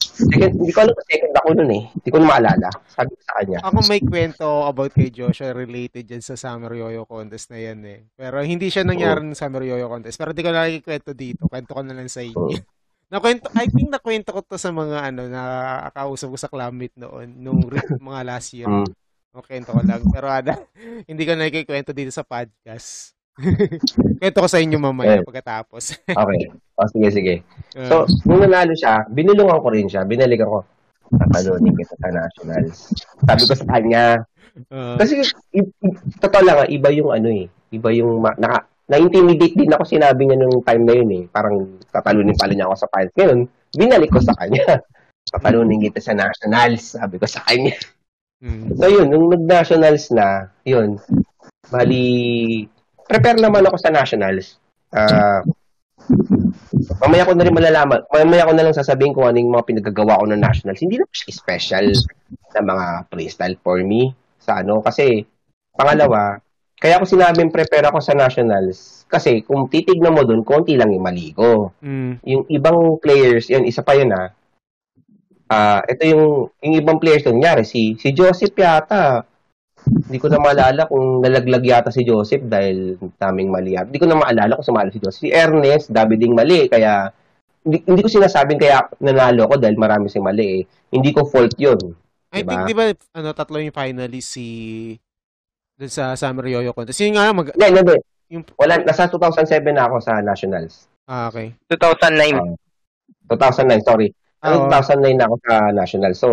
second, 0.00 0.52
hindi 0.56 0.72
ko 0.72 0.78
alam 0.86 0.94
kung 0.94 1.08
second 1.10 1.34
ako 1.36 1.48
nun 1.56 1.70
eh. 1.74 1.84
Hindi 1.90 2.08
ko 2.08 2.16
na 2.22 2.26
maalala. 2.30 2.68
Sabi 2.90 3.12
ko 3.16 3.22
sa 3.26 3.34
kanya. 3.40 3.58
Ako 3.66 3.78
may 3.90 4.00
kwento 4.00 4.46
about 4.66 4.92
kay 4.94 5.10
Joshua 5.10 5.50
related 5.50 6.04
dyan 6.06 6.22
sa 6.22 6.38
Summer 6.38 6.72
Yoyo 6.72 7.04
Contest 7.04 7.50
na 7.50 7.58
yan 7.58 7.80
eh. 7.86 8.00
Pero 8.14 8.38
hindi 8.40 8.70
siya 8.70 8.86
nangyari 8.86 9.22
ng 9.24 9.38
Summer 9.38 9.66
Yoyo 9.66 9.90
Contest. 9.90 10.16
Pero 10.16 10.30
di 10.30 10.42
ko 10.44 10.50
na 10.54 10.70
kwento 10.80 11.10
dito. 11.12 11.50
Kwento 11.50 11.74
ko 11.74 11.82
na 11.82 11.94
lang 11.96 12.08
sa 12.08 12.22
inyo. 12.22 12.38
Oo. 12.38 12.54
Nakwento, 13.10 13.50
I 13.58 13.66
think 13.66 13.90
nakwento 13.90 14.30
ko 14.30 14.38
to 14.46 14.54
sa 14.54 14.70
mga 14.70 15.10
ano, 15.10 15.26
na 15.26 15.42
kausap 15.90 16.30
ko 16.30 16.38
sa 16.38 16.46
Clamit 16.46 16.94
noon, 16.94 17.42
nung 17.42 17.58
mga 18.06 18.20
last 18.22 18.54
year. 18.54 18.70
Mm. 18.70 18.86
Nakwento 19.34 19.74
ko 19.74 19.82
lang. 19.82 20.02
Pero 20.14 20.30
ada, 20.30 20.54
hindi 21.10 21.26
ko 21.26 21.34
na 21.34 21.50
ikikwento 21.50 21.90
dito 21.90 22.14
sa 22.14 22.22
podcast. 22.22 23.18
Kwento 24.16 24.38
ko 24.38 24.48
sa 24.48 24.58
inyo 24.58 24.76
mamaya 24.76 25.18
Eh. 25.18 25.24
pagkatapos. 25.24 25.84
Okay. 26.20 26.40
O, 26.74 26.88
sige, 26.88 27.08
sige. 27.10 27.34
Uh, 27.74 27.84
So, 27.84 27.94
nung 28.24 28.40
nanalo 28.40 28.72
siya, 28.72 29.04
binulungan 29.06 29.60
ko 29.60 29.68
rin 29.68 29.84
siya. 29.84 30.04
Binalik 30.04 30.40
ako. 30.40 30.64
Tatalunin 31.10 31.74
kita 31.74 31.94
sa 31.94 32.08
nationals. 32.08 32.78
Sabi 33.20 33.42
ko 33.42 33.54
sa 33.54 33.66
kanya, 33.68 34.02
uh, 34.70 34.96
Kasi, 34.96 35.20
i- 35.52 35.74
i- 35.82 35.98
totoo 36.16 36.40
lang, 36.40 36.58
ah, 36.58 36.68
iba 36.68 36.88
yung 36.88 37.10
ano 37.10 37.28
eh. 37.28 37.46
Iba 37.70 37.90
yung, 37.90 38.20
ma- 38.20 38.36
naka, 38.36 38.64
na-intimidate 38.86 39.54
din 39.54 39.70
ako 39.70 39.84
sinabi 39.84 40.24
niya 40.24 40.36
nung 40.36 40.62
time 40.62 40.82
na 40.82 40.94
yun 40.94 41.10
eh. 41.12 41.22
Parang 41.28 41.54
tatalunin 41.88 42.34
pala 42.34 42.52
niya 42.52 42.66
ako 42.66 42.76
sa 42.76 42.90
finals. 42.90 43.14
Ngayon, 43.14 43.38
binalik 43.72 44.10
ko 44.10 44.20
sa 44.20 44.34
kanya. 44.34 44.64
Tatalunin 45.30 45.78
kita 45.80 46.00
sa 46.00 46.10
nationals, 46.10 46.96
sabi 46.96 47.20
ko 47.20 47.26
sa 47.28 47.44
kanya. 47.44 47.76
mm, 48.40 48.74
So 48.74 48.88
yun, 48.88 49.06
nung 49.06 49.28
nag-nationals 49.28 50.10
na, 50.10 50.48
yun, 50.64 50.98
bali, 51.68 52.04
prepare 53.10 53.42
naman 53.42 53.66
ako 53.66 53.76
sa 53.82 53.90
nationals. 53.90 54.62
Ah, 54.94 55.42
mamaya 57.02 57.26
ko 57.26 57.34
na 57.34 57.42
rin 57.42 57.54
malalaman, 57.54 58.06
mamaya 58.06 58.46
ko 58.46 58.52
na 58.54 58.64
lang 58.70 58.74
sasabihin 58.78 59.10
kung 59.10 59.26
ano 59.26 59.42
yung 59.42 59.50
mga 59.50 59.66
pinagagawa 59.66 60.22
ko 60.22 60.24
ng 60.30 60.38
nationals. 60.38 60.78
Hindi 60.78 61.02
na 61.02 61.06
siya 61.10 61.34
special 61.34 61.86
na 62.54 62.62
mga 62.62 62.86
freestyle 63.10 63.56
for 63.58 63.82
me 63.82 64.14
sa 64.38 64.62
ano. 64.62 64.78
Kasi, 64.78 65.26
pangalawa, 65.74 66.38
kaya 66.78 67.02
ako 67.02 67.04
sinabing 67.10 67.50
prepare 67.50 67.90
ako 67.90 67.98
sa 67.98 68.14
nationals. 68.14 69.02
Kasi, 69.10 69.42
kung 69.42 69.66
titignan 69.66 70.14
mo 70.14 70.22
dun, 70.22 70.46
konti 70.46 70.78
lang 70.78 70.94
yung 70.94 71.02
mali 71.02 71.34
ko 71.34 71.74
mm, 71.82 72.22
yung 72.22 72.46
ibang 72.46 73.02
players, 73.02 73.50
yun, 73.50 73.66
isa 73.66 73.82
pa 73.82 73.98
yun 73.98 74.14
ah. 74.14 74.30
Ah, 75.50 75.82
ito 75.82 76.06
yung 76.06 76.46
yung 76.62 76.74
ibang 76.78 77.02
players 77.02 77.26
doon, 77.26 77.42
nyari 77.42 77.66
si 77.66 77.98
si 77.98 78.14
Joseph 78.14 78.54
yata. 78.54 79.26
Hindi 79.90 80.18
ko 80.18 80.26
na 80.26 80.38
maalala 80.38 80.86
kung 80.86 81.18
nalaglag 81.18 81.62
yata 81.62 81.90
si 81.90 82.02
Joseph 82.02 82.42
dahil 82.42 82.94
daming 83.16 83.48
mali. 83.48 83.74
yata. 83.74 83.86
Hindi 83.86 83.98
ko 83.98 84.06
na 84.06 84.18
maalala 84.18 84.54
kung 84.54 84.66
sumali 84.66 84.90
si 84.90 84.98
Joseph. 84.98 85.22
Si 85.22 85.30
Ernest, 85.30 85.90
dami 85.90 86.14
ding 86.14 86.32
mali 86.32 86.66
kaya 86.66 87.10
hindi, 87.60 87.82
hindi 87.84 88.00
ko 88.00 88.08
sinasabing 88.08 88.56
kaya 88.56 88.80
nanalo 88.98 89.44
ako 89.44 89.54
dahil 89.58 89.76
marami 89.76 90.06
sing 90.06 90.22
mali 90.22 90.60
eh. 90.60 90.64
Hindi 90.88 91.10
ko 91.10 91.24
fault 91.24 91.54
yun. 91.56 91.78
I 92.30 92.40
Diba? 92.40 92.62
think, 92.62 92.62
di 92.64 92.74
ba, 92.74 92.84
ano, 93.18 93.28
tatlo 93.32 93.58
yung 93.58 93.74
finalist 93.74 94.30
si 94.30 94.46
dun 95.74 95.90
sa 95.90 96.14
Summer 96.14 96.46
Yoyo 96.46 96.70
Contest. 96.70 97.00
Yun 97.00 97.18
nga, 97.18 97.32
mag, 97.32 97.50
Hindi, 97.50 97.66
hindi. 97.74 97.96
yung, 98.30 98.42
Wala, 98.54 98.78
nasa 98.80 99.10
2007 99.10 99.66
na 99.72 99.90
ako 99.90 99.96
sa 99.98 100.22
Nationals. 100.22 100.86
ah, 101.04 101.26
okay. 101.26 101.58
2009. 101.66 102.38
Ah. 102.38 102.54
2009, 103.28 103.82
sorry. 103.82 104.08
Ah, 104.38 104.54
Ano, 104.54 104.66
oo. 104.66 104.70
2009 104.70 105.18
na 105.18 105.26
ako 105.26 105.36
sa 105.42 105.54
national. 105.70 106.12
So, 106.14 106.28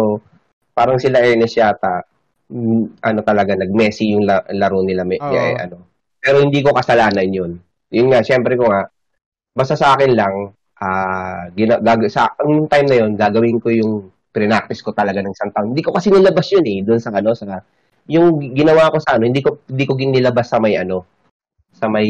parang 0.71 0.95
sila 0.97 1.19
Ernest 1.19 1.57
yata, 1.57 2.05
mm, 2.51 3.03
ano 3.03 3.19
talaga, 3.23 3.55
nag-messy 3.55 4.15
yung 4.15 4.23
la- 4.27 4.45
laro 4.51 4.83
nila. 4.83 5.03
May, 5.03 5.19
Oo. 5.19 5.31
eh, 5.31 5.55
ano. 5.59 5.87
Pero 6.19 6.43
hindi 6.43 6.59
ko 6.63 6.75
kasalanan 6.75 7.29
yun. 7.29 7.51
Yun 7.91 8.07
nga, 8.11 8.19
syempre 8.23 8.59
ko 8.59 8.67
nga, 8.67 8.87
basta 9.55 9.75
sa 9.79 9.95
akin 9.95 10.11
lang, 10.11 10.35
ah 10.77 11.49
gina- 11.57 11.81
gag- 11.81 12.11
sa 12.11 12.29
ang 12.37 12.69
time 12.69 12.87
na 12.87 12.97
yun, 13.01 13.11
gagawin 13.17 13.57
ko 13.57 13.73
yung 13.73 13.93
practice 14.29 14.85
ko 14.85 14.93
talaga 14.93 15.17
ng 15.25 15.33
isang 15.33 15.49
taon. 15.49 15.73
Hindi 15.73 15.81
ko 15.81 15.89
kasi 15.89 16.13
nilabas 16.13 16.45
yun 16.53 16.65
eh, 16.69 16.79
doon 16.85 17.01
sa 17.01 17.09
ano, 17.09 17.33
sa, 17.33 17.57
yung 18.05 18.37
ginawa 18.53 18.93
ko 18.93 19.01
sa 19.01 19.17
ano, 19.17 19.25
hindi 19.25 19.41
ko, 19.41 19.65
hindi 19.65 19.83
ko 19.89 19.97
ginilabas 19.97 20.53
sa 20.53 20.61
may 20.61 20.77
ano, 20.77 21.01
sa 21.73 21.89
may, 21.89 22.09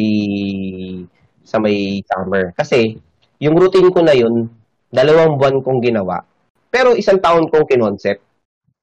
sa 1.48 1.58
may 1.64 2.04
summer. 2.04 2.52
Kasi, 2.52 3.00
yung 3.40 3.56
routine 3.56 3.88
ko 3.96 4.04
na 4.04 4.12
yun, 4.12 4.52
dalawang 4.92 5.40
buwan 5.40 5.64
kong 5.64 5.80
ginawa. 5.80 6.20
Pero 6.68 7.00
isang 7.00 7.24
taon 7.24 7.48
kong 7.48 7.68
kinoncept. 7.68 8.20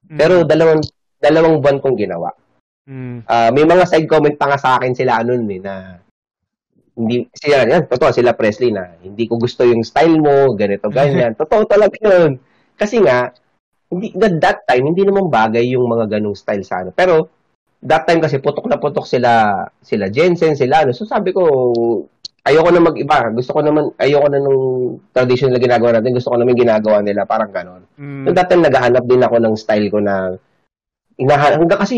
Mm, 0.08 0.16
Pero 0.16 0.34
dalawang 0.48 0.80
dalawang 1.24 1.64
buwan 1.64 1.80
kong 1.80 1.96
ginawa. 1.96 2.28
mm, 2.84 3.24
Ah, 3.24 3.48
may 3.48 3.64
mga 3.64 3.88
side 3.88 4.04
comment 4.04 4.36
pa 4.36 4.52
nga 4.52 4.60
sa 4.60 4.76
akin 4.76 4.92
sila 4.92 5.24
ano 5.24 5.32
eh, 5.32 5.60
na 5.60 5.96
hindi 6.94 7.26
sila 7.34 7.66
yan, 7.66 7.90
totoo 7.90 8.14
sila 8.14 8.38
Presley 8.38 8.70
na 8.70 8.94
hindi 9.02 9.26
ko 9.26 9.34
gusto 9.34 9.66
yung 9.66 9.82
style 9.82 10.14
mo, 10.20 10.54
ganito 10.54 10.86
ganyan. 10.92 11.34
totoo 11.40 11.66
talaga 11.66 11.96
yun. 11.98 12.38
Kasi 12.76 13.02
nga 13.02 13.32
hindi 13.90 14.14
that, 14.14 14.34
that 14.38 14.58
time 14.68 14.84
hindi 14.94 15.02
naman 15.02 15.26
bagay 15.26 15.74
yung 15.74 15.86
mga 15.90 16.18
ganung 16.18 16.38
style 16.38 16.62
sa 16.62 16.84
ano. 16.86 16.94
Pero 16.94 17.26
that 17.82 18.06
time 18.06 18.22
kasi 18.22 18.38
putok 18.38 18.70
na 18.70 18.78
putok 18.78 19.04
sila 19.10 19.64
sila 19.82 20.06
Jensen, 20.06 20.54
sila 20.54 20.86
ano. 20.86 20.94
So 20.94 21.02
sabi 21.02 21.34
ko 21.34 21.42
ayoko 22.44 22.70
na 22.70 22.82
mag-iba. 22.84 23.32
Gusto 23.34 23.56
ko 23.56 23.60
naman 23.64 23.90
ayoko 23.98 24.28
na 24.30 24.38
nung 24.38 24.62
traditional 25.10 25.56
na 25.56 25.64
ginagawa 25.64 25.90
natin. 25.98 26.14
Gusto 26.14 26.30
ko 26.30 26.36
naman 26.38 26.54
ginagawa 26.54 27.00
nila 27.02 27.26
parang 27.26 27.50
ganon. 27.50 27.82
mm, 27.98 28.28
So 28.28 28.30
that 28.36 28.46
time 28.46 28.62
naghahanap 28.62 29.02
din 29.08 29.24
ako 29.24 29.36
ng 29.42 29.54
style 29.58 29.88
ko 29.90 29.98
na 29.98 30.36
inahanap 31.20 31.58
hanggang 31.62 31.80
kasi 31.80 31.96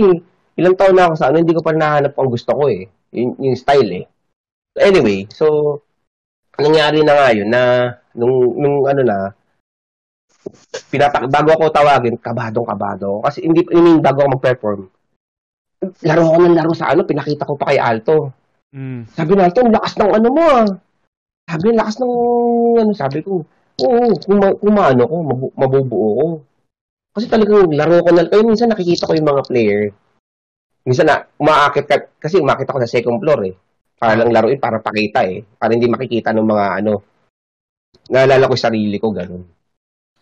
ilang 0.57 0.77
taon 0.77 0.97
na 0.97 1.09
ako 1.09 1.15
sa 1.17 1.29
ano 1.29 1.41
hindi 1.41 1.55
ko 1.57 1.61
pa 1.61 1.73
nahanap 1.77 2.13
ang 2.17 2.31
gusto 2.33 2.51
ko 2.53 2.65
eh. 2.73 2.89
Yung, 3.17 3.37
yung 3.41 3.57
style 3.57 3.91
eh. 3.93 4.05
So, 4.77 4.79
anyway, 4.85 5.19
so 5.33 5.47
nangyari 6.57 7.05
na 7.05 7.15
nga 7.17 7.29
yun 7.37 7.49
na 7.53 7.63
nung 8.17 8.57
nung 8.57 8.77
ano 8.89 9.03
na 9.05 9.17
pinatak 10.89 11.29
bago 11.29 11.53
ako 11.53 11.69
tawagin 11.69 12.17
kabadong 12.17 12.65
kabado 12.65 13.21
kasi 13.21 13.45
hindi 13.45 13.67
I 13.69 13.81
mean 13.83 13.99
bago 14.01 14.25
ako 14.25 14.41
mag-perform 14.41 14.81
laro 16.07 16.23
ako 16.33 16.39
ng 16.49 16.57
laro 16.57 16.73
sa 16.73 16.93
ano 16.93 17.05
pinakita 17.05 17.45
ko 17.45 17.55
pa 17.59 17.69
kay 17.71 17.79
Alto. 17.79 18.33
Mm, 18.73 19.07
sabi 19.13 19.31
ng 19.37 19.45
Alto 19.45 19.61
lakas 19.69 19.95
ng 20.01 20.13
ano 20.13 20.29
mo 20.33 20.45
ah. 20.45 20.69
Sabi 21.47 21.67
lakas 21.77 21.97
ng 22.01 22.13
ano 22.81 22.93
sabi 22.97 23.19
ko 23.23 23.45
oo 23.77 24.09
kung, 24.25 24.39
ma- 24.41 24.57
kung 24.57 24.73
maano 24.73 25.03
ko 25.05 25.17
mabu- 25.21 25.55
mabubuo 25.55 26.09
ko 26.17 26.27
Kasi 27.17 27.33
talagang 27.33 27.73
laro 27.73 28.05
ko 28.05 28.13
na, 28.13 28.29
kaya 28.29 28.45
minsan 28.45 28.69
nakikita 28.69 29.09
ko 29.09 29.17
yung 29.17 29.25
mga 29.25 29.49
player. 29.49 29.89
Minsan 30.85 31.09
na, 31.09 31.25
umaakit 31.41 31.89
ka, 31.89 31.97
kasi 32.21 32.37
umakit 32.37 32.69
ako 32.69 32.85
sa 32.85 32.93
second 32.93 33.17
floor 33.25 33.41
eh. 33.49 33.57
Para 33.97 34.21
lang 34.21 34.29
laruin, 34.29 34.61
para 34.61 34.85
pakita 34.85 35.25
eh. 35.25 35.41
Para 35.57 35.73
hindi 35.73 35.89
makikita 35.89 36.37
ng 36.37 36.45
mga 36.45 36.67
ano. 36.85 37.01
Naalala 38.13 38.45
ko 38.45 38.53
yung 38.53 38.67
sarili 38.69 38.97
ko, 39.01 39.17
ganun. 39.17 39.49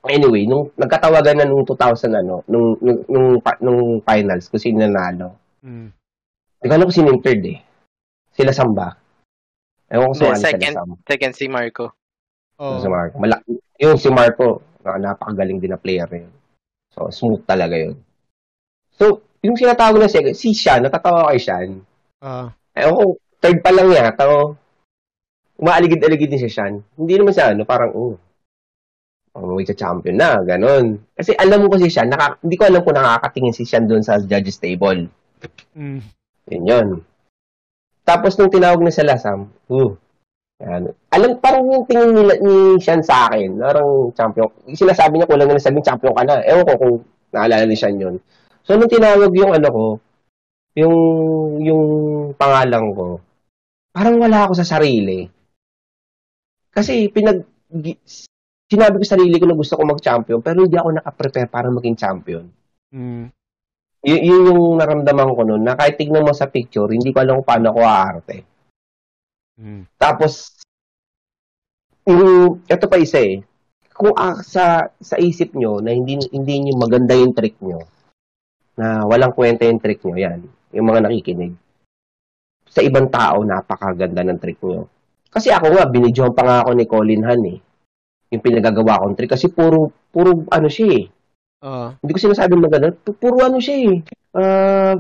Anyway, 0.07 0.47
nung 0.47 0.71
nagkatawagan 0.79 1.43
na 1.43 1.51
nung 1.51 1.67
2000 1.67 2.15
ano, 2.15 2.47
nung, 2.47 2.79
nung, 2.79 3.03
nung, 3.11 3.29
nung 3.43 3.81
finals, 4.07 4.47
kung 4.47 4.63
sino 4.63 4.79
nanalo. 4.87 5.35
Mm. 5.67 5.89
Hindi 5.91 6.67
ko 6.71 6.75
alam 6.79 6.87
kung 6.87 6.97
sino 6.97 7.11
yung 7.11 7.25
third 7.25 7.43
eh. 7.43 7.59
Sila 8.31 8.55
Samba. 8.55 8.95
Ewan 9.91 10.13
ko 10.13 10.15
Hindi, 10.15 10.21
sumali 10.23 10.39
sila 10.39 10.47
second. 10.47 10.75
Samba. 10.79 10.95
Second 11.11 11.33
si 11.35 11.45
Marco. 11.51 11.87
Oh. 12.63 12.79
Si 12.79 12.87
Marco. 12.87 13.17
Malaki. 13.19 13.51
Yung 13.83 13.99
si 13.99 14.09
Marco, 14.15 14.63
na- 14.87 15.01
napakagaling 15.01 15.59
din 15.59 15.75
na 15.75 15.81
player 15.81 16.09
yun. 16.15 16.31
So, 16.95 17.11
smooth 17.11 17.43
talaga 17.43 17.75
yun. 17.75 17.99
So, 18.95 19.27
yung 19.43 19.59
sinatawag 19.59 19.99
na 19.99 20.07
second, 20.07 20.39
si 20.39 20.55
Sean, 20.55 20.87
natatawa 20.87 21.35
kay 21.35 21.43
Sean. 21.43 21.83
Ah. 22.23 22.55
Ewan 22.73 22.95
ko, 22.95 23.05
third 23.43 23.59
pa 23.61 23.75
lang 23.75 23.91
yata. 23.91 24.25
O, 24.31 24.55
umaaligid-aligid 25.59 26.31
din 26.31 26.43
si 26.47 26.49
Sean. 26.49 26.79
Hindi 26.95 27.15
naman 27.19 27.35
siya, 27.35 27.53
ano, 27.53 27.67
parang, 27.67 27.91
oh, 27.93 28.15
umuwi 29.35 29.67
sa 29.67 29.75
champion 29.75 30.15
na, 30.15 30.39
ganun. 30.47 31.03
Kasi 31.11 31.35
alam 31.35 31.67
mo 31.67 31.69
kasi 31.69 31.91
siya, 31.91 32.07
naka, 32.07 32.39
hindi 32.39 32.55
ko 32.55 32.71
alam 32.71 32.87
kung 32.87 32.95
nakakatingin 32.95 33.55
si 33.59 33.67
Sean 33.67 33.91
doon 33.91 34.07
sa 34.07 34.23
judges 34.23 34.63
table. 34.63 35.11
Mm. 35.75 36.01
Yun 36.55 36.65
yun. 36.71 36.89
Tapos 38.07 38.39
nung 38.39 38.53
tinawag 38.53 38.79
na 38.79 38.95
sila, 38.95 39.19
Sam, 39.19 39.51
uh, 39.69 39.91
yan. 40.63 40.95
Alam, 41.11 41.31
parang 41.43 41.67
yung 41.67 41.87
tingin 41.91 42.15
nila 42.15 42.39
ni 42.39 42.79
Sean 42.79 43.03
sa 43.03 43.27
akin, 43.27 43.59
parang 43.59 44.15
champion. 44.15 44.47
Sinasabi 44.71 45.19
niya, 45.19 45.27
kulang 45.27 45.51
na 45.51 45.59
sabihin 45.59 45.83
champion 45.83 46.15
ka 46.15 46.23
na. 46.23 46.47
Ewan 46.47 46.67
ko 46.67 46.75
kung 46.79 46.97
naalala 47.35 47.67
ni 47.67 47.75
Sean 47.75 47.99
yun. 47.99 48.23
So, 48.63 48.79
nung 48.79 48.91
tinawag 48.91 49.35
yung 49.35 49.51
ano 49.51 49.69
ko, 49.69 49.87
yung, 50.79 50.97
yung 51.59 51.83
pangalan 52.39 52.85
ko, 52.95 53.07
parang 53.91 54.17
wala 54.23 54.47
ako 54.47 54.63
sa 54.63 54.79
sarili. 54.79 55.27
Kasi 56.71 57.11
pinag, 57.11 57.43
sinabi 58.71 58.95
ko 58.99 59.05
sa 59.07 59.19
sarili 59.19 59.37
ko 59.39 59.47
na 59.51 59.59
gusto 59.59 59.75
ko 59.75 59.83
mag-champion, 59.83 60.39
pero 60.39 60.63
hindi 60.63 60.79
ako 60.79 61.03
nakaprepare 61.03 61.51
para 61.51 61.69
maging 61.71 61.99
champion. 61.99 62.47
Mm. 62.95 63.27
Y- 64.05 64.23
yun 64.23 64.53
yung 64.55 64.63
naramdaman 64.79 65.35
ko 65.35 65.43
noon, 65.43 65.63
na 65.67 65.75
kahit 65.75 65.99
tignan 65.99 66.23
mo 66.23 66.31
sa 66.31 66.47
picture, 66.47 66.91
hindi 66.91 67.11
ko 67.11 67.23
alam 67.23 67.43
kung 67.43 67.49
paano 67.49 67.75
ako 67.75 67.81
aarte. 67.83 68.54
Mm. 69.55 69.87
Tapos, 69.97 70.59
yung, 72.05 72.61
ito 72.67 72.85
pa 72.91 72.97
isa 72.99 73.23
eh, 73.23 73.41
kung 73.95 74.13
ah, 74.19 74.43
sa 74.43 74.91
sa 74.99 75.17
isip 75.23 75.55
nyo 75.55 75.79
na 75.79 75.95
hindi 75.95 76.19
hindi 76.35 76.55
niyo 76.59 76.75
maganda 76.75 77.15
yung 77.15 77.31
trick 77.31 77.55
nyo, 77.63 77.79
na 78.75 79.07
walang 79.07 79.31
kwenta 79.31 79.63
yung 79.65 79.79
trick 79.79 80.03
nyo, 80.03 80.19
yan, 80.19 80.43
yung 80.75 80.87
mga 80.91 81.07
nakikinig. 81.07 81.55
Sa 82.75 82.83
ibang 82.83 83.07
tao, 83.07 83.47
napakaganda 83.47 84.27
ng 84.27 84.41
trick 84.43 84.59
nyo. 84.67 84.91
Kasi 85.31 85.51
ako 85.55 85.79
nga, 85.79 85.87
binidyohan 85.87 86.35
pa 86.35 86.43
nga 86.43 86.57
ako 86.67 86.71
ni 86.75 86.85
Colin 86.91 87.23
Han 87.23 87.43
eh. 87.47 87.59
Yung 88.35 88.43
pinagagawa 88.43 89.03
kong 89.03 89.15
trick. 89.15 89.31
Kasi 89.35 89.47
puro, 89.51 89.95
puro 90.11 90.43
ano 90.51 90.67
siya 90.67 90.87
eh. 90.91 91.05
Ah. 91.63 91.95
Hindi 91.99 92.13
ko 92.15 92.21
sinasabi 92.23 92.55
maganda. 92.59 92.95
Pu- 92.95 93.15
Puro 93.19 93.43
ano 93.43 93.59
siya 93.63 93.77
eh. 93.79 93.95
Ah, 94.35 94.95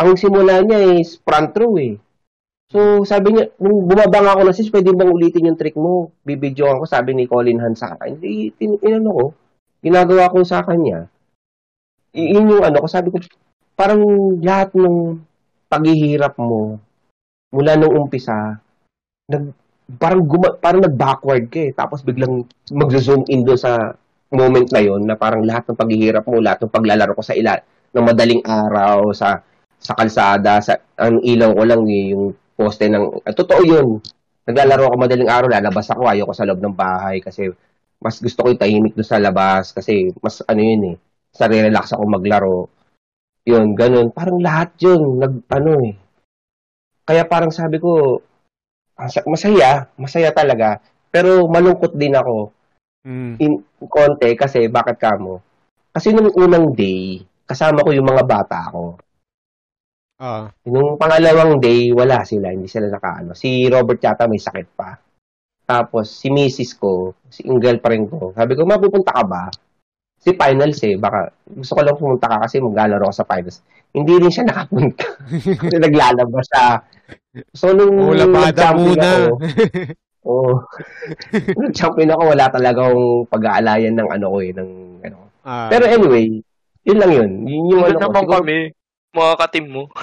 ang 0.00 0.16
simula 0.16 0.64
niya 0.64 0.96
is 0.96 1.20
front 1.20 1.52
row 1.56 1.76
eh. 1.76 2.00
So, 2.70 3.02
sabi 3.02 3.34
niya, 3.34 3.50
nung 3.58 3.90
bumaba 3.90 4.22
nga 4.22 4.32
ako 4.38 4.42
na 4.46 4.54
sis, 4.54 4.70
pwede 4.70 4.94
bang 4.94 5.10
ulitin 5.10 5.50
yung 5.50 5.58
trick 5.58 5.74
mo? 5.74 6.14
Bibidyoan 6.22 6.78
ko, 6.78 6.86
sabi 6.86 7.18
ni 7.18 7.26
Colin 7.26 7.58
Han 7.58 7.74
sa 7.74 7.98
akin. 7.98 8.14
Hindi, 8.14 8.54
tin- 8.54 8.78
inano 8.78 9.10
ko, 9.10 9.24
ginagawa 9.82 10.30
ko 10.30 10.46
sa 10.46 10.62
kanya. 10.62 11.10
Yun 12.14 12.46
yung 12.46 12.62
ano 12.62 12.78
ko, 12.78 12.86
sabi 12.86 13.10
ko, 13.10 13.18
parang 13.74 14.02
lahat 14.38 14.70
ng 14.78 15.18
paghihirap 15.66 16.38
mo, 16.38 16.78
mula 17.50 17.74
nung 17.74 18.06
umpisa, 18.06 18.62
nag, 19.26 19.50
parang 19.98 20.22
guma, 20.22 20.54
parang 20.54 20.86
nag-backward 20.86 21.50
ka 21.50 21.60
eh. 21.66 21.72
Tapos 21.74 22.06
biglang 22.06 22.46
mag-zoom 22.70 23.26
in 23.26 23.42
doon 23.42 23.58
sa 23.58 23.98
moment 24.30 24.70
na 24.70 24.78
yon 24.78 25.02
na 25.10 25.18
parang 25.18 25.42
lahat 25.42 25.66
ng 25.66 25.78
paghihirap 25.78 26.22
mo, 26.22 26.38
lahat 26.38 26.62
ng 26.62 26.70
paglalaro 26.70 27.18
ko 27.18 27.22
sa 27.26 27.34
ila 27.34 27.58
ng 27.90 28.04
madaling 28.06 28.42
araw, 28.46 29.10
sa 29.10 29.42
sa 29.80 29.92
kalsada, 29.98 30.62
sa 30.62 30.78
ang 31.00 31.18
ilaw 31.24 31.50
ko 31.50 31.62
lang 31.66 31.82
eh, 31.90 32.14
yung 32.14 32.30
poste 32.60 32.92
ng 32.92 33.24
ah, 33.24 33.32
totoo 33.32 33.62
yun. 33.64 33.88
Naglalaro 34.44 34.92
ako 34.92 34.96
madaling 35.00 35.30
araw, 35.32 35.48
lalabas 35.48 35.88
ako, 35.88 36.04
ayoko 36.04 36.32
sa 36.36 36.44
loob 36.44 36.60
ng 36.60 36.76
bahay 36.76 37.24
kasi 37.24 37.48
mas 38.00 38.20
gusto 38.20 38.44
ko 38.44 38.52
yung 38.52 38.60
tahimik 38.60 38.92
doon 38.92 39.08
sa 39.08 39.16
labas 39.16 39.72
kasi 39.72 40.12
mas 40.20 40.44
ano 40.44 40.60
yun 40.60 40.82
eh, 40.92 40.96
sarili-relax 41.32 41.96
ako 41.96 42.04
maglaro. 42.04 42.58
Yun, 43.48 43.72
ganun. 43.72 44.12
Parang 44.12 44.36
lahat 44.36 44.76
yun, 44.84 45.16
nag, 45.16 45.48
ano 45.48 45.72
eh. 45.88 45.96
Kaya 47.08 47.24
parang 47.24 47.48
sabi 47.48 47.80
ko, 47.80 48.20
sa- 49.08 49.24
masaya, 49.24 49.88
masaya 49.96 50.28
talaga. 50.36 50.84
Pero 51.08 51.48
malungkot 51.48 51.96
din 51.96 52.12
ako 52.12 52.52
Mm. 53.00 53.40
in 53.40 53.52
konti 53.88 54.36
kasi 54.36 54.68
bakit 54.68 55.00
kamo? 55.00 55.40
Kasi 55.88 56.12
nung 56.12 56.28
unang 56.36 56.76
day, 56.76 57.24
kasama 57.48 57.80
ko 57.80 57.96
yung 57.96 58.04
mga 58.04 58.28
bata 58.28 58.68
ko. 58.68 59.00
Ah. 60.20 60.52
Nung 60.68 61.00
pangalawang 61.00 61.56
day, 61.58 61.88
wala 61.90 62.20
sila, 62.22 62.52
hindi 62.52 62.68
sila 62.68 62.92
nakaano. 62.92 63.32
Si 63.32 63.64
Robert 63.66 63.96
yata 63.98 64.28
may 64.28 64.36
sakit 64.36 64.68
pa. 64.76 64.92
Tapos 65.64 66.12
si 66.12 66.28
Mrs. 66.28 66.76
ko, 66.76 67.16
si 67.26 67.48
yung 67.48 67.56
girlfriend 67.56 68.12
ko, 68.12 68.36
sabi 68.36 68.52
ko, 68.52 68.68
mapupunta 68.68 69.16
ka 69.16 69.24
ba? 69.24 69.48
Si 70.20 70.36
finals 70.36 70.76
eh, 70.84 71.00
baka 71.00 71.32
gusto 71.48 71.72
ko 71.72 71.80
lang 71.80 71.96
pumunta 71.96 72.28
ka 72.28 72.36
kasi 72.44 72.60
maglalaro 72.60 73.08
ako 73.08 73.14
sa 73.16 73.24
finals. 73.24 73.64
Hindi 73.88 74.20
rin 74.20 74.28
siya 74.28 74.44
nakapunta. 74.44 75.08
kasi 75.64 75.76
naglalabas 75.80 76.44
siya. 76.52 76.66
So 77.56 77.72
nung 77.72 77.96
Oh, 77.96 78.12
labada 78.12 78.76
nag-champion 78.76 78.92
muna. 78.92 79.08
ako, 79.08 79.32
Oo. 80.20 80.52
Nung 81.56 81.72
champion 81.72 82.12
ako, 82.12 82.22
wala 82.28 82.44
talaga 82.52 82.78
akong 82.84 83.24
pag-aalayan 83.24 83.96
ng 83.96 84.08
ano 84.12 84.26
ko 84.28 84.38
eh, 84.44 84.52
ng 84.52 84.70
ano. 85.00 85.16
Ah. 85.40 85.72
Pero 85.72 85.88
anyway, 85.88 86.44
yun 86.84 86.98
lang 87.00 87.08
yun. 87.10 87.30
Yun 87.48 87.64
yung 87.72 87.82
ano 87.82 87.96
Ano 87.96 87.96
ko. 87.96 88.04
naman 88.04 88.20
Siguro, 88.20 88.36
kami, 88.36 88.56
mga 89.10 89.34
katim 89.42 89.66
mo. 89.66 89.82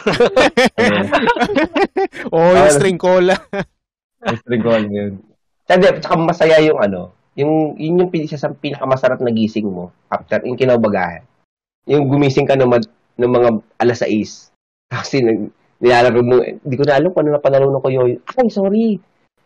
oh, 2.35 2.51
yung 2.51 2.67
Ah. 2.67 2.73
string 2.73 2.99
cola. 2.99 3.35
string 4.43 4.63
goal 4.63 4.84
yun. 4.84 5.23
Tsaka, 5.63 5.99
tsaka 5.99 6.15
masaya 6.19 6.59
yung 6.63 6.79
ano, 6.79 7.11
yung, 7.39 7.75
yun 7.79 8.03
yung 8.03 8.11
isa 8.11 8.39
sa 8.39 8.51
pinakamasarap 8.51 9.23
na 9.23 9.31
gising 9.31 9.67
mo 9.67 9.91
after, 10.11 10.43
yung 10.43 10.59
kinabagahan. 10.59 11.23
Yung 11.88 12.11
gumising 12.11 12.47
ka 12.47 12.59
ng, 12.59 12.67
mad- 12.67 12.91
ng 13.15 13.31
mga 13.31 13.49
alas 13.79 14.03
6. 14.03 14.51
Kasi 14.91 15.23
nag, 15.23 15.39
nilalaro 15.79 16.19
mo, 16.23 16.43
hindi 16.43 16.75
ko 16.75 16.84
na 16.84 16.99
alam 16.99 17.11
kung 17.15 17.27
ano 17.27 17.39
napanalunan 17.39 17.84
ko 17.84 17.89
yun. 17.91 18.19
Ay, 18.35 18.47
sorry. 18.51 18.99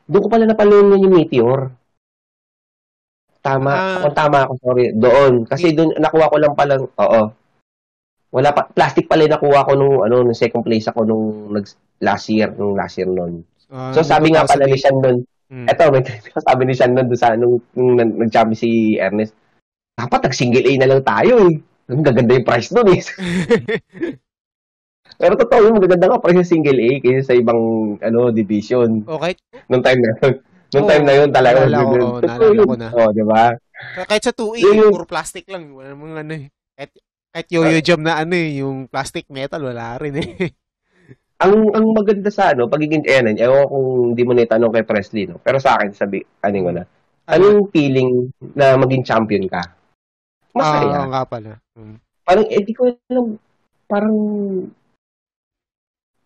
Doon 0.10 0.24
ko 0.26 0.30
pala 0.30 0.50
napanalunan 0.50 1.06
yung 1.06 1.14
meteor. 1.14 1.70
Tama. 3.42 3.72
Ah. 3.74 4.00
Kung 4.06 4.18
tama 4.18 4.38
ako, 4.46 4.54
sorry. 4.62 4.94
Doon. 4.94 5.34
Kasi 5.46 5.74
doon, 5.74 5.98
nakuha 5.98 6.30
ko 6.30 6.38
lang 6.38 6.54
palang, 6.58 6.86
oo. 6.86 7.22
Wala 8.32 8.50
pa, 8.50 8.64
plastic 8.66 9.06
pala 9.06 9.24
yung 9.24 9.36
nakuha 9.36 9.62
ko 9.62 9.76
nung, 9.76 9.98
ano, 10.02 10.24
nung 10.24 10.34
second 10.34 10.64
place 10.64 10.88
ako 10.88 11.04
nung 11.04 11.26
nag, 11.52 11.68
last 12.00 12.26
year, 12.28 12.48
nung 12.50 12.74
last 12.74 12.96
year 12.96 13.06
nun. 13.06 13.44
Ah, 13.68 13.92
So, 13.92 14.02
sabi 14.02 14.32
nga 14.32 14.44
pala 14.44 14.66
ni 14.66 14.76
Sean 14.76 14.98
nun, 14.98 15.20
Mm. 15.52 15.68
eto, 15.68 15.84
may 15.92 16.00
sabi 16.40 16.64
ni 16.64 16.72
Sean 16.72 16.96
nun, 16.96 17.06
doon 17.06 17.20
sa, 17.20 17.36
nung, 17.36 17.60
nung 17.74 17.92
nag- 17.94 18.16
nag-champion 18.18 18.56
si 18.56 18.70
Ernest, 18.96 19.36
dapat 19.94 20.24
nag-single 20.24 20.64
A 20.64 20.72
na 20.78 20.88
lang 20.88 21.04
tayo 21.04 21.44
eh. 21.46 21.60
Ang 21.86 22.02
gaganda 22.02 22.34
yung 22.34 22.48
price 22.48 22.72
doon 22.72 22.88
eh. 22.90 23.02
Pero 25.20 25.36
totoo 25.36 25.60
yung 25.62 25.76
magaganda 25.76 26.08
nga 26.08 26.24
price 26.24 26.40
ng 26.40 26.48
single 26.48 26.80
A 26.80 26.90
kaysa 26.98 27.22
sa 27.26 27.36
ibang 27.36 27.60
ano 28.00 28.32
division. 28.32 29.04
okay. 29.06 29.36
Nung 29.68 29.84
time 29.84 30.00
na 30.00 30.10
yun. 30.18 30.34
Nung 30.72 30.86
Oo, 30.88 30.90
time 30.90 31.04
na 31.04 31.14
yun 31.14 31.30
talaga. 31.30 31.58
naalala 31.68 31.84
ko, 31.84 31.94
yun. 32.48 32.64
ko 32.64 32.76
na. 32.80 32.88
Oo, 32.96 33.10
di 33.12 33.24
ba? 33.28 33.44
Kahit 34.08 34.24
sa 34.24 34.32
2A, 34.32 34.56
Yun 34.58 34.76
yung- 34.80 34.96
puro 34.96 35.04
plastic 35.04 35.44
lang. 35.52 35.76
Wala 35.76 35.92
mong 35.92 36.16
ano 36.18 36.32
eh. 36.32 36.46
Kahit, 36.72 36.92
kahit 37.32 37.48
yo-yo 37.48 37.80
jam 37.80 38.04
na 38.04 38.20
ano 38.20 38.36
eh, 38.36 38.60
yung 38.60 38.92
plastic 38.92 39.26
metal, 39.32 39.64
wala 39.64 39.96
rin 39.98 40.20
eh. 40.20 40.30
Ang 41.42 41.74
ang 41.74 41.90
maganda 41.98 42.30
sa 42.30 42.54
ano, 42.54 42.70
pagiging 42.70 43.02
eh, 43.02 43.18
ano, 43.18 43.34
ewan 43.34 43.66
kung 43.66 43.88
hindi 44.14 44.22
mo 44.22 44.32
naitanong 44.38 44.78
kay 44.78 44.86
Presley, 44.86 45.26
no? 45.26 45.42
Pero 45.42 45.58
sa 45.58 45.74
akin, 45.74 45.90
sabi, 45.90 46.22
ano 46.22 46.58
ko 46.62 46.70
na, 46.70 46.84
ano 47.34 47.44
yung 47.50 47.66
feeling 47.74 48.30
na 48.54 48.78
maging 48.78 49.02
champion 49.02 49.50
ka? 49.50 49.66
Masaya. 50.54 50.86
Ah, 50.86 51.02
oo 51.02 51.10
nga 51.10 51.24
pala. 51.26 51.58
Mm. 51.74 51.98
parang, 52.22 52.46
eh, 52.46 52.62
di 52.62 52.74
ko 52.78 52.94
alam, 52.94 53.26
parang, 53.90 54.18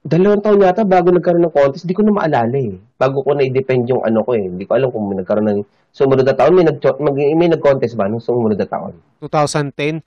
dalawang 0.03 0.43
taon 0.43 0.67
yata 0.67 0.83
bago 0.83 1.15
nagkaroon 1.15 1.47
ng 1.47 1.55
contest, 1.55 1.87
di 1.87 1.95
ko 1.95 2.03
na 2.03 2.11
maalala 2.11 2.59
eh. 2.59 2.75
Bago 2.99 3.23
ko 3.23 3.39
na-depend 3.39 3.87
yung 3.87 4.03
ano 4.03 4.19
ko 4.19 4.35
eh. 4.35 4.51
Hindi 4.51 4.67
ko 4.67 4.75
alam 4.75 4.91
kung 4.91 5.07
may 5.07 5.23
nagkaroon 5.23 5.47
ng 5.47 5.61
sumunod 5.95 6.27
na 6.27 6.35
taon. 6.35 6.59
May, 6.59 6.67
nag 6.67 6.83
mag, 6.83 7.15
may 7.15 7.49
nag-contest 7.55 7.95
ba 7.95 8.11
nung 8.11 8.19
sumunod 8.19 8.59
na 8.59 8.67
taon? 8.67 8.99
2010. 9.23 10.03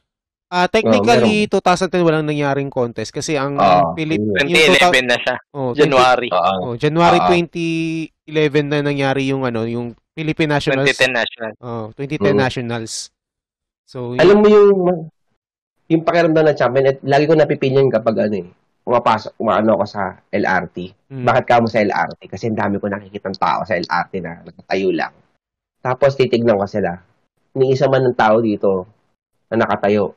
Ah, 0.49 0.65
technically, 0.65 1.45
2010 1.45 2.01
walang 2.01 2.25
nangyaring 2.25 2.69
contest 2.69 3.13
kasi 3.13 3.37
ang 3.37 3.61
Ah, 3.61 3.93
Philip 3.93 4.17
yun. 4.17 4.33
yung 4.35 4.49
2011 4.49 5.05
na 5.05 5.17
siya. 5.19 5.37
oh, 5.53 5.71
20 5.71 5.79
January. 5.79 6.29
Oo. 6.33 6.53
oh, 6.65 6.75
January 6.75 7.19
Ah. 7.19 7.29
2011 7.29 8.65
na 8.67 8.79
nangyari 8.81 9.29
yung 9.29 9.45
ano, 9.45 9.63
yung 9.63 9.93
Philippine 10.11 10.49
Nationals. 10.51 10.89
2010 10.89 11.13
national. 11.13 11.51
Oh, 11.61 11.93
2010 11.93 12.33
Mm. 12.33 12.41
Nationals. 12.41 12.93
So, 13.85 14.17
yun- 14.17 14.21
Alam 14.21 14.37
mo 14.39 14.47
yung 14.49 14.73
yung 15.87 16.03
pakiramdam 16.03 16.45
ng 16.45 16.53
champion, 16.55 16.85
at 16.87 17.01
lagi 17.03 17.25
ko 17.25 17.33
napipilian 17.33 17.89
kapag 17.89 18.17
ano 18.19 18.37
eh, 18.39 18.49
pumapasok, 18.83 19.37
umaano 19.37 19.73
ako 19.73 19.85
sa 19.87 20.03
LRT. 20.29 20.77
mm, 21.09 21.25
Bakit 21.25 21.45
ka 21.45 21.61
mo 21.61 21.67
sa 21.67 21.81
LRT? 21.81 22.21
Kasi 22.27 22.49
ang 22.49 22.57
dami 22.59 22.77
ko 22.77 22.89
nakikitang 22.89 23.33
tao 23.35 23.65
sa 23.65 23.73
LRT 23.75 24.13
na 24.19 24.41
nakatayo 24.43 24.93
lang. 24.93 25.13
Tapos 25.79 26.13
titignan 26.15 26.57
ko 26.57 26.65
sila. 26.65 26.93
Ni 27.55 27.73
isa 27.73 27.85
man 27.85 28.01
ng 28.03 28.13
tao 28.15 28.37
dito 28.39 28.85
na 29.49 29.61
nakatayo, 29.61 30.13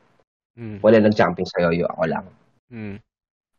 mm, 0.54 0.78
wala 0.80 0.96
nang 0.98 1.14
champion 1.14 1.46
sa 1.46 1.62
yoyo, 1.64 1.86
ako 1.88 2.02
lang. 2.06 2.24
mm. 2.70 2.96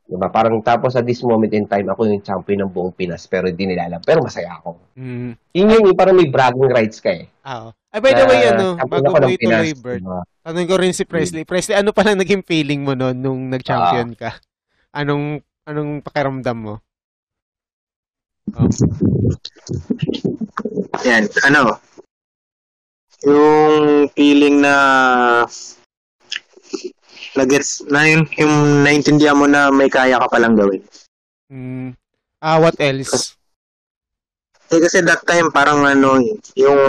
Diba? 0.04 0.28
Parang 0.28 0.60
tapos 0.60 1.00
at 1.00 1.08
this 1.08 1.24
moment 1.24 1.56
in 1.56 1.64
time, 1.64 1.88
ako 1.88 2.04
yung 2.04 2.20
champion 2.20 2.68
ng 2.68 2.72
buong 2.76 2.92
Pinas, 2.92 3.24
pero 3.24 3.48
hindi 3.48 3.64
nila 3.64 3.88
alam. 3.88 4.02
Pero 4.04 4.20
masaya 4.20 4.60
ako. 4.60 4.76
Mm. 5.00 5.32
Yun 5.56 5.68
yung 5.80 5.96
parang 5.96 6.20
may 6.20 6.28
bragging 6.28 6.68
rights 6.68 7.00
ka 7.00 7.08
eh. 7.10 7.32
Ah, 7.40 7.68
oh. 7.68 7.72
Ay, 7.88 8.02
by 8.04 8.12
the 8.12 8.26
way, 8.28 8.40
Na 8.44 8.52
ano, 8.52 8.66
bago 8.84 9.16
ng 9.16 9.32
ituloy, 9.32 9.72
Pinas, 9.72 9.80
Bert, 9.80 10.02
diba? 10.04 10.22
tanong 10.44 10.68
ko 10.68 10.76
rin 10.76 10.92
si 10.92 11.04
Presley. 11.08 11.48
Presley, 11.48 11.78
ano 11.80 11.96
pa 11.96 12.04
lang 12.04 12.20
naging 12.20 12.44
feeling 12.44 12.84
mo 12.84 12.92
noon 12.94 13.16
nung 13.16 13.48
nag-champion 13.48 14.12
Ah. 14.18 14.20
ka? 14.20 14.32
Anong, 14.92 15.40
anong 15.64 16.04
pakiramdam 16.04 16.58
mo? 16.58 16.76
Oh. 18.52 18.68
Yan, 21.08 21.24
ano, 21.48 21.80
yung 23.24 24.12
feeling 24.12 24.60
na 24.60 24.76
na 27.34 27.44
gets 27.50 27.82
na 27.90 28.06
yun, 28.06 28.24
yung 28.38 28.86
naintindihan 28.86 29.38
mo 29.38 29.50
na 29.50 29.74
may 29.74 29.90
kaya 29.90 30.22
ka 30.22 30.28
palang 30.30 30.54
gawin. 30.54 30.82
Mm. 31.50 31.98
Ah, 32.44 32.60
what 32.62 32.78
else? 32.78 33.34
Eh, 34.74 34.80
kasi 34.82 35.06
that 35.06 35.22
time 35.26 35.54
parang 35.54 35.86
ano, 35.86 36.22
yung 36.58 36.82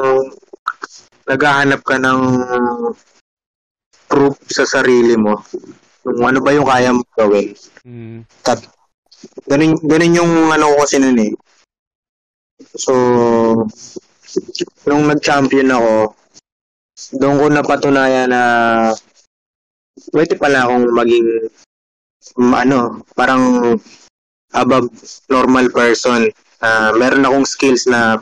naghahanap 1.25 1.81
ka 1.85 1.97
ng 1.97 2.21
proof 4.09 4.37
sa 4.49 4.69
sarili 4.69 5.17
mo. 5.17 5.41
Kung 6.05 6.21
ano 6.21 6.45
ba 6.45 6.53
yung 6.53 6.69
kaya 6.69 6.93
mo 6.93 7.05
gawin. 7.17 7.57
Mm. 7.85 8.29
Ganun, 9.49 9.73
ganun 9.81 10.19
yung 10.21 10.33
ano 10.53 10.77
ko 10.77 10.85
kasi 10.85 11.01
nun 11.01 11.17
eh. 11.17 11.33
So, 12.77 12.93
nung 14.85 15.09
nag-champion 15.09 15.73
ako, 15.73 16.13
doon 17.19 17.37
ko 17.41 17.45
napatunayan 17.51 18.31
na 18.31 18.43
pwede 20.13 20.37
pala 20.37 20.67
akong 20.67 20.93
maging 20.93 21.49
mm, 22.37 22.53
ano, 22.53 23.01
parang 23.17 23.77
above 24.53 24.89
normal 25.31 25.71
person. 25.71 26.29
Ah, 26.61 26.93
meron 26.97 27.25
akong 27.25 27.47
skills 27.49 27.89
na 27.89 28.21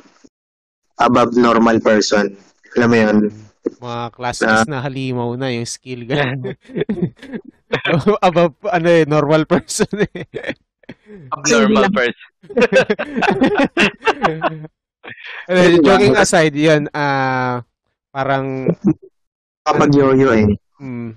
above 0.99 1.35
normal 1.35 1.83
person. 1.83 2.37
Alam 2.79 2.91
mo 2.91 2.97
yun? 2.97 3.19
Mga 3.79 4.03
classmates 4.15 4.67
na 4.67 4.83
halimaw 4.83 5.39
na 5.39 5.55
yung 5.55 5.69
skill 5.69 6.03
ganun. 6.11 6.55
Above, 8.21 8.55
ano 8.69 8.89
eh, 8.91 9.07
normal 9.07 9.47
person 9.47 9.89
eh. 10.03 10.27
Abnormal 11.31 11.87
person. 11.91 12.31
Eh, 15.51 15.83
Joking 15.83 16.15
aside, 16.15 16.55
yun, 16.55 16.87
ah, 16.95 17.67
parang, 18.15 18.71
Kapag 19.67 19.91
yoyo 19.95 20.31
eh. 20.31 20.47
Mm, 20.83 21.11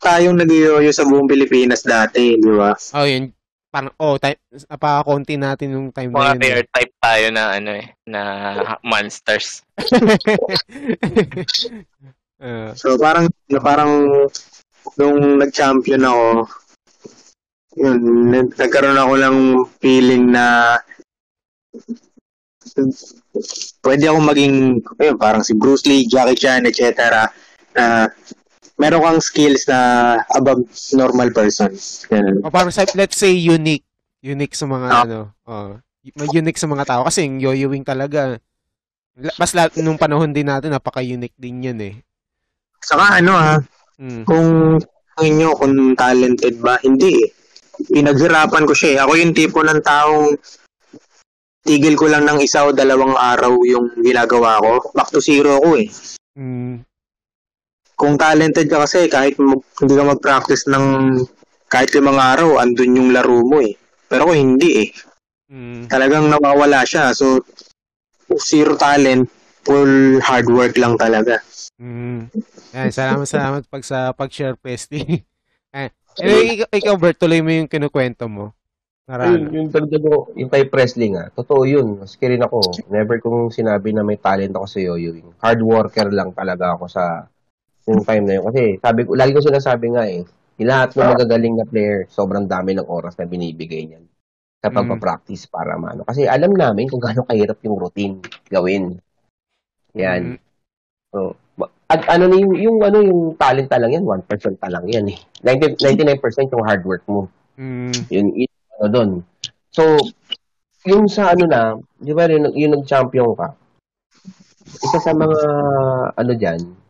Tayong 0.00 0.40
nag-yoyo 0.40 0.88
sa 0.90 1.04
buong 1.04 1.28
Pilipinas 1.28 1.84
dati, 1.84 2.32
di 2.34 2.48
ba? 2.48 2.72
oh, 2.72 3.04
yun, 3.04 3.28
parang, 3.68 3.92
oh, 4.00 4.16
time, 4.16 4.40
napaka-konti 4.66 5.36
natin 5.36 5.68
nung 5.70 5.92
time 5.92 6.08
na 6.08 6.16
Mga 6.16 6.32
yun. 6.32 6.40
pair 6.40 6.58
type 6.66 6.92
tayo 6.96 7.26
na 7.28 7.44
ano 7.52 7.70
eh, 7.76 7.86
na 8.08 8.20
monsters. 8.80 9.60
Ah, 12.40 12.72
So 12.80 12.96
parang 12.96 13.28
parang 13.60 14.08
nung 14.96 15.36
nag-champion 15.36 16.08
ako, 16.08 16.48
yun, 17.76 17.96
nag- 18.32 18.56
nagkaroon 18.56 18.96
ako 18.96 19.12
ng 19.20 19.38
feeling 19.76 20.32
na 20.32 20.80
pwede 23.84 24.08
ako 24.08 24.18
maging 24.24 24.54
ayun, 24.96 25.20
parang 25.20 25.44
si 25.44 25.52
Bruce 25.52 25.84
Lee, 25.84 26.08
Jackie 26.08 26.40
Chan, 26.40 26.64
etc. 26.64 27.28
Na 27.76 28.08
meron 28.80 29.04
kang 29.04 29.20
skills 29.20 29.68
na 29.68 29.78
above 30.32 30.64
normal 30.96 31.28
person. 31.30 31.68
Ganun. 32.08 32.40
o 32.40 32.48
parang, 32.48 32.72
sa- 32.72 32.88
let's 32.96 33.20
say, 33.20 33.30
unique. 33.30 33.84
Unique 34.20 34.56
sa 34.56 34.64
mga, 34.64 34.86
Ah. 34.88 35.04
ano, 35.04 35.18
oh, 35.44 35.76
may 36.16 36.28
unique 36.32 36.56
sa 36.56 36.64
mga 36.64 36.88
tao. 36.88 37.04
Kasi 37.04 37.24
yung 37.24 37.38
yoyoing 37.38 37.84
talaga, 37.84 38.40
la- 39.16 39.36
mas 39.36 39.52
la- 39.52 39.72
nung 39.76 40.00
panahon 40.00 40.32
din 40.32 40.48
natin, 40.48 40.72
napaka-unique 40.72 41.36
din 41.36 41.60
yun 41.62 41.78
eh. 41.78 41.94
Saka 42.80 43.20
ano 43.20 43.36
ha, 43.36 43.60
Mm. 44.00 44.24
kung 44.24 44.48
tingin 45.14 45.34
nyo 45.38 45.52
kung 45.52 45.76
talented 45.92 46.56
ba, 46.56 46.80
hindi 46.80 47.12
eh. 47.20 47.28
Pinaghirapan 47.80 48.64
ko 48.64 48.72
siya 48.72 48.90
eh. 48.92 48.98
Ako 49.04 49.12
yung 49.14 49.32
tipo 49.32 49.60
ng 49.60 49.80
taong 49.80 50.32
tigil 51.60 51.92
ko 51.92 52.08
lang 52.08 52.24
ng 52.24 52.40
isa 52.40 52.64
o 52.64 52.72
dalawang 52.72 53.12
araw 53.12 53.52
yung 53.64 53.92
ginagawa 54.00 54.56
ko. 54.60 54.92
Back 54.92 55.12
to 55.12 55.20
zero 55.20 55.60
ako 55.60 55.76
eh. 55.76 55.88
Mm. 56.32 56.80
Kung 58.00 58.16
talented 58.16 58.64
ka 58.72 58.88
kasi, 58.88 59.12
kahit 59.12 59.36
mag, 59.36 59.60
hindi 59.76 59.92
ka 59.92 60.04
mag-practice 60.16 60.64
ng 60.72 61.20
kahit 61.68 61.92
limang 61.92 62.16
araw, 62.16 62.56
andun 62.56 62.96
yung 62.96 63.10
laro 63.12 63.44
mo 63.44 63.60
eh. 63.60 63.76
Pero 64.08 64.24
ako 64.24 64.32
hindi 64.32 64.88
eh. 64.88 64.90
Mm. 65.52 65.92
Talagang 65.92 66.26
nawawala 66.32 66.82
siya. 66.88 67.12
So, 67.12 67.44
zero 68.40 68.80
talent, 68.80 69.28
full 69.62 70.18
hard 70.24 70.48
work 70.48 70.74
lang 70.80 70.96
talaga. 70.96 71.44
Mm. 71.76 72.32
Yan, 72.72 72.88
salamat, 72.88 73.28
salamat 73.28 73.62
pag 73.68 73.84
sa 73.84 74.16
pag-share, 74.16 74.56
Pesty. 74.56 75.22
eh, 75.76 75.92
anyway, 76.18 76.58
ikaw, 76.58 76.68
ikaw, 76.72 76.94
Bert, 76.96 77.20
tuloy 77.20 77.44
mo 77.44 77.52
yung 77.52 77.68
kinukwento 77.68 78.26
mo. 78.26 78.56
Ayun, 79.10 79.50
Narana. 79.50 79.54
yung 79.58 79.68
dagdag 79.74 80.02
ko, 80.06 80.30
yung 80.38 80.50
kay 80.50 80.70
Presley 80.70 81.10
nga, 81.10 81.34
totoo 81.34 81.66
yun. 81.66 81.98
Maski 81.98 82.30
rin 82.30 82.46
ako, 82.46 82.86
never 82.94 83.18
kong 83.18 83.50
sinabi 83.50 83.90
na 83.90 84.06
may 84.06 84.14
talent 84.14 84.54
ako 84.54 84.66
sa 84.70 84.78
yoyoing. 84.78 85.34
Hard 85.42 85.60
worker 85.66 86.14
lang 86.14 86.30
talaga 86.30 86.78
ako 86.78 86.86
sa 86.86 87.26
yung 87.88 88.04
time 88.04 88.24
na 88.26 88.34
yun. 88.40 88.44
Kasi 88.50 88.62
sabi 88.82 89.00
ko, 89.06 89.16
lagi 89.16 89.32
ko 89.32 89.40
sinasabi 89.40 89.86
nga 89.94 90.04
eh, 90.08 90.24
yung 90.60 90.68
lahat 90.68 90.92
ng 90.92 91.10
magagaling 91.16 91.54
na 91.56 91.64
player, 91.64 92.04
sobrang 92.12 92.44
dami 92.44 92.76
ng 92.76 92.88
oras 92.88 93.16
na 93.16 93.24
binibigay 93.24 93.88
niyan 93.88 94.04
sa 94.60 94.68
Mm. 94.68 94.76
pagpa-practice 94.76 95.48
para 95.48 95.80
maano. 95.80 96.04
Kasi 96.04 96.28
alam 96.28 96.52
namin 96.52 96.84
kung 96.92 97.00
gaano 97.00 97.24
kahirap 97.24 97.56
yung 97.64 97.80
routine 97.80 98.20
gawin. 98.52 99.00
Yan. 99.96 100.36
Mm. 100.36 100.38
So, 101.10 101.34
at 101.90 102.06
ano 102.06 102.30
na 102.30 102.36
yung, 102.38 102.54
yung 102.54 102.78
ano 102.84 102.98
yung 103.02 103.22
talent 103.40 103.72
lang 103.72 103.92
yan, 103.96 104.04
1% 104.04 104.60
pa 104.60 104.68
lang 104.68 104.84
yan 104.86 105.10
eh. 105.10 105.18
90, 105.42 105.80
99% 105.80 106.52
yung 106.52 106.64
hard 106.68 106.84
work 106.84 107.04
mo. 107.08 107.26
Mm. 107.56 107.96
Yun, 108.12 108.26
yun 108.36 108.52
ano 108.78 108.86
doon. 108.92 109.10
So, 109.72 109.96
yung 110.88 111.08
sa 111.08 111.32
ano 111.32 111.44
na, 111.48 111.76
di 112.00 112.12
ba 112.12 112.28
yung, 112.28 112.52
yung 112.56 112.72
nag-champion 112.76 113.32
ka, 113.36 113.52
isa 114.80 114.98
sa 115.02 115.12
mga, 115.12 115.38
ano 116.16 116.32
dyan, 116.36 116.60
isa 116.62 116.89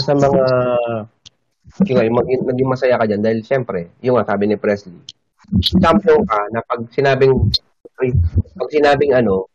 sa 0.00 0.12
mga, 0.16 0.44
yung, 1.86 1.98
yung, 2.00 2.16
mag- 2.16 2.46
naging 2.52 2.70
masaya 2.70 2.96
ka 2.96 3.04
dyan 3.04 3.22
dahil 3.22 3.40
syempre, 3.44 3.92
yung 4.00 4.16
nga 4.16 4.28
sabi 4.28 4.48
ni 4.48 4.56
Presley, 4.56 4.96
champion 5.78 6.24
ka 6.26 6.38
na 6.50 6.60
pag 6.64 6.80
sinabing, 6.90 7.34
pag 8.56 8.70
sinabing 8.72 9.12
ano, 9.14 9.46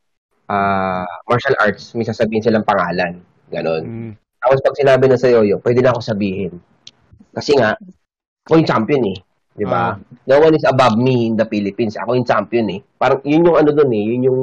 ah 0.52 1.08
martial 1.28 1.56
arts, 1.64 1.96
may 1.96 2.04
sasabihin 2.04 2.44
silang 2.44 2.68
pangalan. 2.68 3.24
Ganon. 3.52 3.84
Mm. 3.84 4.12
Tapos 4.42 4.60
pag 4.64 4.76
sinabi 4.76 5.06
na 5.06 5.20
sa 5.20 5.30
yoyo, 5.30 5.62
pwede 5.62 5.80
na 5.84 5.94
ako 5.94 6.02
sabihin. 6.02 6.58
Kasi 7.32 7.54
nga, 7.56 7.78
ako 8.48 8.54
yung 8.58 8.70
champion 8.70 9.04
eh. 9.14 9.18
Di 9.52 9.68
ba? 9.68 9.94
Ah. 9.94 9.96
No 10.26 10.42
one 10.42 10.56
is 10.56 10.66
above 10.66 10.98
me 10.98 11.30
in 11.30 11.36
the 11.38 11.46
Philippines. 11.46 12.00
Ako 12.00 12.18
yung 12.18 12.26
champion 12.26 12.68
eh. 12.72 12.80
Parang 12.98 13.22
yun 13.22 13.46
yung 13.46 13.58
ano 13.60 13.70
doon 13.70 13.92
eh. 13.94 14.04
Yun 14.16 14.22
yung 14.26 14.42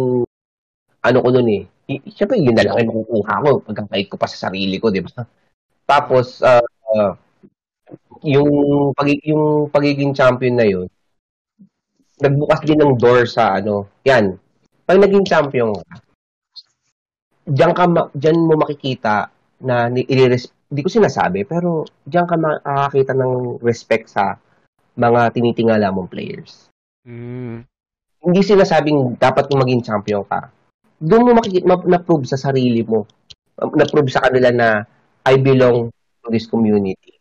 ano 1.03 1.19
ko 1.19 1.29
doon 1.35 1.49
eh. 1.51 1.63
I- 1.89 2.05
Siyempre, 2.13 2.37
yun 2.39 2.55
na 2.55 2.63
lang 2.69 2.79
yung 2.85 2.93
makukuha 2.95 3.35
ko. 3.43 3.51
Pagkakait 3.65 4.07
ko 4.07 4.17
pa 4.21 4.29
sa 4.31 4.49
sarili 4.49 4.77
ko, 4.79 4.93
di 4.93 5.03
ba? 5.03 5.25
Tapos, 5.89 6.45
ah, 6.45 6.61
ah, 6.93 7.17
yung, 8.21 8.51
pag, 8.93 9.09
yung 9.25 9.73
pagiging 9.73 10.13
champion 10.13 10.55
na 10.61 10.69
yun, 10.69 10.87
nagbukas 12.21 12.61
din 12.67 12.79
ng 12.79 12.99
door 12.99 13.25
sa 13.25 13.57
ano. 13.57 13.89
Yan. 14.05 14.37
Pag 14.85 14.99
naging 15.01 15.25
champion 15.25 15.73
ka, 15.73 15.95
diyan 17.49 17.73
ka 17.73 17.85
ma- 17.89 18.13
diyan 18.13 18.39
mo 18.45 18.55
makikita 18.61 19.33
na 19.65 19.89
ni 19.89 20.05
hindi 20.69 20.81
ko 20.85 20.91
sinasabi 20.93 21.49
pero 21.49 21.89
diyan 22.05 22.27
ka 22.29 22.37
makakakita 22.37 23.13
ng 23.17 23.65
respect 23.65 24.13
sa 24.13 24.37
mga 24.99 25.33
tinitingala 25.33 25.89
mong 25.89 26.13
players. 26.13 26.69
Mm. 27.09 27.65
Hindi 28.19 28.41
sinasabing 28.43 29.17
dapat 29.17 29.49
mo 29.49 29.65
maging 29.65 29.81
champion 29.87 30.27
ka. 30.27 30.53
Doon 30.99 31.25
mo 31.25 31.31
makikita 31.39 31.65
ma- 31.65 31.87
na-prove 31.87 32.27
sa 32.27 32.37
sarili 32.37 32.83
mo. 32.85 33.07
Na-prove 33.57 34.11
sa 34.11 34.27
kanila 34.29 34.51
na 34.51 34.69
I 35.29 35.37
belong 35.37 35.93
to 36.25 36.29
this 36.33 36.49
community. 36.49 37.21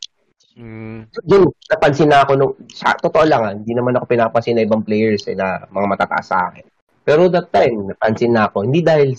Mm. 0.58 1.06
Yun, 1.28 1.54
napansin 1.70 2.10
na 2.10 2.26
ako 2.26 2.32
nung, 2.34 2.54
sa, 2.72 2.96
totoo 2.98 3.22
lang 3.22 3.42
ah, 3.46 3.54
hindi 3.54 3.76
naman 3.76 3.94
ako 3.94 4.04
pinapansin 4.10 4.58
na 4.58 4.66
ibang 4.66 4.82
players 4.82 5.28
eh, 5.30 5.38
na 5.38 5.68
mga 5.70 5.86
matataas 5.86 6.26
sa 6.34 6.50
akin. 6.50 6.66
Pero 7.06 7.30
that 7.30 7.52
time, 7.54 7.94
napansin 7.94 8.34
na 8.34 8.50
ako, 8.50 8.66
hindi 8.66 8.82
dahil, 8.82 9.14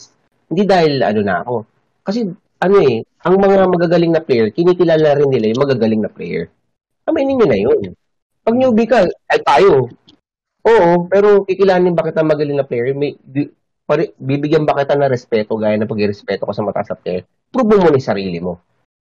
hindi 0.52 0.64
dahil 0.68 1.00
ano 1.00 1.22
na 1.24 1.36
ako. 1.46 1.56
Kasi 2.04 2.28
ano 2.60 2.76
eh, 2.84 3.08
ang 3.24 3.36
mga 3.40 3.72
magagaling 3.72 4.12
na 4.12 4.24
player, 4.24 4.52
kinikilala 4.52 5.16
rin 5.16 5.32
nila 5.32 5.56
yung 5.56 5.64
magagaling 5.64 6.02
na 6.04 6.12
player. 6.12 6.52
Aminin 7.08 7.40
nyo 7.40 7.48
na 7.48 7.60
yun. 7.60 7.80
Pag 8.44 8.56
newbie 8.60 8.90
ka, 8.90 9.08
ay 9.32 9.40
tayo. 9.40 9.88
Oo, 10.68 11.08
pero 11.08 11.48
kikilanin 11.48 11.96
ba 11.96 12.04
kita 12.04 12.20
magaling 12.20 12.60
na 12.60 12.68
player? 12.68 12.92
May, 12.92 13.16
di, 13.16 13.48
pare, 13.88 14.12
bibigyan 14.20 14.68
ba 14.68 14.76
kita 14.76 15.00
ng 15.00 15.08
respeto 15.08 15.56
gaya 15.56 15.80
ng 15.80 15.88
pag-respeto 15.88 16.44
ko 16.44 16.52
sa 16.52 16.68
mataas 16.68 16.92
na 16.92 17.00
player? 17.00 17.24
Prove 17.48 17.80
mo 17.80 17.90
ni 17.90 18.04
sarili 18.04 18.44
mo. 18.44 18.60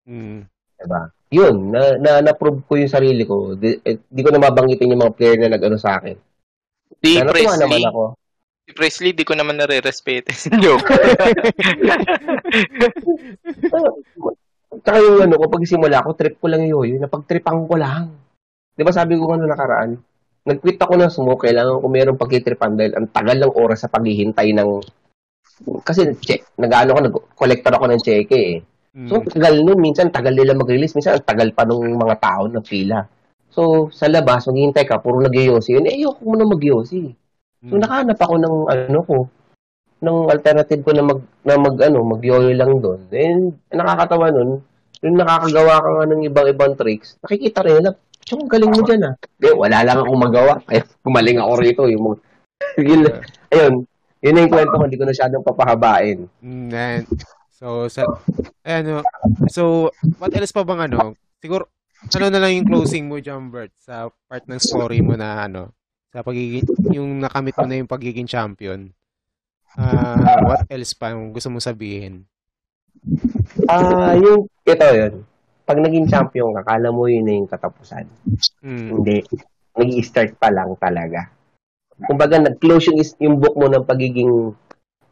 Mm. 0.05 0.45
Diba? 0.75 1.01
Yun, 1.33 1.55
na, 1.73 1.97
na, 1.97 2.11
na-prove 2.21 2.61
ko 2.69 2.77
yung 2.77 2.91
sarili 2.91 3.25
ko. 3.25 3.57
Di, 3.57 3.81
eh, 3.81 3.97
di 4.05 4.21
ko 4.21 4.29
na 4.29 4.39
mabanggitin 4.39 4.93
yung 4.93 5.01
mga 5.01 5.15
player 5.17 5.37
na 5.41 5.57
nag-ano 5.57 5.77
sa 5.81 5.97
akin. 5.99 6.15
Si 7.01 7.17
Na 7.17 7.27
natuwa 7.27 7.57
naman 7.57 7.81
Presley, 7.81 7.89
ako. 7.89 8.03
si 8.65 8.71
Presley, 8.77 9.11
di 9.17 9.25
ko 9.25 9.33
naman 9.33 9.57
nare-respeto. 9.57 10.29
Joke. 10.63 10.85
Tsaka 14.85 14.97
yung 15.01 15.23
ano 15.25 15.35
ko, 15.39 15.45
pag 15.49 15.65
simula 15.65 16.05
ko, 16.05 16.13
trip 16.13 16.37
ko 16.37 16.45
lang 16.51 16.61
yung 16.67 16.83
yoyo, 16.83 16.95
napagtripan 17.01 17.65
ko 17.65 17.75
lang. 17.79 18.13
Di 18.75 18.83
ba 18.83 18.91
sabi 18.93 19.15
ko 19.17 19.31
ano 19.33 19.47
nakaraan? 19.49 19.97
Nag-quit 20.45 20.77
ako 20.77 20.93
ng 20.99 21.09
smoke, 21.09 21.49
kailangan 21.49 21.81
ko 21.81 21.87
mayroong 21.89 22.21
pagkitripan 22.21 22.77
dahil 22.77 22.93
ang 22.93 23.09
tagal 23.09 23.37
ng 23.41 23.55
oras 23.57 23.81
sa 23.81 23.89
paghihintay 23.89 24.53
ng... 24.53 24.69
Kasi 25.81 26.13
check, 26.21 26.53
nag-ano 26.59 26.93
ko, 26.93 26.99
nag-collector 27.01 27.73
ako 27.73 27.85
ng 27.89 28.01
cheque 28.03 28.35
eh. 28.37 28.53
Mm. 28.95 29.07
So, 29.11 29.19
tagal 29.27 29.59
nun. 29.59 29.79
Minsan, 29.83 30.09
tagal 30.09 30.31
nila 30.31 30.55
mag-release. 30.55 30.95
Minsan, 30.95 31.19
tagal 31.27 31.51
pa 31.51 31.67
ng 31.67 31.99
mga 31.99 32.15
tao 32.23 32.47
ng 32.47 32.63
pila. 32.63 33.03
So, 33.51 33.91
sa 33.91 34.07
labas, 34.07 34.47
maghihintay 34.47 34.87
ka, 34.87 35.03
puro 35.03 35.19
nag-yosi. 35.19 35.75
Yun, 35.75 35.87
eh, 35.91 35.99
ayoko 35.99 36.23
muna 36.23 36.47
mag-yosi. 36.47 37.11
So, 37.67 37.75
Mm. 37.75 37.81
nakahanap 37.83 38.19
ako 38.19 38.35
ng, 38.39 38.55
ano 38.71 38.99
ko, 39.03 39.17
ng 39.99 40.17
alternative 40.31 40.81
ko 40.83 40.91
na 40.95 41.03
mag, 41.03 41.19
na 41.43 41.55
mag, 41.59 41.75
ano, 41.83 41.99
mag-yoyo 42.07 42.51
lang 42.55 42.79
doon. 42.79 42.99
And, 43.11 43.59
nakakatawa 43.71 44.31
nun, 44.31 44.63
yung 45.03 45.15
nakakagawa 45.19 45.83
ka 45.83 45.89
nga 45.91 46.05
ng 46.07 46.21
ibang-ibang 46.31 46.73
tricks, 46.79 47.19
nakikita 47.19 47.63
rin 47.67 47.83
nila, 47.83 47.91
Chong, 48.25 48.49
galing 48.49 48.73
mo 48.73 48.81
dyan 48.81 49.05
ah. 49.05 49.13
Di, 49.37 49.53
wala 49.53 49.85
lang 49.85 50.01
akong 50.01 50.17
magawa. 50.17 50.57
Kaya 50.65 50.81
kumaling 51.05 51.37
ako 51.37 51.53
rito. 51.61 51.83
Yung 51.85 52.03
mga, 52.09 52.17
yun, 52.89 53.01
ayun, 53.53 53.73
yun 54.25 54.33
na 54.33 54.41
yung 54.41 54.53
kwento 54.53 54.73
ko, 54.73 54.83
hindi 54.89 54.97
ko 54.97 55.05
na 55.05 55.13
masyadong 55.13 55.45
papahabain. 55.45 56.25
Mm, 56.41 57.05
so, 57.55 57.87
sa, 57.87 58.03
ano, 58.67 58.99
so, 59.47 59.87
what 60.19 60.35
else 60.35 60.51
pa 60.51 60.67
bang 60.67 60.91
ano? 60.91 61.15
Siguro, 61.39 61.71
ano 62.11 62.25
na 62.27 62.41
lang 62.43 62.51
yung 62.59 62.67
closing 62.67 63.07
mo, 63.07 63.17
Jumbert, 63.23 63.71
sa 63.79 64.11
part 64.27 64.43
ng 64.45 64.59
story 64.59 64.99
mo 64.99 65.15
na 65.15 65.47
ano, 65.47 65.71
sa 66.11 66.21
pagiging, 66.21 66.67
yung 66.91 67.23
nakamit 67.23 67.55
mo 67.55 67.65
na 67.65 67.79
yung 67.79 67.91
pagiging 67.91 68.27
champion. 68.27 68.91
Ah, 69.75 70.39
what 70.43 70.63
else 70.71 70.95
pa 70.95 71.11
yung 71.11 71.35
gusto 71.35 71.51
mong 71.51 71.63
sabihin? 71.63 72.23
Ah, 73.67 74.15
yung, 74.15 74.47
ito 74.63 74.85
yun. 74.95 75.13
Pag 75.65 75.81
naging 75.81 76.07
champion 76.07 76.53
ka, 76.55 76.63
kala 76.63 76.93
mo 76.93 77.09
yun 77.09 77.25
na 77.25 77.33
yung 77.35 77.49
katapusan. 77.49 78.05
Mm. 78.61 78.87
Hindi. 78.95 79.17
nag 79.75 79.89
start 80.07 80.39
pa 80.39 80.47
lang 80.53 80.71
talaga. 80.79 81.27
Kumbaga, 82.07 82.39
nag-close 82.39 82.91
yung, 82.91 82.99
is- 83.01 83.19
yung 83.19 83.35
book 83.39 83.55
mo 83.59 83.67
ng 83.67 83.83
pagiging 83.83 84.55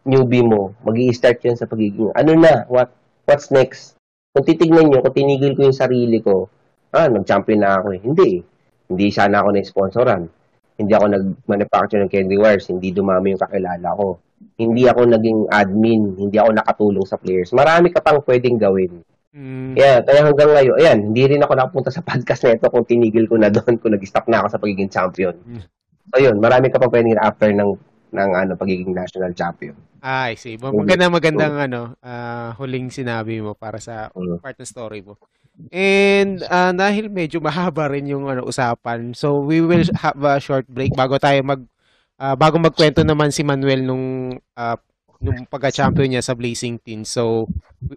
newbie 0.03 0.43
mo. 0.43 0.75
mag 0.83 0.95
start 1.15 1.39
yun 1.43 1.55
sa 1.55 1.67
pagiging, 1.67 2.11
ano 2.11 2.31
na, 2.35 2.67
what, 2.67 2.91
what's 3.23 3.49
next? 3.51 3.95
Kung 4.33 4.43
titignan 4.43 4.89
nyo, 4.89 4.99
kung 4.99 5.15
tinigil 5.15 5.53
ko 5.55 5.69
yung 5.69 5.77
sarili 5.77 6.19
ko, 6.19 6.49
ah, 6.93 7.07
nag-champion 7.09 7.59
na 7.61 7.79
ako 7.79 7.87
eh. 7.97 8.01
Hindi 8.01 8.27
eh. 8.39 8.41
Hindi 8.89 9.05
sana 9.09 9.41
ako 9.41 9.49
na-sponsoran. 9.53 10.21
Hindi 10.77 10.91
ako 10.93 11.05
nag-manufacture 11.09 12.01
ng 12.01 12.11
candy 12.11 12.37
wires. 12.37 12.67
Hindi 12.69 12.89
dumami 12.89 13.33
yung 13.33 13.41
kakilala 13.41 13.89
ko. 13.93 14.19
Hindi 14.57 14.89
ako 14.89 15.01
naging 15.05 15.39
admin. 15.53 16.01
Hindi 16.17 16.37
ako 16.37 16.49
nakatulong 16.49 17.05
sa 17.05 17.17
players. 17.21 17.53
Marami 17.53 17.93
ka 17.93 18.01
pang 18.01 18.21
pwedeng 18.25 18.57
gawin. 18.57 19.05
Mm. 19.33 19.73
Yeah, 19.73 20.05
kaya 20.05 20.29
hanggang 20.29 20.53
ngayon, 20.53 20.75
ayan, 20.77 20.99
hindi 21.09 21.23
rin 21.25 21.41
ako 21.41 21.53
nakapunta 21.57 21.89
sa 21.89 22.05
podcast 22.09 22.45
na 22.45 22.53
ito 22.53 22.69
kung 22.69 22.85
tinigil 22.85 23.25
ko 23.25 23.37
na 23.41 23.49
doon, 23.49 23.81
kung 23.81 23.93
nag-stop 23.93 24.29
na 24.29 24.45
ako 24.45 24.47
sa 24.53 24.61
pagiging 24.61 24.93
champion. 24.93 25.33
Mm. 25.41 25.61
So 26.13 26.15
yun, 26.21 26.37
marami 26.37 26.69
ka 26.69 26.77
pa 26.77 26.89
pwedeng 26.89 27.17
after 27.17 27.49
ng 27.49 27.73
ng 28.13 28.29
ano 28.31 28.53
pagiging 28.53 28.93
national 28.93 29.33
champion. 29.33 29.73
Ah, 29.99 30.29
I 30.29 30.37
see. 30.37 30.55
Maganda 30.55 31.09
magandang 31.09 31.55
ano, 31.57 31.81
ah, 31.99 32.53
huling 32.55 32.93
sinabi 32.93 33.41
mo 33.41 33.57
para 33.57 33.81
sa 33.81 34.13
Mm. 34.13 34.37
part 34.37 34.55
ng 34.55 34.69
story 34.69 35.01
mo. 35.01 35.17
And 35.73 36.45
ah, 36.45 36.69
dahil 36.71 37.09
medyo 37.09 37.41
mahaba 37.41 37.89
rin 37.89 38.05
yung 38.05 38.29
ano 38.29 38.45
usapan, 38.45 39.13
so 39.13 39.41
we 39.41 39.59
will 39.59 39.85
have 39.97 40.17
a 40.21 40.37
short 40.37 40.69
break 40.69 40.93
bago 40.93 41.17
tayo 41.17 41.41
mag 41.41 41.61
ah, 42.17 42.37
bago 42.37 42.57
magkwento 42.57 43.01
naman 43.01 43.33
si 43.33 43.41
Manuel 43.41 43.81
nung 43.81 44.05
ah, 44.53 44.77
nung 45.17 45.47
pagka-champion 45.47 46.13
niya 46.13 46.23
sa 46.25 46.35
Blazing 46.35 46.77
Team. 46.77 47.01
So 47.05 47.49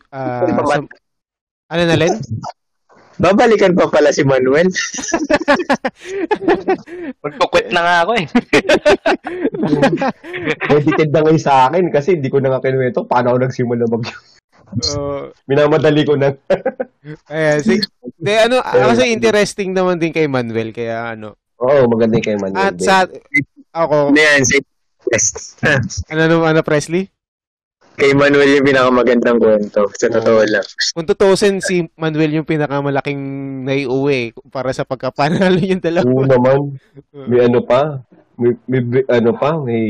ah, 0.09 0.47
so- 0.65 0.89
ano 1.67 1.83
na 1.83 1.97
Len? 1.99 2.15
Babalikan 3.17 3.73
pa 3.73 3.89
pala 3.89 4.13
si 4.13 4.21
Manuel. 4.25 4.69
Magkukwit 7.25 7.73
na 7.73 7.81
nga 7.81 7.97
ako 8.05 8.13
eh. 8.21 8.27
Edited 10.77 11.11
na 11.11 11.21
ngayon 11.25 11.41
sa 11.41 11.69
akin 11.69 11.89
kasi 11.89 12.21
hindi 12.21 12.29
ko 12.29 12.45
na 12.45 12.53
nga 12.53 12.61
kinuwento 12.61 13.09
paano 13.09 13.33
ako 13.33 13.39
nagsimula 13.49 13.89
mag 13.89 14.05
Uh, 14.67 15.31
Minamadali 15.49 16.03
ko 16.03 16.19
na. 16.19 16.35
ayan, 17.31 17.63
si, 17.63 17.79
de, 18.19 18.35
ano, 18.35 18.59
kasi 18.67 19.15
interesting 19.15 19.71
naman 19.71 19.95
din 19.95 20.11
kay 20.11 20.27
Manuel 20.27 20.75
kaya 20.75 21.15
ano. 21.15 21.39
Oo, 21.63 21.87
maganda 21.87 22.19
yung 22.19 22.27
kay 22.27 22.35
Manuel. 22.35 22.59
At 22.59 22.75
sa 22.83 23.07
ako, 23.71 24.11
Ano 24.11 24.19
yan? 24.19 24.43
Si 24.43 24.59
ano 26.11 26.23
naman 26.27 26.51
ano 26.51 26.67
Presley? 26.67 27.07
Kay 27.97 28.13
Manuel 28.13 28.61
yung 28.61 28.69
pinakamagandang 28.69 29.41
kwento. 29.41 29.89
Sa 29.97 30.13
totoo 30.13 30.45
lang. 30.45 30.65
Kung 30.93 31.09
tutusin 31.09 31.65
si 31.65 31.89
Manuel 31.97 32.37
yung 32.41 32.49
pinakamalaking 32.49 33.21
naiuwi 33.65 34.37
para 34.53 34.71
sa 34.77 34.85
pagkapanalo 34.85 35.57
yung 35.61 35.81
dalawa. 35.81 36.05
Oo 36.05 36.29
naman. 36.29 36.77
May 37.27 37.49
ano 37.49 37.65
pa. 37.65 38.05
May, 38.37 38.53
may, 38.69 38.81
may- 38.85 39.09
ano 39.09 39.33
pa, 39.33 39.57
may 39.57 39.85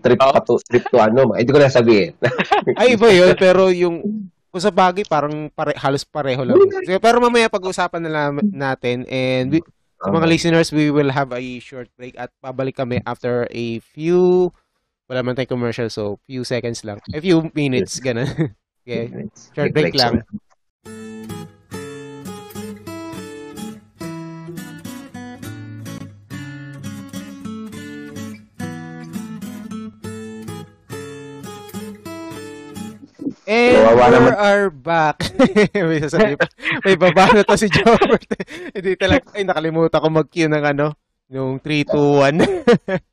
trip 0.00 0.16
pa 0.16 0.40
to, 0.40 0.56
trip 0.64 0.88
to 0.88 0.96
ano, 0.96 1.36
hindi 1.36 1.52
ko 1.52 1.60
na 1.60 1.68
sabihin. 1.68 2.16
Ay, 2.80 2.96
iba 2.96 3.12
yun. 3.12 3.36
Pero 3.36 3.68
yung 3.68 4.00
kung 4.48 4.62
sa 4.62 4.72
bagay, 4.72 5.04
parang 5.04 5.50
pare, 5.52 5.76
halos 5.76 6.06
pareho 6.06 6.46
lang. 6.46 6.56
So, 6.86 6.96
pero 7.02 7.20
mamaya 7.20 7.52
pag-usapan 7.52 8.06
na 8.06 8.12
lang 8.14 8.40
natin. 8.54 9.04
And 9.10 9.52
we, 9.52 9.60
sa 9.98 10.14
mga 10.14 10.30
listeners, 10.30 10.68
we 10.70 10.94
will 10.94 11.10
have 11.10 11.34
a 11.34 11.42
short 11.58 11.90
break 11.98 12.14
at 12.14 12.30
pabalik 12.38 12.78
kami 12.78 13.02
after 13.02 13.50
a 13.50 13.82
few, 13.82 14.54
wala 15.08 15.20
man 15.20 15.36
tayong 15.36 15.52
commercial, 15.52 15.88
so 15.92 16.16
few 16.24 16.44
seconds 16.44 16.80
lang. 16.84 17.00
A 17.12 17.20
few 17.20 17.52
minutes, 17.52 18.00
ganun. 18.00 18.28
okay. 18.84 19.12
Short 19.52 19.72
break 19.76 19.92
lang. 19.96 20.24
And 33.44 33.76
Kawawa 33.76 34.08
we 34.08 34.14
naman. 34.16 34.34
are 34.40 34.66
back. 34.72 35.16
may 35.76 36.00
sasabi 36.00 36.32
pa. 36.32 36.48
May 36.80 36.96
baba 36.96 37.28
na 37.28 37.44
to 37.44 37.60
si 37.60 37.68
Jobert. 37.68 38.24
Hindi 38.76 38.96
talaga, 38.96 39.36
ay 39.36 39.44
nakalimutan 39.44 40.00
ko 40.00 40.08
mag-cue 40.08 40.48
ng 40.48 40.64
ano, 40.64 40.96
yung 41.28 41.60
3, 41.60 41.92
2, 41.92 42.40
1. 42.40 43.04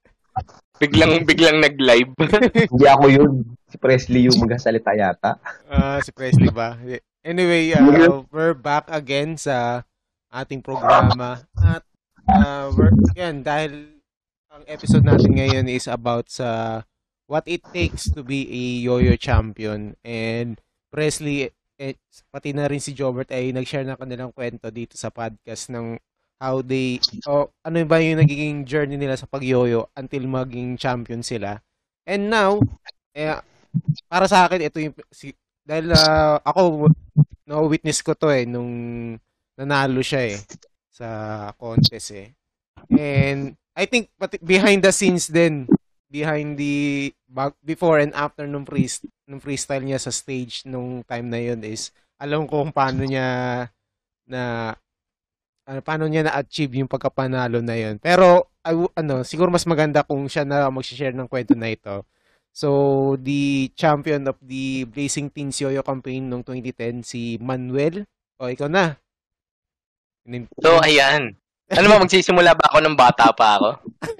Biglang, 0.81 1.29
biglang 1.29 1.61
nag-live. 1.61 2.09
Hindi 2.73 2.85
ako 2.89 3.05
yun. 3.05 3.31
Si 3.69 3.77
Presley 3.77 4.25
yung 4.25 4.41
magsasalita 4.41 4.97
yata. 4.97 5.37
Ah, 5.69 6.01
si 6.01 6.09
Presley 6.09 6.49
ba? 6.49 6.73
Anyway, 7.21 7.69
uh, 7.77 8.25
we're 8.33 8.57
back 8.57 8.89
again 8.89 9.37
sa 9.37 9.85
ating 10.33 10.65
programa. 10.65 11.45
At 11.61 11.85
uh, 12.25 12.73
we're, 12.73 12.89
yan, 13.13 13.45
dahil 13.45 14.01
ang 14.49 14.65
episode 14.65 15.05
natin 15.05 15.37
ngayon 15.37 15.69
is 15.69 15.85
about 15.85 16.33
sa 16.33 16.81
what 17.29 17.45
it 17.45 17.61
takes 17.69 18.09
to 18.09 18.25
be 18.25 18.49
a 18.49 18.63
yo-yo 18.81 19.13
champion. 19.21 19.93
And 20.01 20.57
Presley, 20.89 21.53
eh, 21.77 22.01
pati 22.33 22.57
na 22.57 22.65
rin 22.65 22.81
si 22.81 22.97
Jobert 22.97 23.29
ay 23.29 23.53
nag-share 23.53 23.85
ng 23.85 24.01
kanilang 24.01 24.33
kwento 24.33 24.73
dito 24.73 24.97
sa 24.97 25.13
podcast 25.13 25.69
ng 25.69 26.01
how 26.41 26.65
they, 26.65 26.97
o 27.29 27.53
ano 27.61 27.85
ba 27.85 28.01
yung 28.01 28.17
nagiging 28.17 28.65
journey 28.65 28.97
nila 28.97 29.13
sa 29.13 29.29
pag-yoyo 29.29 29.85
until 29.93 30.25
maging 30.25 30.73
champion 30.73 31.21
sila. 31.21 31.61
And 32.01 32.33
now, 32.33 32.57
eh, 33.13 33.37
para 34.09 34.25
sa 34.25 34.49
akin, 34.49 34.65
ito 34.65 34.81
yung, 34.81 34.97
si, 35.13 35.37
dahil 35.61 35.93
ah, 35.93 36.41
ako, 36.41 36.89
no-witness 37.45 38.01
ko 38.01 38.17
to 38.17 38.33
eh, 38.33 38.49
nung 38.49 38.73
nanalo 39.53 40.01
siya 40.01 40.33
eh, 40.33 40.41
sa 40.89 41.07
contest 41.61 42.09
eh. 42.17 42.33
And, 42.89 43.53
I 43.77 43.85
think, 43.85 44.09
pati, 44.17 44.41
behind 44.41 44.81
the 44.81 44.89
scenes 44.89 45.29
din, 45.29 45.69
behind 46.09 46.57
the, 46.57 47.13
bag, 47.29 47.53
before 47.61 48.01
and 48.01 48.17
after 48.17 48.49
nung, 48.49 48.65
free, 48.65 48.89
nung 49.29 49.39
freestyle 49.39 49.85
niya 49.85 50.01
sa 50.01 50.09
stage 50.09 50.65
nung 50.65 51.05
time 51.05 51.29
na 51.29 51.37
yun 51.37 51.61
is, 51.63 51.93
alam 52.17 52.49
ko 52.49 52.65
kung 52.65 52.73
paano 52.73 53.05
niya 53.05 53.69
na 54.25 54.73
ano, 55.65 55.79
paano 55.81 56.05
niya 56.09 56.25
na-achieve 56.27 56.81
yung 56.81 56.91
pagkapanalo 56.91 57.61
na 57.61 57.75
yun. 57.77 57.95
Pero, 58.01 58.49
ano, 58.95 59.21
siguro 59.21 59.49
mas 59.49 59.65
maganda 59.65 60.01
kung 60.05 60.25
siya 60.25 60.45
na 60.45 60.69
mag-share 60.69 61.13
ng 61.13 61.29
kwento 61.29 61.53
na 61.53 61.69
ito. 61.69 62.05
So, 62.51 63.15
the 63.15 63.71
champion 63.79 64.27
of 64.27 64.35
the 64.43 64.83
Blazing 64.83 65.31
Teens 65.31 65.55
Yo-Yo 65.63 65.85
campaign 65.87 66.27
noong 66.27 66.43
2010, 66.43 67.05
si 67.07 67.39
Manuel. 67.39 68.03
O, 68.41 68.51
ikaw 68.51 68.67
na. 68.67 68.99
So, 70.59 70.83
ayan. 70.83 71.39
Ano 71.71 71.87
ba, 71.87 72.03
magsisimula 72.03 72.51
ba 72.51 72.67
ako 72.67 72.83
ng 72.83 72.99
bata 72.99 73.31
pa 73.31 73.55
ako? 73.55 73.69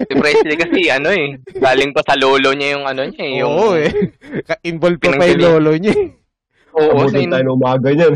Si 0.08 0.12
Presley 0.16 0.56
kasi, 0.56 0.88
ano 0.88 1.12
eh, 1.12 1.36
galing 1.52 1.92
pa 1.92 2.00
sa 2.00 2.16
lolo 2.16 2.56
niya 2.56 2.80
yung 2.80 2.84
ano 2.88 3.04
niya 3.04 3.24
eh. 3.28 3.34
Yung, 3.44 3.52
Oo 3.52 3.76
eh. 3.76 3.90
Involved 4.72 5.04
pa 5.04 5.20
pa 5.20 5.28
yung 5.28 5.60
lolo 5.60 5.76
niya. 5.76 5.92
eh. 5.92 6.21
Oo, 6.72 7.04
Abutin 7.04 7.28
sa 7.28 7.36
tayo 7.36 7.44
ng 7.44 7.56
umaga 7.56 7.88
niyan. 7.92 8.14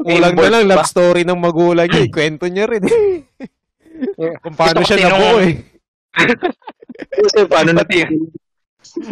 Kulang 0.00 0.34
na 0.40 0.48
lang 0.48 0.64
love 0.66 0.88
story 0.88 1.22
ng 1.24 1.36
magulang 1.36 1.84
niya. 1.84 2.02
eh. 2.04 2.10
Kwento 2.10 2.48
niya 2.48 2.64
rin 2.64 2.84
eh. 2.84 2.96
Kung 4.42 4.56
paano 4.56 4.80
siya 4.80 4.96
nabuo 5.04 5.44
eh. 5.44 5.54
Kasi 7.20 7.44
paano 7.44 7.70
na, 7.72 7.84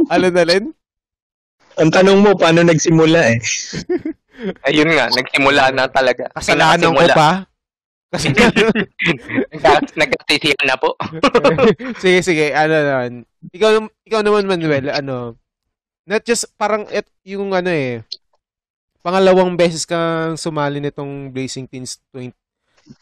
Ano 0.09 0.27
na 0.29 0.43
rin? 0.45 0.65
ang 1.79 1.95
tanong 1.95 2.19
mo, 2.19 2.35
paano 2.35 2.67
nagsimula 2.67 3.21
eh? 3.31 3.39
ayun 4.69 4.91
nga, 4.91 5.07
nagsimula 5.15 5.71
na 5.71 5.87
talaga. 5.87 6.27
Kasalanan 6.35 6.91
ko 6.91 7.07
pa. 7.15 7.47
Kasi 8.09 8.33
Nagka- 8.33 9.85
Nagkasisiyan 9.95 10.65
na 10.67 10.75
po. 10.75 10.97
sige, 12.01 12.19
sige, 12.25 12.51
ano 12.51 12.75
naman. 12.75 13.11
Ikaw, 13.53 13.71
ikaw 14.03 14.21
naman, 14.25 14.49
Manuel, 14.49 14.91
ano, 14.91 15.37
not 16.03 16.25
just, 16.25 16.51
parang, 16.57 16.89
et, 16.91 17.07
yung 17.23 17.53
ano 17.53 17.71
eh, 17.71 18.03
pangalawang 19.03 19.55
beses 19.55 19.87
kang 19.87 20.35
sumali 20.35 20.83
nitong 20.83 21.31
Blazing 21.31 21.67
Teens 21.71 22.03
20, 22.13 22.35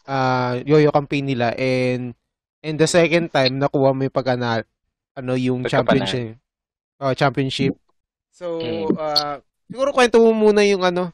uh, 0.07 0.61
Yoyo 0.63 0.93
campaign 0.93 1.25
nila, 1.29 1.53
and, 1.57 2.13
and 2.61 2.75
the 2.77 2.87
second 2.87 3.31
time, 3.33 3.57
nakuha 3.57 3.93
mo 3.93 4.05
yung 4.05 4.15
pagkana, 4.15 4.63
ano, 5.17 5.33
yung 5.33 5.65
championship. 5.65 6.37
Oh, 6.97 7.13
championship. 7.13 7.77
So, 8.33 8.61
uh, 8.93 9.41
siguro 9.65 9.89
kwento 9.93 10.21
mo 10.21 10.33
muna 10.33 10.61
yung 10.65 10.85
ano, 10.85 11.13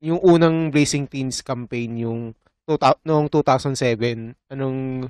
yung 0.00 0.20
unang 0.22 0.70
Blazing 0.70 1.10
Teens 1.10 1.42
campaign, 1.42 1.98
yung 1.98 2.20
2000, 2.68 3.00
noong 3.04 3.26
2007. 3.32 4.36
Anong 4.52 5.08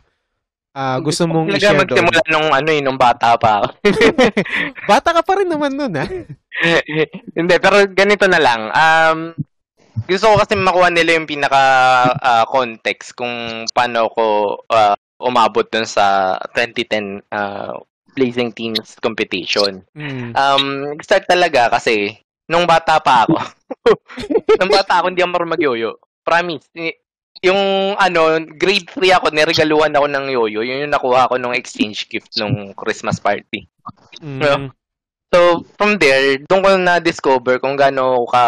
ah, 0.73 0.99
gusto 1.03 1.27
mong 1.27 1.51
Talaga 1.51 1.59
i-share 1.59 1.75
doon? 1.75 2.07
magsimula 2.07 2.21
nung 2.31 2.49
ano 2.55 2.69
eh, 2.71 2.81
nung 2.81 2.99
bata 2.99 3.35
pa 3.35 3.51
ako. 3.59 3.67
Bata 4.91 5.09
ka 5.11 5.23
pa 5.27 5.33
rin 5.43 5.51
naman 5.51 5.75
nun, 5.75 5.93
ha? 5.99 6.07
Hindi, 7.39 7.55
pero 7.63 7.87
ganito 7.91 8.27
na 8.27 8.41
lang. 8.43 8.61
Um, 8.75 9.19
gusto 10.07 10.31
ko 10.31 10.35
kasi 10.39 10.55
makuha 10.55 10.89
nila 10.93 11.19
yung 11.19 11.27
pinaka 11.29 11.63
ah, 12.17 12.45
context 12.47 13.19
kung 13.19 13.67
paano 13.75 14.09
ko 14.13 14.57
ah, 14.71 14.95
umabot 15.19 15.67
dun 15.67 15.89
sa 15.89 16.39
2010 16.55 17.27
ah, 17.35 17.75
Blazing 18.15 18.51
Teens 18.51 18.99
competition. 18.99 19.83
Mm. 19.95 20.35
Um, 20.35 20.65
start 21.03 21.27
talaga 21.31 21.71
kasi 21.71 22.19
nung 22.51 22.67
bata 22.67 22.99
pa 22.99 23.27
ako. 23.27 23.39
nung 24.59 24.73
bata 24.73 24.99
ako 24.99 25.13
hindi 25.13 25.23
ako 25.23 25.31
marunong 25.31 25.55
mag-yoyo. 25.55 25.91
Promise. 26.27 26.67
Yung 27.47 27.95
ano, 27.95 28.43
grade 28.59 28.91
3 28.91 29.23
ako, 29.23 29.31
niregaluhan 29.31 29.95
ako 29.95 30.07
ng 30.11 30.27
yoyo. 30.35 30.67
Yun 30.67 30.83
yung 30.89 30.95
nakuha 30.95 31.31
ko 31.31 31.39
nung 31.39 31.55
exchange 31.55 32.11
gift 32.11 32.35
nung 32.35 32.75
Christmas 32.75 33.23
party. 33.23 33.71
Mm. 34.19 34.75
So, 35.29 35.61
from 35.77 36.01
there, 36.01 36.41
doon 36.49 36.65
ko 36.65 36.69
na-discover 36.81 37.61
kung 37.61 37.77
gaano 37.77 38.25
ka 38.25 38.45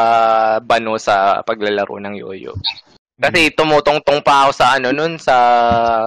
bano 0.64 0.96
sa 0.96 1.44
paglalaro 1.44 2.00
ng 2.00 2.16
yoyo. 2.16 2.56
Kasi 3.20 3.52
tumutong-tong 3.52 4.24
pa 4.24 4.48
ako 4.48 4.50
sa 4.56 4.80
ano 4.80 4.88
nun, 4.96 5.20
sa 5.20 5.36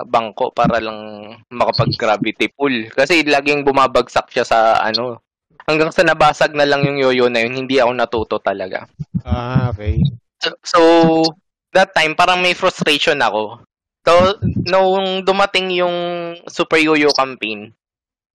bangko 0.01 0.49
para 0.49 0.81
lang 0.81 1.29
makapag-gravity 1.53 2.49
pull. 2.57 2.89
Kasi 2.89 3.21
laging 3.21 3.61
bumabagsak 3.61 4.33
siya 4.33 4.41
sa 4.41 4.81
ano, 4.81 5.21
hanggang 5.69 5.93
sa 5.93 6.01
nabasag 6.01 6.57
na 6.57 6.65
lang 6.65 6.81
yung 6.81 6.97
yoyo 6.97 7.29
na 7.29 7.45
yun, 7.45 7.53
hindi 7.53 7.77
ako 7.77 7.91
natuto 7.93 8.35
talaga. 8.41 8.89
Ah, 9.21 9.69
okay. 9.69 10.01
So, 10.41 10.49
so, 10.65 10.79
that 11.77 11.93
time, 11.93 12.17
parang 12.17 12.41
may 12.41 12.57
frustration 12.57 13.21
ako. 13.21 13.61
So, 14.03 14.41
nung 14.67 15.21
dumating 15.21 15.69
yung 15.71 15.95
Super 16.49 16.81
Yo-Yo 16.81 17.13
campaign, 17.15 17.71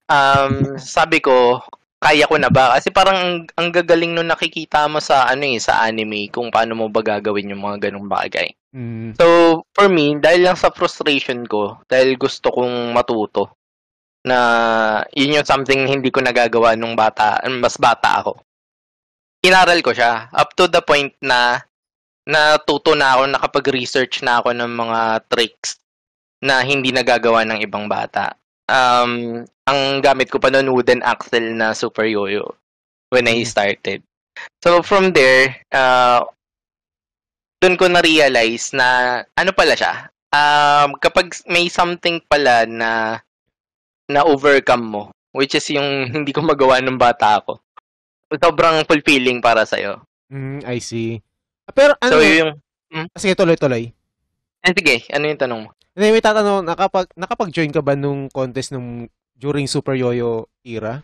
um, 0.08 0.78
sabi 0.80 1.20
ko, 1.20 1.60
kaya 1.98 2.30
ko 2.30 2.38
na 2.38 2.50
ba? 2.50 2.78
Kasi 2.78 2.94
parang 2.94 3.18
ang, 3.18 3.34
ang 3.58 3.68
gagaling 3.74 4.14
nung 4.14 4.30
nakikita 4.30 4.86
mo 4.86 5.02
sa 5.02 5.26
ano 5.26 5.42
eh, 5.42 5.58
sa 5.58 5.82
anime 5.82 6.30
kung 6.30 6.50
paano 6.50 6.78
mo 6.78 6.86
ba 6.86 7.02
gagawin 7.02 7.50
yung 7.50 7.62
mga 7.62 7.90
ganong 7.90 8.06
bagay. 8.06 8.54
Mm. 8.70 9.18
So, 9.18 9.26
for 9.74 9.90
me, 9.90 10.14
dahil 10.22 10.46
lang 10.46 10.54
sa 10.54 10.70
frustration 10.70 11.42
ko, 11.50 11.82
dahil 11.90 12.14
gusto 12.14 12.54
kong 12.54 12.94
matuto, 12.94 13.58
na 14.22 14.38
yun 15.14 15.40
yung 15.40 15.46
something 15.46 15.86
hindi 15.86 16.10
ko 16.10 16.22
nagagawa 16.22 16.74
nung 16.74 16.94
bata, 16.94 17.40
mas 17.48 17.78
bata 17.78 18.22
ako. 18.22 18.38
Inaral 19.42 19.80
ko 19.80 19.94
siya 19.94 20.28
up 20.34 20.54
to 20.58 20.66
the 20.66 20.82
point 20.82 21.14
na 21.22 21.62
natuto 22.28 22.92
na 22.92 23.16
ako, 23.16 23.22
nakapag-research 23.32 24.20
na 24.20 24.42
ako 24.42 24.52
ng 24.52 24.72
mga 24.74 25.00
tricks 25.32 25.80
na 26.44 26.60
hindi 26.60 26.92
nagagawa 26.92 27.42
ng 27.48 27.64
ibang 27.64 27.88
bata. 27.88 28.36
Um, 28.68 29.44
ang 29.64 29.80
gamit 30.04 30.28
ko 30.28 30.36
pa 30.36 30.52
noon 30.52 30.72
wooden 30.72 31.00
axle 31.04 31.56
na 31.56 31.72
super 31.72 32.04
yo-yo 32.04 32.44
when 33.08 33.28
I 33.28 33.44
started. 33.44 34.04
So 34.62 34.84
from 34.84 35.12
there, 35.16 35.56
uh, 35.72 36.24
doon 37.58 37.74
ko 37.80 37.90
na-realize 37.90 38.72
na 38.76 39.20
ano 39.34 39.50
pala 39.56 39.74
siya. 39.74 40.12
Um, 40.28 41.00
kapag 41.00 41.32
may 41.48 41.72
something 41.72 42.20
pala 42.28 42.68
na 42.68 43.18
na 44.08 44.20
overcome 44.24 44.84
mo, 44.84 45.02
which 45.32 45.56
is 45.56 45.66
yung 45.72 45.88
hindi 46.22 46.32
ko 46.32 46.44
magawa 46.44 46.80
ng 46.80 47.00
bata 47.00 47.40
ako, 47.42 47.60
sobrang 48.36 48.84
fulfilling 48.84 49.40
para 49.40 49.64
sa'yo. 49.64 50.04
Mm, 50.28 50.60
I 50.68 50.78
see. 50.80 51.20
Pero 51.72 51.96
ano, 52.00 52.20
So, 52.20 52.24
yung... 52.24 52.52
sige, 53.16 53.32
tuloy-tuloy. 53.36 53.88
Eh, 54.64 54.72
sige, 54.76 55.08
ano 55.12 55.24
yung 55.28 55.40
tanong 55.40 55.60
mo? 55.64 55.70
Hindi, 55.98 56.14
may 56.14 56.22
tatanong, 56.22 56.62
nakapag, 56.62 57.10
nakapag-join 57.18 57.74
ka 57.74 57.82
ba 57.82 57.98
nung 57.98 58.30
contest 58.30 58.70
nung 58.70 59.10
during 59.34 59.66
Super 59.66 59.98
Yoyo 59.98 60.46
era? 60.62 61.02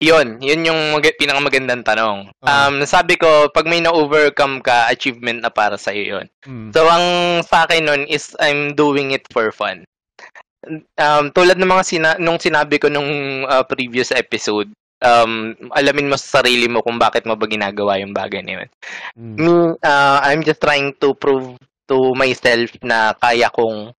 Yun, 0.00 0.40
yun 0.44 0.64
yung 0.64 0.80
mag- 0.92 1.16
pinakamagandang 1.16 1.80
tanong. 1.80 2.28
Ah. 2.44 2.68
Um, 2.68 2.84
sabi 2.84 3.20
ko, 3.20 3.48
pag 3.52 3.64
may 3.64 3.80
na-overcome 3.80 4.60
ka, 4.60 4.88
achievement 4.92 5.40
na 5.40 5.48
para 5.48 5.80
sa'yo 5.80 6.04
yun. 6.04 6.26
Mm. 6.44 6.68
So, 6.72 6.84
ang 6.84 7.04
sa 7.44 7.64
akin 7.64 7.88
nun 7.88 8.02
is 8.04 8.36
I'm 8.36 8.76
doing 8.76 9.16
it 9.16 9.24
for 9.32 9.48
fun. 9.52 9.88
Um, 11.00 11.32
tulad 11.32 11.56
ng 11.56 11.68
mga 11.68 11.84
sina- 11.84 12.20
nung 12.20 12.36
sinabi 12.36 12.76
ko 12.76 12.92
nung 12.92 13.08
uh, 13.48 13.64
previous 13.64 14.12
episode, 14.12 14.68
um, 15.00 15.56
alamin 15.72 16.12
mo 16.12 16.16
sa 16.20 16.40
sarili 16.40 16.68
mo 16.68 16.84
kung 16.84 17.00
bakit 17.00 17.24
mo 17.24 17.32
ba 17.32 17.48
ginagawa 17.48 17.96
yung 17.96 18.12
bagay 18.12 18.44
na 18.44 18.52
yun. 18.60 18.68
Mm. 19.16 19.36
Me, 19.40 19.52
uh, 19.80 20.18
I'm 20.20 20.44
just 20.44 20.60
trying 20.60 20.92
to 21.00 21.16
prove 21.16 21.56
to 21.86 22.14
myself 22.14 22.70
na 22.82 23.14
kaya 23.16 23.50
kong 23.50 23.94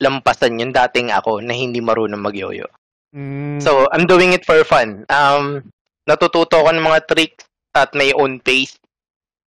lampasan 0.00 0.60
yung 0.60 0.72
dating 0.74 1.08
ako 1.12 1.40
na 1.40 1.54
hindi 1.56 1.80
marunong 1.80 2.20
magyoyo. 2.20 2.68
Mm. 3.14 3.62
So, 3.62 3.86
I'm 3.94 4.10
doing 4.10 4.34
it 4.34 4.42
for 4.42 4.60
fun. 4.66 5.06
Um, 5.08 5.70
natututo 6.04 6.60
ako 6.60 6.74
ng 6.74 6.84
mga 6.84 7.00
tricks 7.08 7.46
at 7.72 7.94
my 7.94 8.10
own 8.18 8.42
pace. 8.42 8.76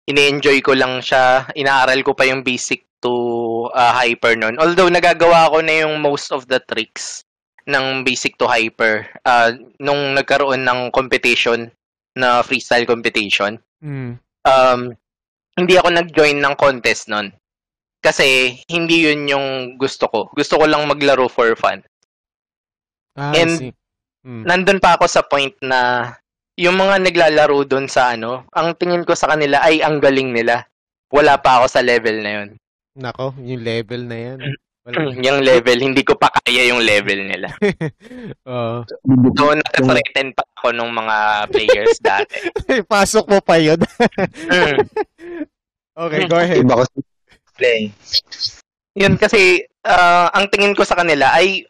Ini-enjoy 0.07 0.63
ko 0.63 0.71
lang 0.71 1.03
siya. 1.03 1.51
Inaaral 1.53 1.99
ko 2.01 2.15
pa 2.15 2.23
yung 2.23 2.41
basic 2.41 2.87
to 3.03 3.67
uh, 3.75 3.91
hyper 3.91 4.39
nun. 4.39 4.55
Although, 4.55 4.87
nagagawa 4.87 5.51
ko 5.51 5.59
na 5.59 5.83
yung 5.83 5.99
most 5.99 6.31
of 6.31 6.47
the 6.47 6.63
tricks 6.63 7.27
ng 7.67 8.07
basic 8.07 8.39
to 8.39 8.47
hyper 8.47 9.03
uh, 9.27 9.51
nung 9.83 10.15
nagkaroon 10.15 10.63
ng 10.63 10.87
competition 10.95 11.67
na 12.15 12.39
freestyle 12.41 12.87
competition. 12.87 13.59
Mm. 13.83 14.15
Um, 14.47 14.79
hindi 15.59 15.75
ako 15.75 15.89
nag-join 15.91 16.39
ng 16.39 16.55
contest 16.55 17.11
nun. 17.11 17.35
Kasi 18.07 18.55
hindi 18.71 19.03
yun 19.03 19.27
yung 19.27 19.47
gusto 19.75 20.07
ko. 20.07 20.31
Gusto 20.31 20.55
ko 20.55 20.63
lang 20.63 20.87
maglaro 20.87 21.27
for 21.27 21.51
fun. 21.59 21.83
Ah, 23.19 23.35
And-. 23.35 23.75
Mm. 24.27 24.43
nandun 24.43 24.83
pa 24.83 24.99
ako 24.99 25.07
sa 25.07 25.23
point 25.23 25.55
na 25.63 26.11
yung 26.59 26.75
mga 26.75 26.99
naglalaro 26.99 27.63
doon 27.63 27.87
sa 27.87 28.11
ano, 28.11 28.43
ang 28.51 28.75
tingin 28.75 29.07
ko 29.07 29.15
sa 29.15 29.31
kanila 29.31 29.63
ay 29.63 29.79
ang 29.79 30.03
galing 30.03 30.35
nila. 30.35 30.67
Wala 31.07 31.39
pa 31.39 31.63
ako 31.63 31.65
sa 31.71 31.79
level 31.79 32.19
na 32.19 32.31
yun. 32.35 32.49
Nako, 32.99 33.31
yung 33.39 33.63
level 33.63 34.03
na 34.03 34.17
yan. 34.19 34.39
Wala. 34.87 35.11
yung 35.19 35.43
level, 35.43 35.79
hindi 35.83 35.99
ko 35.99 36.15
pa 36.15 36.31
kaya 36.31 36.71
yung 36.71 36.79
level 36.79 37.27
nila. 37.27 37.51
Oo. 38.51 38.87
So, 39.35 39.51
nasa-threaten 39.51 40.31
pa 40.31 40.47
ako 40.55 40.71
ng 40.71 40.91
mga 40.95 41.17
players 41.51 41.99
dati. 41.99 42.47
Pasok 42.91 43.27
mo 43.27 43.39
pa 43.43 43.59
yun. 43.59 43.75
Mm. 44.47 44.79
okay, 46.07 46.21
go 46.31 46.39
ahead. 46.39 46.63
Iba 46.63 46.79
ko 46.79 46.83
sa 46.87 46.99
play. 47.57 47.89
Yun 48.93 49.17
kasi, 49.17 49.65
ah, 49.83 50.29
ang 50.31 50.47
tingin 50.53 50.77
ko 50.77 50.85
sa 50.85 50.95
kanila 50.95 51.33
ay 51.33 51.65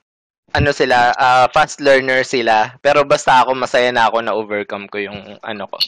ano 0.56 0.72
sila, 0.72 1.16
ah, 1.16 1.48
fast 1.52 1.80
learner 1.80 2.24
sila. 2.28 2.76
Pero 2.84 3.08
basta 3.08 3.44
ako, 3.44 3.56
masaya 3.56 3.92
na 3.92 4.08
ako 4.12 4.18
na 4.24 4.36
overcome 4.36 4.86
ko 4.92 5.00
yung 5.00 5.40
ano 5.42 5.66
ko. 5.68 5.80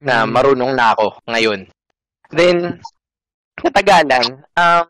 na 0.00 0.24
Mm. 0.24 0.32
marunong 0.32 0.72
na 0.72 0.96
ako 0.96 1.20
ngayon. 1.28 1.68
Then, 2.32 2.80
katagalan, 3.52 4.40
um, 4.56 4.88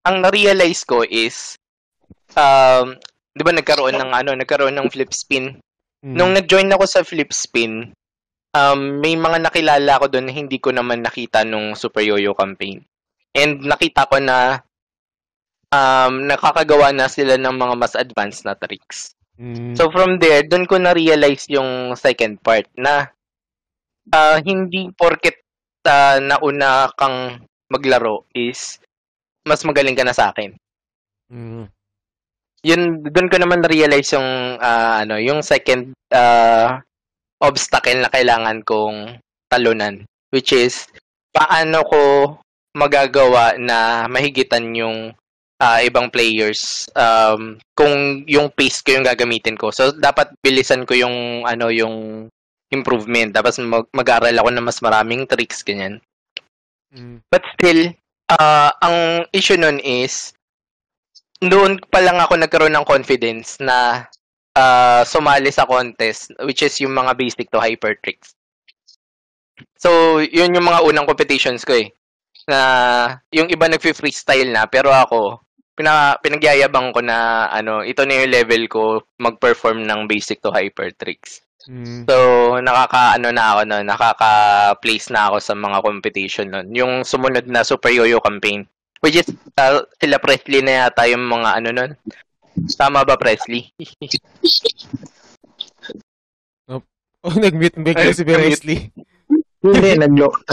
ang 0.00 0.16
na-realize 0.24 0.80
ko 0.80 1.04
is, 1.04 1.60
um, 2.32 2.96
di 3.36 3.44
ba 3.44 3.52
nagkaroon 3.52 4.00
ng 4.00 4.10
ano, 4.16 4.32
nagkaroon 4.32 4.72
ng 4.80 4.88
flip 4.88 5.12
spin 5.12 5.60
Mm. 6.06 6.14
Nung 6.14 6.32
nag-join 6.38 6.70
ako 6.70 6.84
sa 6.86 7.00
Flip 7.02 7.26
Spin, 7.34 7.90
um, 8.54 8.80
may 9.02 9.18
mga 9.18 9.42
nakilala 9.42 9.98
ko 9.98 10.06
doon 10.06 10.30
na 10.30 10.34
hindi 10.38 10.62
ko 10.62 10.70
naman 10.70 11.02
nakita 11.02 11.42
nung 11.42 11.74
Super 11.74 12.06
Yo-Yo 12.06 12.30
campaign. 12.36 12.84
And 13.36 13.60
nakita 13.68 14.08
ko 14.08 14.16
na 14.16 14.64
um, 15.68 16.24
nakakagawa 16.24 16.96
na 16.96 17.06
sila 17.06 17.36
ng 17.36 17.52
mga 17.52 17.74
mas 17.76 17.94
advanced 17.94 18.48
na 18.48 18.56
tricks. 18.56 19.12
Mm. 19.36 19.76
So 19.76 19.92
from 19.92 20.16
there, 20.16 20.40
doon 20.48 20.64
ko 20.64 20.80
na-realize 20.80 21.44
yung 21.52 21.92
second 22.00 22.40
part 22.40 22.64
na 22.80 23.12
ah, 24.12 24.40
hindi 24.40 24.88
porket 24.96 25.36
ah, 25.84 26.16
nauna 26.16 26.88
kang 26.96 27.44
maglaro 27.68 28.24
is 28.32 28.80
mas 29.46 29.62
magaling 29.62 29.94
ka 29.94 30.02
na 30.06 30.16
sa 30.16 30.32
akin. 30.32 30.56
Mm. 31.28 31.68
Yun 32.66 32.82
doon 33.12 33.28
ko 33.28 33.36
naman 33.36 33.60
na-realize 33.60 34.16
yung 34.16 34.56
ah, 34.58 35.04
ano, 35.04 35.20
yung 35.20 35.44
second 35.44 35.92
ah, 36.16 36.80
obstacle 37.44 38.00
na 38.00 38.08
kailangan 38.08 38.64
kong 38.64 39.20
talunan 39.52 40.08
which 40.32 40.50
is 40.56 40.88
paano 41.36 41.84
ko 41.84 42.00
magagawa 42.76 43.56
na 43.56 44.04
mahigitan 44.04 44.76
yung 44.76 45.16
ah, 45.56 45.80
ibang 45.80 46.12
players 46.12 46.92
um, 46.92 47.56
kung 47.72 48.22
yung 48.28 48.52
pace 48.52 48.84
ko 48.84 49.00
yung 49.00 49.08
gagamitin 49.08 49.56
ko. 49.56 49.72
So 49.72 49.96
dapat 49.96 50.36
bilisan 50.44 50.84
ko 50.84 50.92
yung 50.92 51.48
ano 51.48 51.72
yung 51.72 52.28
improvement. 52.68 53.32
Dapat 53.32 53.64
mag- 53.64 53.92
mag-aral 53.96 54.36
ako 54.36 54.48
ng 54.52 54.66
mas 54.66 54.78
maraming 54.84 55.24
tricks 55.24 55.64
ganyan. 55.64 56.04
Mm. 56.92 57.24
But 57.32 57.42
still, 57.56 57.96
ah, 58.28 58.70
ang 58.84 59.24
issue 59.32 59.56
nun 59.56 59.80
is, 59.80 60.36
doon 61.40 61.80
pa 61.92 62.00
lang 62.04 62.20
ako 62.20 62.36
nagkaroon 62.36 62.76
ng 62.76 62.88
confidence 62.88 63.56
na 63.62 64.04
ah, 64.56 65.02
sumali 65.08 65.48
sa 65.48 65.64
contest, 65.68 66.32
which 66.44 66.60
is 66.60 66.76
yung 66.82 66.92
mga 66.92 67.16
basic 67.16 67.48
to 67.48 67.60
hyper 67.60 67.96
tricks. 68.04 68.36
So, 69.80 70.20
yun 70.20 70.52
yung 70.56 70.68
mga 70.68 70.84
unang 70.84 71.08
competitions 71.08 71.64
ko 71.64 71.76
eh. 71.76 71.88
Na 72.46 72.58
yung 73.34 73.50
iba 73.50 73.66
nag-freestyle 73.66 74.50
na, 74.54 74.70
pero 74.70 74.94
ako, 74.94 75.42
pina, 75.76 76.16
pinagyayabang 76.22 76.94
ko 76.94 77.02
na 77.02 77.50
ano, 77.52 77.82
ito 77.82 78.06
na 78.06 78.22
yung 78.22 78.32
level 78.32 78.62
ko 78.70 78.82
mag-perform 79.20 79.84
ng 79.84 80.06
basic 80.06 80.40
to 80.40 80.54
hyper 80.54 80.94
tricks. 80.96 81.44
Mm. 81.66 82.06
So, 82.06 82.16
nakaka-ano 82.62 83.34
na 83.34 83.44
ako 83.52 83.60
no, 83.66 83.82
nakaka-place 83.82 85.10
na 85.10 85.30
ako 85.30 85.36
sa 85.42 85.54
mga 85.58 85.78
competition 85.82 86.46
nun. 86.54 86.66
Yung 86.70 86.92
sumunod 87.02 87.50
na 87.50 87.66
Super 87.66 87.90
Yo-Yo 87.90 88.22
campaign. 88.22 88.62
Which 89.02 89.18
is, 89.18 89.28
uh, 89.58 89.82
sila 89.98 90.22
Presley 90.22 90.62
na 90.62 90.86
yata 90.86 91.04
yung 91.10 91.26
mga 91.26 91.58
ano 91.58 91.68
nun. 91.74 91.90
Tama 92.78 93.04
ba, 93.04 93.18
Presley? 93.18 93.68
Oh, 97.26 97.34
nag-mute 97.34 97.82
bigla 97.82 98.14
si. 98.14 98.22
Presley. 98.22 98.86
Hindi, 99.58 99.98
nag-lock. 99.98 100.46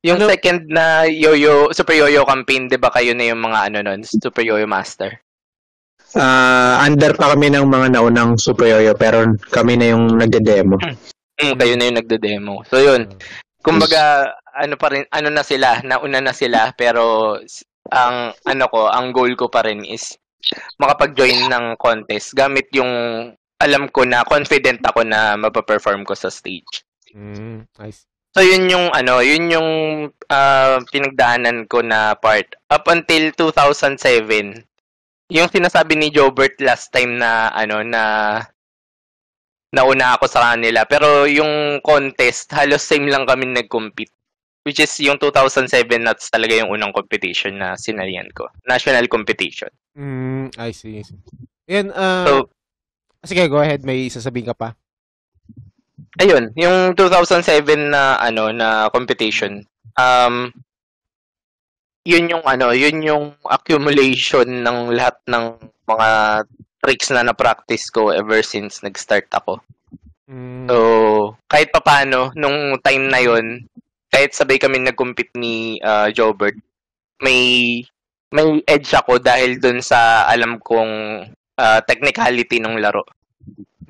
Yung 0.00 0.16
Ano? 0.16 0.32
second 0.32 0.64
na 0.72 1.04
Yo-Yo, 1.04 1.68
Super 1.76 1.92
Yo-Yo 1.92 2.24
campaign, 2.24 2.72
di 2.72 2.80
ba 2.80 2.88
kayo 2.88 3.12
na 3.12 3.28
yung 3.28 3.44
mga 3.44 3.68
ano 3.68 3.78
nun, 3.84 4.00
Super 4.00 4.40
Yo-Yo 4.40 4.64
Master? 4.64 5.12
Ah, 6.16 6.82
under 6.82 7.14
pa 7.14 7.36
kami 7.36 7.52
ng 7.52 7.68
mga 7.68 7.94
naunang 7.94 8.34
Super 8.40 8.66
Yo-Yo, 8.66 8.96
pero 8.96 9.28
kami 9.52 9.76
na 9.76 9.92
yung 9.92 10.16
nagde-demo. 10.16 10.80
Mm, 11.40 11.54
kayo 11.60 11.74
na 11.76 11.84
yung 11.86 11.98
nagde-demo. 12.00 12.54
So, 12.66 12.80
yun. 12.80 13.12
Kumbaga, 13.60 14.32
ano 14.56 14.74
pa 14.80 14.88
rin, 14.88 15.04
ano 15.12 15.28
na 15.28 15.44
sila, 15.44 15.84
nauna 15.84 16.24
na 16.24 16.32
sila, 16.32 16.72
pero 16.72 17.36
ang 17.92 18.32
ano 18.48 18.64
ko, 18.72 18.88
ang 18.88 19.12
goal 19.12 19.36
ko 19.36 19.52
pa 19.52 19.62
rin 19.68 19.84
is 19.84 20.16
makapag-join 20.80 21.52
ng 21.52 21.76
contest 21.76 22.32
gamit 22.32 22.72
yung 22.72 22.88
alam 23.60 23.92
ko 23.92 24.08
na 24.08 24.24
confident 24.24 24.80
ako 24.80 25.04
na 25.04 25.36
mapaperform 25.36 26.08
ko 26.08 26.16
sa 26.16 26.32
stage. 26.32 26.80
Mm. 27.12 27.68
Nice. 27.76 28.08
So 28.30 28.46
yun 28.46 28.70
yung 28.70 28.94
ano, 28.94 29.18
yun 29.20 29.50
yung 29.50 29.68
ah, 30.30 30.78
pinagdaanan 30.86 31.66
ko 31.66 31.82
na 31.82 32.14
part 32.14 32.46
up 32.70 32.86
until 32.86 33.34
2007. 33.34 34.62
Yung 35.30 35.48
sinasabi 35.50 35.94
ni 35.98 36.10
Jobert 36.14 36.58
last 36.62 36.90
time 36.94 37.18
na 37.18 37.50
ano 37.54 37.82
na 37.82 38.02
nauna 39.70 40.18
ako 40.18 40.26
sa 40.26 40.54
kanila 40.54 40.82
pero 40.82 41.30
yung 41.30 41.78
contest 41.86 42.50
halos 42.50 42.82
same 42.82 43.06
lang 43.06 43.22
kami 43.22 43.46
nag-compete 43.46 44.10
which 44.66 44.82
is 44.82 44.90
yung 44.98 45.16
2007 45.16 45.70
that's 46.02 46.26
talaga 46.28 46.58
yung 46.58 46.70
unang 46.74 46.92
competition 46.92 47.58
na 47.58 47.78
sinalian 47.78 48.28
ko. 48.34 48.50
National 48.66 49.06
competition. 49.08 49.70
Mm, 49.96 50.52
I 50.60 50.70
see. 50.70 51.00
I 51.00 51.04
see. 51.06 51.18
Yan, 51.70 51.94
ah, 51.94 52.26
So, 52.26 52.32
sige, 53.24 53.46
go 53.48 53.62
ahead. 53.62 53.86
May 53.86 54.10
sasabihin 54.12 54.50
ka 54.52 54.56
pa. 54.56 54.68
Ayun, 56.20 56.52
yung 56.56 56.94
2007 56.94 57.92
na 57.92 58.16
ano 58.20 58.50
na 58.52 58.88
competition. 58.90 59.64
Um 59.98 60.52
yun 62.04 62.32
yung 62.32 62.44
ano, 62.48 62.72
yun 62.72 63.04
yung 63.04 63.24
accumulation 63.44 64.64
ng 64.64 64.96
lahat 64.96 65.20
ng 65.28 65.60
mga 65.84 66.08
tricks 66.80 67.12
na 67.12 67.20
na-practice 67.20 67.92
ko 67.92 68.08
ever 68.08 68.40
since 68.40 68.80
nag-start 68.80 69.28
ako. 69.36 69.60
Mm. 70.24 70.64
So, 70.70 70.76
kahit 71.44 71.68
papano 71.74 72.32
nung 72.32 72.80
time 72.80 73.12
na 73.12 73.20
yun, 73.20 73.68
kahit 74.08 74.32
sabay 74.32 74.56
kami 74.56 74.80
nag-compete 74.80 75.36
ni 75.36 75.76
uh, 75.84 76.08
Jobert, 76.08 76.56
may 77.20 77.84
may 78.32 78.62
edge 78.64 78.94
ako 78.94 79.18
dahil 79.18 79.58
dun 79.58 79.82
sa 79.82 80.24
alam 80.30 80.56
kong 80.62 81.26
uh, 81.58 81.80
technicality 81.84 82.62
ng 82.62 82.78
laro 82.78 83.02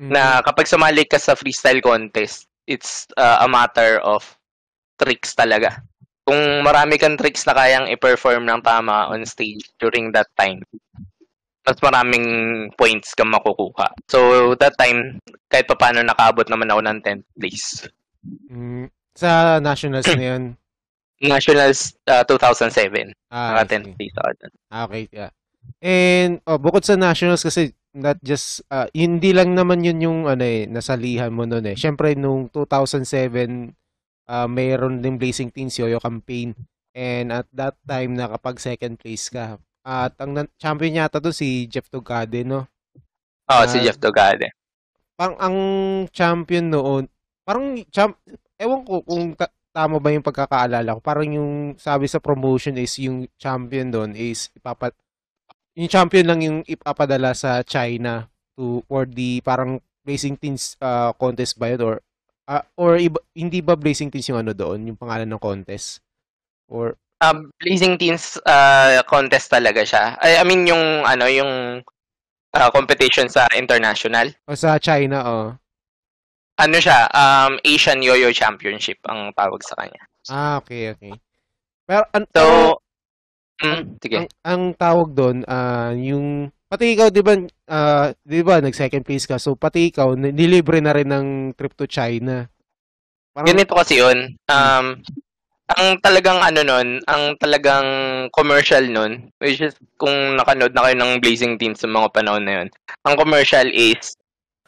Na 0.09 0.41
kapag 0.41 0.65
sumali 0.65 1.05
ka 1.05 1.21
sa 1.21 1.37
freestyle 1.37 1.77
contest, 1.77 2.49
it's 2.65 3.05
uh, 3.21 3.45
a 3.45 3.47
matter 3.47 4.01
of 4.01 4.25
tricks 4.97 5.37
talaga. 5.37 5.77
Kung 6.25 6.65
marami 6.65 6.97
kang 6.97 7.17
tricks 7.17 7.45
na 7.45 7.53
kayang 7.53 7.85
i-perform 7.89 8.49
ng 8.49 8.61
tama 8.65 9.09
on 9.13 9.21
stage 9.29 9.61
during 9.77 10.09
that 10.13 10.29
time, 10.37 10.61
mas 11.61 11.77
maraming 11.85 12.25
points 12.73 13.13
kang 13.13 13.29
makukuha. 13.29 13.93
So, 14.09 14.53
that 14.57 14.73
time, 14.81 15.21
kahit 15.53 15.69
pa 15.69 15.77
paano 15.77 16.01
nakaabot 16.01 16.49
naman 16.49 16.73
ako 16.73 16.81
ng 16.81 16.97
10th 17.05 17.25
place. 17.37 17.67
Mm. 18.49 18.89
Sa 19.13 19.61
nationals 19.61 20.07
na 20.09 20.25
yun. 20.33 20.43
Nationals 21.21 21.93
uh, 22.09 22.25
2007, 22.25 23.13
Ah, 23.29 23.53
naka 23.53 23.77
10th 23.77 23.93
see. 23.93 23.93
place 23.93 24.15
ako. 24.17 24.29
Ah, 24.73 24.89
okay, 24.89 25.05
yeah. 25.13 25.29
And 25.81 26.41
oh, 26.45 26.61
bukod 26.61 26.85
sa 26.85 26.97
nationals 26.97 27.41
kasi 27.41 27.73
not 27.91 28.21
just 28.23 28.61
ah, 28.69 28.87
hindi 28.93 29.33
lang 29.33 29.57
naman 29.57 29.83
yun 29.83 29.99
yung 29.99 30.19
ano 30.29 30.45
eh 30.45 30.69
nasalihan 30.69 31.33
mo 31.33 31.43
noon 31.45 31.73
eh. 31.73 31.77
Syempre 31.77 32.13
nung 32.13 32.47
2007 32.53 33.73
ah 34.29 34.47
mayroon 34.47 35.01
din 35.01 35.17
Blazing 35.19 35.51
Teens 35.51 35.75
Yo-Yo 35.75 35.99
campaign 35.99 36.55
and 36.95 37.31
at 37.33 37.47
that 37.51 37.75
time 37.83 38.15
nakapag 38.15 38.61
second 38.61 38.95
place 39.01 39.27
ka. 39.27 39.57
At 39.81 40.13
ang 40.21 40.37
champion 40.61 41.01
yata 41.01 41.17
doon 41.17 41.33
si 41.33 41.65
Jeff 41.65 41.89
Tugade, 41.89 42.45
no? 42.45 42.69
Oh, 43.49 43.65
si 43.65 43.81
Ah, 43.81 43.83
Jeff 43.89 43.97
Dogade. 43.97 44.53
Parang 45.17 45.37
ang 45.41 45.57
champion 46.13 46.69
noon, 46.69 47.03
parang 47.43 47.81
champ, 47.89 48.13
ewan 48.61 48.85
ko 48.85 49.01
kung 49.01 49.33
ta- 49.33 49.51
tama 49.73 49.97
ba 49.97 50.13
yung 50.13 50.23
pagkakaalala 50.23 50.95
ko. 50.97 51.01
Parang 51.01 51.27
yung 51.27 51.51
sabi 51.81 52.05
sa 52.05 52.21
promotion 52.21 52.77
is 52.77 52.93
yung 53.01 53.25
champion 53.41 53.89
doon 53.89 54.11
is 54.13 54.53
ipapat 54.53 54.93
yung 55.75 55.89
champion 55.91 56.25
lang 56.27 56.39
yung 56.43 56.59
ipapadala 56.67 57.31
sa 57.31 57.63
China 57.63 58.27
to 58.57 58.83
for 58.87 59.07
the 59.07 59.39
parang 59.41 59.79
Blazing 60.01 60.35
Teens 60.35 60.75
uh, 60.81 61.13
contest 61.15 61.55
ba 61.61 61.71
yun 61.71 61.81
or 61.85 61.95
ah, 62.49 62.65
or 62.75 62.97
iba, 62.97 63.21
hindi 63.37 63.61
ba 63.61 63.77
Blazing 63.79 64.11
Teens 64.11 64.27
yung 64.27 64.41
ano 64.41 64.51
doon, 64.51 64.91
yung 64.91 64.99
pangalan 64.99 65.29
ng 65.29 65.41
contest? 65.41 66.03
Or 66.67 66.97
Um, 67.21 67.53
Blazing 67.61 68.01
Teens 68.01 68.41
uh, 68.49 69.05
contest 69.05 69.53
talaga 69.53 69.85
siya. 69.85 70.17
I, 70.17 70.41
I 70.41 70.43
mean, 70.43 70.65
yung, 70.65 71.05
ano, 71.05 71.29
yung 71.29 71.85
uh, 72.49 72.69
competition 72.73 73.29
sa 73.29 73.45
international. 73.53 74.33
o 74.49 74.57
sa 74.57 74.81
China, 74.81 75.21
oh. 75.21 75.53
Ano 76.57 76.77
siya, 76.81 77.05
um, 77.13 77.61
Asian 77.61 78.01
Yo-Yo 78.01 78.33
Championship 78.33 78.97
ang 79.05 79.29
tawag 79.37 79.61
sa 79.61 79.77
kanya. 79.77 80.01
Ah, 80.33 80.57
okay, 80.65 80.97
okay. 80.97 81.13
Pero 81.85 82.09
an, 82.09 82.25
So, 82.33 82.80
mm, 83.61 83.81
sige. 84.01 84.15
ang, 84.17 84.27
ang 84.43 84.63
tawag 84.75 85.09
doon, 85.13 85.37
ah 85.45 85.93
yung, 85.93 86.49
pati 86.67 86.93
ikaw, 86.93 87.13
di 87.13 87.21
ba, 87.21 87.33
ah, 87.69 88.09
di 88.23 88.41
ba, 88.41 88.59
nag-second 88.59 89.03
place 89.05 89.25
ka, 89.29 89.37
so 89.37 89.55
pati 89.55 89.93
ikaw, 89.93 90.13
ni- 90.17 90.33
nilibre 90.33 90.81
na 90.81 90.95
rin 90.95 91.09
ng 91.09 91.27
trip 91.55 91.73
to 91.77 91.85
China. 91.85 92.47
Parang, 93.31 93.47
Ganito 93.47 93.73
kasi 93.75 93.99
yun. 93.99 94.35
Um, 94.51 94.99
ang 95.71 95.99
talagang 96.03 96.39
ano 96.43 96.61
nun, 96.67 96.99
ang 97.07 97.39
talagang 97.39 97.87
commercial 98.35 98.83
nun, 98.83 99.31
which 99.39 99.63
is 99.63 99.71
kung 99.95 100.35
nakanood 100.35 100.75
na 100.75 100.83
kayo 100.83 100.95
ng 100.99 101.23
Blazing 101.23 101.55
Teens 101.55 101.79
sa 101.79 101.87
mga 101.87 102.11
panahon 102.11 102.43
na 102.43 102.53
yun, 102.61 102.67
ang 103.07 103.15
commercial 103.15 103.67
is 103.71 104.15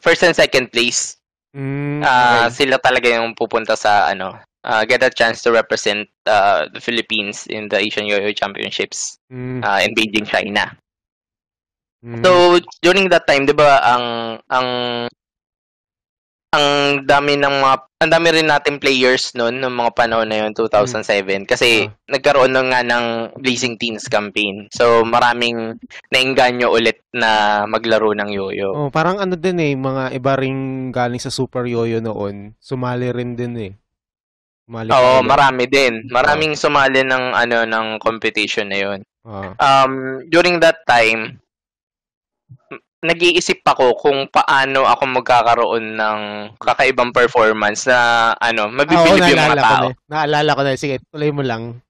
first 0.00 0.24
and 0.24 0.36
second 0.36 0.72
place. 0.72 1.20
mm, 1.54 2.02
okay. 2.02 2.50
sila 2.50 2.76
talaga 2.82 3.06
yung 3.14 3.36
pupunta 3.36 3.76
sa 3.76 4.10
ano, 4.10 4.34
ah, 4.64 4.82
get 4.82 5.04
a 5.04 5.12
chance 5.12 5.44
to 5.44 5.52
represent 5.52 6.08
ah, 6.26 6.66
the 6.66 6.80
Philippines 6.80 7.46
in 7.46 7.68
the 7.68 7.78
Asian 7.78 8.08
Yo-Yo 8.08 8.32
Championships 8.32 9.20
Mm, 9.28 9.60
ah, 9.62 9.78
in 9.78 9.92
Beijing, 9.92 10.24
China. 10.24 10.72
Mm. 12.04 12.20
So, 12.20 12.30
during 12.80 13.08
that 13.08 13.24
time, 13.24 13.44
'di 13.44 13.56
ba, 13.56 13.80
ang 13.80 14.04
ang 14.46 14.68
ang 16.54 16.66
dami 17.02 17.34
ng 17.34 17.50
mga 17.66 17.76
ang 17.98 18.10
dami 18.14 18.28
rin 18.30 18.46
natin 18.46 18.78
players 18.78 19.34
noon 19.34 19.58
nung 19.58 19.74
mga 19.74 19.90
panahon 19.90 20.30
na 20.30 20.46
yun 20.46 20.54
2007 20.54 21.50
kasi 21.50 21.90
Ah. 21.90 22.14
nagkaroon 22.14 22.54
na 22.54 22.62
nga 22.62 22.80
ng 22.86 23.34
Blazing 23.42 23.74
Teens 23.74 24.06
campaign. 24.06 24.70
So 24.70 25.02
maraming 25.02 25.82
nainganyo 26.14 26.70
ulit 26.70 27.02
na 27.10 27.64
maglaro 27.66 28.14
ng 28.14 28.30
yoyo. 28.30 28.70
Oh, 28.70 28.90
parang 28.94 29.18
ano 29.18 29.34
din 29.34 29.58
eh, 29.58 29.74
mga 29.74 30.14
iba 30.14 30.38
ring 30.38 30.92
galing 30.94 31.18
sa 31.18 31.32
Super 31.34 31.66
Yoyo 31.66 31.98
noon. 31.98 32.54
Sumali 32.62 33.10
rin 33.10 33.34
din 33.34 33.54
eh. 33.58 33.72
Sumali 34.64 34.88
pa 34.88 34.96
Oo, 34.96 35.12
ulit. 35.20 35.28
marami 35.28 35.64
din. 35.68 35.92
Maraming 36.08 36.56
sumali 36.56 37.04
ng 37.04 37.24
ano 37.36 37.68
ng 37.68 37.86
competition 38.00 38.72
na 38.72 38.78
yun. 38.80 39.00
Ah. 39.24 39.52
Um 39.84 40.24
during 40.28 40.60
that 40.60 40.80
time 40.88 41.40
nag-iisip 43.04 43.60
ako 43.60 44.00
kung 44.00 44.24
paano 44.32 44.88
ako 44.88 45.20
magkakaroon 45.20 45.92
ng 45.92 46.18
kakaibang 46.56 47.12
performance 47.12 47.84
na 47.84 48.32
ano, 48.40 48.64
Ah, 48.64 48.72
oo, 48.72 48.76
mabibilib 48.80 49.20
yung 49.28 49.36
mga 49.36 49.52
naalala 49.52 49.60
ko 49.60 49.68
tao. 49.68 49.84
na. 49.84 49.92
Naalala 50.08 50.50
ko 50.56 50.60
na. 50.64 50.72
Sige, 50.80 50.96
tuloy 51.12 51.28
mo 51.28 51.44
lang. 51.44 51.84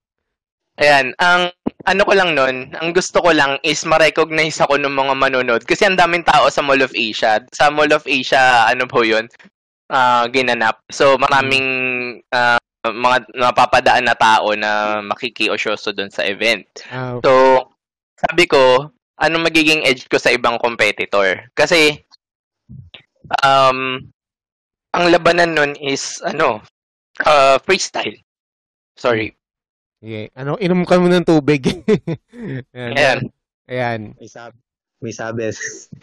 Ayan, 0.74 1.14
ang 1.22 1.54
ano 1.86 2.02
ko 2.02 2.12
lang 2.18 2.34
nun, 2.34 2.74
ang 2.74 2.90
gusto 2.90 3.22
ko 3.22 3.30
lang 3.30 3.62
is 3.62 3.86
ma-recognize 3.86 4.58
ako 4.58 4.74
ng 4.74 4.90
mga 4.90 5.14
manonood 5.14 5.62
kasi 5.62 5.86
ang 5.86 5.94
daming 5.94 6.26
tao 6.26 6.50
sa 6.50 6.66
Mall 6.66 6.82
of 6.82 6.90
Asia. 6.90 7.38
Sa 7.54 7.70
Mall 7.70 7.94
of 7.94 8.02
Asia, 8.10 8.66
ano 8.66 8.82
po 8.90 9.06
yun, 9.06 9.30
ah, 9.94 10.26
ginanap. 10.26 10.82
So, 10.90 11.14
maraming 11.14 11.62
ah, 12.34 12.58
mga 12.92 13.32
napapadaan 13.32 14.04
na 14.04 14.16
tao 14.18 14.52
na 14.52 15.00
makikiosyoso 15.00 15.96
doon 15.96 16.12
sa 16.12 16.26
event. 16.28 16.66
Ah, 16.92 17.16
So, 17.24 17.32
sabi 18.18 18.44
ko, 18.44 18.90
ano 19.16 19.34
magiging 19.40 19.86
edge 19.86 20.04
ko 20.10 20.20
sa 20.20 20.34
ibang 20.34 20.60
competitor? 20.60 21.48
Kasi, 21.56 22.04
um, 23.40 24.02
ang 24.92 25.04
labanan 25.08 25.56
nun 25.56 25.72
is, 25.80 26.20
ano, 26.26 26.60
uh, 27.24 27.56
freestyle. 27.62 28.18
Sorry. 28.94 29.32
sige. 29.98 30.28
Ano, 30.36 30.60
inom 30.60 30.84
ka 30.84 31.00
mo 31.00 31.08
ng 31.08 31.24
tubig. 31.24 31.64
Ayan. 32.76 32.92
Ayan. 32.94 33.18
Ayan. 33.64 34.00
May 34.20 34.28
sabi. 34.28 34.56
May 35.00 35.12
sabi. 35.12 35.48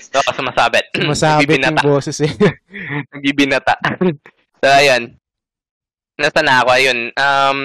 So, 0.02 0.20
sumasabit. 0.34 0.90
Masabit 1.06 1.62
yung 1.62 1.78
boses 1.80 2.20
eh. 2.26 2.34
Nagbibinata. 3.14 3.78
so, 4.60 4.66
ayan. 4.66 5.21
Nasa 6.22 6.46
na 6.46 6.62
ako, 6.62 6.70
ayun. 6.78 7.00
Um, 7.18 7.58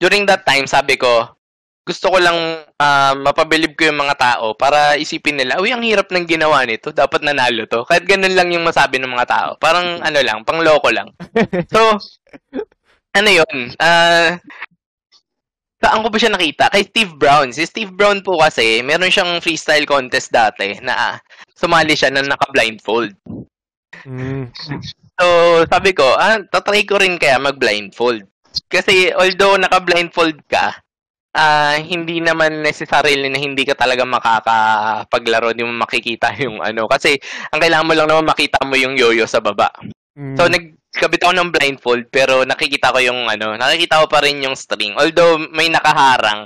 during 0.00 0.24
that 0.26 0.42
time, 0.48 0.64
sabi 0.64 0.96
ko, 0.96 1.28
gusto 1.82 2.14
ko 2.14 2.18
lang 2.22 2.62
ah, 2.78 3.14
mapabilib 3.18 3.74
ko 3.74 3.90
yung 3.90 3.98
mga 3.98 4.14
tao 4.14 4.54
para 4.54 4.94
isipin 4.94 5.34
nila, 5.34 5.58
uy, 5.58 5.74
ang 5.74 5.82
hirap 5.82 6.10
ng 6.14 6.26
ginawa 6.30 6.62
nito. 6.62 6.94
Dapat 6.94 7.26
nanalo 7.26 7.66
to. 7.66 7.82
Kahit 7.86 8.06
ganun 8.06 8.34
lang 8.38 8.54
yung 8.54 8.62
masabi 8.62 9.02
ng 9.02 9.10
mga 9.10 9.26
tao. 9.28 9.50
Parang 9.58 9.98
ano 9.98 10.18
lang, 10.22 10.46
pang 10.46 10.62
loko 10.62 10.88
lang. 10.94 11.10
So, 11.70 11.98
ano 13.18 13.28
yun? 13.28 13.74
Ah, 13.82 14.38
saan 15.82 16.06
ko 16.06 16.08
ba 16.08 16.18
siya 16.22 16.30
nakita? 16.30 16.70
Kay 16.70 16.86
Steve 16.86 17.12
Brown. 17.18 17.50
Si 17.50 17.66
Steve 17.66 17.90
Brown 17.90 18.22
po 18.22 18.38
kasi, 18.38 18.78
meron 18.86 19.10
siyang 19.10 19.42
freestyle 19.42 19.84
contest 19.84 20.30
dati 20.30 20.78
na 20.78 20.94
ah, 20.94 21.16
sumali 21.58 21.98
siya 21.98 22.14
na 22.14 22.22
naka-blindfold. 22.22 23.10
Mm. 24.06 24.54
So, 25.20 25.26
sabi 25.68 25.92
ko, 25.92 26.16
ah, 26.16 26.40
tatry 26.48 26.88
ko 26.88 26.96
rin 26.96 27.20
kaya 27.20 27.36
mag-blindfold. 27.36 28.24
Kasi 28.68 29.12
although 29.12 29.56
naka-blindfold 29.56 30.44
ka, 30.48 30.76
ah 31.32 31.80
hindi 31.80 32.20
naman 32.20 32.60
necessarily 32.60 33.32
na 33.32 33.40
hindi 33.40 33.64
ka 33.64 33.72
talaga 33.72 34.04
makakapaglaro, 34.04 35.56
hindi 35.56 35.64
mo 35.64 35.72
makikita 35.80 36.36
yung 36.44 36.60
ano. 36.60 36.84
Kasi 36.88 37.16
ang 37.52 37.60
kailangan 37.60 37.88
mo 37.88 37.92
lang 37.96 38.08
naman 38.08 38.28
makita 38.28 38.60
mo 38.64 38.76
yung 38.76 38.96
yoyo 38.96 39.24
sa 39.24 39.40
baba. 39.40 39.72
Mm. 40.12 40.36
So, 40.36 40.44
nagkabit 40.48 41.24
ako 41.24 41.32
ng 41.32 41.52
blindfold, 41.52 42.04
pero 42.12 42.44
nakikita 42.44 42.92
ko 42.92 43.00
yung 43.00 43.28
ano, 43.28 43.56
nakikita 43.56 44.04
ko 44.04 44.06
pa 44.12 44.20
rin 44.20 44.44
yung 44.44 44.56
string. 44.56 44.92
Although 45.00 45.40
may 45.52 45.72
nakaharang, 45.72 46.44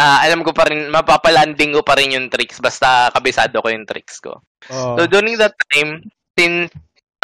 ah 0.00 0.24
alam 0.24 0.40
ko 0.40 0.52
pa 0.56 0.68
rin, 0.68 0.88
mapapalanding 0.88 1.76
ko 1.76 1.84
pa 1.84 1.96
rin 2.00 2.16
yung 2.16 2.32
tricks, 2.32 2.60
basta 2.60 3.12
kabisado 3.12 3.60
ko 3.60 3.68
yung 3.68 3.84
tricks 3.84 4.20
ko. 4.20 4.40
Oo. 4.72 4.96
So 4.96 5.02
during 5.08 5.36
that 5.36 5.56
time, 5.68 6.08
since 6.36 6.72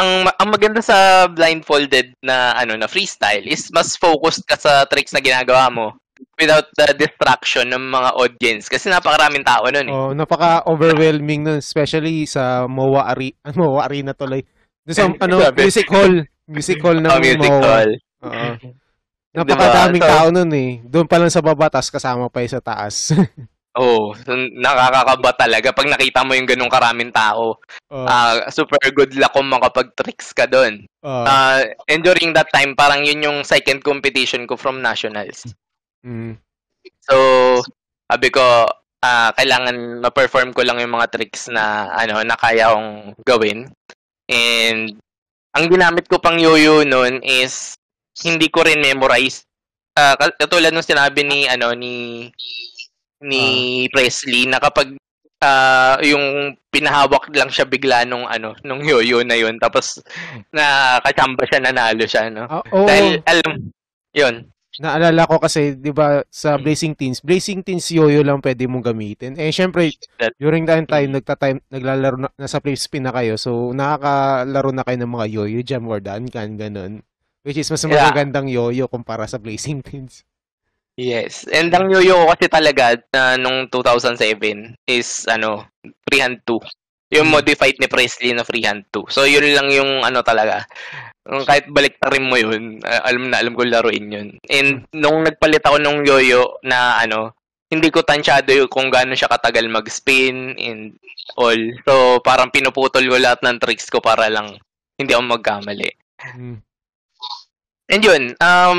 ang 0.03 0.11
ang 0.29 0.49
maganda 0.51 0.83
sa 0.83 0.97
blindfolded 1.27 2.19
na 2.21 2.53
ano 2.53 2.75
na 2.75 2.85
freestyle 2.85 3.47
is 3.47 3.71
mas 3.71 3.95
focused 3.95 4.43
ka 4.43 4.59
sa 4.59 4.83
tricks 4.85 5.15
na 5.15 5.23
ginagawa 5.23 5.71
mo 5.71 5.95
without 6.35 6.67
the 6.75 6.87
distraction 6.97 7.67
ng 7.67 7.83
mga 7.89 8.11
audience 8.15 8.67
kasi 8.67 8.87
napakaraming 8.87 9.43
tao 9.43 9.63
nun 9.67 9.87
eh. 9.87 9.95
Oh, 9.95 10.11
napaka-overwhelming 10.13 11.43
nun, 11.43 11.59
especially 11.59 12.27
sa 12.27 12.67
MOA, 12.67 13.03
Ari 13.09 13.29
MOA 13.59 13.87
Arena 13.87 14.11
tuloy. 14.13 14.43
Doon 14.83 14.95
sa 14.95 15.07
ano, 15.09 15.39
Grabe. 15.39 15.63
music 15.63 15.87
hall. 15.87 16.15
Music 16.47 16.79
hall 16.79 16.99
ng 16.99 17.07
Oh, 17.07 17.19
music 17.19 17.39
MOA. 17.49 17.63
hall. 17.63 17.91
Oo. 18.27 18.47
Napakadaming 19.39 19.99
Diba? 19.99 20.07
So- 20.07 20.15
tao 20.15 20.27
nun 20.29 20.51
eh. 20.53 20.71
Doon 20.85 21.07
pa 21.09 21.17
lang 21.17 21.33
sa 21.33 21.41
baba, 21.41 21.67
tas 21.67 21.89
kasama 21.89 22.29
pa 22.29 22.43
yung 22.43 22.53
sa 22.53 22.61
taas. 22.61 23.15
Oh, 23.73 24.13
nakakakaba 24.53 25.33
talaga 25.33 25.73
pag 25.73 25.89
nakita 25.89 26.21
mo 26.29 26.37
yung 26.37 26.45
ganung 26.45 26.69
karaming 26.69 27.09
tao. 27.09 27.57
Oo. 27.89 28.05
Ah, 28.05 28.45
super 28.53 28.77
good 28.93 29.17
luck 29.17 29.33
kung 29.33 29.49
makapag-tricks 29.49 30.37
ka 30.37 30.45
doon. 30.45 30.85
Oo. 31.01 31.25
Ah, 31.25 31.65
and 31.89 32.05
during 32.05 32.37
that 32.37 32.53
time, 32.53 32.77
parang 32.77 33.01
yun 33.01 33.25
yung 33.25 33.39
second 33.49 33.81
competition 33.81 34.45
ko 34.45 34.61
from 34.61 34.85
nationals. 34.85 35.49
Mm. 36.05 36.37
So, 37.09 37.17
sabi 38.13 38.29
ko, 38.29 38.69
ah, 39.01 39.33
kailangan 39.41 40.05
ma-perform 40.05 40.53
ko 40.53 40.69
lang 40.69 40.77
yung 40.77 40.93
mga 40.93 41.09
tricks 41.09 41.49
na 41.49 41.89
ano 41.97 42.21
na 42.21 42.37
kaya 42.37 42.77
kong 42.77 43.17
gawin. 43.25 43.73
And 44.29 45.01
ang 45.57 45.73
ginamit 45.73 46.13
ko 46.13 46.21
pang 46.21 46.37
yoyo 46.37 46.85
noon 46.85 47.25
is 47.25 47.73
hindi 48.21 48.53
ko 48.53 48.69
rin 48.69 48.85
memorize. 48.85 49.49
Kat- 49.97 50.37
katulad 50.37 50.77
nung 50.77 50.85
sinabi 50.85 51.25
ni 51.25 51.49
ano 51.49 51.73
ni 51.73 52.29
ni 53.23 53.87
Presley 53.95 54.51
na 54.51 54.59
kapag 54.59 54.99
ah, 55.43 55.97
yung 56.03 56.55
pinahawak 56.71 57.31
lang 57.35 57.51
siya 57.51 57.67
bigla 57.67 58.03
nung 58.07 58.27
ano 58.27 58.55
nung 58.67 58.83
yoyo 58.83 59.23
na 59.23 59.39
yun 59.39 59.59
tapos 59.59 60.03
na 60.55 60.99
kachamba 61.03 61.47
siya 61.47 61.61
nanalo 61.63 62.05
siya 62.07 62.31
no. 62.31 62.45
Ah, 62.51 62.63
oo. 62.75 62.87
Dahil 62.87 63.23
alam 63.27 63.71
yun. 64.13 64.35
Naalala 64.81 65.29
ko 65.29 65.37
kasi, 65.37 65.77
di 65.77 65.93
ba, 65.93 66.25
sa 66.33 66.57
Blazing 66.57 66.97
Teens, 66.97 67.21
Blazing 67.21 67.61
Teens 67.61 67.93
yoyo 67.93 68.25
lang 68.25 68.41
pwede 68.41 68.65
mong 68.65 68.89
gamitin. 68.89 69.37
Eh, 69.37 69.53
syempre, 69.53 69.93
during 70.41 70.65
that 70.65 70.89
time, 70.89 71.13
nagta-time, 71.13 71.61
naglalaro 71.69 72.17
na, 72.17 72.33
nasa 72.41 72.57
play 72.57 72.73
spin 72.73 73.05
na 73.05 73.13
kayo, 73.13 73.37
so 73.37 73.77
nakakalaro 73.77 74.73
na 74.73 74.81
kayo 74.81 74.97
ng 75.05 75.13
mga 75.13 75.27
yoyo, 75.29 75.61
jam 75.61 75.85
or 75.85 76.01
done 76.01 76.25
can, 76.33 76.57
ganun. 76.57 77.05
Which 77.45 77.61
is 77.61 77.69
mas 77.69 77.85
Yeah. 77.85 78.01
magagandang 78.01 78.49
yoyo 78.49 78.89
kumpara 78.89 79.29
sa 79.29 79.37
Blazing 79.37 79.85
Teens. 79.85 80.25
Yes. 81.01 81.49
And 81.49 81.73
ang 81.73 81.89
yoyo 81.89 82.21
ko 82.21 82.25
kasi 82.37 82.53
talaga 82.53 83.01
na 83.17 83.41
nung 83.41 83.65
2007 83.73 84.77
is 84.85 85.25
ano, 85.25 85.65
freehand 86.05 86.45
2. 86.45 86.61
Yung 87.17 87.29
Hmm. 87.29 87.37
modified 87.41 87.77
ni 87.81 87.89
Presley 87.89 88.33
na 88.37 88.45
freehand 88.45 88.85
2. 88.93 89.09
So 89.09 89.25
yun 89.25 89.45
lang 89.57 89.69
yung 89.73 90.05
ano 90.05 90.21
talaga. 90.21 90.65
Kahit 91.25 91.71
baliktarin 91.71 92.29
mo 92.29 92.37
yun, 92.37 92.81
ah, 92.85 93.09
alam 93.09 93.31
na 93.33 93.41
alam 93.41 93.55
ko 93.57 93.65
laruin 93.65 94.11
yun. 94.13 94.29
And 94.49 94.85
nung 94.93 95.25
nagpalit 95.25 95.65
ako 95.65 95.81
nung 95.81 96.05
yoyo 96.05 96.61
na 96.65 97.01
ano, 97.01 97.33
hindi 97.73 97.89
ko 97.89 98.05
tansyado 98.05 98.53
yung 98.53 98.69
kung 98.69 98.93
gaano 98.93 99.17
siya 99.17 99.33
katagal 99.33 99.65
mag-spin 99.73 100.57
and 100.61 100.93
all. 101.41 101.57
So 101.89 102.21
parang 102.21 102.53
pinuputol 102.53 103.09
ko 103.09 103.17
lahat 103.17 103.41
ng 103.41 103.57
tricks 103.65 103.89
ko 103.89 104.01
para 104.05 104.29
lang 104.29 104.61
hindi 105.01 105.13
ako 105.17 105.25
magkamali. 105.25 105.89
Mm. 106.37 106.61
And 107.93 108.03
yun, 108.05 108.23
um, 108.41 108.79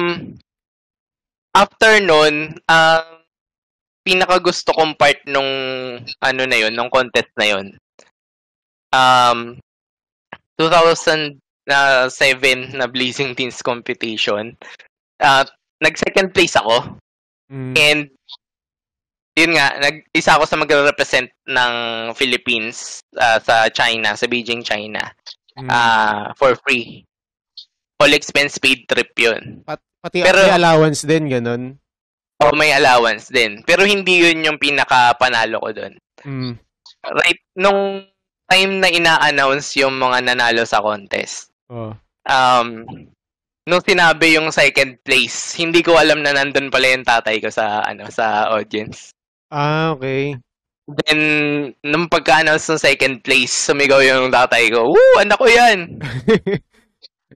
after 1.54 2.02
nun, 2.02 2.58
ang 2.68 3.06
pinaka 4.04 4.42
gusto 4.42 4.76
kong 4.76 5.00
part 5.00 5.22
nung 5.30 5.48
ano 6.20 6.42
na 6.44 6.58
yun, 6.60 6.74
nung 6.76 6.92
contest 6.92 7.32
na 7.40 7.48
yun, 7.48 7.68
um, 8.92 9.56
2007 10.60 11.40
na 12.76 12.86
Blazing 12.86 13.34
Teens 13.34 13.62
competition, 13.64 14.54
uh, 15.24 15.46
nag-second 15.82 16.34
place 16.34 16.58
ako. 16.60 17.00
Mm. 17.52 17.74
And, 17.78 18.02
yun 19.34 19.58
nga, 19.58 19.78
nag-isa 19.82 20.38
ako 20.38 20.46
sa 20.46 20.60
magre-represent 20.60 21.30
ng 21.50 21.74
Philippines 22.14 23.02
uh, 23.18 23.40
sa 23.42 23.70
China, 23.70 24.14
sa 24.18 24.28
Beijing, 24.28 24.62
China, 24.66 25.02
Mm. 25.54 25.70
uh, 25.70 26.34
for 26.34 26.58
free. 26.66 27.06
All 28.02 28.10
expense 28.10 28.58
paid 28.58 28.90
trip 28.90 29.14
yun. 29.14 29.62
Pat- 29.62 29.93
pati 30.04 30.20
pero- 30.20 30.44
may 30.44 30.52
allowance 30.52 31.08
din, 31.08 31.32
ganun. 31.32 31.64
O 32.44 32.52
may 32.52 32.76
allowance 32.76 33.32
din. 33.32 33.64
Pero 33.64 33.88
hindi 33.88 34.20
yun 34.20 34.44
yung 34.44 34.60
pinaka-panalo 34.60 35.64
ko 35.64 35.70
doon. 35.72 35.94
Mm. 36.28 36.54
Right, 37.04 37.40
nung 37.56 38.04
time 38.52 38.84
na 38.84 38.92
ina-announce 38.92 39.80
yung 39.80 39.96
mga 39.96 40.28
nanalo 40.28 40.68
sa 40.68 40.84
contest, 40.84 41.56
Oh. 41.72 41.96
um, 42.28 42.84
nung 43.64 43.84
sinabi 43.84 44.36
yung 44.36 44.52
second 44.52 45.00
place, 45.08 45.56
hindi 45.56 45.80
ko 45.80 45.96
alam 45.96 46.20
na 46.20 46.36
nandun 46.36 46.68
pala 46.68 46.92
yung 46.92 47.08
tatay 47.08 47.40
ko 47.40 47.48
sa, 47.48 47.80
ano, 47.88 48.12
sa 48.12 48.52
audience. 48.52 49.16
Ah, 49.48 49.96
okay. 49.96 50.36
Then, 50.84 51.20
nung 51.80 52.12
pagka-announce 52.12 52.68
ng 52.76 52.84
second 52.84 53.16
place, 53.24 53.56
sumigaw 53.56 54.04
yung 54.04 54.28
tatay 54.36 54.68
ko, 54.68 54.92
Woo! 54.92 55.16
Anak 55.24 55.40
ko 55.40 55.48
yan! 55.48 55.96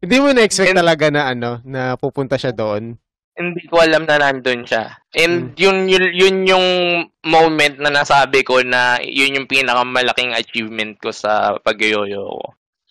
Hindi 0.01 0.15
mo 0.21 0.29
na-expect 0.31 0.71
And- 0.73 0.79
talaga 0.79 1.05
na 1.09 1.21
ano, 1.31 1.51
na 1.65 1.97
pupunta 1.97 2.37
siya 2.37 2.53
doon. 2.53 2.97
Hindi 3.37 3.69
ko 3.69 3.77
alam 3.77 4.09
na 4.09 4.17
nandun 4.17 4.65
siya. 4.65 4.97
And 5.13 5.53
yun, 5.61 5.85
yun, 5.85 6.09
yun 6.09 6.37
yung 6.49 6.67
moment 7.21 7.77
na 7.77 7.93
nasabi 7.93 8.41
ko 8.41 8.65
na 8.65 8.97
yun 8.97 9.37
yung 9.37 9.45
pinakamalaking 9.45 10.33
achievement 10.33 10.97
ko 10.97 11.13
sa 11.13 11.53
pag-yoyo 11.61 12.25
ko. 12.33 12.45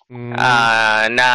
Mm. 0.07 0.33
Ah, 0.39 1.11
na 1.11 1.28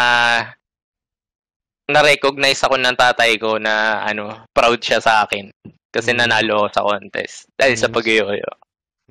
na-recognize 1.91 2.63
ako 2.63 2.79
ng 2.79 2.95
tatay 2.95 3.35
ko 3.35 3.59
na 3.59 3.99
ano, 4.07 4.47
proud 4.55 4.79
siya 4.79 5.03
sa 5.03 5.27
akin. 5.27 5.51
Kasi 5.91 6.15
Mm. 6.15 6.23
nanalo 6.23 6.63
ako 6.63 6.67
sa 6.71 6.85
contest. 6.87 7.51
Dahil 7.59 7.75
sa 7.75 7.91
Yes. 7.91 7.95
pag-yoyo. 7.99 8.47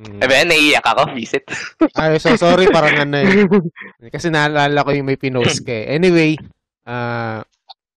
Mm. 0.00 0.16
Eh, 0.16 0.26
ba, 0.26 0.44
naiiyak 0.48 0.86
ako, 0.86 1.12
visit. 1.12 1.44
Ay, 2.00 2.16
so 2.16 2.32
sorry 2.40 2.64
parang 2.72 3.04
ano 3.04 3.20
eh. 3.20 3.44
Kasi 4.14 4.32
naalala 4.32 4.80
ko 4.80 4.96
yung 4.96 5.04
may 5.04 5.20
pinost 5.20 5.60
ka 5.60 5.72
eh. 5.76 5.92
Anyway, 5.92 6.40
ah 6.88 7.44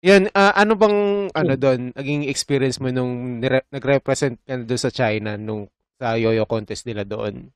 yun, 0.04 0.28
ah, 0.36 0.52
ano 0.60 0.76
bang 0.76 0.98
ano 1.32 1.54
doon, 1.56 1.96
naging 1.96 2.28
experience 2.28 2.84
mo 2.84 2.92
nung 2.92 3.40
nire- 3.40 3.64
nag-represent 3.72 4.36
ka 4.44 4.60
doon 4.60 4.82
sa 4.84 4.92
China 4.92 5.40
nung 5.40 5.72
sa 5.96 6.20
yo-yo 6.20 6.44
contest 6.44 6.84
nila 6.84 7.08
doon? 7.08 7.48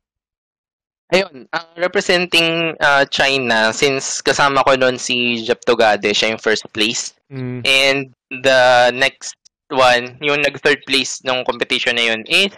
Ayun, 1.12 1.44
ang 1.52 1.68
representing 1.76 2.72
ah, 2.80 3.04
China, 3.04 3.76
since 3.76 4.24
kasama 4.24 4.64
ko 4.64 4.80
noon 4.80 4.96
si 4.96 5.44
Jep 5.44 5.60
Togade, 5.68 6.08
siya 6.16 6.32
yung 6.32 6.40
first 6.40 6.64
place. 6.72 7.12
Mm. 7.28 7.68
And 7.68 8.00
the 8.32 8.96
next 8.96 9.36
one, 9.68 10.16
yung 10.24 10.40
nag-third 10.40 10.88
place 10.88 11.20
ng 11.28 11.44
competition 11.44 12.00
na 12.00 12.16
yun 12.16 12.24
is, 12.32 12.56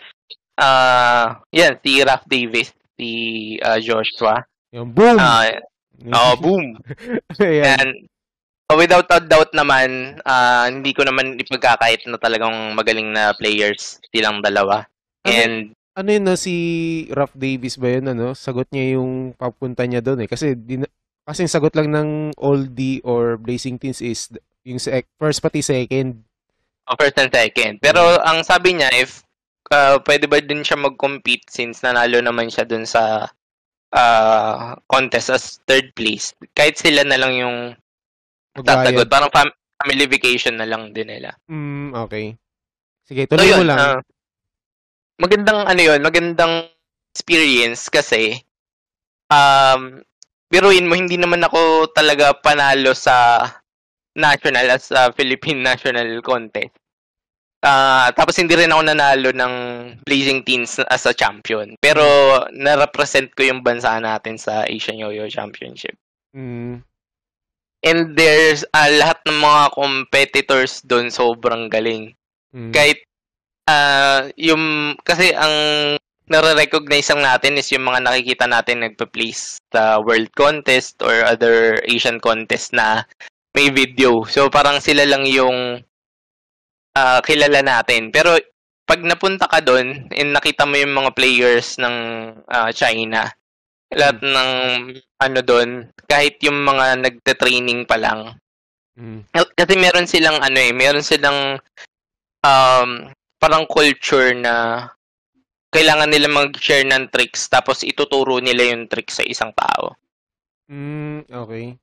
ah, 0.59 1.39
yan, 1.49 1.79
si 1.79 2.03
Raf 2.03 2.23
Davis, 2.25 2.69
si 2.93 3.09
ah, 3.59 3.79
Joshua. 3.79 4.43
Yung 4.69 4.91
boom! 4.91 5.17
Ah, 5.17 5.49
oh, 6.13 6.35
boom! 6.35 6.77
Ayan. 7.41 7.65
And 7.65 7.91
uh, 8.67 8.77
without 8.77 9.07
a 9.09 9.19
doubt 9.19 9.49
naman, 9.51 10.19
ah, 10.23 10.67
hindi 10.67 10.91
ko 10.91 11.01
naman 11.01 11.39
ipagkakait 11.39 12.05
na 12.05 12.19
talagang 12.19 12.75
magaling 12.75 13.09
na 13.09 13.33
players 13.33 13.97
silang 14.11 14.43
dalawa. 14.43 14.85
Ano- 15.23 15.33
And 15.33 15.55
Ano 15.97 16.15
yun 16.15 16.23
no, 16.23 16.39
si 16.39 16.55
Ralph 17.11 17.35
Davis 17.35 17.75
ba 17.75 17.91
yun, 17.91 18.07
ano? 18.07 18.31
Sagot 18.31 18.71
niya 18.71 18.95
yung 18.95 19.35
papunta 19.35 19.83
niya 19.83 19.99
doon 19.99 20.23
eh. 20.23 20.29
Kasi, 20.31 20.55
di 20.55 20.79
na- 20.79 20.87
kasi 21.27 21.43
yung 21.43 21.51
sagot 21.51 21.75
lang 21.75 21.91
ng 21.91 22.09
oldie 22.39 23.03
or 23.03 23.35
Blazing 23.35 23.75
Teens 23.75 23.99
is 23.99 24.31
yung 24.63 24.79
first 25.19 25.43
pati 25.43 25.59
second. 25.59 26.23
uh, 26.87 26.95
first 26.95 27.19
and 27.19 27.27
second. 27.29 27.83
Pero 27.83 27.99
ang 28.23 28.47
sabi 28.47 28.79
niya, 28.79 28.87
if 28.95 29.27
ah, 29.71 29.97
pwede 30.03 30.25
ba 30.29 30.41
din 30.41 30.61
siya 30.65 30.77
mag-compete 30.77 31.45
since 31.49 31.81
nanalo 31.85 32.19
naman 32.21 32.49
siya 32.49 32.65
dun 32.65 32.85
sa 32.85 33.29
ah, 33.93 34.77
contest 34.85 35.29
as 35.33 35.45
third 35.65 35.93
place, 35.97 36.33
kahit 36.53 36.77
sila 36.77 37.05
na 37.05 37.17
lang 37.17 37.33
yung. 37.37 37.57
Magbayad. 38.57 39.07
Parang 39.07 39.31
fam- 39.31 39.55
family 39.79 40.05
vacation 40.09 40.59
na 40.59 40.67
lang 40.67 40.91
din 40.91 41.07
nila. 41.07 41.31
Mm, 41.47 41.95
okay. 41.95 42.35
Sige, 43.07 43.25
So 43.25 43.37
tuloy 43.39 43.47
mo 43.49 43.63
yun, 43.63 43.67
lang. 43.71 43.79
ah, 43.79 43.99
magandang 45.19 45.59
ano 45.67 45.81
yun, 45.81 45.99
magandang 46.03 46.53
experience 47.15 47.87
kasi 47.89 48.39
um, 49.31 50.01
biruin 50.51 50.89
mo, 50.89 50.95
hindi 50.97 51.15
naman 51.15 51.41
ako 51.45 51.91
talaga 51.93 52.33
panalo 52.37 52.93
sa 52.93 53.43
national 54.17 54.67
as 54.73 54.89
a 54.91 55.13
Philippine 55.13 55.61
national 55.69 56.19
contest. 56.21 56.73
Ah, 57.59 58.07
tapos 58.15 58.39
hindi 58.39 58.55
rin 58.55 58.71
ako 58.71 58.81
nanalo 58.87 59.29
ng 59.35 59.53
Blazing 60.07 60.47
Teens 60.47 60.79
as 60.87 61.03
a 61.03 61.11
champion. 61.11 61.75
Pero 61.83 62.03
na-represent 62.55 63.35
ko 63.35 63.43
yung 63.43 63.59
bansa 63.59 63.99
natin 63.99 64.39
sa 64.39 64.63
Asian 64.63 64.95
Yo-Yo 64.95 65.27
Championship. 65.27 65.99
Mm, 66.31 66.79
And 67.79 68.11
there's 68.19 68.67
ah, 68.75 68.91
lahat 68.91 69.23
ng 69.23 69.39
mga 69.39 69.63
competitors 69.71 70.83
doon 70.83 71.07
sobrang 71.07 71.71
galing. 71.71 72.11
mm, 72.51 72.75
kahit 72.75 72.99
ah 73.69 74.27
yung 74.35 74.95
kasi 75.05 75.31
ang 75.31 75.53
nare-recognize 76.29 77.09
lang 77.13 77.23
natin 77.25 77.57
is 77.57 77.71
yung 77.71 77.87
mga 77.87 78.03
nakikita 78.05 78.45
natin 78.45 78.83
nagpa-place 78.85 79.57
sa 79.73 79.97
world 80.03 80.29
contest 80.37 80.99
or 81.01 81.25
other 81.25 81.79
Asian 81.89 82.19
contest 82.21 82.75
na 82.75 83.07
may 83.57 83.71
video. 83.73 84.27
So 84.29 84.51
parang 84.51 84.77
sila 84.83 85.07
lang 85.09 85.25
yung 85.25 85.81
ah, 86.95 87.19
kilala 87.21 87.61
natin. 87.61 88.09
Pero 88.09 88.37
pag 88.89 89.05
napunta 89.05 89.45
ka 89.45 89.61
doon 89.61 90.09
and 90.09 90.33
nakita 90.33 90.65
mo 90.65 90.73
yung 90.73 90.93
mga 90.97 91.11
players 91.13 91.77
ng 91.77 91.95
ah, 92.49 92.71
China, 92.73 93.29
lahat 93.93 94.21
ng 94.21 94.49
ano 95.19 95.39
doon, 95.41 95.89
kahit 96.05 96.37
yung 96.45 96.61
mga 96.61 97.01
nagte-training 97.01 97.89
pa 97.89 97.97
lang, 97.97 98.37
mm, 98.97 99.33
kasi 99.57 99.73
meron 99.77 100.05
silang 100.05 100.37
ano 100.41 100.57
eh, 100.61 100.71
meron 100.73 101.05
silang 101.05 101.57
um, 102.45 102.89
parang 103.41 103.65
culture 103.65 104.35
na 104.37 104.85
kailangan 105.69 106.09
nila 106.09 106.29
mag-share 106.29 106.85
ng 106.85 107.13
tricks 107.13 107.45
tapos 107.49 107.85
ituturo 107.85 108.41
nila 108.41 108.73
yung 108.73 108.89
tricks 108.89 109.21
sa 109.21 109.25
isang 109.25 109.53
tao. 109.53 109.93
mm, 110.69 111.29
okay. 111.29 111.77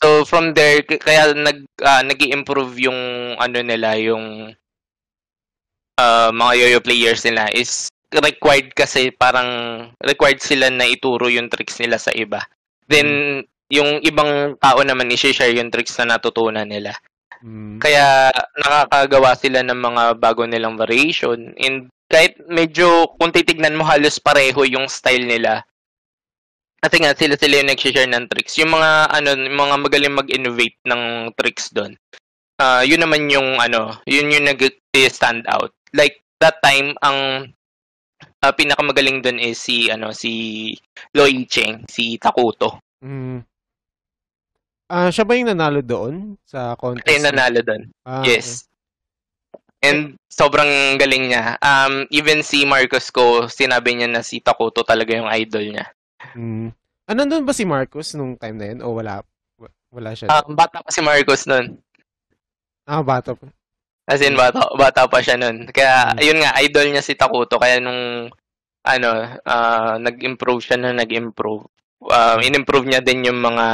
So 0.00 0.24
from 0.24 0.56
there 0.56 0.80
k- 0.80 1.00
kaya 1.00 1.36
nag 1.36 1.68
uh, 1.84 2.02
nag-improve 2.04 2.80
yung 2.80 3.00
ano 3.36 3.58
nila 3.60 4.00
yung 4.00 4.56
uh, 6.00 6.30
mga 6.32 6.52
yo-yo 6.56 6.80
players 6.80 7.20
nila 7.28 7.52
is 7.52 7.92
required 8.10 8.72
kasi 8.74 9.12
parang 9.14 9.48
required 10.02 10.40
sila 10.42 10.72
na 10.72 10.88
ituro 10.88 11.28
yung 11.30 11.52
tricks 11.52 11.78
nila 11.78 12.00
sa 12.00 12.10
iba. 12.16 12.42
Then 12.90 13.40
yung 13.70 14.02
ibang 14.02 14.58
tao 14.58 14.82
naman 14.82 15.14
i-share 15.14 15.54
yung 15.54 15.70
tricks 15.70 15.94
na 16.02 16.16
natutunan 16.18 16.66
nila. 16.66 16.96
Mm, 17.40 17.78
Kaya 17.78 18.34
nakakagawa 18.58 19.38
sila 19.38 19.62
ng 19.62 19.78
mga 19.78 20.02
bago 20.18 20.42
nilang 20.44 20.74
variation. 20.74 21.54
And 21.54 21.86
kahit 22.10 22.36
medyo 22.50 23.14
kung 23.16 23.30
titignan 23.30 23.78
mo 23.78 23.86
halos 23.86 24.18
pareho 24.18 24.66
yung 24.66 24.90
style 24.90 25.22
nila. 25.24 25.62
Kasi 26.80 26.96
nga 27.04 27.12
sila 27.12 27.36
sila 27.36 27.60
yung 27.60 27.70
nag-share 27.70 28.08
ng 28.08 28.24
tricks. 28.32 28.56
Yung 28.56 28.72
mga 28.72 29.12
ano, 29.12 29.36
yung 29.36 29.58
mga 29.60 29.76
magaling 29.84 30.16
mag-innovate 30.16 30.80
ng 30.88 31.02
tricks 31.36 31.68
doon. 31.76 31.92
Ah, 32.56 32.80
yun 32.84 33.00
naman 33.00 33.28
yung 33.28 33.60
ano, 33.60 34.00
yun 34.08 34.32
yung 34.32 34.48
nag-stand 34.48 35.44
out. 35.48 35.72
Like 35.92 36.24
that 36.40 36.56
time 36.64 36.96
ang 37.04 37.52
ah, 38.40 38.52
pinakamagaling 38.56 39.20
doon 39.20 39.36
is 39.36 39.60
si 39.60 39.92
ano 39.92 40.16
si 40.16 40.72
Loi 41.12 41.44
Cheng, 41.44 41.84
si 41.88 42.16
Takuto. 42.16 42.80
mm. 43.04 43.44
Ah, 44.90 45.06
siya 45.06 45.22
ba 45.22 45.38
yung 45.38 45.46
nanalo 45.54 45.86
doon 45.86 46.34
sa 46.42 46.74
contest? 46.74 47.06
Kaya 47.06 47.22
nanalo 47.30 47.62
doon. 47.62 47.86
Ah, 48.02 48.26
Yes. 48.26 48.66
And 49.80 50.18
sobrang 50.26 50.98
galing 50.98 51.30
niya. 51.30 51.56
Um, 51.62 52.04
even 52.10 52.42
si 52.42 52.66
Marcos 52.66 53.08
ko, 53.08 53.46
sinabi 53.46 53.94
niya 53.96 54.10
na 54.10 54.20
si 54.20 54.42
Takuto 54.42 54.82
talaga 54.82 55.14
yung 55.14 55.30
idol 55.30 55.62
niya. 55.62 55.86
Mm. 56.32 56.70
Ah, 57.04 57.14
nandun 57.14 57.42
ba 57.42 57.50
si 57.50 57.64
Marcos 57.64 58.14
nung 58.14 58.36
time 58.36 58.56
na 58.56 58.66
yun? 58.70 58.80
O 58.82 58.94
wala? 58.94 59.24
Wa- 59.56 59.74
Wala 59.90 60.14
siya. 60.14 60.30
Um, 60.30 60.54
bata 60.54 60.78
pa 60.78 60.90
si 60.90 61.00
Marcos 61.00 61.44
nun. 61.44 61.80
ah, 62.84 63.02
bata 63.02 63.34
pa. 63.34 63.46
As 64.06 64.18
in, 64.20 64.34
bata, 64.34 64.66
bata 64.74 65.06
pa 65.06 65.18
siya 65.18 65.34
nun. 65.34 65.70
Kaya, 65.70 66.14
Mm. 66.14 66.18
yun 66.20 66.38
nga, 66.42 66.50
idol 66.58 66.86
niya 66.88 67.00
si 67.00 67.14
Takuto. 67.14 67.56
Kaya 67.56 67.78
nung, 67.78 68.26
ano, 68.82 69.10
ah, 69.42 69.94
nag-improve 69.96 70.60
siya 70.60 70.76
na 70.76 70.90
nag-improve. 70.92 71.66
Uh, 72.00 72.40
in-improve 72.40 72.88
niya 72.88 73.04
din 73.04 73.28
yung 73.28 73.38
mga 73.38 73.66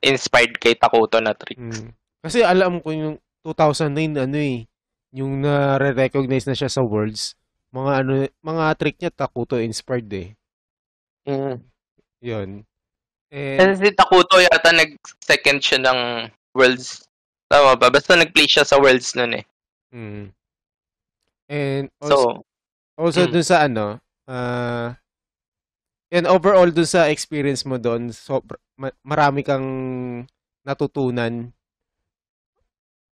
inspired 0.00 0.56
kay 0.56 0.72
Takuto 0.72 1.20
na 1.20 1.36
trick. 1.36 1.60
Mm. 1.60 1.92
Kasi 2.24 2.40
alam 2.40 2.80
ko 2.80 2.90
yung 2.90 3.16
2009 3.44 4.16
ano 4.16 4.40
eh, 4.40 4.64
yung 5.12 5.44
na-recognize 5.44 6.48
na 6.48 6.56
siya 6.56 6.66
sa 6.66 6.80
Worlds, 6.80 7.36
mga 7.70 7.92
ano, 8.00 8.12
mga 8.40 8.64
trick 8.74 8.96
niya 8.98 9.12
Takuto 9.12 9.60
inspired 9.60 10.08
eh. 10.10 10.32
Mm. 11.28 11.60
Yun. 12.24 12.64
And, 13.28 13.58
Kasi 13.60 13.72
si 13.84 13.90
Takuto 13.92 14.40
yata 14.40 14.72
nag-second 14.72 15.58
siya 15.60 15.78
ng 15.84 16.00
Worlds. 16.56 17.04
Tama 17.52 17.76
ba? 17.76 17.92
Basta 17.92 18.16
nag-play 18.16 18.48
siya 18.48 18.64
sa 18.64 18.80
Worlds 18.80 19.12
nun 19.12 19.36
eh. 19.36 19.44
mm. 19.92 20.24
And 21.44 21.92
also, 22.00 22.40
So, 22.40 22.96
also 22.96 23.20
mm. 23.28 23.32
dun 23.36 23.44
sa 23.44 23.68
ano, 23.68 24.00
ah 24.24 24.96
and 26.08 26.24
overall 26.24 26.70
dun 26.72 26.88
sa 26.88 27.12
experience 27.12 27.68
mo 27.68 27.76
doon, 27.76 28.08
so, 28.14 28.40
ma- 28.80 28.96
marami 29.04 29.44
kang 29.44 29.66
natutunan. 30.64 31.52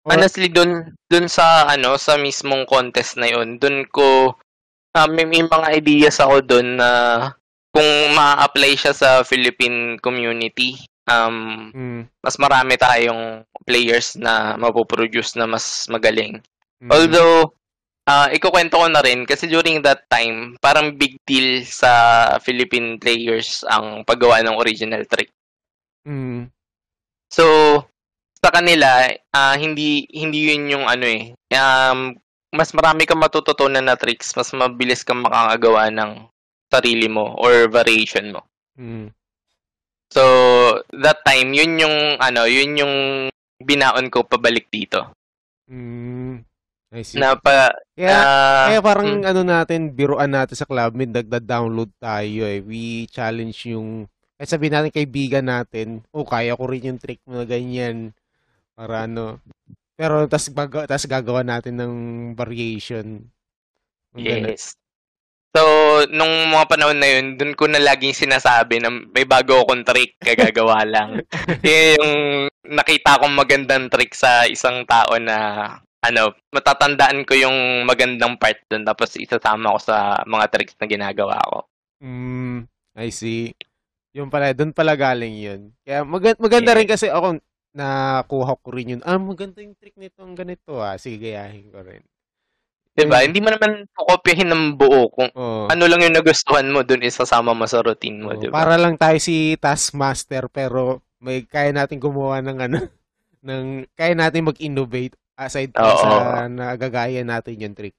Or- 0.07 0.17
Honestly, 0.17 0.49
dun, 0.49 0.97
dun 1.11 1.27
sa, 1.29 1.69
ano, 1.69 2.01
sa 2.01 2.17
mismong 2.17 2.65
contest 2.65 3.21
na 3.21 3.29
yun, 3.29 3.61
dun 3.61 3.85
ko, 3.91 4.39
ah, 4.97 5.11
may, 5.11 5.29
may 5.29 5.45
mga 5.45 5.69
ideas 5.77 6.23
ako 6.23 6.41
dun 6.41 6.79
na 6.81 6.89
kung 7.73 7.89
ma-apply 8.13 8.73
siya 8.77 8.93
sa 8.93 9.11
Philippine 9.25 9.97
community, 9.99 10.77
um, 11.09 11.73
Mm, 11.73 12.01
mas 12.21 12.37
marami 12.37 12.77
tayong 12.77 13.43
players 13.65 14.15
na 14.21 14.55
mapoproduce 14.61 15.35
na 15.41 15.49
mas 15.49 15.89
magaling. 15.89 16.39
mm, 16.85 16.91
Although, 16.93 17.57
ah 18.05 18.29
ikukwento 18.35 18.77
ko 18.77 18.87
na 18.91 19.01
rin 19.01 19.25
kasi 19.25 19.47
during 19.49 19.81
that 19.81 20.05
time, 20.11 20.59
parang 20.61 20.99
big 20.99 21.17
deal 21.25 21.63
sa 21.65 21.91
Philippine 22.43 22.99
players 23.01 23.63
ang 23.71 24.05
paggawa 24.05 24.43
ng 24.45 24.59
original 24.59 25.03
trick. 25.09 25.31
Mm. 26.05 26.51
So, 27.33 27.45
sa 28.43 28.51
kanila, 28.53 29.07
ah 29.33 29.55
hindi 29.57 30.05
hindi 30.13 30.51
yun 30.53 30.69
yung 30.69 30.85
ano 30.91 31.07
eh. 31.09 31.33
Um, 31.55 32.19
mas 32.53 32.75
marami 32.77 33.09
kang 33.09 33.23
matututunan 33.23 33.81
na 33.81 33.97
tricks, 33.97 34.37
mas 34.37 34.53
mabilis 34.53 35.01
kang 35.07 35.25
makakagawa 35.25 35.89
ng 35.89 36.29
sarili 36.73 37.07
mo 37.13 37.37
or 37.37 37.69
variation 37.69 38.33
mo. 38.33 38.41
Mm. 38.81 39.13
So, 40.09 40.25
that 41.05 41.21
time, 41.29 41.53
yun 41.53 41.77
yung 41.77 42.17
ano, 42.17 42.49
yun 42.49 42.81
yung 42.81 42.95
binaon 43.61 44.09
ko 44.09 44.25
pabalik 44.25 44.73
dito. 44.73 45.13
Mm. 45.69 46.45
I 46.93 47.01
see. 47.01 47.17
Na 47.17 47.33
pa 47.37 47.73
Kaya, 47.97 48.13
ah, 48.21 48.67
kaya 48.69 48.81
parang 48.85 49.25
mm, 49.25 49.25
ano 49.25 49.41
natin, 49.45 49.97
biruan 49.97 50.29
natin 50.29 50.57
sa 50.57 50.69
club 50.69 50.93
mid, 50.93 51.13
nagda-download 51.13 51.89
tayo 51.97 52.45
eh. 52.45 52.61
We 52.61 53.09
challenge 53.09 53.73
yung, 53.73 54.09
kahit 54.37 54.53
sabihin 54.53 54.77
natin 54.77 54.93
kaibigan 54.93 55.49
natin, 55.49 56.05
oh, 56.13 56.29
kaya 56.29 56.53
ko 56.57 56.69
rin 56.69 56.93
yung 56.93 57.01
trick 57.01 57.25
mo 57.25 57.41
na 57.41 57.49
ganyan. 57.49 58.13
Para 58.77 59.09
ano. 59.09 59.41
Pero 59.97 60.29
tas, 60.29 60.53
tas 60.89 61.05
gagawa 61.09 61.41
natin 61.41 61.81
ng 61.81 61.95
variation. 62.37 63.25
Yes. 64.13 64.77
So, 65.53 65.63
nung 66.09 66.49
mga 66.49 66.65
panahon 66.65 66.97
na 66.97 67.09
yun, 67.13 67.37
dun 67.37 67.53
ko 67.53 67.69
na 67.69 67.77
laging 67.77 68.17
sinasabi 68.17 68.81
na 68.81 68.89
may 68.89 69.29
bago 69.29 69.61
akong 69.61 69.85
trick, 69.85 70.17
kagagawa 70.17 70.81
lang. 70.89 71.21
Yun 71.61 71.89
yung 72.01 72.13
nakita 72.73 73.21
kong 73.21 73.37
magandang 73.37 73.93
trick 73.93 74.17
sa 74.17 74.49
isang 74.49 74.89
tao 74.89 75.21
na 75.21 75.37
ano, 76.03 76.33
matatandaan 76.51 77.29
ko 77.29 77.37
yung 77.37 77.85
magandang 77.85 78.35
part 78.41 78.59
dun 78.67 78.83
tapos 78.83 79.15
isasama 79.21 79.77
ko 79.77 79.79
sa 79.79 80.25
mga 80.25 80.45
tricks 80.51 80.75
na 80.81 80.89
ginagawa 80.89 81.37
ko. 81.47 81.69
Mm, 82.03 82.67
I 82.99 83.09
see. 83.13 83.55
Yung 84.17 84.33
pala, 84.33 84.57
doon 84.57 84.73
pala 84.73 84.97
galing 84.97 85.37
yun. 85.37 85.61
Kaya 85.87 86.03
maganda, 86.03 86.41
maganda 86.41 86.73
rin 86.75 86.89
kasi 86.89 87.13
ako, 87.13 87.39
nakuha 87.77 88.53
ko 88.57 88.69
rin 88.73 88.99
yun. 88.99 89.03
Ah, 89.05 89.21
maganda 89.21 89.61
yung 89.61 89.77
trick 89.77 89.95
nito, 90.01 90.21
ang 90.25 90.35
ganito 90.35 90.81
ah. 90.81 90.97
Sige, 90.97 91.33
gayahin 91.33 91.69
ko 91.73 91.81
rin. 91.85 92.03
Diba? 92.93 93.25
Yung- 93.25 93.33
Hindi 93.33 93.41
mo 93.41 93.49
naman 93.49 93.73
kopyahin 93.97 94.53
ng 94.53 94.65
buo 94.77 95.09
kung 95.09 95.33
Oo. 95.33 95.73
ano 95.73 95.85
lang 95.89 96.05
yung 96.05 96.17
nagustuhan 96.17 96.69
mo 96.69 96.85
dun 96.85 97.01
isasama 97.01 97.57
mo 97.57 97.65
sa 97.65 97.81
routine 97.81 98.21
mo, 98.21 98.37
Oo, 98.37 98.41
diba? 98.41 98.53
Para 98.53 98.77
lang 98.77 99.01
tayo 99.01 99.17
si 99.17 99.57
Taskmaster 99.57 100.53
pero 100.53 101.01
may 101.17 101.49
kaya 101.49 101.73
natin 101.73 101.97
gumawa 101.97 102.45
ng 102.45 102.59
ano 102.61 102.79
ng 103.49 103.89
kaya 103.97 104.13
natin 104.13 104.45
mag-innovate 104.45 105.17
aside 105.41 105.73
pa 105.73 105.97
sa 105.97 106.11
nagagaya 106.47 107.25
natin 107.25 107.57
yung 107.57 107.75
trick. 107.75 107.97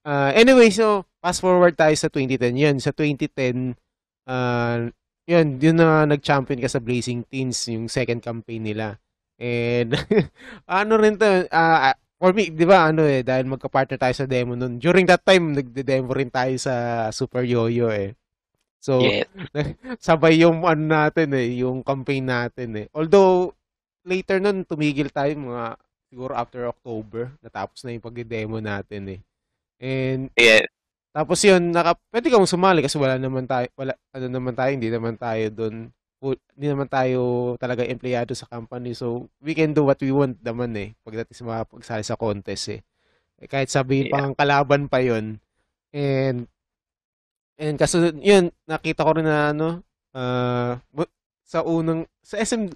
Uh, 0.00 0.32
anyway, 0.32 0.72
so 0.72 1.04
fast 1.20 1.44
forward 1.44 1.76
tayo 1.76 1.92
sa 1.92 2.08
2010. 2.08 2.56
Yun, 2.56 2.76
sa 2.80 2.96
2010 2.96 3.76
uh, 4.24 4.88
yun, 5.30 5.46
yun 5.62 5.76
na 5.78 6.08
nag-champion 6.08 6.58
ka 6.58 6.66
sa 6.66 6.82
Blazing 6.82 7.22
Teens, 7.28 7.68
yung 7.70 7.86
second 7.86 8.18
campaign 8.18 8.66
nila. 8.66 8.98
And 9.38 9.94
ano 10.66 10.92
rin 10.98 11.20
to, 11.20 11.46
ah, 11.54 11.94
for 12.20 12.36
me, 12.36 12.52
di 12.52 12.68
ba, 12.68 12.92
ano 12.92 13.08
eh, 13.08 13.24
dahil 13.24 13.48
magka-partner 13.48 13.96
tayo 13.96 14.12
sa 14.12 14.28
demo 14.28 14.52
nun. 14.52 14.76
During 14.76 15.08
that 15.08 15.24
time, 15.24 15.56
nagde-demo 15.56 16.12
rin 16.12 16.28
tayo 16.28 16.52
sa 16.60 17.08
Super 17.08 17.48
Yo-Yo 17.48 17.88
eh. 17.88 18.12
So, 18.76 19.00
Yes. 19.00 19.24
sabay 20.06 20.44
yung 20.44 20.60
ano 20.68 20.84
natin 20.84 21.32
eh, 21.32 21.64
yung 21.64 21.80
campaign 21.80 22.28
natin 22.28 22.76
eh. 22.76 22.86
Although, 22.92 23.56
later 24.04 24.36
nun, 24.36 24.68
tumigil 24.68 25.08
tayo 25.08 25.32
mga, 25.32 25.80
siguro 26.12 26.36
after 26.36 26.68
October, 26.68 27.32
natapos 27.40 27.80
na 27.88 27.96
yung 27.96 28.04
pag-demo 28.04 28.60
natin 28.60 29.16
eh. 29.16 29.20
And, 29.80 30.28
Yes. 30.36 30.68
tapos 31.16 31.40
yun, 31.40 31.72
naka, 31.72 31.96
pwede 32.12 32.28
kang 32.28 32.44
sumali 32.44 32.84
kasi 32.84 33.00
wala 33.00 33.16
naman 33.16 33.48
tayo, 33.48 33.64
wala, 33.80 33.96
ano 34.12 34.26
naman 34.28 34.52
tayo, 34.52 34.70
hindi 34.76 34.92
naman 34.92 35.16
tayo 35.16 35.48
doon, 35.48 35.88
hindi 36.20 36.68
naman 36.68 36.88
tayo 36.88 37.54
talaga 37.56 37.80
empleyado 37.88 38.36
sa 38.36 38.44
company. 38.44 38.92
So, 38.92 39.28
we 39.40 39.56
can 39.56 39.72
do 39.72 39.88
what 39.88 39.96
we 40.04 40.12
want 40.12 40.36
naman 40.44 40.76
eh, 40.76 40.92
pagdating 41.00 41.32
sa 41.32 41.44
mga 41.48 41.60
pagsali 41.68 42.04
sa 42.04 42.20
contest 42.20 42.76
eh. 42.76 42.80
Eh, 43.40 43.48
Kahit 43.48 43.72
sabihin 43.72 44.12
Yeah. 44.12 44.14
pang 44.20 44.36
kalaban 44.36 44.86
pa 44.92 45.00
yun. 45.00 45.40
And, 45.96 46.46
and 47.56 47.76
kaso, 47.80 48.12
yun, 48.20 48.52
nakita 48.68 49.04
ko 49.04 49.10
rin 49.16 49.26
na 49.28 49.52
ano, 49.52 49.80
bu- 50.92 51.10
sa 51.44 51.62
unang, 51.66 52.06
sa 52.22 52.38
SM, 52.38 52.70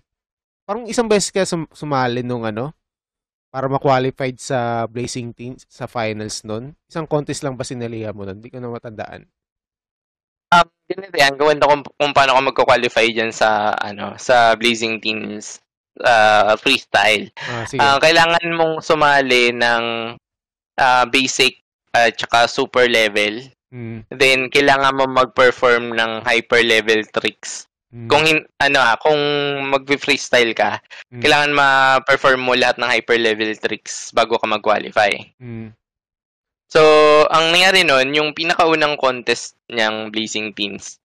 parang 0.66 0.86
isang 0.88 1.06
beses 1.06 1.30
ka 1.30 1.44
sum- 1.46 1.70
sumali 1.72 2.24
nung 2.24 2.42
ano, 2.46 2.74
para 3.54 3.70
ma-qualified 3.70 4.36
sa 4.42 4.84
Blazing 4.90 5.30
Teens 5.32 5.62
sa 5.70 5.86
finals 5.86 6.42
nun. 6.42 6.74
Isang 6.90 7.06
contest 7.06 7.46
lang 7.46 7.54
ba 7.54 7.62
sinalihan 7.62 8.10
mo 8.16 8.26
nun? 8.26 8.42
Hindi 8.42 8.50
ko 8.50 8.58
na 8.58 8.72
matandaan. 8.72 9.24
Um, 10.54 10.68
ganito 10.86 11.16
yan, 11.16 11.34
gawin 11.34 11.58
ko 11.58 11.66
kung, 11.66 11.82
kung 11.96 12.12
paano 12.12 12.36
ako 12.36 12.40
magko-qualify 12.52 13.06
dyan 13.10 13.32
sa, 13.32 13.74
ano, 13.74 14.14
sa 14.14 14.54
Blazing 14.54 15.00
Teens 15.00 15.58
uh, 16.00 16.54
freestyle. 16.56 17.30
Ah, 17.40 17.64
sige. 17.64 17.80
Ah, 17.80 17.98
kailangan 17.98 18.44
mong 18.52 18.74
sumali 18.80 19.50
ng 19.50 19.84
ah, 20.76 21.04
basic 21.06 21.58
at 21.94 22.14
saka 22.14 22.46
super 22.46 22.86
level. 22.86 23.42
Mm, 23.74 24.06
Then, 24.10 24.38
kailangan 24.50 24.94
mo 24.94 25.04
mag-perform 25.06 25.94
ng 25.94 26.22
hyper 26.22 26.62
level 26.62 27.02
tricks. 27.10 27.66
mm, 27.90 28.06
Kung, 28.06 28.22
hin- 28.22 28.46
ano 28.58 28.78
ah, 28.78 28.94
kung 28.94 29.18
mag-freestyle 29.70 30.54
ka, 30.54 30.78
mm, 31.10 31.22
kailangan 31.22 31.50
ma-perform 31.50 32.40
mo 32.42 32.54
lahat 32.54 32.78
ng 32.78 32.90
hyper 32.90 33.18
level 33.18 33.50
tricks 33.58 34.10
bago 34.10 34.38
ka 34.38 34.46
mag-qualify. 34.46 35.10
mm, 35.38 35.74
So, 36.74 36.82
ang 37.30 37.54
nangyari 37.54 37.86
nun, 37.86 38.10
yung 38.18 38.34
pinakaunang 38.34 38.98
contest 38.98 39.54
niyang 39.70 40.10
Blazing 40.10 40.50
Teens 40.58 40.98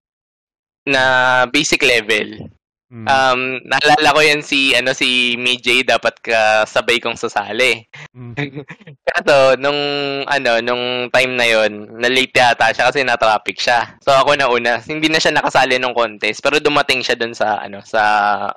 na 0.82 1.46
basic 1.46 1.86
level. 1.86 2.50
mm. 2.90 3.06
Um, 3.06 3.62
naalala 3.62 4.10
ko 4.10 4.18
yan 4.18 4.42
si 4.42 4.74
ano 4.74 4.90
si 4.90 5.38
Mijay 5.38 5.86
dapat 5.86 6.18
kasabay 6.18 6.98
kong 6.98 7.14
sasali. 7.14 7.86
Mm. 8.10 8.34
Kaso 9.14 9.54
nung 9.62 9.78
ano 10.26 10.58
nung 10.58 11.06
time 11.14 11.38
na 11.38 11.46
yon, 11.46 11.86
na 12.02 12.10
late 12.10 12.34
yata 12.34 12.74
siya 12.74 12.90
kasi 12.90 13.06
na-traffic 13.06 13.62
siya. 13.62 13.94
So 14.02 14.10
ako 14.10 14.34
na 14.34 14.50
una, 14.50 14.82
hindi 14.82 15.06
na 15.06 15.22
siya 15.22 15.38
nakasali 15.38 15.78
nung 15.78 15.94
contest 15.94 16.42
pero 16.42 16.58
dumating 16.58 17.06
siya 17.06 17.14
dun 17.14 17.30
sa 17.30 17.62
ano 17.62 17.78
sa 17.86 18.02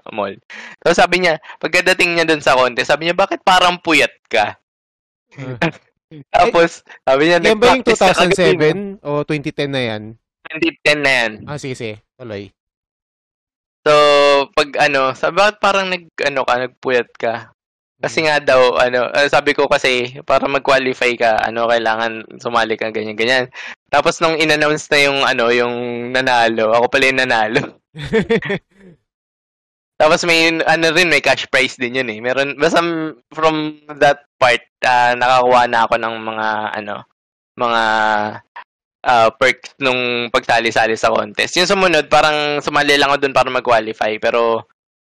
mall. 0.10 0.34
So 0.82 0.98
sabi 0.98 1.22
niya, 1.22 1.38
pagkadating 1.62 2.18
niya 2.18 2.26
dun 2.26 2.42
sa 2.42 2.58
contest, 2.58 2.90
sabi 2.90 3.06
niya 3.06 3.14
bakit 3.14 3.46
parang 3.46 3.78
puyat 3.78 4.18
ka? 4.34 4.58
Tapos 6.36 6.86
sabi 7.06 7.22
niya 7.30 7.40
Yan 7.42 7.58
ba 7.58 7.74
yung 7.74 7.82
"Nag-practice 7.82 8.02
ka 8.02 8.14
kagabi." 8.14 9.00
2007 9.00 9.06
o 9.06 9.10
2010 9.26 9.70
na 9.74 9.82
yan? 9.82 10.02
2010 10.52 11.00
na 11.02 11.12
yan. 11.12 11.32
Ah, 11.48 11.58
sige, 11.58 11.76
sige. 11.76 11.96
Tuloy. 12.20 12.52
So, 13.84 13.94
pag 14.56 14.70
ano, 14.80 15.12
sabi 15.12 15.44
bakit 15.44 15.58
parang 15.60 15.92
nag, 15.92 16.08
ano 16.24 16.48
ka, 16.48 16.54
nagpuyat 16.56 17.10
ka? 17.20 17.52
Kasi 18.04 18.28
nga 18.28 18.40
daw, 18.40 18.76
ano, 18.80 19.08
ah, 19.12 19.28
sabi 19.32 19.56
ko 19.56 19.68
kasi, 19.68 20.20
para 20.28 20.44
mag-qualify 20.48 21.16
ka, 21.16 21.40
ano, 21.40 21.68
kailangan 21.72 22.28
sumali 22.40 22.76
ka, 22.76 22.92
ganyan, 22.92 23.16
ganyan. 23.16 23.46
Tapos 23.92 24.20
nung 24.20 24.36
in-announce 24.36 24.92
na 24.92 25.00
yung, 25.08 25.20
ano, 25.24 25.52
yung 25.52 25.76
nanalo, 26.12 26.72
ako 26.76 26.86
pala 26.92 27.08
yung 27.12 27.22
nanalo. 27.24 27.80
Tapos 30.02 30.26
may, 30.28 30.52
ano 30.52 30.86
rin, 30.92 31.08
may 31.08 31.24
cash 31.24 31.48
prize 31.48 31.80
din 31.80 31.96
yun 31.96 32.12
eh. 32.12 32.20
Meron, 32.20 32.60
basta 32.60 32.84
from 33.32 33.80
that 34.02 34.28
part, 34.36 34.60
ah, 34.86 35.14
nakakuha 35.18 35.68
na 35.68 35.80
ako 35.88 35.96
ng 36.00 36.16
mga, 36.22 36.48
ano, 36.80 36.96
mga 37.60 37.84
ah, 39.04 39.30
perks 39.36 39.76
nung 39.80 40.32
pagsali-sali 40.32 40.96
sa 40.96 41.12
contest. 41.12 41.56
Yung 41.60 41.70
sumunod, 41.70 42.08
parang 42.08 42.60
sumali 42.64 42.96
lang 42.96 43.12
ako 43.12 43.18
dun 43.28 43.36
para 43.36 43.50
mag-qualify, 43.52 44.16
pero 44.20 44.64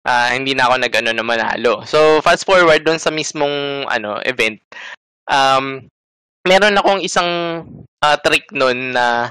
ah, 0.08 0.30
hindi 0.32 0.54
na 0.56 0.68
ako 0.68 0.74
nag-ano 0.80 1.10
na 1.12 1.24
manalo. 1.24 1.84
So, 1.84 2.20
fast 2.24 2.44
forward 2.48 2.84
dun 2.84 2.98
sa 2.98 3.12
mismong, 3.12 3.86
ano, 3.88 4.18
event, 4.24 4.58
um, 5.28 5.84
meron 6.48 6.78
akong 6.78 7.00
isang 7.04 7.30
ah, 8.02 8.16
trick 8.20 8.48
nun 8.52 8.96
na, 8.96 9.30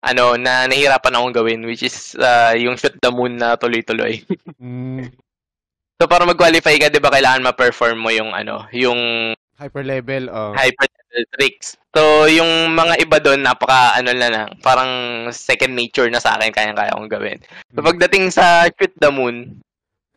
ano, 0.00 0.34
na 0.40 0.64
nahirapan 0.64 1.14
akong 1.16 1.36
gawin, 1.36 1.62
which 1.68 1.84
is 1.84 2.16
ah, 2.18 2.56
yung 2.56 2.76
shoot 2.80 2.96
the 3.00 3.10
moon 3.12 3.36
na 3.36 3.56
tuloy-tuloy. 3.56 4.24
Mm, 4.60 5.10
So 6.00 6.08
para 6.08 6.24
mag-qualify 6.24 6.80
ka, 6.80 6.88
'di 6.88 6.96
ba, 6.96 7.12
kailangan 7.12 7.44
ma-perform 7.44 8.00
mo 8.00 8.08
yung 8.08 8.32
ano, 8.32 8.64
yung 8.72 8.96
hyper 9.60 9.84
level. 9.84 10.32
Oh. 10.32 10.56
hyper 10.56 10.88
level 10.88 11.24
tricks. 11.36 11.76
So 11.92 12.24
yung 12.24 12.72
mga 12.72 13.04
iba 13.04 13.18
doon 13.20 13.44
napaka 13.44 13.94
ano 14.00 14.10
na 14.16 14.28
lang, 14.32 14.48
parang 14.64 14.90
second 15.30 15.76
nature 15.76 16.08
na 16.08 16.22
sa 16.22 16.40
akin 16.40 16.50
kaya-kaya 16.50 16.96
kong 16.96 17.12
gawin. 17.12 17.38
So 17.76 17.84
Mm. 17.84 17.86
pagdating 17.92 18.24
sa 18.32 18.66
shoot 18.72 18.94
the 18.98 19.12
moon, 19.12 19.60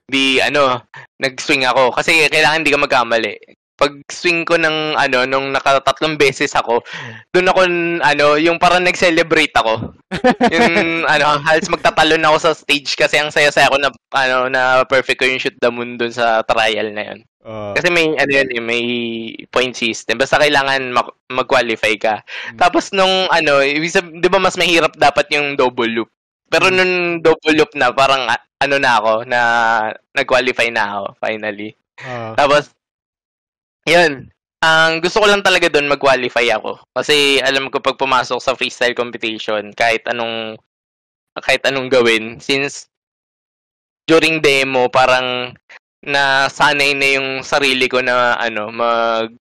di 0.07 0.39
ano, 0.39 0.83
nag-swing 1.19 1.65
ako 1.67 1.95
kasi 1.95 2.27
kailangan 2.31 2.63
hindi 2.63 2.73
ka 2.73 2.79
magkamali. 2.79 3.35
Pag 3.73 3.93
swing 4.07 4.45
ko 4.45 4.55
ng 4.55 4.93
ano 4.95 5.25
nung 5.25 5.49
nakatatlong 5.49 6.15
beses 6.15 6.53
ako, 6.53 6.79
doon 7.33 7.49
ako 7.49 7.59
ano, 8.05 8.25
yung 8.37 8.61
parang 8.61 8.85
nag-celebrate 8.85 9.53
ako. 9.57 9.97
yung 10.53 11.03
ano, 11.13 11.41
halos 11.41 11.67
magtatalon 11.69 12.21
ako 12.23 12.37
sa 12.37 12.51
stage 12.53 12.93
kasi 12.93 13.17
ang 13.17 13.33
saya-saya 13.33 13.69
ko 13.73 13.77
na 13.81 13.89
ano 14.13 14.47
na 14.47 14.85
perfect 14.85 15.19
ko 15.21 15.25
yung 15.25 15.41
shoot 15.41 15.57
the 15.57 15.69
moon 15.73 15.97
doon 15.97 16.13
sa 16.13 16.45
trial 16.45 16.93
na 16.93 17.03
yun. 17.13 17.19
Oh. 17.43 17.75
Kasi 17.75 17.91
may 17.91 18.07
ano 18.15 18.31
yun, 18.31 18.49
eh, 18.55 18.63
may 18.63 18.85
point 19.51 19.75
system. 19.75 20.15
Basta 20.15 20.39
kailangan 20.39 20.95
mag- 20.95 21.17
mag-qualify 21.27 21.93
ka. 21.99 22.15
Mm. 22.55 22.57
Tapos 22.61 22.93
nung 22.95 23.27
ano, 23.27 23.59
'di 23.59 24.29
ba 24.31 24.39
mas 24.39 24.55
mahirap 24.55 24.95
dapat 24.95 25.27
yung 25.35 25.59
double 25.59 25.91
loop. 25.91 26.09
Pero 26.47 26.71
Mm. 26.71 26.75
nung 26.77 26.93
double 27.19 27.55
loop 27.59 27.71
na 27.75 27.91
parang 27.91 28.29
ano 28.63 28.75
na 28.79 28.91
ako 28.95 29.13
na 29.27 29.39
nag-qualify 30.15 30.71
na 30.71 30.83
ako 31.03 31.05
finally. 31.19 31.75
Ah. 31.99 32.31
Tapos 32.37 32.71
yun. 33.87 34.29
Ang 34.63 35.03
gusto 35.03 35.19
ko 35.19 35.27
lang 35.27 35.43
talaga 35.43 35.67
doon 35.67 35.91
mag-qualify 35.91 36.47
ako. 36.55 36.79
Kasi 36.95 37.43
alam 37.43 37.67
ko 37.67 37.83
pag 37.83 37.99
pumasok 37.99 38.39
sa 38.39 38.55
freestyle 38.55 38.95
competition, 38.95 39.75
kahit 39.75 40.07
anong 40.07 40.55
kahit 41.43 41.65
anong 41.67 41.89
gawin 41.91 42.37
since 42.39 42.87
during 44.07 44.39
demo 44.43 44.87
parang 44.91 45.55
nasanay 46.03 46.91
na 46.95 47.07
yung 47.19 47.29
sarili 47.43 47.87
ko 47.87 48.03
na 48.03 48.35
ano 48.35 48.67
mag 48.71 49.31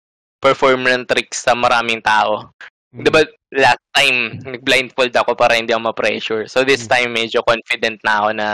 perform 0.42 0.86
ng 0.86 1.06
tricks 1.06 1.46
sa 1.46 1.54
maraming 1.54 2.02
tao. 2.02 2.50
Mm. 2.94 3.02
'Di 3.06 3.10
ba 3.14 3.22
last 3.54 3.82
time 3.94 4.18
nag-blindfold 4.42 5.14
ako 5.14 5.34
para 5.38 5.54
hindi 5.58 5.70
ako 5.74 5.90
ma-pressure. 5.90 6.42
So 6.50 6.66
this 6.66 6.86
Mm. 6.86 6.90
time 6.90 7.10
medyo 7.14 7.42
confident 7.46 7.98
na 8.02 8.14
ako 8.22 8.28
na 8.34 8.48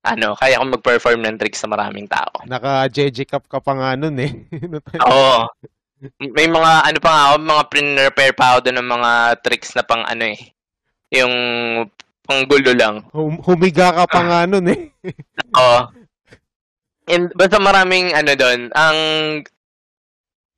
ano, 0.00 0.32
kaya 0.36 0.60
ko 0.60 0.64
mag-perform 0.64 1.20
ng 1.20 1.36
tricks 1.36 1.60
sa 1.60 1.68
maraming 1.68 2.08
tao. 2.08 2.32
Naka-JJ 2.48 3.28
Cup 3.28 3.44
ka 3.48 3.60
pa 3.60 3.76
nga 3.76 3.90
nun 4.00 4.16
eh. 4.16 4.32
Oo. 5.12 5.44
May 6.32 6.48
mga 6.48 6.72
ano 6.88 6.98
pa 7.04 7.10
nga 7.12 7.22
ako, 7.28 7.34
mga 7.44 7.64
pre-prepare 7.68 8.32
pa 8.32 8.44
ako 8.56 8.58
doon 8.64 8.78
ng 8.80 8.90
mga 8.96 9.10
tricks 9.44 9.76
na 9.76 9.84
pang 9.84 10.00
ano 10.08 10.24
eh. 10.32 10.40
Yung 11.12 11.34
pang 12.24 12.40
gulo 12.48 12.72
lang. 12.72 13.04
Hum- 13.12 13.44
humiga 13.44 13.92
ka 13.92 14.04
pa 14.08 14.20
nga 14.24 14.40
nun 14.48 14.64
eh. 14.72 14.88
Oo. 15.60 15.80
And 17.10 17.28
basta 17.36 17.60
maraming 17.60 18.16
ano 18.16 18.32
doon, 18.38 18.72
ang 18.72 18.98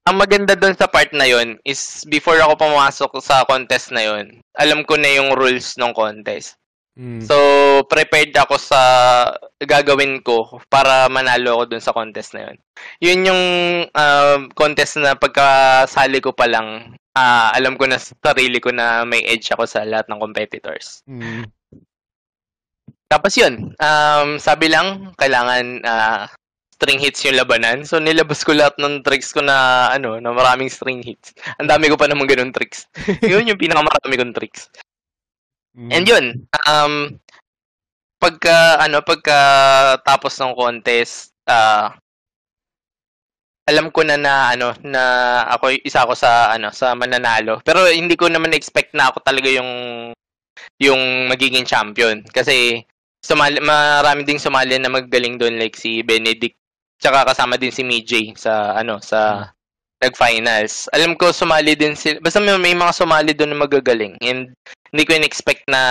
ang 0.03 0.17
maganda 0.19 0.59
doon 0.59 0.75
sa 0.75 0.91
part 0.91 1.11
na 1.15 1.27
yon 1.27 1.63
is 1.63 2.03
before 2.11 2.39
ako 2.43 2.59
pumasok 2.59 3.11
sa 3.23 3.47
contest 3.47 3.95
na 3.95 4.03
yon, 4.03 4.43
alam 4.59 4.83
ko 4.83 4.99
na 4.99 5.11
yung 5.15 5.35
rules 5.35 5.79
ng 5.79 5.95
contest. 5.95 6.59
Mm. 6.93 7.25
So, 7.25 7.37
prepared 7.89 8.37
ako 8.37 8.61
sa 8.61 8.81
gagawin 9.65 10.21
ko 10.21 10.61
para 10.69 11.09
manalo 11.09 11.57
ako 11.57 11.65
dun 11.73 11.85
sa 11.85 11.97
contest 11.97 12.37
na 12.37 12.53
yun. 12.53 12.57
Yun 13.01 13.29
yung 13.33 13.43
um, 13.89 14.41
contest 14.53 15.01
na 15.01 15.17
pagkasali 15.17 16.21
ko 16.21 16.37
pa 16.37 16.45
lang, 16.45 16.93
ah, 17.17 17.49
alam 17.57 17.81
ko 17.81 17.89
na 17.89 17.97
sa 17.97 18.13
sarili 18.21 18.61
ko 18.61 18.77
na 18.77 19.09
may 19.09 19.25
edge 19.25 19.49
ako 19.57 19.65
sa 19.65 19.89
lahat 19.89 20.05
ng 20.13 20.21
competitors. 20.21 21.01
Mm. 21.09 21.49
Tapos 23.09 23.33
yun, 23.41 23.73
um, 23.77 24.37
sabi 24.37 24.69
lang, 24.69 25.17
kailangan 25.17 25.81
ah, 25.89 26.29
string 26.83 26.99
hits 26.99 27.23
yung 27.23 27.39
labanan. 27.39 27.87
So, 27.87 28.03
nilabas 28.03 28.43
ko 28.43 28.59
lahat 28.59 28.75
ng 28.83 29.07
tricks 29.07 29.31
ko 29.31 29.39
na, 29.39 29.87
ano, 29.95 30.19
na 30.19 30.35
maraming 30.35 30.67
string 30.67 30.99
hits. 30.99 31.31
Ang 31.63 31.71
dami 31.71 31.87
ko 31.87 31.95
pa 31.95 32.11
naman 32.11 32.27
ganun 32.27 32.51
tricks. 32.51 32.91
yun 33.23 33.47
yung 33.47 33.61
pinakamarami 33.61 34.19
kong 34.19 34.35
tricks. 34.35 34.67
Mm. 35.73 35.91
And 35.93 36.05
yun, 36.05 36.25
um, 36.69 36.95
pagka, 38.21 38.77
ano, 38.81 39.01
pagka 39.01 39.39
tapos 40.05 40.37
ng 40.37 40.53
contest, 40.53 41.33
ah, 41.49 41.97
alam 43.65 43.89
ko 43.89 44.05
na 44.05 44.19
na, 44.21 44.53
ano, 44.53 44.77
na 44.85 45.03
ako, 45.57 45.73
isa 45.87 46.05
ako 46.05 46.13
sa, 46.19 46.53
ano, 46.53 46.69
sa 46.75 46.93
mananalo. 46.93 47.63
Pero 47.65 47.89
hindi 47.89 48.19
ko 48.19 48.29
naman 48.29 48.53
expect 48.53 48.93
na 48.93 49.09
ako 49.09 49.25
talaga 49.25 49.49
yung, 49.49 49.71
yung 50.83 51.31
magiging 51.31 51.65
champion. 51.65 52.21
Kasi, 52.29 52.85
sumali, 53.25 53.63
marami 53.63 54.27
ding 54.29 54.43
sumali 54.43 54.77
na 54.77 54.93
magaling 54.93 55.41
doon, 55.41 55.57
like 55.57 55.79
si 55.79 56.03
Benedict, 56.05 56.59
tsaka 57.01 57.33
kasama 57.33 57.57
din 57.57 57.73
si 57.73 57.81
Mijay 57.87 58.37
sa, 58.37 58.77
ano, 58.77 59.01
sa, 59.01 59.51
nag-finals. 60.03 60.91
Alam 60.91 61.15
ko, 61.15 61.31
sumali 61.31 61.79
din 61.79 61.95
sila, 61.95 62.19
basta 62.19 62.43
may, 62.43 62.59
may 62.59 62.75
mga 62.75 62.91
sumali 62.91 63.31
doon 63.39 63.55
na 63.55 63.63
magagaling. 63.63 64.19
And, 64.19 64.51
hindi 64.93 65.03
ko 65.09 65.13
in-expect 65.17 65.65
na 65.73 65.83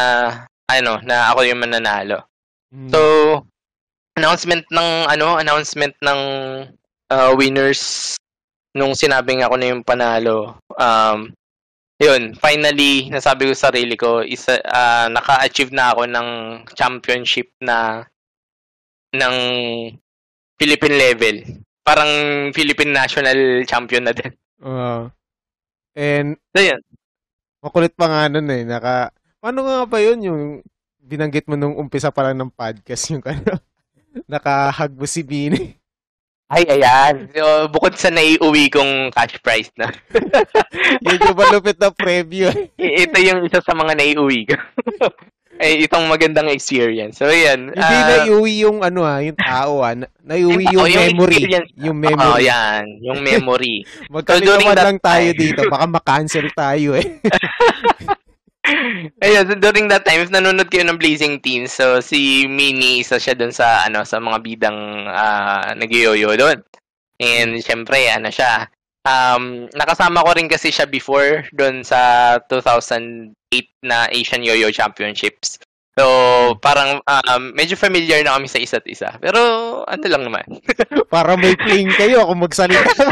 ano 0.70 1.02
na 1.02 1.34
ako 1.34 1.44
yung 1.50 1.62
mananalo. 1.66 2.24
Mm. 2.70 2.90
So 2.94 3.02
announcement 4.16 4.64
ng 4.70 4.90
ano 5.10 5.42
announcement 5.42 5.98
ng 6.00 6.20
uh, 7.10 7.32
winners 7.36 8.16
nung 8.78 8.96
sinabing 8.96 9.44
ako 9.44 9.58
na 9.58 9.68
yung 9.74 9.84
panalo. 9.84 10.56
Um 10.78 11.34
yun, 12.02 12.34
finally 12.38 13.10
nasabi 13.14 13.50
ko 13.50 13.54
sa 13.54 13.70
sarili 13.70 13.94
ko 13.94 14.26
isa 14.26 14.58
ah, 14.66 15.06
naka-achieve 15.10 15.70
na 15.70 15.94
ako 15.94 16.10
ng 16.10 16.28
championship 16.74 17.52
na 17.62 18.06
ng 19.14 19.36
Philippine 20.58 20.98
level. 20.98 21.36
Parang 21.82 22.12
Philippine 22.54 22.94
national 22.94 23.66
champion 23.66 24.06
na 24.06 24.14
din. 24.14 24.32
Ah. 24.62 25.10
and 25.98 26.38
So 26.54 26.62
yun. 26.62 26.82
Makulit 27.62 27.94
pa 27.96 28.06
nga 28.10 28.22
nun 28.28 28.50
eh. 28.50 28.66
Naka, 28.66 29.14
ano 29.42 29.60
nga 29.66 29.78
ba 29.86 29.98
yun 30.02 30.20
yung 30.22 30.42
binanggit 31.02 31.50
mo 31.50 31.58
nung 31.58 31.78
umpisa 31.78 32.14
pa 32.14 32.30
lang 32.30 32.38
ng 32.38 32.54
podcast 32.54 33.10
yung 33.14 33.24
ano, 33.32 33.58
nakahag 34.30 34.94
mo 34.94 35.06
si 35.10 35.22
Bini. 35.26 35.81
Ay, 36.52 36.68
ayan. 36.70 37.32
So, 37.32 37.44
bukod 37.68 37.96
sa 37.96 38.12
naiuwi 38.12 38.68
kong 38.68 39.08
cash 39.10 39.40
prize 39.40 39.72
na. 39.74 39.88
Yung 41.08 41.32
malupit 41.32 41.80
na 41.80 41.88
preview. 41.90 42.52
eh. 42.76 43.08
Ito 43.08 43.18
yung 43.18 43.48
isa 43.48 43.64
sa 43.64 43.72
mga 43.72 43.96
naiuwi 43.96 44.46
ko. 44.46 44.60
Ay, 45.56 45.80
itong 45.88 46.06
magandang 46.06 46.52
experience. 46.52 47.18
So, 47.18 47.32
yan. 47.32 47.72
Hindi 47.72 47.80
Ah, 47.80 48.04
na 48.04 48.16
iuwi 48.28 48.68
yung 48.68 48.84
ano 48.84 49.00
ah, 49.02 49.24
yung 49.24 49.40
tao 49.40 49.80
ah. 49.80 49.96
Na- 49.96 50.12
Naiuwi 50.22 50.68
Yung 50.68 50.76
tao, 50.76 50.92
yung 50.92 51.06
memory. 51.08 51.34
experience. 51.34 51.70
Yung 51.78 51.98
memory. 51.98 52.44
yan. 52.44 52.84
Yung 53.00 53.20
memory. 53.22 53.76
Magkalito 54.12 54.52
So, 54.52 54.68
that 54.68 54.86
lang 54.86 55.00
tayo 55.00 55.28
dito. 55.32 55.62
Baka 55.66 55.86
makancel 55.88 56.52
tayo 56.52 57.00
eh. 57.00 57.08
Ayun, 59.26 59.44
so 59.50 59.56
during 59.58 59.90
that 59.90 60.06
time, 60.06 60.22
nanonood 60.30 60.70
kayo 60.70 60.86
ng 60.86 61.02
Blazing 61.02 61.42
Teens, 61.42 61.74
so 61.74 61.98
si 61.98 62.46
Mini, 62.46 63.02
isa 63.02 63.18
siya 63.18 63.34
dun 63.34 63.50
sa, 63.50 63.90
ano, 63.90 64.06
sa 64.06 64.22
mga 64.22 64.38
bidang 64.42 65.10
uh, 65.10 65.74
nag-yoyo 65.74 66.38
doon. 66.38 66.62
And, 67.18 67.58
syempre, 67.62 68.06
ano 68.10 68.30
siya, 68.30 68.70
um, 69.06 69.66
nakasama 69.74 70.26
ko 70.26 70.38
rin 70.38 70.50
kasi 70.50 70.70
siya 70.70 70.86
before 70.86 71.46
doon 71.54 71.82
sa 71.82 72.38
2008 72.50 73.34
na 73.86 74.06
Asian 74.14 74.46
Yo-Yo 74.46 74.70
Championships. 74.70 75.58
So, 75.92 76.06
parang 76.64 77.04
um, 77.04 77.44
medyo 77.52 77.76
familiar 77.76 78.24
na 78.24 78.40
kami 78.40 78.48
sa 78.48 78.64
isa't 78.64 78.88
isa. 78.88 79.12
Pero, 79.20 79.40
ano 79.84 80.06
lang 80.08 80.24
naman. 80.24 80.46
Para 81.14 81.36
may 81.36 81.52
fling 81.60 81.92
kayo 82.00 82.24
kung 82.32 82.40
magsalita. 82.40 83.12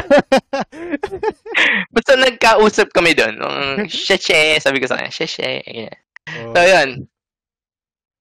Basta 1.96 2.14
nagkausap 2.16 2.96
kami 2.96 3.12
doon. 3.20 3.36
Um, 3.44 3.84
Sheshe, 3.84 4.64
sabi 4.64 4.80
ko 4.80 4.88
sa 4.88 4.96
kanya, 4.96 5.12
Sheshe. 5.12 5.60
Yeah. 5.68 5.96
Oh. 6.40 6.56
So, 6.56 6.64
yun. 6.64 6.90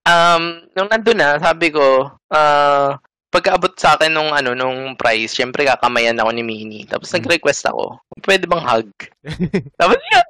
Um, 0.02 0.66
nung 0.74 0.90
nandun 0.90 1.22
na, 1.22 1.38
sabi 1.38 1.70
ko, 1.70 2.10
ah, 2.34 2.98
pagkaabot 3.28 3.76
sa 3.76 3.94
akin 3.94 4.10
nung 4.10 4.32
ano 4.32 4.56
nung 4.56 4.96
prize, 4.96 5.36
syempre 5.36 5.68
kakamayan 5.68 6.18
ako 6.18 6.30
ni 6.32 6.42
Mini. 6.42 6.80
Tapos 6.88 7.12
nag-request 7.12 7.68
ako, 7.68 8.00
pwede 8.24 8.48
bang 8.48 8.64
hug? 8.64 8.88
Tapos 9.80 10.00
yun, 10.00 10.26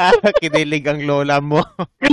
Ah, 0.00 0.16
Kinilig 0.40 0.88
ang 0.88 1.04
lola 1.04 1.44
mo. 1.44 1.60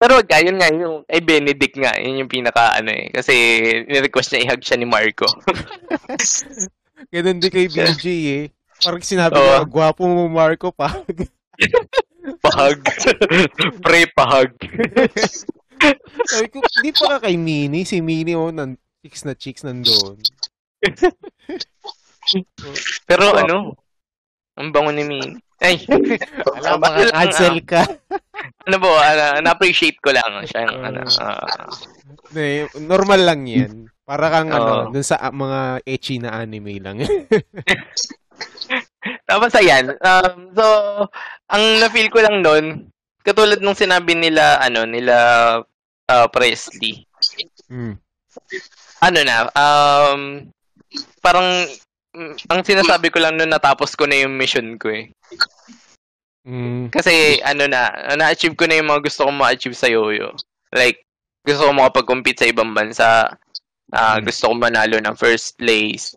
pero 0.00 0.20
wag 0.20 0.32
yun 0.40 0.56
nga, 0.60 0.68
yung, 0.72 1.04
ay 1.08 1.20
Benedict 1.20 1.76
nga, 1.76 1.96
yun 2.00 2.24
yung 2.24 2.32
pinaka 2.32 2.76
ano 2.76 2.92
eh. 2.92 3.12
Kasi 3.12 3.32
ni-request 3.84 4.32
niya 4.32 4.44
i-hug 4.48 4.64
siya 4.64 4.80
ni 4.80 4.88
Marco. 4.88 5.28
Ganun 7.12 7.40
din 7.40 7.52
kay 7.52 7.68
BJ 7.68 8.04
eh. 8.32 8.44
Parang 8.80 9.04
sinabi 9.04 9.36
Oo. 9.36 9.64
ko, 9.64 9.80
gwapo 9.80 10.02
mo 10.04 10.28
Marco 10.28 10.72
pa. 10.72 10.92
Pahug. 12.42 12.82
Pre, 13.86 14.00
pahug. 14.18 14.50
Sabi 16.26 16.46
ko, 16.50 16.58
di 16.82 16.90
pa 16.90 17.16
ka 17.16 17.30
kay 17.30 17.38
Mini. 17.38 17.86
Si 17.86 18.02
Mini 18.02 18.34
oh, 18.34 18.50
nan 18.50 18.74
chicks 18.98 19.22
na 19.22 19.38
chicks 19.38 19.62
nandoon. 19.62 20.18
Pero 23.06 23.22
Oo. 23.30 23.38
ano, 23.38 23.56
ang 24.56 24.72
bango 24.72 24.92
ni 24.92 25.04
Mini. 25.04 25.36
Ay, 25.60 25.80
Alam, 26.60 26.80
lang, 26.84 27.12
cancel 27.12 27.56
ka. 27.64 27.82
ano 28.68 28.76
po, 28.76 28.92
ano, 28.92 29.40
na-appreciate 29.40 29.96
ko 30.04 30.12
lang 30.12 30.44
siya. 30.44 30.68
ano, 30.68 31.00
ah, 31.20 31.40
Hindi, 32.28 32.68
normal 32.84 33.20
lang 33.24 33.48
yan. 33.48 33.88
Para 34.04 34.28
kang 34.28 34.52
ano, 34.52 34.88
Oo. 34.88 34.92
dun 34.92 35.04
sa 35.04 35.16
ah, 35.16 35.32
mga 35.32 35.80
ecchi 35.88 36.20
na 36.20 36.36
anime 36.36 36.76
lang. 36.80 37.00
Tapos 39.28 39.52
ayan, 39.56 39.96
um, 39.96 40.52
so, 40.52 40.64
ang 41.50 41.64
na-feel 41.80 42.12
ko 42.12 42.20
lang 42.20 42.44
nun, 42.44 42.92
katulad 43.24 43.58
nung 43.58 43.78
sinabi 43.78 44.14
nila, 44.14 44.60
ano, 44.60 44.84
nila 44.84 45.16
uh, 46.10 46.26
Presley, 46.30 47.06
hmm. 47.66 47.98
ano 49.02 49.18
na, 49.26 49.36
um, 49.50 50.46
parang 51.18 51.66
mm, 51.66 51.85
ang 52.48 52.62
sinasabi 52.64 53.12
ko 53.12 53.20
lang 53.20 53.36
noon 53.36 53.52
natapos 53.52 53.92
ko 53.92 54.08
na 54.08 54.24
yung 54.24 54.34
mission 54.36 54.80
ko 54.80 54.88
eh. 54.88 55.12
Mm. 56.46 56.94
Kasi 56.94 57.42
ano 57.42 57.66
na, 57.66 57.90
na-achieve 58.14 58.54
ko 58.54 58.64
na 58.70 58.78
yung 58.78 58.88
mga 58.88 59.02
gusto 59.10 59.26
kong 59.26 59.38
ma-achieve 59.38 59.76
sa 59.76 59.90
yoyo. 59.90 60.30
Like, 60.70 61.02
gusto 61.42 61.66
ko 61.66 61.72
makapag-compete 61.74 62.46
sa 62.46 62.50
ibang 62.50 62.70
bansa. 62.72 63.08
Ah, 63.90 64.18
Mm. 64.18 64.30
gusto 64.30 64.42
ko 64.50 64.54
manalo 64.54 64.96
ng 64.98 65.16
first 65.18 65.58
place. 65.58 66.14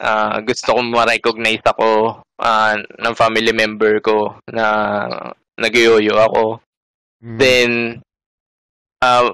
Ah, 0.00 0.40
gusto 0.40 0.76
ko 0.76 0.80
ma-recognize 0.82 1.62
ako 1.64 2.20
ah, 2.42 2.74
ng 2.74 3.14
family 3.14 3.54
member 3.54 4.02
ko 4.02 4.34
na 4.50 4.64
nag-yoyo 5.60 6.16
ako. 6.18 6.58
Mm. 7.22 7.36
Then, 7.38 7.70
ah, 9.04 9.30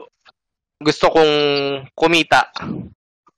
gusto 0.82 1.10
kong 1.10 1.34
kumita 1.96 2.52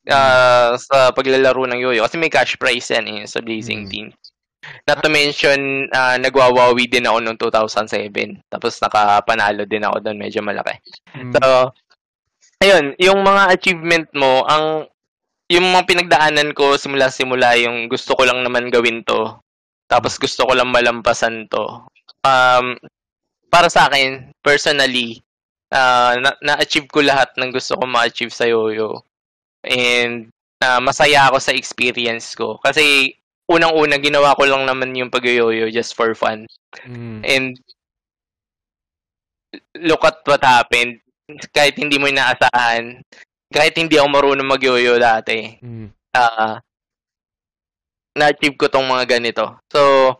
ah, 0.08 0.72
sa 0.80 1.12
paglalaro 1.12 1.68
ng 1.68 1.80
yoyo. 1.80 2.00
Kasi 2.06 2.16
may 2.16 2.32
cash 2.32 2.56
prize 2.56 2.88
yan 2.88 3.04
eh, 3.10 3.28
sa 3.28 3.44
Blazing 3.44 3.84
Mm. 3.84 3.90
Team. 3.90 4.06
Not 4.88 5.00
to 5.04 5.08
mention, 5.12 5.88
ah, 5.92 6.16
nagwawawi 6.16 6.88
din 6.88 7.08
ako 7.08 7.18
noong 7.20 7.40
2007. 7.40 8.40
Tapos 8.48 8.80
nakapanalo 8.80 9.64
din 9.68 9.84
ako 9.84 9.96
doon, 10.04 10.18
medyo 10.20 10.40
malaki. 10.40 10.76
Mm. 11.16 11.32
So, 11.36 11.72
ayun, 12.60 12.96
yung 13.00 13.20
mga 13.24 13.42
achievement 13.56 14.08
mo, 14.16 14.44
ang 14.48 14.88
yung 15.50 15.66
mga 15.74 15.82
pinagdaanan 15.82 16.54
ko 16.54 16.78
simula-simula 16.78 17.58
yung 17.58 17.90
gusto 17.90 18.14
ko 18.14 18.22
lang 18.22 18.46
naman 18.46 18.70
gawin 18.70 19.02
to. 19.02 19.34
Tapos 19.90 20.14
gusto 20.14 20.46
ko 20.46 20.54
lang 20.54 20.70
malampasan 20.70 21.50
to. 21.50 21.82
Um, 22.22 22.78
para 23.50 23.66
sa 23.66 23.90
akin, 23.90 24.30
personally, 24.46 25.18
ah, 25.74 26.14
na- 26.22 26.38
na-achieve 26.38 26.86
ko 26.86 27.02
lahat 27.02 27.34
ng 27.34 27.50
gusto 27.50 27.74
ko 27.74 27.82
ma-achieve 27.82 28.30
sa 28.30 28.46
yoyo. 28.46 29.02
And 29.64 30.32
ah, 30.64 30.80
masaya 30.80 31.28
ako 31.28 31.38
sa 31.40 31.56
experience 31.56 32.32
ko. 32.36 32.60
Kasi 32.60 33.14
unang-una 33.50 33.98
ginawa 33.98 34.38
ko 34.38 34.46
lang 34.46 34.64
naman 34.64 34.94
yung 34.94 35.10
pag-yoyo 35.10 35.68
just 35.72 35.98
for 35.98 36.14
fun. 36.14 36.46
Mm. 36.86 37.20
And 37.26 37.46
look 39.82 40.06
at 40.06 40.22
what 40.22 40.44
happened. 40.44 41.02
Kahit 41.50 41.78
hindi 41.78 41.98
mo 41.98 42.06
inaasahan, 42.06 43.02
kahit 43.50 43.74
hindi 43.74 43.98
ako 43.98 44.08
marunong 44.10 44.46
mag-yoyo 44.46 44.98
dati, 44.98 45.58
Mm. 45.58 45.90
ah 46.14 46.62
na-achieve 48.14 48.58
ko 48.58 48.66
tong 48.66 48.90
mga 48.90 49.18
ganito. 49.18 49.62
So, 49.70 50.12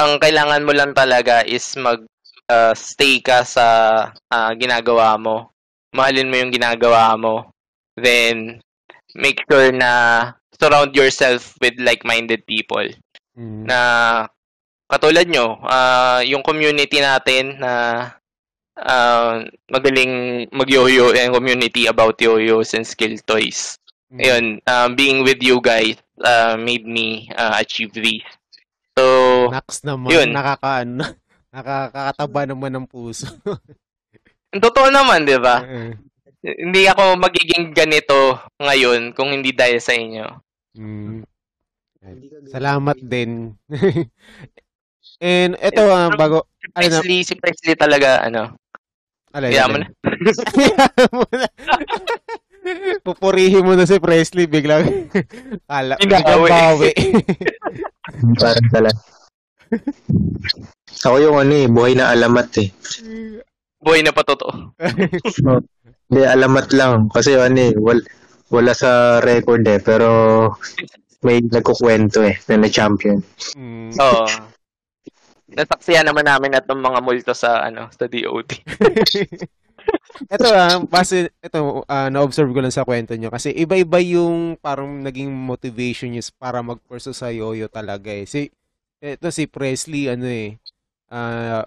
ang 0.00 0.16
kailangan 0.16 0.64
mo 0.64 0.72
lang 0.72 0.96
talaga 0.96 1.44
is 1.44 1.76
mag 1.76 2.00
ah, 2.48 2.72
stay 2.76 3.20
ka 3.20 3.44
sa 3.44 3.66
ah, 4.32 4.52
ginagawa 4.56 5.16
mo. 5.20 5.52
Mahalin 5.94 6.28
mo 6.28 6.36
yung 6.40 6.52
ginagawa 6.52 7.14
mo. 7.14 7.52
Then, 7.94 8.63
make 9.14 9.40
sure 9.46 9.70
na 9.72 9.90
surround 10.58 10.94
yourself 10.94 11.54
with 11.62 11.74
like-minded 11.78 12.42
people 12.46 12.86
Mm. 13.34 13.66
na 13.66 13.78
katulad 14.86 15.26
nyo, 15.26 15.58
ah, 15.66 16.22
yung 16.22 16.46
community 16.46 17.02
natin 17.02 17.58
na 17.58 17.72
ah, 18.78 19.42
magaling 19.66 20.46
mag-yoyo 20.54 21.10
and 21.14 21.34
community 21.34 21.90
about 21.90 22.14
yoyos 22.22 22.74
and 22.78 22.86
skill 22.86 23.14
toys. 23.26 23.74
Mm. 24.14 24.18
Ayun, 24.22 24.44
ah, 24.70 24.86
being 24.86 25.26
with 25.26 25.42
you 25.42 25.58
guys 25.58 25.98
ah, 26.22 26.54
made 26.54 26.86
me 26.86 27.26
ah, 27.34 27.58
achieve 27.58 27.90
this. 27.90 28.22
So, 28.94 29.02
Nax 29.50 29.82
naman, 29.82 30.14
Yun. 30.14 30.30
nakakaano, 30.30 31.02
nakakataba 31.54 32.40
naman 32.46 32.70
ng 32.78 32.86
puso. 32.86 33.26
totoo 34.62 34.94
naman, 34.94 35.26
di 35.26 35.34
ba? 35.42 35.58
Eh, 35.66 35.98
Hindi 36.44 36.84
ako 36.84 37.16
magiging 37.16 37.72
ganito 37.72 38.36
ngayon 38.60 39.16
kung 39.16 39.32
hindi 39.32 39.48
dahil 39.50 39.80
sa 39.80 39.96
inyo. 39.96 40.26
mm. 40.76 41.24
Salamat 42.52 43.00
din. 43.00 43.56
And 45.24 45.56
ito 45.56 45.82
ah, 45.88 46.12
bago 46.12 46.44
Si 46.60 46.68
Ano 46.68 46.84
na- 46.84 47.00
Presley, 47.00 47.24
si 47.24 47.32
Presley 47.32 47.72
talaga, 47.72 48.20
ano, 48.20 48.60
alay, 49.32 49.56
alay. 49.56 49.72
mo 49.72 49.76
na. 49.80 49.88
Pupurihin 53.04 53.64
mo 53.64 53.72
na 53.72 53.84
si 53.84 53.96
Presley 53.96 54.44
biglang. 54.44 55.08
Kala, 55.68 55.96
biglang 55.96 56.44
bawi. 56.44 56.92
Parang 58.36 58.68
talaga. 58.68 59.00
Ako 61.04 61.16
yung 61.20 61.36
ano 61.36 61.52
eh, 61.52 61.68
buhay 61.68 61.92
na 61.92 62.12
alamat 62.12 62.48
eh. 62.60 62.68
Boy 63.80 64.00
na 64.00 64.12
pa 64.12 64.24
totoo. 64.24 64.72
Hindi, 66.08 66.22
alamat 66.24 66.66
lang. 66.76 67.08
Kasi 67.08 67.36
ano 67.36 67.58
eh, 67.58 67.72
wal, 67.76 68.00
wala 68.52 68.72
sa 68.76 69.20
record 69.24 69.64
eh. 69.64 69.80
Pero 69.80 70.08
may 71.24 71.40
nagkukwento 71.40 72.20
eh, 72.20 72.36
na 72.52 72.68
na-champion. 72.68 73.18
Mm. 73.56 73.96
Oo. 73.96 74.26
Nasaksiyan 75.54 76.04
naman 76.10 76.26
namin 76.28 76.56
at 76.56 76.66
ng 76.68 76.82
mga 76.82 77.00
multo 77.00 77.32
sa 77.32 77.64
ano 77.64 77.88
sa 77.94 78.04
DOT. 78.10 78.48
ito 80.34 80.46
ah, 80.50 80.80
base, 80.84 81.30
ito, 81.40 81.58
ah, 81.88 82.08
na-observe 82.12 82.52
ko 82.52 82.60
lang 82.60 82.74
sa 82.74 82.84
kwento 82.84 83.16
nyo. 83.16 83.32
Kasi 83.32 83.54
iba-iba 83.54 84.00
yung 84.02 84.60
parang 84.60 85.00
naging 85.00 85.30
motivation 85.32 86.12
nyo 86.12 86.22
para 86.36 86.60
mag-pursue 86.60 87.16
sa 87.16 87.32
yoyo 87.32 87.70
talaga 87.72 88.12
eh. 88.12 88.28
Si, 88.28 88.50
ito 89.00 89.28
si 89.32 89.48
Presley, 89.48 90.12
ano 90.12 90.26
eh, 90.28 90.60
ah, 91.08 91.64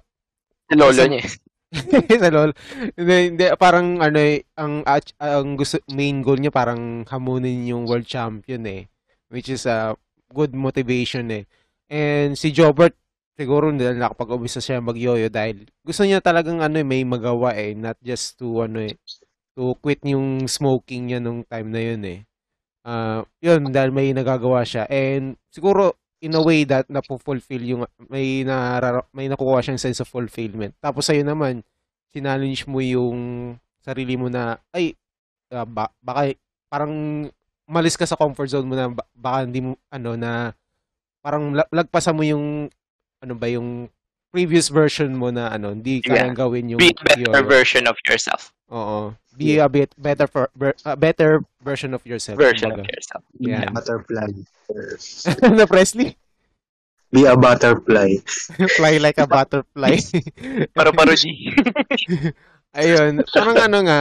Si 0.68 0.76
lolo 0.76 1.04
niya. 1.08 1.24
sa 2.24 2.32
lol. 2.32 2.52
Hindi, 2.96 3.16
hindi, 3.34 3.46
parang 3.60 4.00
ano 4.00 4.20
eh, 4.20 4.48
ang, 4.56 4.88
ang 5.20 5.48
gusto, 5.60 5.84
main 5.92 6.24
goal 6.24 6.40
niya 6.40 6.54
parang 6.54 7.04
hamunin 7.08 7.68
yung 7.68 7.84
world 7.84 8.08
champion 8.08 8.64
eh. 8.68 8.88
Which 9.28 9.52
is 9.52 9.68
a 9.68 9.96
good 10.32 10.56
motivation 10.56 11.28
eh. 11.32 11.44
And 11.92 12.40
si 12.40 12.56
Jobert, 12.56 12.96
siguro 13.36 13.70
dahil 13.76 14.00
nakapag-umpisa 14.00 14.64
siya 14.64 14.82
mag-yoyo 14.82 15.30
dahil 15.30 15.68
gusto 15.86 16.04
niya 16.08 16.24
talagang 16.24 16.64
ano 16.64 16.80
eh, 16.80 16.88
may 16.88 17.04
magawa 17.04 17.56
eh. 17.56 17.76
Not 17.76 18.00
just 18.00 18.40
to 18.40 18.64
ano 18.64 18.84
eh, 18.84 18.96
to 19.60 19.76
quit 19.84 20.04
yung 20.08 20.48
smoking 20.48 21.12
niya 21.12 21.20
nung 21.20 21.44
time 21.44 21.70
na 21.72 21.82
yun 21.84 22.02
eh. 22.08 22.20
Ah, 22.88 23.28
yun, 23.44 23.68
dahil 23.68 23.92
may 23.92 24.16
nagagawa 24.16 24.64
siya. 24.64 24.88
And 24.88 25.36
siguro, 25.52 26.00
in 26.20 26.34
a 26.34 26.42
way 26.42 26.66
that 26.66 26.90
napo-fulfill 26.90 27.62
yung 27.62 27.82
may 28.10 28.42
narara- 28.42 29.06
may 29.14 29.30
nakukuha 29.30 29.62
siyang 29.62 29.78
sense 29.78 30.02
of 30.02 30.10
fulfillment. 30.10 30.74
Tapos 30.82 31.06
sa'yo 31.06 31.22
naman, 31.22 31.62
sinallenge 32.10 32.66
mo 32.66 32.82
yung 32.82 33.18
sarili 33.80 34.18
mo 34.18 34.28
na 34.28 34.58
ay 34.74 34.98
ah, 35.50 35.64
ba- 35.64 35.94
baka 36.02 36.34
parang 36.68 36.92
malis 37.64 37.96
ka 37.96 38.04
sa 38.04 38.18
comfort 38.18 38.50
zone 38.50 38.66
mo 38.66 38.76
na 38.76 38.90
ba- 38.90 39.08
baka 39.14 39.46
hindi 39.46 39.62
mo 39.62 39.78
ano 39.88 40.18
na 40.18 40.52
parang 41.22 41.54
la- 41.54 41.70
lagpasan 41.70 42.16
mo 42.18 42.24
yung 42.26 42.68
ano 43.20 43.34
ba 43.36 43.48
yung 43.48 43.88
previous 44.28 44.68
version 44.68 45.14
mo 45.14 45.30
na 45.30 45.50
ano 45.50 45.72
hindi 45.72 46.02
kayang 46.02 46.36
gawin 46.36 46.76
yung 46.76 46.82
Be 46.82 46.92
better 46.94 47.32
yoyo. 47.32 47.48
version 47.48 47.86
of 47.86 47.96
yourself. 48.04 48.52
Oo. 48.72 49.16
Be 49.38 49.62
a 49.62 49.70
bit 49.70 49.94
better 49.96 50.26
for 50.26 50.50
ver- 50.58 50.76
a 50.84 50.98
better 50.98 51.46
version 51.62 51.94
of 51.94 52.02
yourself. 52.04 52.42
Version 52.42 52.74
of 52.74 52.82
kumbaga. 52.82 52.90
yourself. 52.90 53.24
Yan. 53.38 53.70
Butterfly. 53.74 54.32
na 55.58 55.66
Presley? 55.70 56.18
Be 57.14 57.24
a 57.24 57.38
butterfly. 57.38 58.20
Fly 58.78 58.98
like 58.98 59.22
a 59.22 59.28
butterfly. 59.30 59.96
Para 60.76 60.92
parody. 60.92 61.56
Ayun, 62.76 63.24
parang 63.32 63.58
ano 63.64 63.78
nga, 63.88 64.00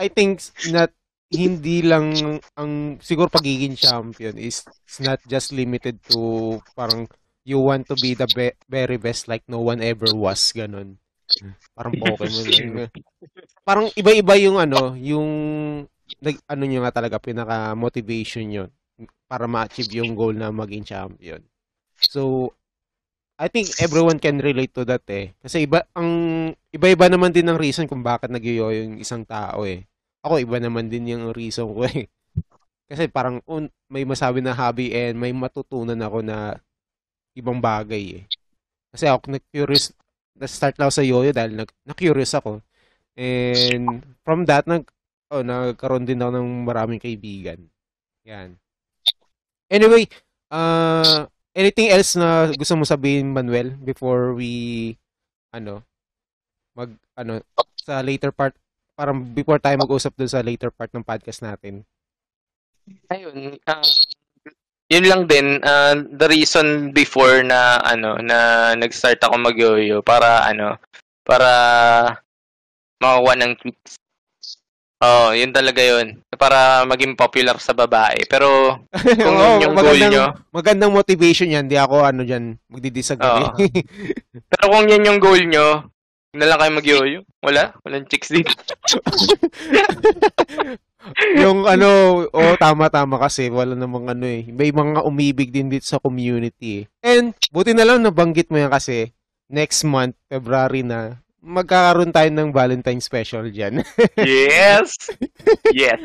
I 0.00 0.08
think 0.08 0.40
not 0.72 0.88
hindi 1.32 1.84
lang 1.84 2.40
ang 2.56 3.00
siguro 3.00 3.28
pagiging 3.28 3.76
champion 3.76 4.36
is, 4.36 4.64
is 4.88 4.98
not 5.00 5.20
just 5.28 5.52
limited 5.52 5.96
to 6.08 6.60
parang 6.76 7.08
you 7.44 7.60
want 7.60 7.88
to 7.88 7.96
be 7.96 8.12
the 8.12 8.28
be- 8.36 8.56
very 8.68 8.96
best 8.96 9.28
like 9.28 9.42
no 9.48 9.60
one 9.60 9.80
ever 9.84 10.12
was 10.16 10.40
ganun. 10.56 10.96
Parang 11.72 11.94
Pokemon. 11.96 12.44
lang. 12.48 12.90
parang 13.66 13.86
iba-iba 13.96 14.34
yung 14.38 14.58
ano, 14.60 14.92
yung 14.98 15.28
nag 16.20 16.36
ano 16.44 16.62
nyo 16.68 16.80
nga 16.84 16.94
talaga 17.00 17.16
pinaka 17.16 17.72
motivation 17.72 18.44
nyo 18.44 18.64
para 19.24 19.48
ma-achieve 19.48 20.04
yung 20.04 20.12
goal 20.12 20.36
na 20.36 20.52
maging 20.52 20.84
champion. 20.84 21.40
So 21.96 22.52
I 23.40 23.48
think 23.48 23.72
everyone 23.80 24.20
can 24.20 24.38
relate 24.38 24.76
to 24.76 24.84
that 24.84 25.02
eh. 25.08 25.32
Kasi 25.40 25.64
iba 25.64 25.82
ang 25.96 26.10
iba-iba 26.70 27.08
naman 27.08 27.32
din 27.32 27.48
ang 27.48 27.58
reason 27.58 27.88
kung 27.88 28.04
bakit 28.04 28.28
nagyoyo 28.28 28.70
yung 28.70 29.00
isang 29.00 29.24
tao 29.24 29.64
eh. 29.64 29.88
Ako 30.22 30.38
iba 30.38 30.60
naman 30.60 30.92
din 30.92 31.10
yung 31.10 31.24
reason 31.34 31.72
ko 31.72 31.88
eh. 31.88 32.06
Kasi 32.92 33.08
parang 33.08 33.40
un, 33.48 33.72
may 33.88 34.04
masabi 34.04 34.44
na 34.44 34.52
hobby 34.52 34.92
and 34.92 35.16
may 35.16 35.32
matutunan 35.32 35.96
ako 35.96 36.20
na 36.20 36.60
ibang 37.32 37.56
bagay 37.58 38.20
eh. 38.20 38.24
Kasi 38.92 39.08
ako 39.08 39.32
na-curious, 39.32 39.96
na-start 40.36 40.76
lang 40.78 40.88
ako 40.88 40.94
sa 40.96 41.06
yoyo 41.06 41.30
dahil 41.30 41.52
nag, 41.56 41.70
na-curious 41.84 42.32
ako. 42.36 42.60
And 43.18 44.02
from 44.24 44.48
that, 44.48 44.64
nag, 44.64 44.88
oh, 45.32 45.44
nagkaroon 45.44 46.08
din 46.08 46.20
ako 46.20 46.30
ng 46.36 46.48
maraming 46.64 47.00
kaibigan. 47.02 47.68
Yan. 48.24 48.56
Anyway, 49.72 50.08
uh, 50.52 51.24
anything 51.56 51.88
else 51.92 52.16
na 52.16 52.52
gusto 52.52 52.76
mo 52.76 52.84
sabihin, 52.84 53.32
Manuel, 53.32 53.76
before 53.80 54.36
we, 54.36 54.94
ano, 55.52 55.84
mag, 56.76 56.92
ano, 57.16 57.40
sa 57.80 58.00
later 58.00 58.32
part, 58.32 58.56
parang 58.96 59.24
before 59.32 59.58
tayo 59.58 59.76
mag-usap 59.80 60.12
dun 60.16 60.30
sa 60.30 60.44
later 60.44 60.68
part 60.68 60.92
ng 60.92 61.04
podcast 61.04 61.40
natin. 61.40 61.84
Ayun, 63.08 63.56
ah, 63.68 63.82
yun 64.90 65.04
lang 65.06 65.22
din, 65.30 65.62
ah, 65.62 65.94
the 65.94 66.26
reason 66.30 66.90
before 66.90 67.42
na 67.44 67.78
ano 67.82 68.18
na 68.18 68.72
nag-start 68.74 69.22
ako 69.22 69.34
mag-yoyo 69.38 70.00
para 70.02 70.46
ano, 70.48 70.78
para 71.22 71.50
makakuha 73.02 73.34
ng 73.38 73.52
tweets. 73.58 73.98
Oh, 75.02 75.34
yun 75.34 75.50
talaga 75.50 75.82
yun. 75.82 76.22
Para 76.38 76.86
maging 76.86 77.18
popular 77.18 77.58
sa 77.58 77.74
babae. 77.74 78.22
Pero 78.30 78.78
kung 79.18 79.34
Oo, 79.34 79.58
yun 79.58 79.66
yung 79.66 79.74
goal 79.74 79.98
nyo, 79.98 80.24
magandang 80.54 80.94
motivation 80.94 81.50
yan. 81.50 81.66
Di 81.66 81.74
ako 81.74 82.06
ano 82.06 82.22
dyan, 82.22 82.54
magdidisagree. 82.70 83.50
Oo. 83.50 83.58
pero 84.54 84.64
kung 84.70 84.86
yan 84.86 85.02
yung 85.10 85.18
goal 85.18 85.42
nyo, 85.42 85.90
na 86.32 86.46
lang 86.48 86.58
kayo 86.62 86.72
mag-yoyo. 86.78 87.20
Wala? 87.44 87.74
Walang 87.84 88.06
chicks 88.08 88.30
dito. 88.32 88.54
yung 91.38 91.66
ano, 91.66 92.22
oh 92.30 92.54
tama-tama 92.58 93.18
kasi 93.18 93.50
wala 93.50 93.74
namang 93.74 94.10
ano 94.10 94.26
eh. 94.26 94.46
May 94.50 94.70
mga 94.70 95.02
umibig 95.02 95.50
din 95.50 95.70
dito 95.70 95.86
sa 95.86 95.98
community 95.98 96.84
eh. 96.84 96.84
And 97.02 97.34
buti 97.50 97.74
na 97.74 97.86
lang 97.86 98.02
nabanggit 98.02 98.50
mo 98.50 98.58
yan 98.58 98.70
kasi 98.70 99.10
next 99.50 99.82
month, 99.84 100.14
February 100.30 100.82
na, 100.86 101.22
magkakaroon 101.42 102.14
tayo 102.14 102.30
ng 102.30 102.54
Valentine 102.54 103.02
special 103.02 103.50
dyan. 103.50 103.82
yes! 104.18 104.94
Yes. 105.74 105.98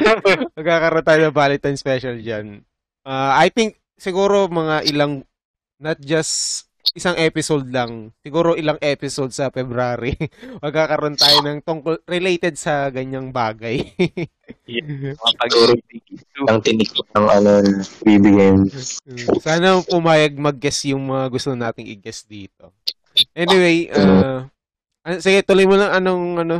magkakaroon 0.56 1.04
tayo 1.04 1.18
ng 1.28 1.36
Valentine 1.36 1.78
special 1.78 2.16
dyan. 2.16 2.64
Uh, 3.04 3.32
I 3.36 3.52
think 3.52 3.76
siguro 4.00 4.48
mga 4.48 4.88
ilang, 4.88 5.28
not 5.76 6.00
just 6.00 6.67
isang 6.94 7.16
episode 7.18 7.68
lang, 7.68 8.14
siguro 8.22 8.54
ilang 8.56 8.80
episode 8.80 9.32
sa 9.34 9.52
February, 9.52 10.14
magkakaroon 10.64 11.18
tayo 11.18 11.44
ng 11.44 11.58
tungkol, 11.64 12.00
related 12.08 12.56
sa 12.56 12.88
ganyang 12.88 13.32
bagay. 13.32 13.82
Makapag-ibig. 15.18 16.04
Ang 16.48 16.60
tinik 16.64 16.88
ng 16.92 17.28
ano, 17.28 17.50
bibigyan. 18.04 18.68
Sana 19.42 19.80
pumayag 19.84 20.38
mag-guess 20.38 20.88
yung 20.88 21.08
mga 21.08 21.26
gusto 21.28 21.52
nating 21.52 21.88
i-guess 21.92 22.24
dito. 22.24 22.72
Anyway, 23.34 23.90
uh, 23.90 24.46
sige, 25.18 25.42
tuloy 25.42 25.66
mo 25.66 25.74
lang 25.74 25.90
anong 25.90 26.24
ano 26.46 26.56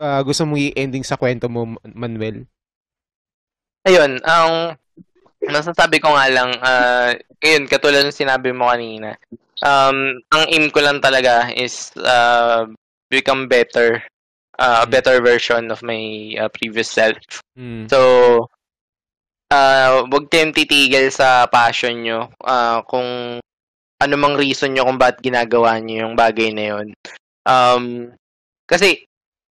ah, 0.00 0.24
gusto 0.24 0.48
mo 0.48 0.56
i-ending 0.56 1.04
sa 1.04 1.20
kwento 1.20 1.46
mo, 1.52 1.76
Manuel. 1.84 2.48
Ayun, 3.84 4.20
ang 4.24 4.76
masasabi 5.48 6.02
ko 6.02 6.12
nga 6.12 6.26
lang, 6.28 6.50
uh, 6.60 7.16
ayun, 7.40 7.64
katulad 7.64 8.04
ng 8.04 8.12
sinabi 8.12 8.52
mo 8.52 8.68
kanina, 8.68 9.16
um, 9.64 10.20
ang 10.32 10.44
aim 10.52 10.68
ko 10.68 10.84
lang 10.84 11.00
talaga 11.00 11.48
is 11.56 11.92
uh, 11.96 12.68
become 13.08 13.48
better, 13.48 14.04
uh, 14.60 14.84
a 14.84 14.86
better 14.86 15.24
version 15.24 15.72
of 15.72 15.80
my 15.80 16.34
uh, 16.36 16.48
previous 16.52 16.92
self. 16.92 17.16
Mm. 17.56 17.88
So, 17.88 18.00
uh, 19.52 20.04
wag 20.08 20.28
kayong 20.28 20.52
titigil 20.52 21.08
sa 21.08 21.48
passion 21.48 22.04
nyo. 22.04 22.28
Uh, 22.44 22.84
kung 22.84 23.40
ano 24.00 24.14
mang 24.16 24.36
reason 24.36 24.72
nyo 24.72 24.88
kung 24.88 25.00
bakit 25.00 25.20
ginagawa 25.20 25.76
nyo 25.76 26.08
yung 26.08 26.16
bagay 26.16 26.52
na 26.52 26.64
yun. 26.76 26.88
Um, 27.44 27.84
kasi, 28.64 29.04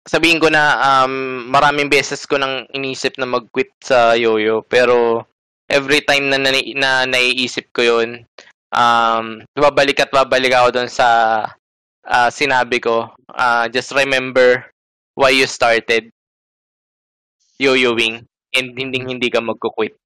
sabihin 0.07 0.39
ko 0.39 0.47
na, 0.51 0.79
um, 0.79 1.47
maraming 1.51 1.91
beses 1.91 2.23
ko 2.27 2.39
nang 2.39 2.63
inisip 2.71 3.19
na 3.19 3.27
mag-quit 3.27 3.75
sa 3.83 4.15
yoyo. 4.15 4.63
Pero, 4.67 5.27
every 5.71 6.03
time 6.03 6.31
na, 6.31 6.39
na, 6.39 6.51
na 6.53 6.91
naiisip 7.07 7.71
ko 7.75 7.83
yun, 7.83 8.11
um, 8.75 9.43
babalik 9.55 10.01
at 10.03 10.11
babalik 10.11 10.55
ako 10.55 10.69
doon 10.83 10.91
sa 10.91 11.09
uh, 12.07 12.29
sinabi 12.31 12.79
ko. 12.83 13.11
Uh, 13.31 13.69
just 13.69 13.93
remember 13.93 14.65
why 15.15 15.31
you 15.31 15.47
started 15.47 16.11
yo-yoing 17.59 18.25
and 18.55 18.67
hindi 18.77 19.01
hindi 19.01 19.29
ka 19.29 19.41
magko-quit. 19.41 19.97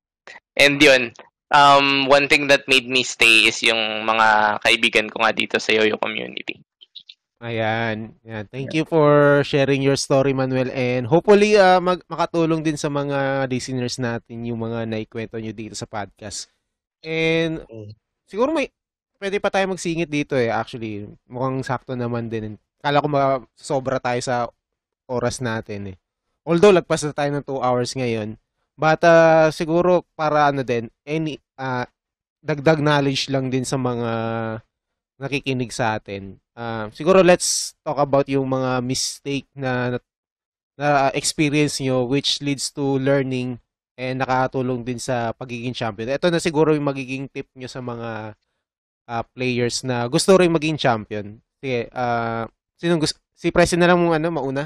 And 0.57 0.79
yun, 0.83 1.15
um, 1.51 2.07
one 2.07 2.27
thing 2.31 2.47
that 2.49 2.67
made 2.67 2.89
me 2.89 3.03
stay 3.03 3.51
is 3.51 3.63
yung 3.63 4.07
mga 4.07 4.59
kaibigan 4.63 5.11
ko 5.11 5.23
nga 5.23 5.35
dito 5.35 5.59
sa 5.59 5.75
Yoyo 5.75 5.99
community. 5.99 6.59
Ayan. 7.41 8.13
Ayan. 8.21 8.45
Thank 8.53 8.77
you 8.77 8.85
for 8.85 9.41
sharing 9.49 9.81
your 9.81 9.97
story, 9.97 10.37
Manuel. 10.37 10.69
And 10.77 11.09
hopefully, 11.09 11.57
ah, 11.57 11.81
mag- 11.81 12.05
makatulong 12.05 12.61
din 12.61 12.77
sa 12.77 12.93
mga 12.93 13.49
listeners 13.49 13.97
natin 13.97 14.45
yung 14.45 14.61
mga 14.61 14.85
naikwento 14.85 15.41
nyo 15.41 15.49
dito 15.57 15.73
sa 15.73 15.89
podcast. 15.89 16.53
And 17.01 17.65
siguro 18.29 18.53
may, 18.53 18.69
pwede 19.21 19.41
pa 19.41 19.49
tayo 19.49 19.73
magsingit 19.73 20.13
dito 20.13 20.37
eh. 20.37 20.53
Actually, 20.53 21.09
mukhang 21.29 21.65
sakto 21.65 21.97
naman 21.97 22.29
din. 22.29 22.61
Kala 22.85 23.01
ko 23.01 23.09
ma- 23.09 23.45
sobra 23.57 23.97
tayo 24.05 24.21
sa 24.21 24.37
oras 25.09 25.41
natin 25.41 25.95
eh. 25.95 25.97
Although, 26.45 26.77
lagpas 26.77 27.05
na 27.09 27.13
tayo 27.17 27.31
ng 27.33 27.45
2 27.49 27.61
hours 27.65 27.97
ngayon. 27.97 28.37
But 28.77 29.01
ah, 29.09 29.49
siguro 29.53 30.05
para 30.13 30.53
ano 30.53 30.61
din, 30.61 30.93
any, 31.09 31.41
ah, 31.57 31.89
dagdag 32.45 32.81
knowledge 32.85 33.33
lang 33.33 33.49
din 33.49 33.65
sa 33.65 33.81
mga 33.81 34.11
nakikinig 35.21 35.71
sa 35.71 36.01
atin. 36.01 36.41
Ah, 36.57 36.89
siguro 36.97 37.21
let's 37.21 37.77
talk 37.85 38.01
about 38.01 38.25
yung 38.27 38.49
mga 38.49 38.81
mistake 38.81 39.47
na 39.53 40.01
na 40.81 41.13
experience 41.13 41.77
nyo 41.85 42.09
which 42.09 42.41
leads 42.41 42.73
to 42.73 42.97
learning 42.97 43.61
and 44.01 44.25
nakatulong 44.25 44.81
din 44.81 44.97
sa 44.97 45.37
pagiging 45.37 45.77
champion. 45.77 46.09
Ito 46.09 46.33
na 46.33 46.41
siguro 46.41 46.73
yung 46.73 46.89
magiging 46.89 47.29
tip 47.29 47.53
nyo 47.53 47.69
sa 47.69 47.85
mga 47.85 48.33
ah, 49.07 49.25
players 49.37 49.85
na 49.85 50.09
gusto 50.09 50.35
rin 50.41 50.49
maging 50.49 50.81
champion. 50.81 51.37
Sige, 51.61 51.93
ah 51.93 52.49
sinong 52.81 53.05
gusto? 53.05 53.21
Si 53.37 53.53
Presley 53.53 53.77
na 53.77 53.93
lang 53.93 54.01
mong 54.01 54.17
ano, 54.17 54.29
mauna? 54.33 54.65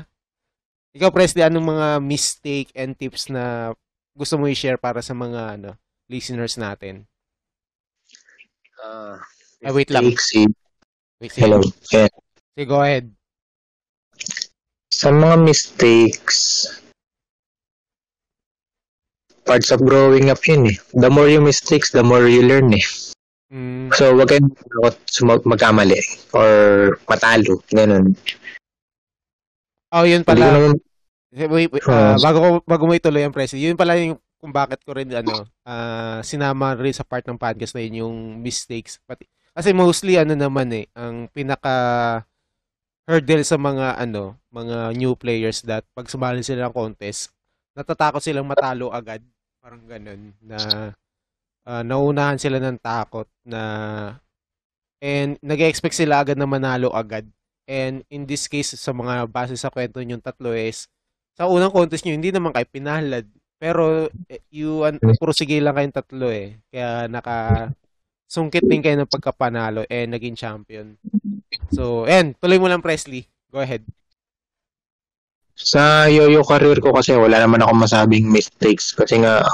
Ikaw, 0.94 1.10
Presley, 1.10 1.42
anong 1.42 1.74
mga 1.74 1.88
mistake 2.02 2.70
and 2.78 2.94
tips 2.94 3.26
na 3.26 3.74
gusto 4.14 4.38
mo 4.38 4.46
i-share 4.46 4.78
para 4.78 5.02
sa 5.02 5.10
mga 5.10 5.58
ano 5.58 5.74
listeners 6.06 6.54
natin? 6.54 7.02
Ah, 8.78 9.18
Ah, 9.64 9.72
wait 9.72 9.88
lang. 9.88 10.04
Trixie. 10.12 10.48
Wait, 11.20 11.32
sige. 11.32 11.42
Hello. 11.42 11.58
Yeah. 11.88 12.08
Sige, 12.52 12.64
go 12.68 12.80
ahead. 12.80 13.08
Sa 14.92 15.10
mga 15.10 15.36
mistakes, 15.42 16.68
parts 19.44 19.72
of 19.72 19.80
growing 19.82 20.30
up 20.30 20.40
yun 20.46 20.70
eh. 20.70 20.76
The 20.94 21.10
more 21.10 21.28
you 21.28 21.40
mistakes, 21.40 21.90
the 21.90 22.04
more 22.04 22.28
you 22.28 22.44
learn 22.44 22.72
eh. 22.72 22.86
Mm, 23.52 23.92
So, 23.94 24.16
wag 24.16 24.32
kayong 24.32 24.50
mag- 25.22 25.46
magkamali 25.46 26.00
or 26.32 26.48
matalo. 27.06 27.60
Ganun. 27.70 28.16
oh, 29.94 30.04
yun 30.04 30.24
pala. 30.26 30.50
naman, 30.50 30.74
Wait, 31.34 31.66
wait, 31.66 31.82
Ah. 31.90 32.14
ah, 32.14 32.16
bago 32.22 32.38
ko 32.38 32.48
bago 32.62 32.82
mo 32.86 32.94
ituloy 32.94 33.26
ang 33.26 33.34
presi, 33.34 33.58
yun 33.58 33.74
pala 33.74 33.98
yung 33.98 34.14
kung 34.38 34.54
bakit 34.54 34.78
ko 34.86 34.94
rin 34.94 35.10
ano, 35.10 35.42
ah, 35.66 36.22
sinama 36.22 36.78
rin 36.78 36.94
sa 36.94 37.02
part 37.02 37.26
ng 37.26 37.34
podcast 37.38 37.74
na 37.74 37.82
yun 37.82 38.06
yung 38.06 38.16
mistakes. 38.38 39.02
Pati, 39.02 39.26
kasi 39.54 39.70
mostly 39.70 40.18
ano 40.18 40.34
naman 40.34 40.68
eh, 40.74 40.86
ang 40.92 41.30
pinaka 41.30 41.74
hurdle 43.06 43.44
sa 43.46 43.56
mga 43.60 44.00
ano, 44.00 44.36
mga 44.50 44.92
new 44.98 45.14
players 45.14 45.62
that 45.64 45.84
pag 45.94 46.08
sumali 46.10 46.42
sila 46.42 46.68
ng 46.68 46.74
contest, 46.74 47.30
natatakot 47.76 48.20
silang 48.20 48.48
matalo 48.48 48.90
agad. 48.90 49.20
Parang 49.62 49.82
ganun 49.86 50.34
na 50.42 50.92
ah, 51.64 51.82
naunahan 51.84 52.36
sila 52.36 52.60
ng 52.60 52.76
takot 52.80 53.28
na 53.44 53.62
and 55.04 55.36
nag-expect 55.44 55.96
sila 55.96 56.24
agad 56.24 56.40
na 56.40 56.48
manalo 56.48 56.88
agad. 56.92 57.28
And 57.68 58.04
in 58.12 58.28
this 58.28 58.48
case, 58.48 58.76
sa 58.76 58.92
mga 58.92 59.28
base 59.28 59.56
sa 59.56 59.72
kwento 59.72 60.00
yung 60.00 60.20
tatlo 60.20 60.52
is, 60.52 60.88
sa 61.36 61.48
unang 61.48 61.72
contest 61.72 62.04
nyo, 62.04 62.16
hindi 62.16 62.32
naman 62.32 62.52
kayo 62.52 62.68
pinalad. 62.68 63.24
Pero, 63.56 64.08
eh, 64.28 64.44
you, 64.52 64.84
an, 64.84 65.00
puro 65.16 65.32
sige 65.32 65.56
lang 65.60 65.76
kayong 65.76 65.96
tatlo 65.96 66.28
eh. 66.28 66.60
Kaya 66.68 67.08
naka, 67.08 67.68
sungkit 68.24 68.64
din 68.64 68.80
kayo 68.80 68.96
ng 68.96 69.10
pagkapanalo 69.10 69.84
and 69.86 70.10
naging 70.10 70.34
champion. 70.34 70.96
So, 71.70 72.04
and 72.04 72.34
tuloy 72.38 72.58
mo 72.58 72.66
lang 72.66 72.82
Presley. 72.82 73.24
Go 73.48 73.60
ahead. 73.60 73.84
sa 75.54 76.10
yo-yo 76.10 76.42
career 76.42 76.82
ko 76.82 76.90
kasi 76.90 77.14
wala 77.14 77.38
naman 77.38 77.62
ako 77.62 77.86
masabing 77.86 78.26
mistakes 78.26 78.90
kasi 78.90 79.22
nga 79.22 79.46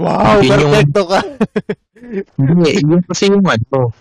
Wow, 0.00 0.40
Yun 0.40 0.56
yung- 0.56 0.72
perfecto 0.72 1.02
ka. 1.04 1.20
hindi 2.40 2.70
yun 2.80 3.02
kasi 3.04 3.28
yung 3.28 3.44
ano 3.44 3.92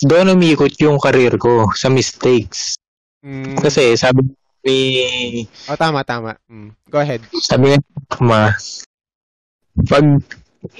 doon 0.00 0.32
umiikot 0.32 0.72
yung 0.80 0.96
career 0.96 1.36
ko 1.36 1.68
sa 1.76 1.92
mistakes 1.92 2.80
Mm, 3.22 3.54
kasi 3.54 3.94
sabi 3.94 4.26
ni 4.66 4.78
oh, 5.70 5.78
tama, 5.78 6.02
tama. 6.02 6.34
Mm, 6.50 6.74
go 6.90 6.98
ahead. 6.98 7.22
sabi 7.38 7.70
nga 7.70 7.78
ma 8.18 8.50
pag 9.86 10.02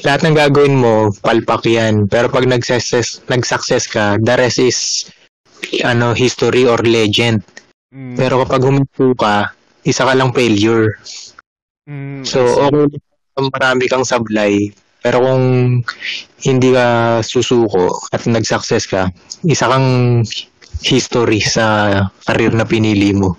lahat 0.07 0.21
ng 0.23 0.37
gagawin 0.39 0.79
mo 0.79 1.11
palpak 1.23 1.67
yan 1.67 2.07
pero 2.07 2.31
pag 2.31 2.47
nag-success 2.47 3.27
nag-success 3.27 3.91
ka 3.91 4.19
the 4.23 4.35
rest 4.39 4.63
is 4.63 4.79
ano 5.83 6.15
history 6.15 6.67
or 6.67 6.79
legend 6.83 7.43
Mm, 7.93 8.17
pero 8.17 8.41
kapag 8.41 8.65
huminto 8.65 9.13
ka 9.21 9.53
isa 9.85 10.09
ka 10.09 10.17
lang 10.17 10.33
failure 10.33 10.97
mm, 11.85 12.25
So, 12.25 12.41
okay 12.57 12.89
marami 13.41 13.89
kang 13.89 14.05
sablay. 14.05 14.69
Pero 15.03 15.25
kung 15.25 15.45
hindi 16.47 16.69
ka 16.71 17.19
susuko 17.25 18.07
at 18.13 18.23
nag-success 18.29 18.85
ka, 18.87 19.09
isa 19.43 19.67
kang 19.67 20.23
history 20.83 21.41
sa 21.43 21.91
career 22.23 22.55
na 22.55 22.67
pinili 22.69 23.11
mo. 23.11 23.35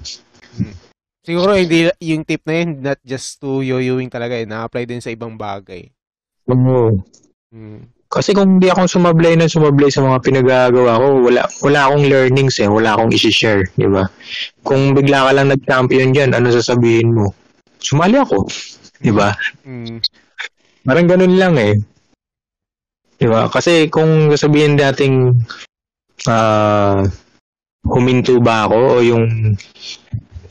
Siguro 1.23 1.55
hindi 1.55 1.87
yung 2.03 2.27
tip 2.27 2.43
na 2.43 2.55
yun, 2.59 2.69
not 2.83 2.99
just 2.99 3.39
to 3.39 3.63
yoyoing 3.63 4.11
talaga 4.11 4.35
eh. 4.35 4.43
Na-apply 4.43 4.83
din 4.83 4.99
sa 4.99 5.07
ibang 5.07 5.39
bagay. 5.39 5.87
Oo. 6.51 6.99
Mm. 7.53 7.87
Kasi 8.13 8.37
kung 8.37 8.61
hindi 8.61 8.69
ako 8.69 8.85
sumablay 8.85 9.33
na 9.33 9.49
sumablay 9.49 9.89
sa 9.89 10.05
mga 10.05 10.21
pinagagawa 10.21 11.01
ko, 11.01 11.07
wala, 11.25 11.41
wala 11.65 11.79
akong 11.89 12.05
learnings 12.05 12.61
eh. 12.61 12.69
Wala 12.69 12.93
akong 12.93 13.09
isi-share, 13.09 13.65
di 13.73 13.89
ba? 13.89 14.05
Kung 14.61 14.93
bigla 14.93 15.25
ka 15.25 15.31
lang 15.33 15.49
nag-champion 15.49 16.13
dyan, 16.13 16.37
ano 16.37 16.53
sasabihin 16.53 17.09
mo? 17.09 17.33
Sumali 17.81 18.21
ako, 18.21 18.45
di 19.01 19.09
ba? 19.09 19.33
Mm. 19.65 19.97
Parang 20.85 21.07
ganun 21.09 21.33
lang 21.41 21.57
eh. 21.57 21.73
Di 23.17 23.25
ba? 23.25 23.49
Kasi 23.49 23.89
kung 23.89 24.29
sasabihin 24.29 24.77
dating 24.77 25.33
ah 26.29 27.01
huminto 27.83 28.39
ba 28.39 28.69
ako 28.69 28.79
o 28.79 29.01
yung 29.03 29.55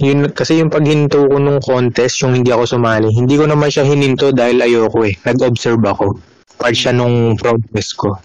yun 0.02 0.26
kasi 0.34 0.58
yung 0.58 0.68
paghinto 0.68 1.30
ko 1.30 1.38
nung 1.38 1.62
contest 1.62 2.20
yung 2.26 2.34
hindi 2.34 2.50
ako 2.50 2.76
sumali 2.76 3.08
hindi 3.14 3.38
ko 3.38 3.46
naman 3.46 3.70
siya 3.70 3.86
hininto 3.86 4.34
dahil 4.34 4.58
ayoko 4.58 5.06
eh 5.06 5.14
nag-observe 5.22 5.78
ako 5.86 6.18
part 6.58 6.74
siya 6.74 6.90
nung 6.92 7.38
progress 7.38 7.94
ko 7.94 8.18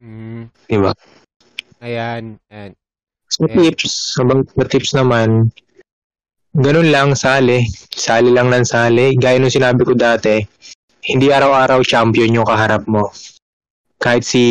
Mm. 0.00 0.48
di 0.64 0.76
ba 0.80 0.96
Ayan. 1.84 2.40
Ayan. 2.48 2.72
so 3.28 3.44
Yeah. 3.44 3.68
tips 3.72 4.16
sabang 4.16 4.48
sa 4.48 4.64
tips 4.64 4.96
naman 4.96 5.52
ganun 6.56 6.88
lang 6.88 7.12
sali 7.12 7.68
sali 7.92 8.32
lang 8.32 8.48
ng 8.48 8.64
sali 8.64 9.12
gaya 9.20 9.36
nung 9.36 9.52
sinabi 9.52 9.84
ko 9.84 9.92
dati 9.92 10.40
hindi 11.04 11.28
araw-araw 11.28 11.84
champion 11.84 12.32
yung 12.32 12.48
kaharap 12.48 12.88
mo 12.88 13.12
kahit 14.00 14.24
si 14.24 14.44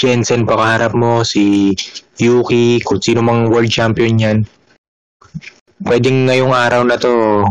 Jensen 0.00 0.44
pa 0.44 0.56
kaharap 0.56 0.92
mo, 0.92 1.24
si 1.24 1.72
Yuki, 2.20 2.80
kung 2.84 3.00
sino 3.00 3.20
mang 3.20 3.48
world 3.52 3.68
champion 3.72 4.16
yan, 4.16 4.38
pwedeng 5.84 6.28
ngayong 6.28 6.52
araw 6.52 6.82
na 6.84 6.96
to, 7.00 7.44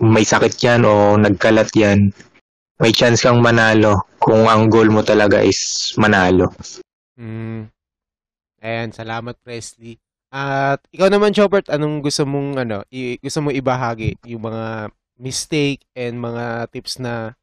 may 0.00 0.24
sakit 0.24 0.54
yan 0.62 0.82
o 0.86 1.16
nagkalat 1.18 1.68
yan, 1.76 2.14
may 2.80 2.94
chance 2.94 3.20
kang 3.20 3.44
manalo 3.44 4.08
kung 4.22 4.48
ang 4.48 4.72
goal 4.72 4.88
mo 4.88 5.04
talaga 5.04 5.44
is 5.44 5.92
manalo. 6.00 6.48
Mm. 7.20 7.68
Ayan, 8.60 8.88
salamat 8.92 9.36
Presley. 9.40 10.00
At 10.30 10.80
ikaw 10.94 11.10
naman, 11.10 11.34
Chopert, 11.34 11.66
anong 11.68 12.06
gusto 12.06 12.22
mong 12.22 12.60
ano, 12.62 12.86
i- 12.94 13.18
gusto 13.18 13.42
mong 13.42 13.56
ibahagi 13.56 14.14
yung 14.30 14.46
mga 14.46 14.94
mistake 15.20 15.84
and 15.92 16.16
mga 16.16 16.70
tips 16.72 17.02
na 17.02 17.34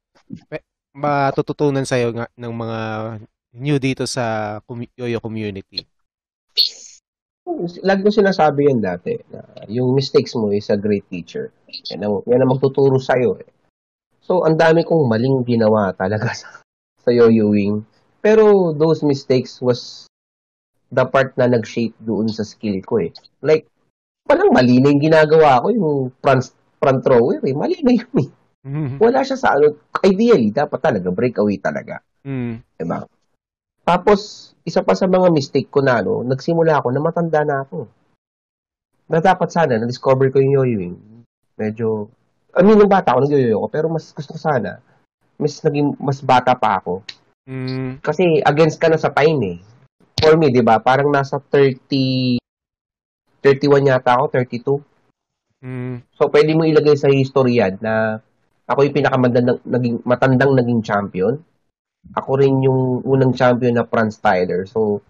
pe- 0.49 0.65
matututunan 0.95 1.85
sa'yo 1.85 2.09
nga 2.15 2.25
ng 2.33 2.53
mga 2.53 2.79
new 3.59 3.77
dito 3.77 4.07
sa 4.09 4.57
Yoyo 4.97 5.19
community? 5.21 5.85
Lagi 7.83 8.01
ko 8.03 8.11
sinasabi 8.11 8.67
yan 8.67 8.83
dati, 8.83 9.15
na 9.31 9.41
yung 9.71 9.95
mistakes 9.95 10.35
mo 10.35 10.51
is 10.51 10.67
a 10.67 10.77
great 10.77 11.07
teacher. 11.07 11.49
Yan 11.91 12.03
ang, 12.03 12.15
yan 12.27 12.43
ang 12.43 12.51
magtuturo 12.51 12.99
sa'yo. 12.99 13.39
Eh. 13.39 13.49
So, 14.19 14.43
ang 14.43 14.59
dami 14.59 14.83
kong 14.83 15.07
maling 15.07 15.47
ginawa 15.47 15.95
talaga 15.95 16.35
sa, 16.39 16.59
sa 16.99 17.09
yo-yoing. 17.09 17.87
Pero 18.19 18.75
those 18.75 19.07
mistakes 19.07 19.63
was 19.63 20.05
the 20.91 21.07
part 21.07 21.31
na 21.39 21.47
nag-shape 21.47 21.95
doon 22.03 22.27
sa 22.27 22.43
skill 22.43 22.83
ko 22.83 22.99
eh. 22.99 23.15
Like, 23.39 23.71
parang 24.27 24.51
mali 24.51 24.83
na 24.83 24.91
yung 24.91 25.03
ginagawa 25.03 25.63
ko, 25.63 25.67
yung 25.71 25.91
front, 26.19 26.51
front 26.83 26.99
thrower 27.03 27.39
eh. 27.47 27.55
Mali 27.55 27.79
na 27.79 27.95
yun 27.95 28.15
eh. 28.19 28.29
Mm. 28.67 28.99
Wala 28.99 29.23
siya 29.23 29.39
sa 29.39 29.55
ano, 29.55 29.79
ideally, 30.03 30.51
dapat 30.51 30.83
talaga, 30.83 31.07
breakaway 31.07 31.55
talaga. 31.63 32.03
Mm. 32.27 32.59
Diba? 32.75 33.07
Tapos, 33.87 34.51
isa 34.67 34.83
pa 34.83 34.91
sa 34.99 35.07
mga 35.07 35.31
mistake 35.31 35.71
ko 35.71 35.79
na, 35.79 36.03
no, 36.03 36.19
nagsimula 36.27 36.83
ako 36.83 36.91
na 36.91 36.99
matanda 36.99 37.41
na 37.47 37.63
ako. 37.63 37.87
Na 39.07 39.23
dapat 39.23 39.47
sana, 39.47 39.79
na-discover 39.79 40.27
ko 40.27 40.43
yung 40.43 40.59
yoyoing. 40.59 40.95
Medyo, 41.55 42.11
I 42.51 42.67
mean, 42.67 42.75
nung 42.75 42.91
bata 42.91 43.15
ako, 43.15 43.23
nag-yoyo 43.23 43.63
pero 43.71 43.87
mas 43.87 44.11
gusto 44.11 44.35
ko 44.35 44.39
sana, 44.43 44.83
mas 45.39 45.63
naging, 45.63 45.95
mas 46.03 46.19
bata 46.19 46.51
pa 46.59 46.83
ako. 46.83 46.99
Mm. 47.47 48.03
Kasi, 48.03 48.43
against 48.43 48.75
ka 48.75 48.91
na 48.91 48.99
sa 48.99 49.15
time 49.15 49.39
eh. 49.55 49.57
For 50.19 50.35
me, 50.35 50.51
di 50.51 50.59
ba, 50.59 50.83
parang 50.83 51.07
nasa 51.07 51.39
30, 51.39 52.43
31 53.39 53.87
yata 53.87 54.19
ako, 54.19 54.35
32. 54.35 55.63
Mm. 55.63 56.03
So, 56.11 56.27
pwede 56.27 56.51
mo 56.59 56.67
ilagay 56.67 56.99
sa 56.99 57.07
history 57.07 57.63
yan 57.63 57.79
na 57.79 58.19
ako 58.67 58.83
yung 58.83 58.97
pinakamatandang 58.99 59.63
naging, 59.63 60.03
matandang 60.03 60.51
naging 60.59 60.83
champion. 60.83 61.39
Ako 62.15 62.39
rin 62.39 62.63
yung 62.63 63.03
unang 63.03 63.35
champion 63.35 63.75
na 63.75 63.83
Franz 63.83 64.21
Tyler. 64.21 64.63
So, 64.69 65.03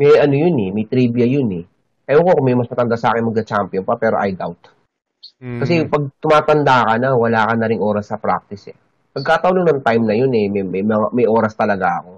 may 0.00 0.16
ano 0.16 0.32
yun 0.32 0.56
eh, 0.56 0.70
may 0.72 0.86
trivia 0.88 1.28
yun 1.28 1.50
eh. 1.60 1.64
Ewan 2.08 2.24
ko 2.26 2.30
kung 2.40 2.46
may 2.46 2.56
mas 2.56 2.70
matanda 2.70 2.96
sa 2.96 3.12
akin 3.12 3.28
magka-champion 3.28 3.84
pa, 3.84 4.00
pero 4.00 4.16
I 4.18 4.32
doubt. 4.32 4.72
Mm. 5.40 5.60
Kasi 5.60 5.72
pag 5.86 6.04
tumatanda 6.18 6.88
ka 6.88 6.94
na, 6.96 7.12
wala 7.14 7.48
ka 7.48 7.52
na 7.54 7.68
ring 7.68 7.80
oras 7.80 8.08
sa 8.08 8.16
practice 8.16 8.72
eh. 8.72 8.76
Pagkataon 9.10 9.66
ng 9.66 9.82
time 9.84 10.04
na 10.06 10.14
yun 10.16 10.32
eh, 10.32 10.46
may, 10.48 10.64
may, 10.64 10.82
may 11.12 11.26
oras 11.28 11.52
talaga 11.52 12.00
ako. 12.02 12.12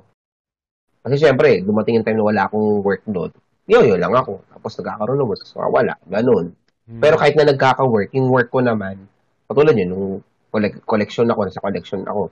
Kasi 1.03 1.15
syempre, 1.19 1.61
dumating 1.67 1.99
yung 1.99 2.07
time 2.07 2.19
na 2.23 2.27
wala 2.27 2.43
akong 2.47 2.83
workload. 2.83 3.33
Yo-yo 3.67 3.99
lang 3.99 4.15
ako. 4.15 4.43
Tapos 4.47 4.73
nagkakaroon 4.79 5.19
ng 5.19 5.29
work. 5.29 5.43
So, 5.43 5.63
wala. 5.67 5.99
Ganun. 6.07 6.55
Mm. 6.87 7.01
Pero 7.03 7.15
kahit 7.19 7.35
na 7.35 7.51
nagkaka-work, 7.51 8.11
yung 8.15 8.31
work 8.31 8.51
ko 8.51 8.63
naman, 8.63 9.07
katulad 9.51 9.75
yun, 9.75 9.91
nung 9.91 10.07
collect, 10.53 10.85
collection 10.87 11.27
ako, 11.31 11.41
nasa 11.49 11.63
collection 11.65 12.03
ako, 12.07 12.31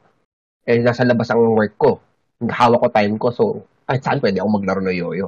eh, 0.67 0.79
nasa 0.81 1.07
labas 1.07 1.31
ang 1.33 1.41
work 1.57 1.75
ko. 1.81 1.93
Hawak 2.41 2.81
ko 2.81 2.89
time 2.93 3.17
ko, 3.21 3.29
so, 3.33 3.45
ay, 3.89 4.01
saan 4.01 4.21
pwede 4.21 4.41
ako 4.41 4.49
maglaro 4.49 4.81
ng 4.85 4.97
yoyo? 4.97 5.27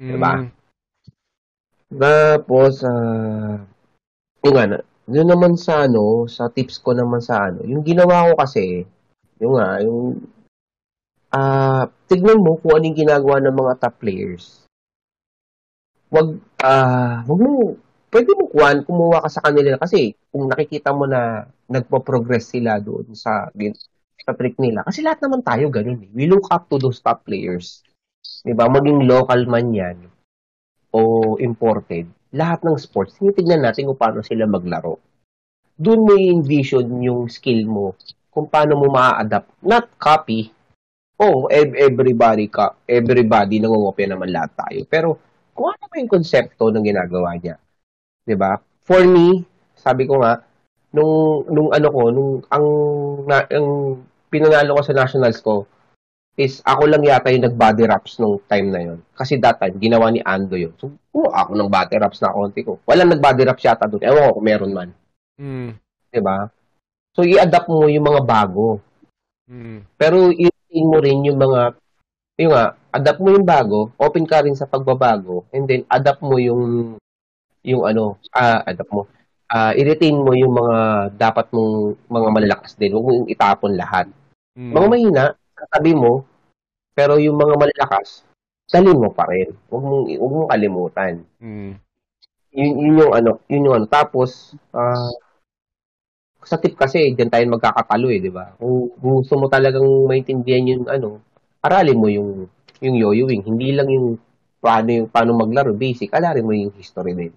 diba? 0.00 0.32
Mm. 0.40 0.48
Tapos, 1.90 2.80
ah, 2.86 3.60
yung 4.46 4.56
ano, 4.56 4.76
yun 5.10 5.28
naman 5.28 5.58
sa 5.58 5.84
ano, 5.84 6.24
sa 6.30 6.48
tips 6.48 6.78
ko 6.80 6.94
naman 6.94 7.18
sa 7.18 7.50
ano, 7.50 7.66
yung 7.66 7.82
ginawa 7.82 8.30
ko 8.30 8.32
kasi, 8.38 8.86
yung 9.42 9.58
nga, 9.58 9.82
yung, 9.82 10.22
ah, 11.34 11.84
tignan 12.06 12.40
mo 12.40 12.56
kung 12.62 12.78
anong 12.78 12.96
ginagawa 12.96 13.42
ng 13.42 13.54
mga 13.54 13.74
top 13.82 13.94
players. 13.98 14.44
Wag, 16.10 16.38
ah, 16.62 17.22
wag 17.26 17.38
mo, 17.38 17.78
pwede 18.10 18.30
mo 18.34 18.44
kuhan, 18.50 18.82
kumuha 18.82 19.22
ka 19.22 19.30
sa 19.30 19.44
kanila 19.46 19.78
kasi 19.78 20.18
kung 20.30 20.50
nakikita 20.50 20.90
mo 20.90 21.06
na 21.06 21.46
nagpo-progress 21.70 22.50
sila 22.50 22.82
doon 22.82 23.14
sa, 23.14 23.50
sa 23.50 23.99
trick 24.34 24.56
nila. 24.58 24.86
Kasi 24.86 25.00
lahat 25.00 25.22
naman 25.24 25.40
tayo 25.44 25.68
ganun 25.68 26.00
eh. 26.04 26.10
We 26.12 26.26
look 26.26 26.50
up 26.50 26.70
to 26.70 26.76
those 26.78 26.98
top 27.02 27.24
players. 27.24 27.82
Diba? 28.44 28.68
Maging 28.68 29.04
local 29.04 29.40
man 29.48 29.70
yan 29.74 30.10
o 30.90 31.34
imported, 31.38 32.10
lahat 32.34 32.66
ng 32.66 32.74
sports, 32.78 33.14
tinitignan 33.18 33.62
natin 33.62 33.86
kung 33.90 33.98
paano 33.98 34.22
sila 34.26 34.46
maglaro. 34.46 34.98
Doon 35.78 36.00
mo 36.02 36.12
envision 36.18 36.86
yung 37.00 37.30
skill 37.30 37.64
mo, 37.64 37.94
kung 38.30 38.50
paano 38.50 38.78
mo 38.78 38.90
ma-adapt. 38.90 39.48
Not 39.64 39.90
copy. 39.96 40.50
Oh, 41.20 41.46
ev- 41.48 41.76
everybody, 41.78 42.50
ka, 42.50 42.74
everybody 42.84 43.60
nangungopia 43.60 44.08
naman 44.10 44.34
lahat 44.34 44.52
tayo. 44.56 44.80
Pero, 44.88 45.08
kung 45.54 45.72
ano 45.72 45.84
ba 45.88 45.94
yung 46.00 46.10
konsepto 46.10 46.72
ng 46.72 46.84
ginagawa 46.84 47.36
niya? 47.36 47.60
'Di 48.24 48.36
ba? 48.38 48.56
For 48.84 49.04
me, 49.04 49.44
sabi 49.76 50.08
ko 50.08 50.20
nga, 50.24 50.40
nung, 50.96 51.44
nung 51.50 51.70
ano 51.74 51.88
ko, 51.92 52.02
nung 52.08 52.32
ang, 52.48 52.66
na, 53.28 53.44
ang 53.52 53.68
pinanalo 54.30 54.78
ko 54.78 54.82
sa 54.86 54.96
nationals 54.96 55.42
ko, 55.42 55.66
is 56.38 56.62
ako 56.64 56.88
lang 56.88 57.04
yata 57.04 57.28
yung 57.28 57.44
nag-body 57.50 57.84
wraps 57.84 58.16
nung 58.16 58.40
time 58.48 58.72
na 58.72 58.80
yon. 58.80 58.98
Kasi 59.12 59.36
that 59.42 59.60
time, 59.60 59.76
ginawa 59.76 60.08
ni 60.08 60.24
Ando 60.24 60.56
yun. 60.56 60.72
So, 60.80 60.94
oh, 61.12 61.28
ako 61.28 61.58
nang 61.58 61.68
body 61.68 62.00
wraps 62.00 62.22
na 62.22 62.32
konti 62.32 62.64
ko. 62.64 62.80
Walang 62.88 63.12
nag-body 63.12 63.44
wraps 63.44 63.66
yata 63.66 63.84
doon. 63.90 64.00
Ewan 64.00 64.30
ko 64.30 64.40
kung 64.40 64.46
meron 64.46 64.72
man. 64.72 64.90
Mm. 65.36 65.76
'di 66.10 66.20
ba? 66.20 66.50
So, 67.14 67.26
i-adapt 67.26 67.66
mo 67.66 67.90
yung 67.90 68.06
mga 68.06 68.22
bago. 68.22 68.78
Mm. 69.50 69.82
Pero, 69.98 70.30
i-retain 70.30 70.86
mo 70.86 70.98
rin 71.02 71.26
yung 71.26 71.38
mga, 71.38 71.74
yung 72.38 72.52
nga, 72.54 72.64
adapt 72.94 73.18
mo 73.18 73.34
yung 73.34 73.46
bago, 73.46 73.90
open 73.98 74.26
ka 74.26 74.46
rin 74.46 74.54
sa 74.54 74.70
pagbabago, 74.70 75.42
and 75.50 75.66
then, 75.66 75.82
adapt 75.90 76.22
mo 76.22 76.38
yung, 76.38 76.94
yung 77.66 77.82
ano, 77.82 78.14
ah, 78.30 78.62
adapt 78.62 78.90
mo, 78.94 79.10
ah, 79.50 79.74
i-retain 79.74 80.14
mo 80.14 80.30
yung 80.38 80.54
mga 80.54 80.78
dapat 81.18 81.50
mong, 81.50 81.98
mga 82.06 82.28
malalakas 82.30 82.78
din. 82.78 82.94
Huwag 82.94 83.06
mo 83.06 83.12
yung 83.22 83.28
itapon 83.30 83.74
lahat. 83.74 84.06
Mm. 84.58 84.72
Mga 84.74 84.86
mahina, 84.90 85.24
katabi 85.54 85.92
mo, 85.94 86.26
pero 86.94 87.16
yung 87.20 87.38
mga 87.38 87.54
malalakas, 87.54 88.26
dalhin 88.66 88.98
mo 88.98 89.10
pa 89.14 89.26
rin. 89.30 89.50
Huwag 89.70 89.82
mong, 89.82 90.04
huwag 90.18 90.32
mong 90.34 90.50
kalimutan. 90.50 91.14
Mm. 91.38 91.72
Yun, 92.50 92.72
yun 92.82 93.00
yung 93.06 93.12
ano, 93.14 93.30
yun 93.46 93.66
yung 93.70 93.76
ano. 93.78 93.86
Tapos, 93.86 94.54
ah, 94.74 95.10
sa 96.42 96.56
tip 96.58 96.74
kasi, 96.74 97.14
diyan 97.14 97.30
tayo 97.30 97.44
magkakatalo 97.46 98.06
eh, 98.10 98.18
di 98.18 98.32
ba? 98.32 98.50
Kung, 98.58 98.90
kung 98.98 99.22
gusto 99.22 99.38
mo 99.38 99.46
talagang 99.46 99.86
maintindihan 100.08 100.66
yung 100.66 100.84
ano, 100.90 101.20
aralin 101.62 102.00
mo 102.00 102.08
yung, 102.10 102.48
yung 102.82 102.96
yoyoing. 102.96 103.44
Hindi 103.44 103.76
lang 103.76 103.86
yung 103.92 104.18
paano, 104.58 104.88
yung 104.90 105.08
paano 105.12 105.36
maglaro, 105.36 105.76
basic. 105.76 106.10
Aralin 106.10 106.46
mo 106.46 106.52
yung 106.56 106.74
history 106.74 107.14
din. 107.14 107.32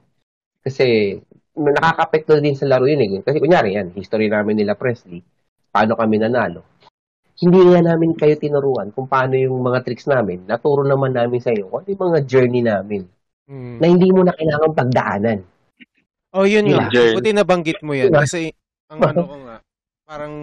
Kasi, 0.63 1.13
nakaka-apekto 1.53 2.41
din 2.41 2.57
sa 2.57 2.65
laro 2.65 2.89
yun 2.89 3.03
eh. 3.03 3.21
Kasi 3.21 3.37
kunyari 3.37 3.77
yan, 3.77 3.93
history 3.93 4.31
namin 4.31 4.57
nila 4.57 4.73
Presley, 4.73 5.21
paano 5.69 5.93
kami 5.93 6.17
nanalo. 6.17 6.72
Hindi 7.33 7.59
nga 7.65 7.81
namin 7.81 8.13
kayo 8.13 8.37
tinuruan 8.37 8.93
kung 8.93 9.09
paano 9.09 9.33
yung 9.33 9.57
mga 9.59 9.81
tricks 9.81 10.05
namin. 10.05 10.45
Naturo 10.45 10.85
naman 10.85 11.11
namin 11.11 11.41
sa 11.41 11.49
iyo 11.49 11.65
kung 11.65 11.81
ano 11.81 11.89
yung 11.89 12.03
mga 12.11 12.19
journey 12.23 12.61
namin 12.61 13.03
Mm. 13.43 13.75
na 13.75 13.85
hindi 13.85 14.07
mo 14.07 14.23
na 14.23 14.31
kailangan 14.31 14.71
pagdaanan. 14.71 15.39
Oh, 16.31 16.47
yun 16.47 16.63
nga. 16.65 16.87
Major. 16.87 17.11
Buti 17.11 17.29
nabanggit 17.29 17.79
mo 17.83 17.91
yan. 17.91 18.07
Kasi, 18.09 18.49
ang 18.87 18.99
ano 19.11 19.21
ko 19.27 19.35
nga, 19.43 19.57
parang, 20.07 20.33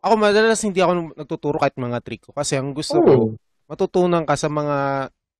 ako 0.00 0.12
madalas 0.16 0.64
hindi 0.64 0.80
ako 0.80 1.12
nagtuturo 1.20 1.60
kahit 1.60 1.76
mga 1.76 2.00
trick 2.00 2.24
ko. 2.24 2.32
Kasi 2.32 2.56
ang 2.56 2.72
gusto 2.72 2.96
ko, 2.96 3.12
Mm. 3.28 3.36
matutunan 3.68 4.24
ka 4.24 4.34
sa 4.34 4.48
mga, 4.48 4.78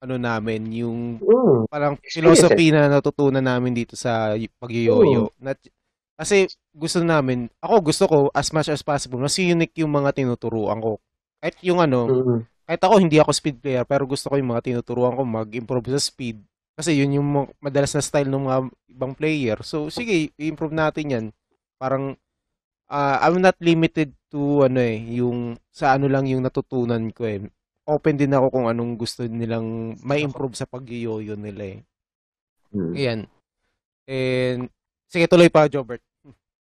ano 0.01 0.15
namin, 0.17 0.61
yung 0.77 1.01
Mm. 1.19 1.73
parang 1.73 1.97
philosophy 2.05 2.69
na 2.69 2.93
natutunan 2.93 3.43
namin 3.43 3.73
dito 3.73 3.97
sa 3.97 4.37
y- 4.37 4.53
pagyoyoyo. 4.53 5.33
Na, 5.41 5.57
kasi 6.21 6.53
gusto 6.77 7.01
namin, 7.01 7.49
ako 7.65 7.75
gusto 7.81 8.05
ko 8.05 8.17
as 8.37 8.53
much 8.53 8.69
as 8.69 8.85
possible, 8.85 9.17
mas 9.17 9.41
unique 9.41 9.73
yung 9.81 9.89
mga 9.89 10.13
tinuturuan 10.13 10.77
ko. 10.77 11.01
Kahit 11.41 11.57
yung 11.65 11.81
ano, 11.81 12.05
Mm. 12.05 12.41
kahit 12.69 12.83
ako 12.85 12.95
hindi 13.01 13.17
ako 13.17 13.33
speed 13.33 13.57
player, 13.65 13.89
pero 13.89 14.05
gusto 14.05 14.29
ko 14.29 14.37
yung 14.37 14.53
mga 14.53 14.69
tinuturuan 14.69 15.17
ko 15.17 15.25
mag-improve 15.25 15.97
sa 15.97 15.99
speed. 15.99 16.45
Kasi 16.77 17.01
yun 17.01 17.17
yung 17.17 17.49
madalas 17.65 17.97
na 17.97 18.05
style 18.05 18.29
ng 18.29 18.45
mga 18.45 18.59
ibang 18.93 19.13
player. 19.17 19.59
So, 19.65 19.89
sige, 19.89 20.33
i-improve 20.37 20.77
natin 20.77 21.07
yan. 21.09 21.25
Parang, 21.81 22.21
ah, 22.93 23.17
I'm 23.25 23.41
not 23.41 23.57
limited 23.57 24.13
to, 24.29 24.69
ano 24.69 24.77
eh, 24.77 25.01
yung, 25.17 25.57
sa 25.73 25.97
ano 25.97 26.05
lang 26.05 26.29
yung 26.29 26.45
natutunan 26.45 27.09
ko 27.17 27.25
eh. 27.25 27.41
Open 27.89 28.21
din 28.21 28.37
ako 28.37 28.53
kung 28.53 28.67
anong 28.69 28.93
gusto 29.01 29.25
nilang 29.25 29.97
ma-improve 30.05 30.53
sa 30.53 30.69
pag-yoyo 30.69 31.33
nila 31.33 31.65
eh. 31.75 31.81
Mm. 32.77 32.93
Ayan. 32.93 33.21
And, 34.05 34.61
sige, 35.09 35.25
tuloy 35.27 35.49
pa, 35.49 35.65
Jobert. 35.65 36.05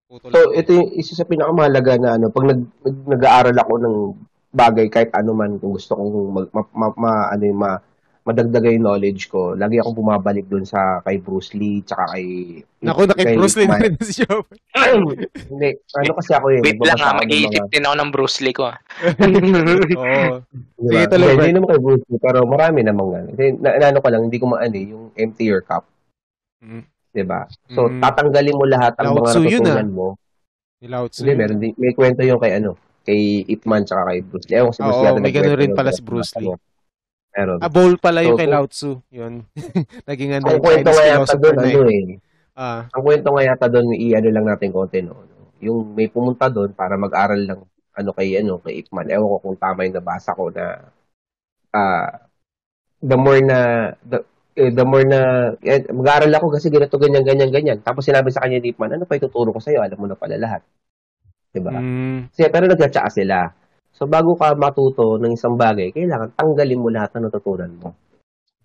Putol 0.07 0.31
So, 0.31 0.55
ito 0.55 0.71
yung 0.71 0.89
isa 0.95 1.13
sa 1.19 1.27
pinakamahalaga 1.27 1.99
na 1.99 2.15
ano, 2.15 2.31
pag 2.31 2.47
nag, 2.47 2.61
nag, 2.83 2.97
nag-aaral 3.11 3.57
ako 3.59 3.73
ng 3.75 3.95
bagay 4.55 4.87
kahit 4.87 5.11
ano 5.11 5.35
man 5.35 5.59
kung 5.59 5.75
gusto 5.75 5.99
kong 5.99 6.11
mag, 6.31 6.47
ma, 6.55 6.61
ma, 6.71 6.87
ma- 6.95 7.29
ano 7.35 7.43
yung 7.43 7.59
ma, 7.59 7.75
madagdaga 8.27 8.71
yung 8.71 8.83
knowledge 8.83 9.31
ko, 9.31 9.55
lagi 9.55 9.79
akong 9.79 10.03
bumabalik 10.03 10.51
dun 10.51 10.67
sa 10.67 10.99
kay 11.03 11.15
Bruce 11.19 11.55
Lee, 11.55 11.79
tsaka 11.83 12.11
kay... 12.11 12.59
Naku, 12.83 13.07
kay 13.07 13.35
nakip-Bruce 13.35 13.55
Lee 13.55 13.67
na 13.71 13.79
rin 13.79 13.95
si. 14.03 14.23
Hindi, 15.51 15.69
ano 15.95 16.11
kasi 16.19 16.31
ako 16.35 16.47
eh. 16.51 16.59
Wait 16.59 16.79
lang 16.83 16.99
ha, 16.99 17.15
ng 17.15 17.19
mag-iisip 17.23 17.63
mga- 17.63 17.71
din 17.71 17.87
ako 17.87 17.95
ng 17.95 18.11
Bruce 18.11 18.39
Lee 18.43 18.55
ko 18.55 18.63
ah. 18.67 18.77
Oo. 20.03 20.43
Diba? 20.75 20.91
Sige, 20.91 21.03
tuloy, 21.07 21.31
Hindi, 21.39 21.55
naman 21.55 21.67
kay 21.71 21.81
Bruce 21.83 22.07
Lee, 22.11 22.19
pero 22.19 22.39
marami 22.43 22.79
namang 22.83 23.09
ano. 23.15 23.27
Kasi, 23.31 23.55
na, 23.63 23.69
naano 23.79 23.99
ko 24.03 24.07
lang, 24.11 24.23
hindi 24.27 24.39
ko 24.39 24.45
maano 24.51 24.75
eh, 24.75 24.87
yung 24.91 25.05
empty 25.15 25.43
your 25.47 25.63
cup. 25.63 25.87
Mm. 26.59 26.83
Diba? 27.17 27.49
So, 27.73 27.89
Mm. 27.89 27.97
tatanggalin 27.97 28.53
mo 28.53 28.65
lahat 28.69 28.93
ang 29.01 29.09
Lao 29.09 29.17
mga 29.17 29.29
yun, 29.41 29.65
natutunan 29.65 29.89
mo. 29.89 30.07
Lao 30.85 31.05
Tzu. 31.09 31.25
Hindi, 31.25 31.33
meron 31.33 31.57
din. 31.57 31.73
May 31.73 31.93
kwento 31.97 32.21
yung 32.21 32.37
kay 32.37 32.61
ano, 32.61 32.77
kay 33.01 33.41
Ip 33.49 33.65
Man 33.65 33.81
tsaka 33.81 34.13
kay 34.13 34.19
Bruce 34.21 34.45
Lee. 34.45 34.57
Ewan 34.61 34.69
si 34.69 34.85
Bruce 34.85 34.93
Oo, 34.93 35.01
Lee. 35.01 35.09
yata 35.09 35.19
may 35.19 35.33
ganun 35.33 35.57
rin 35.57 35.73
pala 35.73 35.89
si 35.89 36.01
Bruce 36.05 36.37
Lee. 36.37 36.53
Meron. 37.33 37.57
A 37.57 37.69
bowl 37.69 37.97
pala 37.97 38.21
yung 38.21 38.37
So, 38.37 38.39
kay 38.39 38.49
Lao 38.49 38.65
Tzu. 38.69 38.91
Yun. 39.09 39.33
Naging 40.09 40.31
ano, 40.37 40.45
Ang 40.45 40.61
kwento 40.61 40.89
nga 40.93 41.05
yata 41.07 41.33
doon, 41.33 41.55
ano 41.57 41.79
eh. 41.89 42.05
Ah, 42.53 42.81
Ang 42.93 43.03
kwento 43.03 43.27
nga 43.33 43.43
yata 43.43 43.65
doon, 43.65 43.87
i-ano 43.93 44.29
lang 44.29 44.45
natin 44.45 44.69
konti, 44.69 45.01
no? 45.01 45.25
Yung 45.57 45.97
may 45.97 46.05
pumunta 46.05 46.45
doon 46.49 46.69
para 46.73 46.93
mag-aral 46.93 47.41
lang 47.41 47.61
ano 47.97 48.09
kay 48.13 48.37
ano 48.37 48.61
kay 48.61 48.85
Ip 48.85 48.93
Man. 48.93 49.09
Ewan 49.09 49.25
ko 49.25 49.37
kung 49.41 49.57
tama 49.57 49.81
yung 49.81 49.97
nabasa 49.97 50.37
ko 50.37 50.53
na 50.53 50.85
ah 51.73 52.29
the 53.01 53.17
more 53.17 53.41
na 53.41 53.59
the, 54.05 54.21
eh, 54.57 54.73
the 54.73 54.83
more 54.83 55.05
na 55.05 55.53
eh, 55.61 55.85
mag-aaral 55.93 56.33
ako 56.33 56.57
kasi 56.57 56.73
ganito 56.73 56.97
ganyan 56.97 57.21
ganyan 57.21 57.53
ganyan. 57.53 57.77
Tapos 57.85 58.01
sinabi 58.03 58.33
sa 58.33 58.41
kanya 58.41 58.57
ni 58.57 58.73
Ip 58.73 58.81
Man, 58.81 58.97
ano 58.97 59.05
pa 59.05 59.15
ituturo 59.15 59.53
ko 59.53 59.61
sa 59.61 59.69
iyo? 59.69 59.85
Alam 59.85 60.01
mo 60.01 60.07
na 60.09 60.17
pala 60.17 60.35
lahat. 60.35 60.65
'Di 61.53 61.61
ba? 61.61 61.77
mm, 61.77 62.33
Kasi, 62.33 62.49
pero 62.49 62.65
nagtsatsa 62.65 63.09
sila. 63.13 63.45
So, 63.97 64.05
bago 64.05 64.37
ka 64.37 64.53
matuto 64.53 65.17
ng 65.17 65.33
isang 65.33 65.57
bagay, 65.57 65.89
kailangan 65.89 66.37
tanggalin 66.37 66.77
mo 66.81 66.89
lahat 66.93 67.17
ng 67.17 67.33
natutunan 67.33 67.71
mo. 67.81 67.89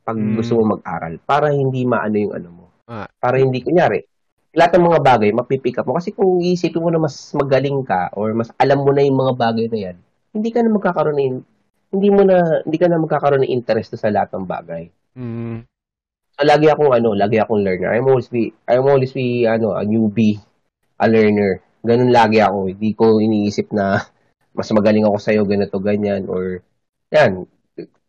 Pag 0.04 0.20
Mm. 0.20 0.36
gusto 0.36 0.52
mo 0.60 0.76
mag-aral. 0.76 1.16
Para 1.24 1.48
hindi 1.48 1.88
maano 1.88 2.16
yung 2.20 2.34
ano 2.36 2.48
mo. 2.52 2.66
Ah. 2.84 3.08
Para 3.16 3.40
hindi, 3.40 3.64
kunyari, 3.64 4.04
lahat 4.52 4.76
ng 4.76 4.84
mga 4.92 5.00
bagay, 5.00 5.30
mapipick 5.32 5.80
up 5.80 5.88
mo. 5.88 5.96
Kasi 5.96 6.12
kung 6.12 6.36
iisipin 6.44 6.84
mo 6.84 6.92
na 6.92 7.00
mas 7.00 7.32
magaling 7.32 7.80
ka 7.80 8.12
or 8.12 8.36
mas 8.36 8.52
alam 8.60 8.84
mo 8.84 8.92
na 8.92 9.00
yung 9.00 9.16
mga 9.16 9.32
bagay 9.40 9.66
na 9.72 9.78
yan, 9.88 9.96
hindi 10.36 10.52
ka 10.52 10.60
na 10.60 10.68
magkakaroon 10.68 11.16
ng, 11.16 11.36
hindi 11.96 12.08
mo 12.12 12.22
na, 12.28 12.60
hindi 12.68 12.76
ka 12.76 12.86
na 12.92 13.00
magkakaroon 13.00 13.42
ng 13.48 13.52
interest 13.56 13.96
sa 13.96 14.12
lahat 14.12 14.28
ng 14.36 14.44
bagay. 14.44 14.84
mm, 15.16 15.64
So, 16.32 16.48
lagi 16.48 16.66
akong 16.72 16.92
ano, 16.92 17.12
lagi 17.12 17.36
akong 17.36 17.60
learner. 17.60 17.92
I'm 17.92 18.08
always 18.08 18.28
be, 18.32 18.52
I'm 18.64 18.88
always 18.88 19.12
be, 19.12 19.44
ano, 19.44 19.76
a 19.76 19.84
newbie, 19.84 20.40
a 20.96 21.04
learner. 21.04 21.60
Ganun 21.84 22.08
lagi 22.08 22.40
ako. 22.40 22.72
Hindi 22.72 22.90
ko 22.96 23.20
iniisip 23.20 23.68
na 23.76 24.00
mas 24.56 24.68
magaling 24.72 25.04
ako 25.04 25.16
sa'yo, 25.20 25.42
ganito, 25.44 25.76
ganyan, 25.80 26.28
or, 26.28 26.60
yan, 27.12 27.44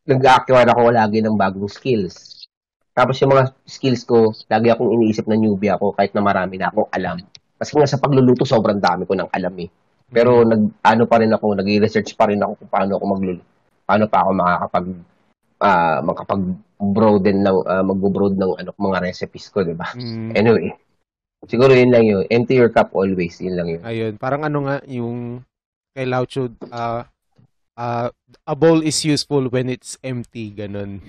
nag-acquire 0.07 0.67
ako 0.71 0.91
lagi 0.91 1.19
ng 1.23 1.35
bagong 1.39 1.71
skills. 1.71 2.47
Tapos 2.93 3.15
yung 3.19 3.31
mga 3.33 3.55
skills 3.65 4.03
ko, 4.07 4.31
lagi 4.51 4.67
akong 4.71 4.91
iniisip 4.91 5.25
na 5.27 5.39
newbie 5.39 5.71
ako 5.71 5.95
kahit 5.95 6.11
na 6.15 6.23
marami 6.23 6.59
na 6.59 6.69
akong 6.69 6.87
alam. 6.91 7.17
Kasi 7.57 7.71
nga 7.79 7.87
sa 7.87 7.99
pagluluto, 7.99 8.43
sobrang 8.43 8.77
dami 8.77 9.07
ko 9.07 9.15
ng 9.15 9.31
alam 9.31 9.55
eh. 9.63 9.69
Pero 10.13 10.45
nag 10.45 10.83
ano 10.83 11.03
pa 11.09 11.17
rin 11.17 11.31
ako, 11.31 11.57
nag-research 11.57 12.13
pa 12.13 12.29
rin 12.29 12.43
ako 12.43 12.59
kung 12.59 12.71
paano 12.71 12.99
ako 12.99 13.05
magluluto. 13.17 13.47
Paano 13.87 14.05
pa 14.11 14.17
ako 14.21 14.29
makakapag 14.35 14.85
ah 15.63 15.99
makapag-broaden 16.83 17.37
ng 17.39 17.57
ah, 17.63 17.83
mag-broad 17.83 18.35
ng 18.35 18.51
ano 18.59 18.69
mga 18.75 18.99
recipes 19.07 19.47
ko, 19.47 19.63
'di 19.63 19.75
ba? 19.75 19.87
mm. 19.95 20.35
Anyway. 20.35 20.75
Siguro 21.43 21.75
yun 21.75 21.91
lang 21.91 22.07
yun. 22.07 22.23
Empty 22.31 22.55
your 22.55 22.71
cup 22.71 22.95
always, 22.95 23.35
yun 23.43 23.59
lang 23.59 23.67
yun. 23.67 23.81
Ayun, 23.83 24.15
parang 24.15 24.47
ano 24.47 24.63
nga 24.63 24.79
yung 24.87 25.43
kay 25.91 26.07
Lao 26.07 26.23
Tzu, 26.23 26.55
ah, 26.71 27.03
ah, 27.75 28.07
a 28.47 28.55
bowl 28.55 28.79
is 28.79 29.03
useful 29.03 29.51
when 29.51 29.67
it's 29.67 29.99
empty, 30.07 30.55
ganun. 30.55 31.03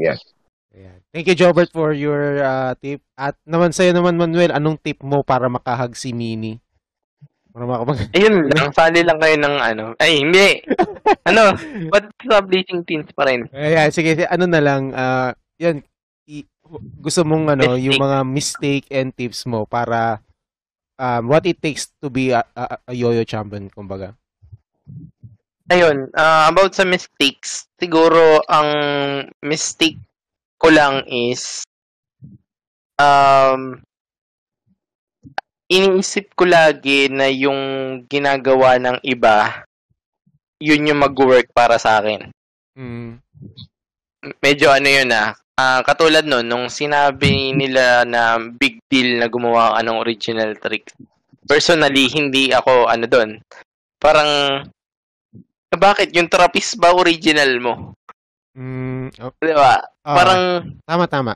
Yes. 0.00 0.24
Ayan. 0.72 1.04
Thank 1.12 1.28
you, 1.28 1.36
Jobert, 1.36 1.68
for 1.76 1.92
your 1.92 2.40
ah, 2.40 2.72
tip. 2.72 3.04
At 3.20 3.36
naman 3.44 3.76
sa'yo 3.76 3.92
naman, 3.92 4.16
Manuel, 4.16 4.48
anong 4.48 4.80
tip 4.80 5.04
mo 5.04 5.20
para 5.20 5.52
makahag 5.52 5.92
si 5.92 6.16
Mini? 6.16 6.56
Para 7.50 7.64
makapag... 7.66 8.14
Ayun 8.14 8.46
lang, 8.54 8.70
sali 8.70 9.02
lang 9.02 9.18
kayo 9.18 9.36
ng 9.42 9.56
ano. 9.58 9.84
Ay, 9.98 10.22
hindi. 10.22 10.62
ano, 11.28 11.54
but 11.90 12.06
sa 12.22 12.38
Blazing 12.38 12.86
Teens 12.86 13.10
pa 13.10 13.26
rin. 13.26 13.50
Ayan, 13.50 13.90
sige, 13.90 14.14
ano 14.30 14.46
na 14.46 14.62
lang, 14.62 14.94
ah, 14.94 15.34
yan, 15.58 15.82
i- 16.30 16.46
gusto 17.02 17.26
mong 17.26 17.58
ano, 17.58 17.74
Mistake. 17.74 17.84
yung 17.90 17.98
mga 17.98 18.18
mistake 18.22 18.86
and 18.94 19.10
tips 19.18 19.42
mo 19.50 19.66
para 19.66 20.22
um, 20.94 21.26
what 21.26 21.42
it 21.42 21.58
takes 21.58 21.90
to 21.98 22.06
be 22.06 22.30
a, 22.30 22.46
a, 22.54 22.78
a 22.86 22.92
yo-yo 22.94 23.26
champion, 23.26 23.66
kumbaga. 23.66 24.14
Ayun, 25.70 26.10
ah, 26.14 26.46
about 26.50 26.74
sa 26.74 26.86
mistakes, 26.86 27.66
siguro 27.78 28.42
ang 28.46 28.70
mistake 29.42 29.98
ko 30.60 30.68
lang 30.68 31.02
is 31.08 31.64
um 33.00 33.80
iniisip 35.70 36.34
ko 36.34 36.44
lagi 36.50 37.06
na 37.08 37.30
yung 37.30 37.60
ginagawa 38.10 38.76
ng 38.82 38.98
iba 39.06 39.62
yun 40.60 40.92
yung 40.92 41.00
mag-work 41.00 41.48
para 41.56 41.80
sa 41.80 41.98
akin. 41.98 42.28
Mm. 42.76 43.16
Medyo 44.44 44.68
ano 44.68 44.88
yun 44.92 45.10
ah. 45.16 45.32
Ah, 45.56 45.80
katulad 45.84 46.24
nun, 46.24 46.44
nung 46.44 46.68
sinabi 46.72 47.52
nila 47.52 48.04
na 48.04 48.36
big 48.40 48.80
deal 48.88 49.20
na 49.20 49.28
gumawa 49.28 49.76
ka 49.76 49.80
ng 49.84 50.00
original 50.00 50.52
trick. 50.56 50.88
Personally, 51.44 52.08
hindi 52.12 52.52
ako 52.52 52.88
ano 52.88 53.04
doon. 53.08 53.30
Parang, 54.00 54.28
"Ah, 55.72 55.78
bakit 55.80 56.12
yung 56.16 56.28
trapeze 56.32 56.76
ba 56.76 56.92
original 56.96 57.60
mo? 57.60 57.74
Mm, 58.56 59.12
oh, 59.20 59.32
Di 59.36 59.52
ba? 59.52 59.80
ah, 59.80 60.16
Parang, 60.16 60.40
tama, 60.84 61.04
tama. 61.08 61.32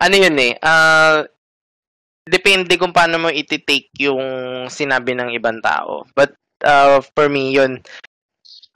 ano 0.00 0.14
yun 0.16 0.36
eh, 0.40 0.52
ah, 0.64 1.24
depende 2.28 2.76
kung 2.76 2.92
paano 2.92 3.18
mo 3.18 3.28
iti-take 3.28 3.90
yung 3.98 4.20
sinabi 4.68 5.16
ng 5.16 5.32
ibang 5.32 5.58
tao. 5.58 6.04
But, 6.12 6.32
uh, 6.62 7.00
for 7.16 7.26
me, 7.26 7.50
yun, 7.50 7.80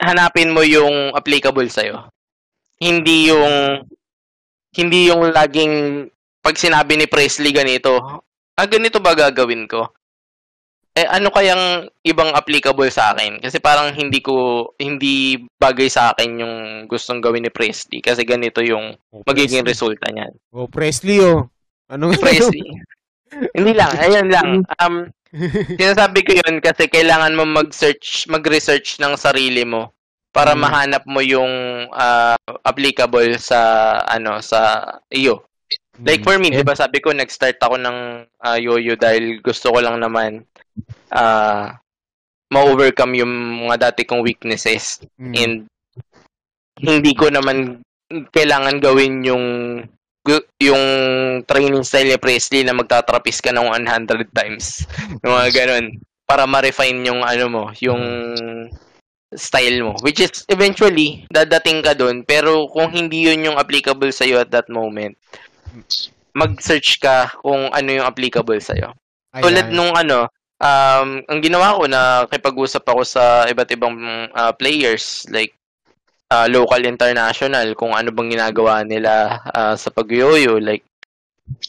hanapin 0.01 0.51
mo 0.51 0.65
yung 0.65 1.13
applicable 1.13 1.69
sa'yo. 1.69 2.09
Hindi 2.81 3.29
yung, 3.29 3.85
hindi 4.73 5.07
yung 5.07 5.31
laging, 5.31 6.07
pag 6.43 6.59
sinabi 6.59 6.99
ni 6.99 7.07
Presley 7.07 7.55
ganito, 7.55 7.95
ah, 8.53 8.67
ganito 8.67 8.99
ba 8.99 9.15
gagawin 9.15 9.69
ko? 9.69 9.87
Eh, 10.93 11.09
ano 11.09 11.33
kayang 11.33 11.89
ibang 12.05 12.29
applicable 12.37 12.85
sa 12.93 13.15
akin? 13.15 13.41
Kasi 13.41 13.57
parang 13.57 13.97
hindi 13.97 14.21
ko, 14.21 14.69
hindi 14.77 15.41
bagay 15.57 15.89
sa 15.89 16.13
akin 16.13 16.37
yung 16.37 16.55
gustong 16.85 17.17
gawin 17.17 17.41
ni 17.41 17.49
Presley. 17.49 17.97
Kasi 17.97 18.21
ganito 18.21 18.61
yung 18.61 18.93
Oh, 19.09 19.25
magiging 19.25 19.65
Presley. 19.65 19.73
resulta 19.73 20.05
niyan. 20.13 20.33
Oh, 20.53 20.69
Presley, 20.69 21.17
oh. 21.17 21.49
Anong 21.89 22.13
Presley. 22.21 22.61
Hindi 23.53 23.71
lang, 23.73 23.91
ayan 23.97 24.27
lang. 24.29 24.47
Um, 24.77 25.09
sinasabi 25.79 26.21
ko 26.21 26.37
yun 26.37 26.61
kasi 26.61 26.85
kailangan 26.85 27.33
mo 27.33 27.43
mag-search, 27.43 28.29
mag-research 28.29 29.01
ng 29.01 29.17
sarili 29.17 29.65
mo 29.65 29.89
para 30.29 30.53
Mm. 30.53 30.61
mahanap 30.61 31.03
mo 31.05 31.21
yung 31.21 31.53
ah, 31.89 32.37
applicable 32.61 33.37
sa 33.37 33.59
ano 34.05 34.41
sa 34.41 34.81
iyo. 35.09 35.45
Like 36.01 36.25
for 36.25 36.41
me, 36.41 36.49
'di 36.49 36.65
ba 36.65 36.73
sabi 36.73 36.97
ko 36.97 37.13
nag-start 37.13 37.61
ako 37.61 37.77
ng 37.77 37.97
ah, 38.41 38.57
yoyo 38.57 38.97
dahil 38.97 39.41
gusto 39.41 39.69
ko 39.69 39.77
lang 39.81 40.01
naman 40.01 40.41
ah 41.13 41.77
ma-overcome 42.49 43.17
yung 43.17 43.33
mga 43.65 43.89
dati 43.89 44.05
kong 44.05 44.21
weaknesses 44.21 45.01
Mm. 45.17 45.33
and 45.33 45.55
hindi 46.81 47.13
ko 47.13 47.29
naman 47.29 47.81
kailangan 48.33 48.81
gawin 48.81 49.21
yung 49.21 49.45
yung 50.59 50.83
training 51.43 51.83
style 51.83 52.07
ni 52.07 52.19
Presley 52.19 52.63
na 52.63 52.75
magtatrapis 52.75 53.43
ka 53.43 53.51
ng 53.51 53.67
100 53.67 54.31
times. 54.31 54.87
Yung 55.23 55.33
mga 55.35 55.49
ganun. 55.51 55.85
Para 56.23 56.47
ma-refine 56.47 57.03
yung 57.03 57.21
ano 57.21 57.45
mo, 57.51 57.63
yung 57.83 58.01
style 59.35 59.83
mo. 59.83 59.93
Which 59.99 60.23
is, 60.23 60.47
eventually, 60.47 61.27
dadating 61.27 61.83
ka 61.83 61.91
dun. 61.91 62.23
Pero 62.23 62.71
kung 62.71 62.89
hindi 62.95 63.27
yun 63.27 63.51
yung 63.51 63.59
applicable 63.59 64.09
sa'yo 64.15 64.39
at 64.39 64.49
that 64.55 64.71
moment, 64.71 65.19
mag-search 66.31 67.03
ka 67.03 67.29
kung 67.43 67.69
ano 67.69 67.89
yung 67.91 68.07
applicable 68.07 68.57
sa'yo. 68.63 68.95
Tulad 69.35 69.69
Ayan. 69.69 69.75
nung 69.75 69.91
ano, 69.91 70.31
um, 70.61 71.09
ang 71.27 71.39
ginawa 71.43 71.75
ko 71.75 71.83
na 71.89 72.01
kipag-usap 72.29 72.83
ako 72.87 73.01
sa 73.03 73.43
iba't 73.49 73.69
ibang 73.73 73.97
uh, 74.31 74.53
players 74.55 75.27
like 75.33 75.51
uh, 76.33 76.49
local 76.49 76.81
international 76.81 77.77
kung 77.77 77.93
ano 77.93 78.09
bang 78.09 78.33
ginagawa 78.33 78.81
nila 78.81 79.37
uh, 79.53 79.77
sa 79.77 79.93
pagyoyo 79.93 80.57
like 80.57 80.81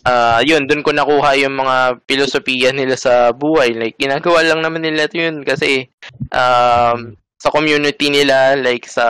uh, 0.07 0.41
yun 0.41 0.65
doon 0.65 0.81
ko 0.81 0.91
nakuha 0.95 1.37
yung 1.37 1.57
mga 1.59 2.01
filosofiya 2.07 2.71
nila 2.73 2.97
sa 2.97 3.35
buhay. 3.35 3.75
Like 3.75 3.97
ginagawa 3.99 4.47
lang 4.47 4.61
naman 4.63 4.87
nila 4.87 5.11
yun 5.13 5.43
kasi 5.43 5.91
um, 6.33 7.15
sa 7.37 7.53
community 7.53 8.09
nila 8.09 8.57
like 8.57 8.89
sa 8.89 9.07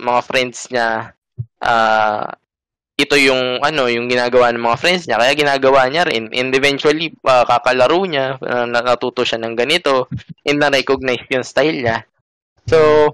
mga 0.00 0.20
friends 0.24 0.70
niya 0.72 1.12
uh, 1.60 2.24
ito 2.96 3.12
yung 3.20 3.60
ano 3.60 3.92
yung 3.92 4.08
ginagawa 4.08 4.48
ng 4.54 4.64
mga 4.64 4.80
friends 4.80 5.04
niya. 5.04 5.20
Kaya 5.20 5.36
ginagawa 5.36 5.84
niya 5.92 6.08
rin. 6.08 6.32
And 6.32 6.54
eventually 6.56 7.12
uh, 7.28 7.44
kakalaro 7.44 8.00
niya 8.08 8.40
uh, 8.40 8.64
natuto 8.64 9.26
siya 9.26 9.42
ng 9.42 9.52
ganito 9.52 10.08
and 10.48 10.62
na-recognize 10.62 11.26
yung 11.28 11.44
style 11.44 11.76
niya. 11.76 12.08
So 12.66 13.12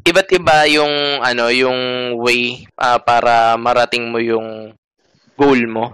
iba't 0.00 0.28
iba 0.32 0.56
yung 0.66 0.94
ano 1.20 1.52
yung 1.52 1.78
way 2.16 2.64
uh, 2.80 2.96
para 2.96 3.54
marating 3.56 4.08
mo 4.08 4.16
yung 4.16 4.72
goal 5.36 5.62
mo 5.68 5.86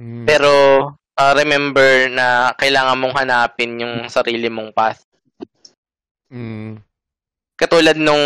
Mm. 0.00 0.24
pero 0.24 0.52
uh, 0.96 1.32
remember 1.36 2.08
na 2.08 2.56
kailangan 2.56 2.96
mong 2.96 3.12
hanapin 3.12 3.84
yung 3.84 4.08
sarili 4.08 4.48
mong 4.48 4.72
path 4.72 5.04
Mm. 6.32 6.80
katulad 7.58 7.98
nung 7.98 8.24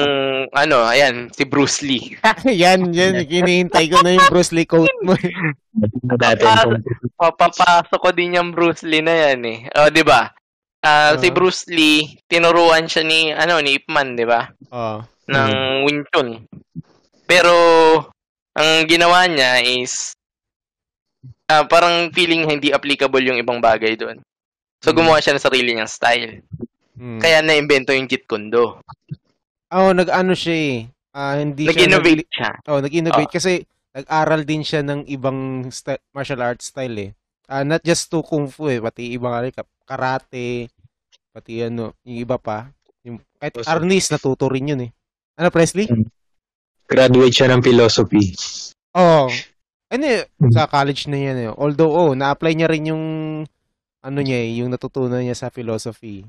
ano 0.54 0.86
ayan 0.86 1.26
si 1.34 1.42
Bruce 1.42 1.82
Lee 1.82 2.14
yan, 2.46 2.94
yan. 2.94 3.26
Kinihintay 3.26 3.90
ko 3.90 3.98
na 4.06 4.14
yung 4.14 4.28
Bruce 4.30 4.54
Lee 4.54 4.68
quote 4.68 4.86
mo. 5.02 5.18
Papapasok 7.18 7.98
ko 7.98 8.10
din 8.14 8.38
yung 8.38 8.54
Bruce 8.54 8.86
Lee 8.86 9.02
na 9.02 9.10
yan 9.10 9.40
eh. 9.42 9.58
O, 9.74 9.90
di 9.90 10.06
ba? 10.06 10.30
Ah, 10.84 11.16
si 11.16 11.28
Ah. 11.28 11.34
Bruce 11.34 11.64
Lee, 11.66 12.20
tinuruan 12.28 12.84
siya 12.84 13.00
ni, 13.02 13.32
ano, 13.32 13.56
ni 13.58 13.80
Ip 13.80 13.88
Man, 13.88 14.14
di 14.14 14.28
ba? 14.28 14.44
oh. 14.70 15.00
Ng 15.24 15.52
Wing 15.82 16.04
Chun. 16.12 16.44
Pero, 17.24 17.54
ang 18.52 18.84
ginawa 18.84 19.24
niya 19.24 19.64
is, 19.64 20.12
ah, 21.48 21.64
parang 21.64 22.12
feeling 22.12 22.44
hindi 22.44 22.68
applicable 22.68 23.24
yung 23.24 23.40
ibang 23.40 23.56
bagay 23.58 23.96
doon. 23.96 24.20
So, 24.84 24.92
Mm. 24.92 25.00
gumawa 25.00 25.18
siya 25.18 25.32
ng 25.32 25.40
sarili 25.42 25.72
niyang 25.72 25.88
style. 25.88 26.44
Mm. 26.94 27.16
Kaya 27.18 27.40
na-invento 27.40 27.90
yung 27.90 28.04
Jeet 28.04 28.28
Kune 28.28 28.52
Do. 28.52 28.76
oh, 29.72 29.90
nag-ano 29.90 30.36
siya 30.36 30.54
eh. 30.54 30.76
Ah, 31.10 31.34
hindi 31.34 31.64
siya 31.64 31.72
Nag-innovate 31.72 32.28
siya. 32.28 32.50
Oh, 32.68 32.78
nag-innovate 32.78 33.32
Ah. 33.32 33.34
kasi 33.34 33.52
nag-aral 33.90 34.44
din 34.44 34.60
siya 34.60 34.84
ng 34.84 35.08
ibang 35.08 35.38
sta- 35.70 35.98
martial 36.12 36.44
arts 36.44 36.68
style 36.68 36.94
eh. 37.00 37.10
Ah, 37.46 37.64
not 37.64 37.80
just 37.80 38.06
to 38.06 38.20
kung 38.20 38.46
fu 38.46 38.68
eh, 38.68 38.78
pati 38.78 39.10
ibang 39.10 39.32
karate, 39.84 40.68
pati 41.32 41.64
ano, 41.64 41.96
yung 42.04 42.18
iba 42.24 42.36
pa. 42.40 42.68
Yung, 43.04 43.20
kahit 43.40 43.56
Philosophy. 43.56 43.72
Arnis, 43.72 44.06
natuto 44.10 44.48
rin 44.48 44.72
yun 44.72 44.80
eh. 44.88 44.90
Ano, 45.36 45.48
Presley? 45.52 45.86
graduate 46.88 47.34
siya 47.34 47.48
ng 47.52 47.62
philosophy. 47.64 48.34
Oh. 48.94 49.28
Ano 49.94 50.10
eh, 50.10 50.26
sa 50.50 50.66
college 50.66 51.06
na 51.06 51.22
yan 51.22 51.36
eh. 51.38 51.50
Although, 51.54 51.92
oh, 51.94 52.10
na-apply 52.18 52.58
niya 52.58 52.66
rin 52.66 52.90
yung 52.90 53.04
ano 54.02 54.18
niya 54.18 54.42
eh, 54.42 54.58
yung 54.58 54.74
natutunan 54.74 55.22
niya 55.22 55.38
sa 55.38 55.54
philosophy. 55.54 56.26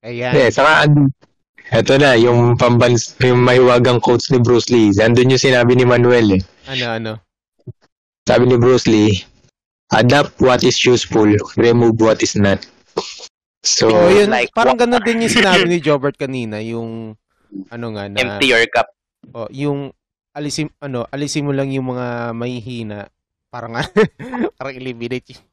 Ayan. 0.00 0.32
Hindi, 0.32 0.48
saka 0.48 0.88
eto 1.76 2.00
na, 2.00 2.16
yung 2.16 2.56
pambans, 2.56 3.12
yung 3.20 3.44
mahiwagang 3.44 4.00
quotes 4.00 4.32
ni 4.32 4.40
Bruce 4.40 4.72
Lee. 4.72 4.96
Andun 4.96 5.28
yung 5.28 5.44
sinabi 5.44 5.76
ni 5.76 5.84
Manuel 5.84 6.40
eh. 6.40 6.42
Ano, 6.72 6.86
ano. 6.88 7.12
Sabi 8.24 8.48
ni 8.48 8.56
Bruce 8.56 8.88
Lee, 8.88 9.12
adapt 9.92 10.40
what 10.40 10.64
is 10.64 10.80
useful, 10.80 11.28
remove 11.60 12.00
what 12.00 12.24
is 12.24 12.32
not. 12.32 12.64
So, 13.66 13.90
Oh, 13.90 14.06
yun, 14.06 14.30
like 14.30 14.54
parang 14.54 14.78
ganun 14.78 15.02
din 15.02 15.26
yung 15.26 15.34
sinabi 15.42 15.66
ni 15.66 15.82
Jobert 15.82 16.14
kanina, 16.14 16.62
yung 16.62 17.18
ano 17.70 17.86
nga 17.94 18.06
na 18.06 18.18
Empty 18.22 18.54
your 18.54 18.62
cup. 18.70 18.86
Oh, 19.34 19.50
yung 19.50 19.90
alisin 20.30 20.70
ano, 20.78 21.02
alisin 21.10 21.42
mo 21.42 21.50
lang 21.50 21.74
yung 21.74 21.90
mga 21.90 22.30
mahihina. 22.30 23.10
Parang 23.50 23.74
parang 24.58 24.74
eliminate. 24.76 25.34
yung- 25.34 25.46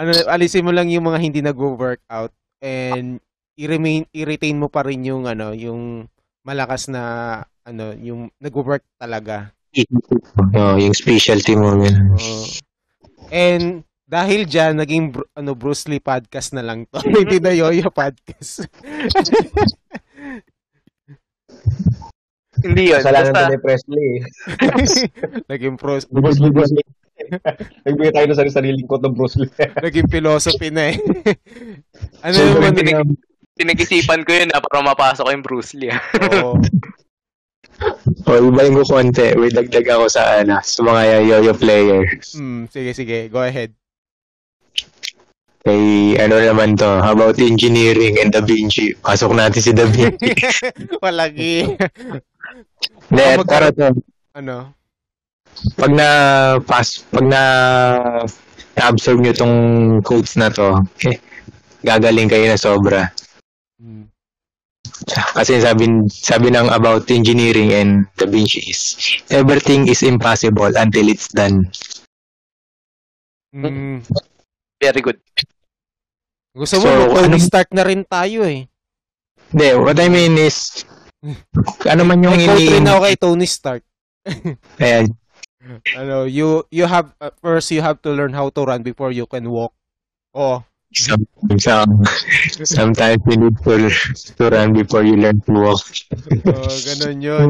Ano, 0.00 0.16
alisin 0.32 0.64
mo 0.64 0.72
lang 0.72 0.88
yung 0.88 1.04
mga 1.04 1.20
hindi 1.20 1.44
nagwo-workout 1.44 2.32
and 2.64 3.20
i-remain 3.60 4.08
i-retain 4.16 4.56
mo 4.56 4.72
pa 4.72 4.80
rin 4.80 5.04
yung 5.04 5.28
ano, 5.28 5.52
yung 5.52 6.08
malakas 6.40 6.88
na 6.88 7.02
ano, 7.68 7.92
yung 8.00 8.32
nagwo-work 8.40 8.80
talaga. 8.96 9.52
oh, 10.56 10.80
yung 10.80 10.96
specialty 10.96 11.52
mo. 11.52 11.76
Yun. 11.84 12.16
Oh. 12.16 12.48
And 13.28 13.84
dahil 14.08 14.48
diyan 14.48 14.80
naging 14.80 15.04
ano 15.36 15.52
Bruce 15.52 15.84
Lee 15.84 16.00
podcast 16.00 16.56
na 16.56 16.64
lang 16.64 16.88
to. 16.88 16.96
hindi 17.20 17.38
na 17.38 17.52
Yoyo 17.52 17.92
podcast. 17.92 18.64
Hindi 22.58 22.90
yun. 22.90 22.98
Kasalanan 22.98 23.30
Basta, 23.30 23.50
ni 23.54 23.58
Presley. 23.62 24.08
naging 25.46 25.78
pros, 25.78 26.10
Bruce 26.10 26.42
Lee, 26.42 26.50
Bruce 26.56 26.74
Lee. 26.74 26.90
Nagbigay 27.86 28.10
tayo 28.10 28.26
ng 28.26 28.34
sarili-sariling 28.34 28.86
quote 28.90 29.06
ng 29.06 29.14
Bruce 29.14 29.38
Lee. 29.38 29.50
naging 29.78 30.10
philosophy 30.10 30.74
na 30.74 30.90
eh. 30.90 30.98
ano 32.18 32.34
So, 32.34 32.42
naman 32.58 32.74
pinag- 32.74 33.14
pinag-isipan 33.54 34.26
ko 34.26 34.34
yun 34.34 34.50
na 34.50 34.58
para 34.58 34.82
mapasok 34.82 35.22
ko 35.22 35.30
yung 35.30 35.46
Bruce 35.46 35.78
Lee. 35.78 35.94
ah. 35.94 36.02
Oo. 36.34 36.58
O, 38.26 38.34
ibahin 38.50 38.74
ko 38.74 38.82
konti. 38.82 39.38
Wait, 39.38 39.54
dagdag 39.54 39.86
ako 39.86 40.10
sa, 40.10 40.42
ano, 40.42 40.58
sa 40.58 40.82
mga 40.82 41.00
yo-yo 41.22 41.54
players. 41.54 42.34
Mm, 42.34 42.66
sige, 42.74 42.90
sige. 42.90 43.30
Go 43.30 43.38
ahead. 43.38 43.70
Kay, 45.66 46.14
ano 46.22 46.38
naman 46.38 46.78
to, 46.78 47.02
how 47.02 47.12
about 47.12 47.38
engineering 47.42 48.18
and 48.22 48.30
Da 48.30 48.40
Vinci? 48.40 48.94
Pasok 49.02 49.34
natin 49.34 49.60
si 49.60 49.72
Da 49.74 49.86
Vinci. 49.90 50.30
Walagi. 51.02 51.74
Hindi, 53.10 53.24
pero 53.42 53.66
to, 53.74 53.90
ano? 54.38 54.78
pag 55.74 55.90
na, 55.90 56.08
pas, 56.62 57.02
pag 57.10 57.26
na, 57.26 57.42
na-absorb 58.78 59.18
nyo 59.18 59.34
tong 59.34 59.56
quotes 60.06 60.38
na 60.38 60.50
to, 60.50 60.78
eh, 61.06 61.18
gagaling 61.82 62.30
kayo 62.30 62.46
na 62.46 62.58
sobra. 62.58 63.10
Mm. 63.82 64.06
Kasi 65.34 65.62
sabi, 65.62 65.88
sabi 66.10 66.54
ng 66.54 66.70
about 66.70 67.10
engineering 67.10 67.74
and 67.74 68.06
Da 68.14 68.26
Vinci 68.30 68.62
is, 68.70 68.98
everything 69.30 69.90
is 69.90 70.06
impossible 70.06 70.70
until 70.78 71.06
it's 71.10 71.30
done. 71.34 71.66
Mm. 73.54 74.04
Very 74.78 75.02
good. 75.02 75.18
Gusto 76.54 76.78
mo, 76.78 76.86
So, 76.86 76.90
Tony 77.18 77.38
ano- 77.38 77.46
Stark 77.46 77.70
na 77.74 77.82
rin 77.86 78.02
tayo 78.06 78.46
eh. 78.46 78.66
Hindi, 79.50 79.68
what 79.78 79.98
I 79.98 80.08
mean 80.10 80.38
is, 80.38 80.86
ano 81.92 82.02
man 82.06 82.22
yung 82.22 82.38
May 82.38 82.46
ini... 82.46 82.78
rin 82.78 82.86
ako 82.86 83.00
kay 83.04 83.16
Tony 83.18 83.46
Stark. 83.48 83.82
Ayan, 84.82 85.14
Ano, 85.98 86.24
you 86.24 86.64
you 86.70 86.86
have 86.86 87.12
uh, 87.20 87.34
first 87.42 87.70
you 87.74 87.82
have 87.82 88.00
to 88.02 88.10
learn 88.14 88.32
how 88.32 88.48
to 88.48 88.62
run 88.64 88.82
before 88.82 89.10
you 89.12 89.26
can 89.26 89.48
walk. 89.50 89.74
Oh, 90.32 90.62
some, 90.94 91.26
some, 91.58 92.04
sometimes 92.62 93.20
you 93.26 93.36
need 93.36 93.56
to, 93.64 93.90
to 94.38 94.44
run 94.48 94.72
before 94.72 95.02
you 95.02 95.16
learn 95.16 95.40
to 95.44 95.52
walk. 95.52 95.82
oh 96.46 96.72
ganun 96.86 97.18
yun. 97.20 97.48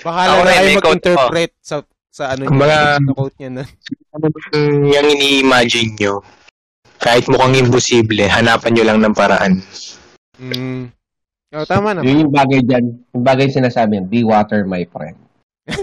Bahala 0.00 0.30
Ako 0.32 0.40
na 0.40 0.52
kayo 0.52 0.64
may 0.64 0.76
mag-interpret 0.80 1.52
sa 1.60 1.76
sa 2.08 2.32
ano 2.32 2.48
yung 2.48 3.12
quote 3.12 3.36
niya 3.36 3.50
na. 3.60 3.64
Ano 4.16 4.32
yung 4.88 5.12
ini-imagine 5.12 5.92
nyo? 6.00 6.24
Kahit 6.96 7.28
mukhang 7.28 7.60
imposible, 7.60 8.24
hanapan 8.24 8.72
nyo 8.72 8.84
lang 8.88 8.98
ng 9.04 9.12
paraan. 9.12 9.60
Mm. 10.40 10.88
Oh, 11.52 11.68
tama 11.68 11.92
na. 11.92 12.00
Yun 12.00 12.24
yung 12.26 12.32
bagay 12.32 12.64
dyan. 12.64 12.96
Yung 13.12 13.24
bagay 13.24 13.52
sinasabi 13.52 14.00
yan, 14.00 14.08
be 14.08 14.24
water, 14.24 14.64
my 14.64 14.88
friend. 14.88 15.16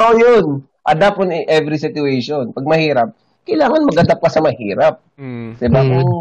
Oh, 0.00 0.16
yun. 0.16 0.64
Adapt 0.88 1.20
on 1.20 1.28
every 1.28 1.76
situation. 1.76 2.56
Pag 2.56 2.64
mahirap, 2.64 3.12
kailangan 3.44 3.84
mag-adapt 3.84 4.22
ka 4.24 4.30
sa 4.32 4.40
mahirap. 4.40 5.04
mm. 5.20 5.60
Diba? 5.60 5.80
Mm. 5.84 5.90
Kung, 5.92 6.12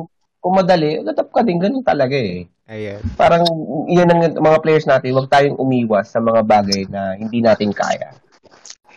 kung 0.43 0.53
madali, 0.59 0.99
adapt 0.99 1.32
ka 1.32 1.41
din. 1.48 1.64
Ganun 1.64 1.80
talaga 1.80 2.17
eh. 2.19 2.43
Ayan. 2.67 2.99
Parang, 3.16 3.48
yan 3.88 4.11
ang 4.11 4.35
mga 4.35 4.59
players 4.59 4.83
natin, 4.83 5.16
huwag 5.16 5.32
tayong 5.32 5.56
umiwas 5.56 6.11
sa 6.11 6.19
mga 6.19 6.43
bagay 6.43 6.85
na 6.91 7.16
hindi 7.16 7.40
natin 7.40 7.72
kaya. 7.72 8.14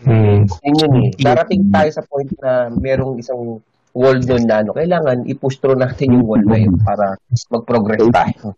Hmm. 0.02 0.44
Yun 0.66 0.76
yun 0.82 0.94
eh. 1.06 1.10
Darating 1.18 1.70
tayo 1.70 1.90
sa 1.94 2.02
point 2.06 2.30
na 2.42 2.70
merong 2.74 3.22
isang 3.22 3.62
wall 3.92 4.18
doon 4.24 4.44
na 4.48 4.64
ano, 4.64 4.72
kailangan 4.72 5.28
i-push 5.28 5.60
through 5.60 5.78
natin 5.78 6.16
yung 6.16 6.24
wall 6.24 6.42
na 6.42 6.58
yun 6.58 6.74
para 6.80 7.14
mag-progress 7.52 8.08
tayo. 8.08 8.56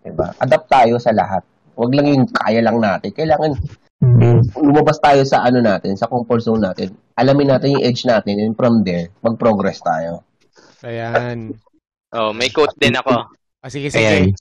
Diba? 0.00 0.32
Adapt 0.38 0.66
tayo 0.70 0.96
sa 0.96 1.12
lahat. 1.12 1.42
Huwag 1.74 1.92
lang 1.94 2.06
yung 2.08 2.24
kaya 2.30 2.62
lang 2.62 2.78
natin. 2.78 3.10
Kailangan 3.12 3.52
lumabas 4.54 5.02
tayo 5.02 5.26
sa 5.26 5.42
ano 5.42 5.58
natin, 5.58 5.98
sa 5.98 6.06
comfort 6.06 6.42
zone 6.42 6.62
natin. 6.62 6.94
Alamin 7.18 7.50
natin 7.50 7.74
yung 7.74 7.84
edge 7.84 8.06
natin 8.06 8.38
and 8.38 8.54
from 8.54 8.86
there, 8.86 9.10
mag-progress 9.26 9.82
tayo. 9.82 10.22
Ayan. 10.86 11.58
Oh, 12.14 12.30
may 12.30 12.48
quote 12.54 12.78
din 12.78 12.94
ako. 12.94 13.26
Ah, 13.58 13.70
sige, 13.70 13.90
Ayan. 13.98 14.30
sige. 14.30 14.38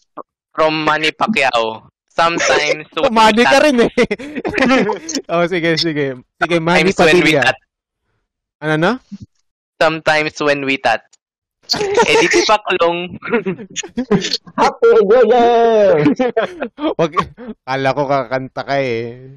From 0.53 0.85
Manny 0.85 1.09
Pacquiao. 1.09 1.89
Sometimes 2.17 2.89
when 2.97 3.13
Umani 3.13 3.37
we 3.37 3.45
ka 3.45 3.57
rin 3.61 3.77
eh. 3.85 3.91
oh, 5.31 5.45
sige, 5.45 5.77
sige. 5.77 6.17
Sige, 6.41 6.57
Manny 6.57 6.89
sometimes 6.89 7.13
when 7.13 7.17
we 7.21 7.33
Padilla. 7.37 7.43
touch, 7.45 7.61
Ano 8.57 8.75
na? 8.75 8.91
sometimes 9.77 10.33
when 10.41 10.65
we 10.65 10.81
touch. 10.81 11.05
eh 11.77 12.15
di 12.17 12.27
si 12.31 12.41
Paklong. 12.47 13.19
Happy 14.59 14.89
Year! 15.03 15.99
Wag, 16.97 17.11
kala 17.61 17.89
ko 17.93 18.03
kakanta 18.07 18.61
ka 18.65 18.75
eh. 18.81 19.35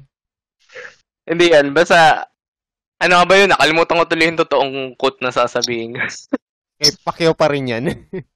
Hindi 1.27 1.45
yan, 1.53 1.75
basta 1.75 2.25
ano 2.97 3.21
ba 3.27 3.35
yun? 3.35 3.51
Nakalimutan 3.51 3.99
ko 3.99 4.05
tuloy 4.07 4.25
yung 4.31 4.39
totoong 4.41 4.73
quote 4.97 5.19
na 5.21 5.29
sasabihin. 5.29 5.99
Kay 6.79 6.89
Pacquiao 7.05 7.37
pa 7.37 7.51
rin 7.51 7.69
yan. 7.69 7.85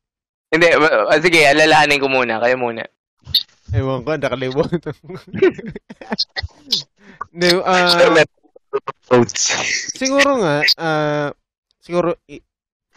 Hindi, 0.53 0.67
uh, 0.77 1.09
sige, 1.17 1.41
alalahanin 1.47 1.97
ko 1.97 2.05
muna. 2.05 2.37
Kayo 2.37 2.59
muna. 2.59 2.85
Ewan 3.73 4.05
ko, 4.05 4.13
nakalimutan 4.13 4.93
ko. 5.01 5.17
Ah, 7.65 8.25
Quotes. 9.07 9.47
siguro 9.95 10.43
nga, 10.43 10.61
ah, 10.77 11.29
siguro, 11.79 12.13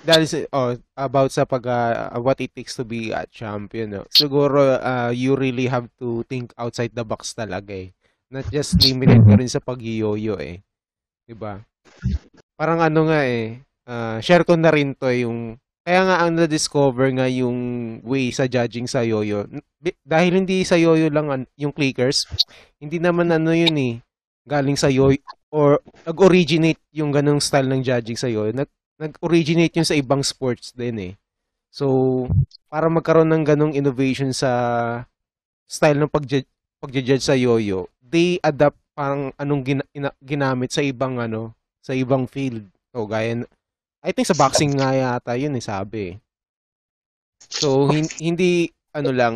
dahil 0.02 0.24
sa, 0.26 0.36
oh, 0.54 0.74
about 0.98 1.30
sa 1.30 1.46
pag, 1.46 1.64
ah, 1.70 2.12
what 2.18 2.38
it 2.42 2.50
takes 2.54 2.74
to 2.74 2.82
be 2.82 3.14
a 3.14 3.24
champion, 3.30 3.98
no? 3.98 4.04
siguro, 4.10 4.78
ah, 4.82 5.10
you 5.14 5.38
really 5.38 5.66
have 5.70 5.86
to 5.98 6.26
think 6.26 6.50
outside 6.58 6.90
the 6.94 7.06
box 7.06 7.32
talaga 7.34 7.74
eh. 7.74 7.88
Not 8.28 8.50
just 8.52 8.76
limited 8.84 9.24
ka 9.24 9.34
rin 9.40 9.48
sa 9.48 9.62
pag-yoyo 9.62 10.36
eh. 10.36 10.60
Diba? 11.24 11.64
Parang 12.58 12.82
ano 12.82 13.08
nga 13.08 13.24
eh, 13.24 13.62
ah, 13.88 14.18
share 14.20 14.44
ko 14.44 14.58
na 14.58 14.74
rin 14.74 14.92
to 14.98 15.08
yung, 15.14 15.56
kaya 15.88 16.04
nga 16.04 16.20
ang 16.20 16.36
na-discover 16.36 17.08
nga 17.16 17.24
yung 17.32 17.56
way 18.04 18.28
sa 18.28 18.44
judging 18.44 18.84
sa 18.84 19.00
yoyo. 19.00 19.48
Dahil 20.04 20.44
hindi 20.44 20.60
sa 20.60 20.76
yoyo 20.76 21.08
lang 21.08 21.32
an- 21.32 21.48
yung 21.56 21.72
clickers, 21.72 22.28
hindi 22.76 23.00
naman 23.00 23.32
ano 23.32 23.56
yun 23.56 23.72
eh, 23.80 23.94
galing 24.44 24.76
sa 24.76 24.92
yoyo, 24.92 25.16
or 25.48 25.80
nag-originate 26.04 26.76
yung 26.92 27.08
ganong 27.08 27.40
style 27.40 27.72
ng 27.72 27.80
judging 27.80 28.20
sa 28.20 28.28
yoyo. 28.28 28.52
Nag, 28.52 28.68
nag-originate 29.00 29.80
yun 29.80 29.88
sa 29.88 29.96
ibang 29.96 30.20
sports 30.20 30.76
din 30.76 30.96
eh. 31.00 31.12
So, 31.72 32.28
para 32.68 32.92
magkaroon 32.92 33.32
ng 33.32 33.48
ganong 33.48 33.72
innovation 33.72 34.36
sa 34.36 34.52
style 35.64 36.04
ng 36.04 36.12
pag 36.12 36.28
pagja-judge 36.84 37.24
sa 37.24 37.32
yoyo, 37.32 37.88
they 38.04 38.36
adapt 38.44 38.76
parang 38.92 39.32
anong 39.40 39.64
gina- 39.64 39.88
ina- 39.96 40.18
ginamit 40.20 40.68
sa 40.68 40.84
ibang 40.84 41.16
ano, 41.16 41.56
sa 41.80 41.96
ibang 41.96 42.28
field. 42.28 42.68
So, 42.92 43.08
gaya, 43.08 43.48
I 44.02 44.14
think 44.14 44.30
sa 44.30 44.38
boxing 44.38 44.78
nga 44.78 44.94
yata 44.94 45.34
yun 45.34 45.58
eh, 45.58 45.64
sabi. 45.64 46.14
eh. 46.14 46.14
So, 47.50 47.90
hin- 47.90 48.14
hindi, 48.22 48.70
ano 48.94 49.10
lang, 49.10 49.34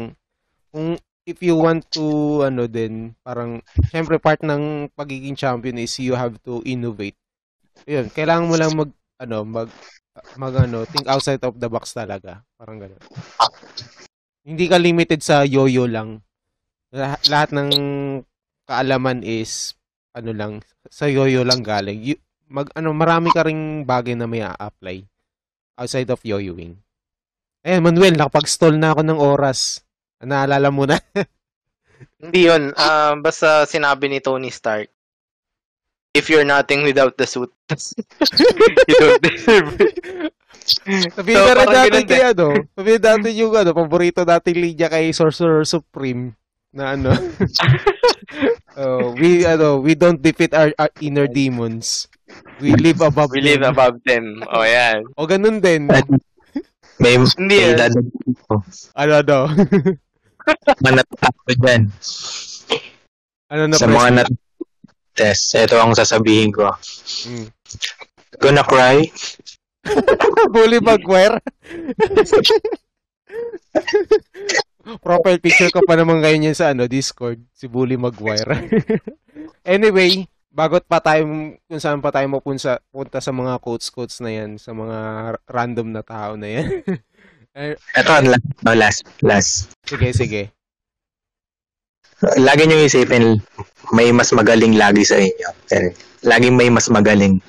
kung 0.71 0.99
if 1.27 1.39
you 1.43 1.59
want 1.59 1.87
to, 1.95 2.43
ano 2.47 2.67
din, 2.67 3.15
parang, 3.23 3.63
syempre 3.91 4.19
part 4.19 4.43
ng 4.43 4.91
pagiging 4.95 5.39
champion 5.39 5.79
is 5.79 5.95
you 5.99 6.15
have 6.15 6.39
to 6.43 6.63
innovate. 6.67 7.19
Yun, 7.87 8.11
kailangan 8.11 8.47
mo 8.47 8.55
lang 8.59 8.73
mag, 8.75 8.91
ano, 9.23 9.39
mag, 9.43 9.69
mag, 10.39 10.55
ano, 10.55 10.87
think 10.87 11.07
outside 11.11 11.43
of 11.43 11.59
the 11.59 11.67
box 11.71 11.95
talaga. 11.95 12.43
Parang 12.59 12.79
gano'n. 12.79 13.03
Hindi 14.43 14.65
ka 14.67 14.79
limited 14.79 15.23
sa 15.23 15.47
yo-yo 15.47 15.87
lang. 15.87 16.23
Lahat, 16.91 17.23
lahat 17.31 17.51
ng 17.55 17.71
kaalaman 18.67 19.23
is, 19.23 19.75
ano 20.15 20.31
lang, 20.35 20.53
sa 20.91 21.07
yo-yo 21.07 21.47
lang 21.47 21.63
galing. 21.63 22.03
You, 22.03 22.17
mag, 22.53 22.69
ano, 22.77 22.93
marami 22.93 23.33
ka 23.33 23.49
ring 23.49 23.83
bagay 23.89 24.13
na 24.13 24.29
may 24.29 24.45
apply 24.45 25.09
outside 25.81 26.13
of 26.13 26.21
yo-yoing. 26.21 26.77
Ayan, 27.65 27.83
Manuel, 27.83 28.15
nakapag-stall 28.19 28.77
na 28.77 28.93
ako 28.93 29.03
ng 29.03 29.19
oras. 29.19 29.81
Naalala 30.21 30.69
mo 30.69 30.85
na? 30.85 31.01
Hindi 32.21 32.47
yun. 32.47 32.77
Ah, 32.77 33.17
basta 33.17 33.65
sinabi 33.65 34.11
ni 34.11 34.19
Tony 34.21 34.51
Stark, 34.53 34.91
if 36.13 36.29
you're 36.29 36.47
nothing 36.47 36.85
without 36.85 37.17
the 37.17 37.27
suit, 37.27 37.51
you 38.89 38.97
don't 39.01 39.23
deserve 39.23 39.73
it. 39.81 39.97
Sabihin 41.11 41.43
So, 41.43 41.47
na 41.51 41.55
natin 41.67 41.91
ganun 41.91 42.07
kay 42.07 42.23
ano, 42.23 42.47
sabihin 42.79 43.03
natin 43.07 43.33
yung 43.35 43.53
ano, 43.57 43.71
paborito 43.75 44.23
nating 44.23 44.59
linya 44.63 44.87
kay 44.87 45.11
Sorcerer 45.11 45.67
Supreme 45.67 46.39
na 46.71 46.95
ano. 46.95 47.11
oh, 48.79 49.11
we 49.19 49.43
ano, 49.43 49.83
we 49.83 49.99
don't 49.99 50.23
defeat 50.23 50.55
our, 50.55 50.71
our 50.79 50.93
inner 51.03 51.27
demons. 51.27 52.07
We 52.63 52.79
live 52.79 53.03
above 53.03 53.35
We 53.35 53.43
live 53.43 53.67
them. 53.67 53.75
above 53.75 53.99
them. 54.07 54.39
O 54.47 54.63
yan. 54.63 55.03
O 55.19 55.27
ganun 55.27 55.59
din. 55.59 55.91
May, 57.03 57.19
Hindi 57.19 57.57
may 57.59 57.75
eh. 57.75 57.75
dadagdag 57.75 58.39
ko. 58.47 58.63
Ano 58.95 59.13
daw? 59.27 59.43
Manatapos 60.87 61.55
dyan. 61.59 61.83
ano 63.51 63.63
na 63.67 63.75
Sa 63.75 63.91
mga 63.91 64.11
nat 64.23 64.31
test, 65.13 65.53
ito 65.59 65.77
ang 65.77 65.93
sasabihin 65.93 66.55
ko. 66.55 66.71
Mm. 67.29 67.47
Gonna 68.39 68.65
cry? 68.65 69.05
Bully 70.55 70.79
Maguire. 70.79 71.43
Profile 75.03 75.39
picture 75.39 75.71
ko 75.71 75.83
pa 75.87 75.95
naman 75.95 76.23
ngayon 76.23 76.49
yan 76.51 76.57
sa 76.57 76.71
ano, 76.73 76.87
Discord, 76.87 77.39
si 77.55 77.67
Bully 77.67 77.99
Maguire. 77.99 78.67
anyway, 79.69 80.27
bagot 80.53 80.85
pa 80.85 81.01
tayo 81.01 81.25
kung 81.65 81.81
saan 81.81 82.05
pa 82.05 82.13
tayo 82.13 82.29
mapunta 82.29 82.79
punta 82.93 83.19
sa 83.25 83.33
mga 83.33 83.57
quotes-quotes 83.59 84.21
na 84.21 84.31
yan, 84.31 84.61
sa 84.61 84.77
mga 84.77 84.99
random 85.49 85.89
na 85.91 86.03
tao 86.05 86.37
na 86.37 86.49
yan. 86.61 86.69
Ito, 87.97 88.13
ang 88.13 88.29
last, 88.33 88.47
oh, 88.65 88.77
last, 88.77 89.01
last. 89.21 89.53
sige, 89.85 90.09
sige. 90.13 90.43
Lagi 92.39 92.65
nyo 92.69 92.79
isipin, 92.79 93.41
may 93.93 94.15
mas 94.15 94.31
magaling 94.31 94.79
lagi 94.79 95.03
sa 95.03 95.19
inyo. 95.19 95.49
Eh, 95.75 95.91
Laging 96.23 96.55
may 96.55 96.71
mas 96.71 96.87
magaling. 96.87 97.43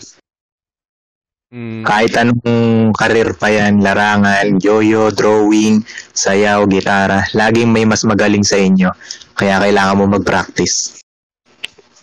Mm, 1.53 1.85
Kahit 1.85 2.17
anong 2.17 2.89
karir 2.97 3.37
pa 3.37 3.53
yan, 3.53 3.85
larangan, 3.85 4.57
yoyo, 4.57 5.13
drawing, 5.13 5.85
sayaw, 6.17 6.65
gitara, 6.65 7.21
laging 7.37 7.69
may 7.69 7.85
mas 7.85 8.01
magaling 8.01 8.41
sa 8.41 8.57
inyo. 8.57 8.89
Kaya 9.37 9.61
kailangan 9.61 9.97
mo 10.01 10.09
mag-practice. 10.09 11.05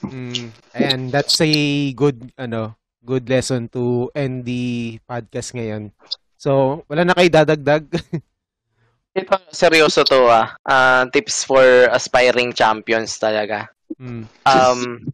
mm, 0.07 0.60
ayan, 0.75 1.11
that's 1.11 1.41
a 1.41 1.53
good, 1.93 2.31
ano, 2.37 2.75
good 3.05 3.29
lesson 3.29 3.69
to 3.73 4.11
end 4.15 4.45
the 4.45 4.97
podcast 5.09 5.57
ngayon. 5.57 5.91
So, 6.37 6.83
wala 6.89 7.05
na 7.05 7.17
kayo 7.17 7.29
dadagdag? 7.29 7.85
Ito, 9.19 9.37
seryoso 9.51 10.07
to 10.07 10.31
ah. 10.31 10.55
Ah, 10.63 11.03
tips 11.11 11.43
for 11.43 11.65
aspiring 11.91 12.55
champions 12.55 13.19
talaga. 13.19 13.67
mm, 13.99 14.25
Um, 14.47 15.11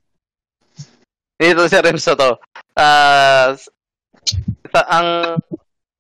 dito 1.41 1.65
seryoso 1.67 2.12
to. 2.12 2.36
Ah, 2.76 3.57
sa, 4.68 4.81
ang 4.86 5.41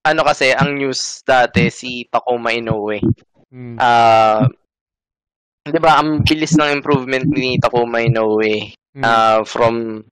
ano 0.06 0.22
kasi, 0.22 0.52
ang 0.54 0.76
news 0.78 1.24
dati 1.26 1.72
si 1.72 2.04
Takuma 2.06 2.52
Inoue. 2.52 3.00
mm, 3.50 3.76
Ah, 3.80 4.44
'di 5.66 5.80
ba, 5.82 5.98
ang 5.98 6.22
bilis 6.22 6.54
ng 6.54 6.78
improvement 6.78 7.26
ni 7.26 7.58
Takuma 7.58 7.98
Inoue 8.02 8.70
mm, 8.94 9.02
ah, 9.02 9.42
from 9.42 10.06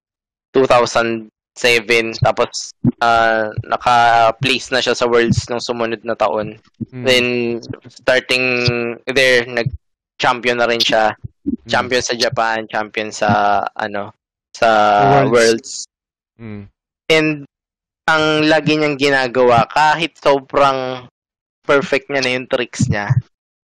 2007 0.50 1.30
tapos 2.18 2.74
ah, 2.98 3.50
naka-place 3.62 4.74
na 4.74 4.82
siya 4.82 4.98
sa 4.98 5.06
Worlds 5.06 5.46
nung 5.46 5.62
sumunod 5.62 6.02
na 6.02 6.18
taon. 6.18 6.58
mm, 6.90 7.04
Then 7.06 7.26
starting 7.86 8.46
there 9.06 9.46
nag-champion 9.46 10.58
na 10.58 10.66
rin 10.66 10.82
siya. 10.82 11.14
mm, 11.14 11.70
Champion 11.70 12.02
sa 12.02 12.14
Japan, 12.18 12.66
champion 12.66 13.14
sa 13.14 13.62
ano 13.78 14.10
sa 14.54 14.68
Worlds. 15.30 15.30
Worlds. 15.30 15.70
mm, 16.42 16.64
And 17.14 17.46
ang 18.04 18.44
lagi 18.44 18.76
niyang 18.76 19.00
ginagawa 19.00 19.64
kahit 19.70 20.18
sobrang 20.20 21.08
perfect 21.64 22.12
niya 22.12 22.20
na 22.20 22.32
yung 22.36 22.48
tricks 22.48 22.84
niya, 22.92 23.08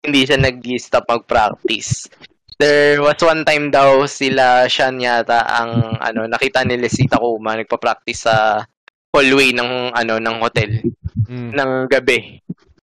hindi 0.04 0.28
siya 0.28 0.36
nag-stop 0.36 1.08
mag-practice. 1.08 2.12
There 2.60 3.02
was 3.02 3.18
one 3.18 3.42
time 3.42 3.74
daw 3.74 4.06
sila 4.06 4.70
Shan 4.70 5.02
yata 5.02 5.42
ang 5.42 5.98
ano 5.98 6.30
nakita 6.30 6.62
nila 6.62 6.86
si 6.86 7.10
Takuma 7.10 7.58
nagpa-practice 7.58 8.30
sa 8.30 8.62
hallway 9.10 9.50
ng 9.50 9.90
ano 9.90 10.22
ng 10.22 10.36
hotel 10.38 10.70
mm. 11.26 11.50
ng 11.50 11.70
gabi. 11.90 12.38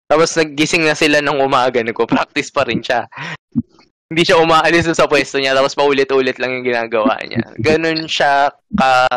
Tapos 0.10 0.34
naggising 0.34 0.84
na 0.88 0.98
sila 0.98 1.22
ng 1.22 1.40
umaga, 1.40 1.80
nagpo-practice 1.86 2.50
pa 2.52 2.66
rin 2.66 2.82
siya. 2.82 3.06
Hindi 4.12 4.28
siya 4.28 4.44
umaalis 4.44 4.92
sa 4.92 5.08
pwesto 5.08 5.40
niya, 5.40 5.56
tapos 5.56 5.72
paulit-ulit 5.72 6.36
lang 6.36 6.52
yung 6.52 6.68
ginagawa 6.68 7.16
niya. 7.24 7.48
Ganun 7.56 8.12
siya 8.12 8.52
ka 8.76 9.08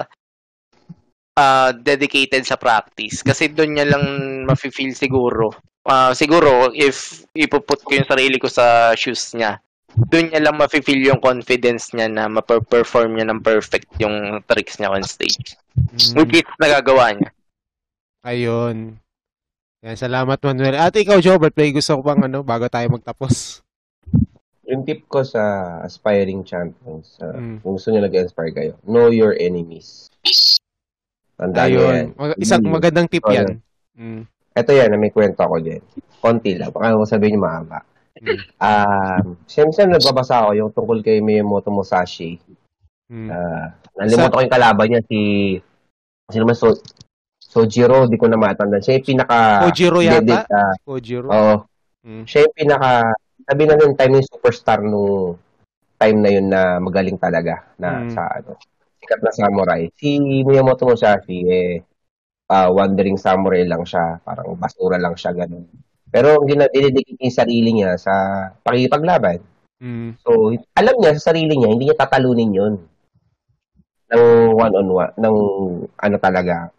ah, 1.39 1.71
dedicated 1.75 2.47
sa 2.47 2.59
practice. 2.59 3.23
Kasi 3.23 3.51
doon 3.51 3.79
niya 3.79 3.87
lang 3.91 4.05
mafe-feel 4.47 4.95
siguro. 4.95 5.55
Ah, 5.85 6.17
siguro, 6.17 6.73
if 6.73 7.27
ipuput 7.37 7.85
ko 7.85 7.91
yung 7.93 8.09
sarili 8.09 8.41
ko 8.41 8.49
sa 8.49 8.97
shoes 8.97 9.37
niya, 9.37 9.61
doon 9.95 10.33
niya 10.33 10.43
lang 10.51 10.57
mafe-feel 10.59 11.03
yung 11.07 11.23
confidence 11.23 11.95
niya 11.95 12.11
na 12.11 12.27
ma-perform 12.27 13.15
niya 13.15 13.31
ng 13.31 13.45
perfect 13.45 13.87
yung 14.03 14.43
tricks 14.49 14.81
niya 14.81 14.91
on 14.91 15.05
stage. 15.07 15.55
Mm. 15.77 16.19
Which 16.19 16.43
is 16.43 16.49
nagagawa 16.59 17.15
niya. 17.15 17.31
Ayun. 18.25 18.99
Yan, 19.85 19.97
salamat 20.01 20.41
Manuel. 20.41 20.81
At 20.81 20.97
ikaw, 20.97 21.21
Jobert, 21.21 21.53
may 21.61 21.71
gusto 21.71 22.01
ko 22.01 22.03
pang 22.03 22.25
ano, 22.25 22.41
bago 22.41 22.65
tayo 22.73 22.89
magtapos. 22.89 23.61
Yung 24.65 24.81
tip 24.89 25.05
ko 25.13 25.21
sa 25.21 25.77
aspiring 25.85 26.41
champions, 26.41 27.21
uh, 27.21 27.37
Mm. 27.37 27.61
kung 27.61 27.77
gusto 27.77 27.93
nyo 27.93 28.01
nag-inspire 28.01 28.53
kayo, 28.57 28.73
know 28.89 29.13
your 29.13 29.37
enemies. 29.37 30.09
Tandaan 31.35 31.69
nyo 31.69 31.81
yan. 31.81 31.91
Ayun. 31.91 32.07
Mag- 32.15 32.39
isang 32.39 32.63
Mm. 32.63 32.73
magandang 32.73 33.09
tip 33.11 33.25
Oh, 33.27 33.33
yan. 33.35 33.49
Mm. 33.99 34.23
Ito 34.55 34.71
yan, 34.71 34.89
na 34.91 34.99
may 34.99 35.11
kwento 35.11 35.41
ako 35.43 35.57
din. 35.59 35.83
Konti 36.23 36.55
lang. 36.55 36.71
Baka 36.71 36.95
ko 36.95 37.05
sabihin 37.05 37.37
nyo 37.37 37.43
mahaba. 37.43 37.79
Mm. 38.15 38.39
Um, 38.57 39.25
siyempre 39.45 39.83
nagbabasa 39.85 40.47
ako 40.47 40.51
yung 40.55 40.71
tungkol 40.71 40.99
kay 41.03 41.19
Miyamoto 41.19 41.75
Musashi. 41.75 42.39
Mm. 43.11 43.29
Uh, 43.29 43.67
nalimutan 43.99 44.31
ko 44.31 44.41
yung 44.41 44.55
kalaban 44.55 44.87
niya, 44.89 45.03
si... 45.05 45.21
Sino 46.31 46.47
man, 46.47 46.57
so, 46.57 46.73
Sojiro, 47.45 48.09
di 48.09 48.17
ko 48.17 48.27
na 48.27 48.35
matanda. 48.35 48.81
Siya 48.81 48.99
yung 48.99 49.07
pinaka... 49.07 49.63
Kojiro 49.69 49.99
yata? 50.01 50.43
ah, 50.49 50.75
Kojiro? 50.83 51.29
Oo. 51.29 51.55
Mm. 52.03 52.25
Siya 52.25 52.47
yung 52.47 52.57
pinaka... 52.57 52.91
Sabi 53.45 53.63
na 53.63 53.77
yung 53.77 53.95
time 53.95 54.13
yung 54.17 54.27
superstar 54.27 54.81
nung 54.81 55.37
time 55.95 56.19
na 56.19 56.31
yun 56.33 56.47
na 56.49 56.81
magaling 56.81 57.21
talaga 57.21 57.63
na 57.77 58.03
Mm. 58.03 58.11
sa 58.11 58.23
ano 58.27 58.57
sikat 59.05 59.21
na 59.21 59.33
samurai. 59.37 59.93
Si 60.01 60.17
Miyamoto 60.19 60.89
Musashi 60.89 61.45
eh 61.45 61.85
ah, 62.49 62.73
wandering 62.73 63.21
samurai 63.21 63.69
lang 63.69 63.85
siya, 63.85 64.21
parang 64.25 64.57
basura 64.57 64.97
lang 64.97 65.17
siya 65.17 65.37
ganun. 65.37 65.69
Pero 66.15 66.41
ang 66.41 66.47
dinidikit 66.47 67.19
niya 67.19 67.27
yung 67.27 67.37
sarili 67.37 67.71
niya 67.75 67.91
sa 67.99 68.13
pakikipaglaban. 68.63 69.43
Mm. 69.83 70.15
So, 70.23 70.55
alam 70.79 70.95
niya 71.03 71.19
sa 71.19 71.35
sarili 71.35 71.59
niya, 71.59 71.69
hindi 71.75 71.91
niya 71.91 71.99
tatalunin 71.99 72.55
yun. 72.55 72.75
Ng 74.15 74.25
one-on-one, 74.55 75.19
ng 75.19 75.37
ano 75.91 76.17
talaga. 76.23 76.71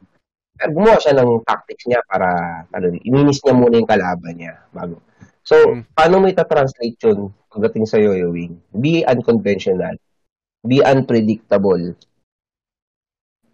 Pero 0.55 0.71
gumawa 0.71 0.95
siya 1.03 1.19
ng 1.19 1.43
tactics 1.43 1.83
niya 1.83 1.99
para, 2.07 2.63
ano, 2.71 2.95
ininis 3.03 3.43
niya 3.43 3.53
muna 3.59 3.75
yung 3.75 3.91
kalaban 3.91 4.39
niya 4.39 4.55
bago. 4.71 5.03
So, 5.43 5.59
Mm. 5.59 5.83
paano 5.91 6.23
mo 6.23 6.25
ita-translate 6.31 6.97
yun 7.03 7.29
pagdating 7.51 7.85
sa 7.85 7.99
yoyoing? 7.99 8.55
Be 8.71 9.03
unconventional. 9.03 9.99
Be 10.63 10.79
unpredictable. 10.79 11.93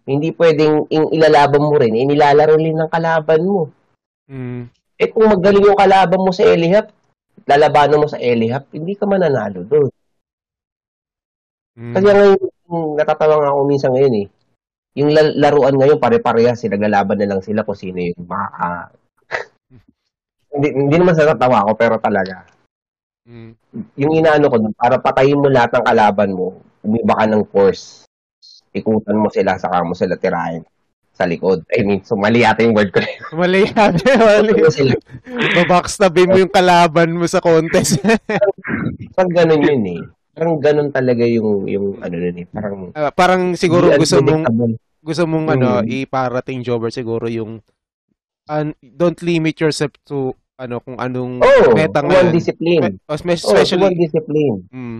Hindi 0.02 0.34
pwedeng 0.34 0.90
ilalaban 0.90 1.62
mo 1.62 1.74
rin, 1.78 1.94
inilalaro 1.94 2.58
rin 2.58 2.74
ng 2.74 2.90
kalaban 2.90 3.42
mo. 3.46 3.70
Mm. 4.26 4.66
Eh 4.98 5.08
kung 5.10 5.30
magaling 5.30 5.66
yung 5.66 5.78
kalaban 5.78 6.22
mo 6.22 6.34
sa 6.34 6.46
Elihap, 6.46 6.90
lalabanan 7.46 8.02
mo 8.02 8.08
sa 8.10 8.18
Elihap, 8.18 8.66
hindi 8.74 8.98
ka 8.98 9.06
mananalo 9.06 9.62
doon. 9.62 9.90
Mm. 11.78 11.94
Kasi 11.94 12.04
ngayon, 12.04 12.38
yung 12.68 12.80
natatawa 12.98 13.34
nga 13.40 13.50
ako 13.54 13.60
minsan 13.64 13.92
ngayon 13.94 14.14
eh. 14.22 14.26
Yung 14.98 15.10
la- 15.14 15.36
laruan 15.38 15.78
ngayon, 15.78 16.02
pare-parehas, 16.02 16.60
sinagalaban 16.60 17.16
na 17.16 17.30
lang 17.32 17.40
sila 17.40 17.64
kung 17.64 17.78
sino 17.78 18.02
yung 18.02 18.26
maka... 18.28 18.92
hindi, 20.52 20.68
hindi 20.68 20.96
naman 20.98 21.16
sa 21.16 21.30
tatawa 21.32 21.64
ako, 21.64 21.70
pero 21.78 21.94
talaga. 22.02 22.44
Mm. 23.24 23.54
Yung 23.96 24.12
inaano 24.18 24.50
ko, 24.50 24.56
para 24.74 24.98
patayin 24.98 25.38
mo 25.38 25.48
lahat 25.48 25.78
ng 25.78 25.86
kalaban 25.86 26.30
mo, 26.34 26.60
umiba 26.82 27.14
ka 27.16 27.24
ng 27.30 27.44
force. 27.48 28.01
Ikutan 28.72 29.16
mo 29.16 29.28
sila, 29.28 29.56
saka 29.56 29.80
mo 29.80 29.92
sila 29.92 30.16
tirahin 30.16 30.64
sa 31.12 31.28
likod. 31.28 31.60
I 31.68 31.84
mean, 31.84 32.00
so 32.00 32.16
mali 32.16 32.40
yata 32.40 32.64
yung 32.64 32.72
word 32.72 32.88
ko. 32.88 33.04
Mali 33.36 33.68
yan. 33.68 33.92
Mali. 34.00 34.48
Ikutan 34.48 34.58
mo 34.58 34.70
sila. 34.70 34.92
Babackstabin 35.54 36.26
mo 36.26 36.36
yung 36.38 36.48
kalaban 36.50 37.12
mo 37.12 37.26
sa 37.26 37.38
contest. 37.38 38.00
Parang 39.14 39.32
ganun 39.34 39.60
yun 39.60 39.84
eh. 39.90 40.00
Parang 40.32 40.56
ganun 40.58 40.88
talaga 40.88 41.22
yung, 41.22 41.68
yung 41.68 42.00
ano 42.00 42.14
nun 42.16 42.36
eh. 42.38 42.46
Parang, 42.48 42.76
Ah, 42.92 43.12
parang 43.12 43.52
siguro 43.54 43.92
gusto 43.92 44.18
mong 44.18 44.48
gusto 44.98 45.24
mong 45.26 45.44
Mm. 45.44 45.52
ano 45.52 45.68
iparating 45.84 46.62
jobber 46.62 46.88
siguro 46.88 47.26
yung 47.26 47.60
un- 48.48 48.78
don't 48.80 49.20
limit 49.20 49.58
yourself 49.58 49.92
to 50.02 50.32
ano 50.54 50.78
kung 50.78 50.96
anong 50.96 51.42
Oh, 51.42 51.74
meta 51.74 52.00
one 52.00 52.08
ngayon. 52.08 52.32
discipline. 52.32 52.96
Oh, 53.04 53.12
Oh, 53.12 53.16
especially 53.18 53.82
one 53.82 53.98
discipline. 53.98 54.56
mm, 54.70 54.98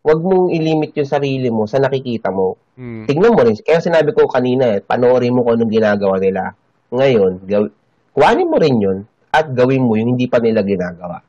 Huwag 0.00 0.18
mong 0.18 0.48
ilimit 0.50 0.96
yung 0.96 1.06
sarili 1.06 1.48
mo 1.48 1.68
sa 1.68 1.76
nakikita 1.76 2.32
mo. 2.32 2.56
mm, 2.74 3.04
Tignan 3.04 3.36
mo 3.36 3.44
rin. 3.44 3.52
Kaya 3.54 3.78
sinabi 3.78 4.10
ko 4.10 4.24
kanina, 4.24 4.72
eh, 4.72 4.80
panoorin 4.80 5.30
mo 5.30 5.44
kung 5.44 5.60
anong 5.60 5.68
ginagawa 5.70 6.16
nila. 6.16 6.56
Ngayon, 6.88 7.44
gaw- 7.44 7.72
kuhanin 8.10 8.48
mo 8.48 8.56
rin 8.56 8.76
yun 8.76 8.98
at 9.28 9.46
gawin 9.50 9.84
mo 9.84 9.94
yung 9.94 10.16
hindi 10.16 10.26
pa 10.26 10.40
nila 10.40 10.60
ginagawa. 10.60 11.20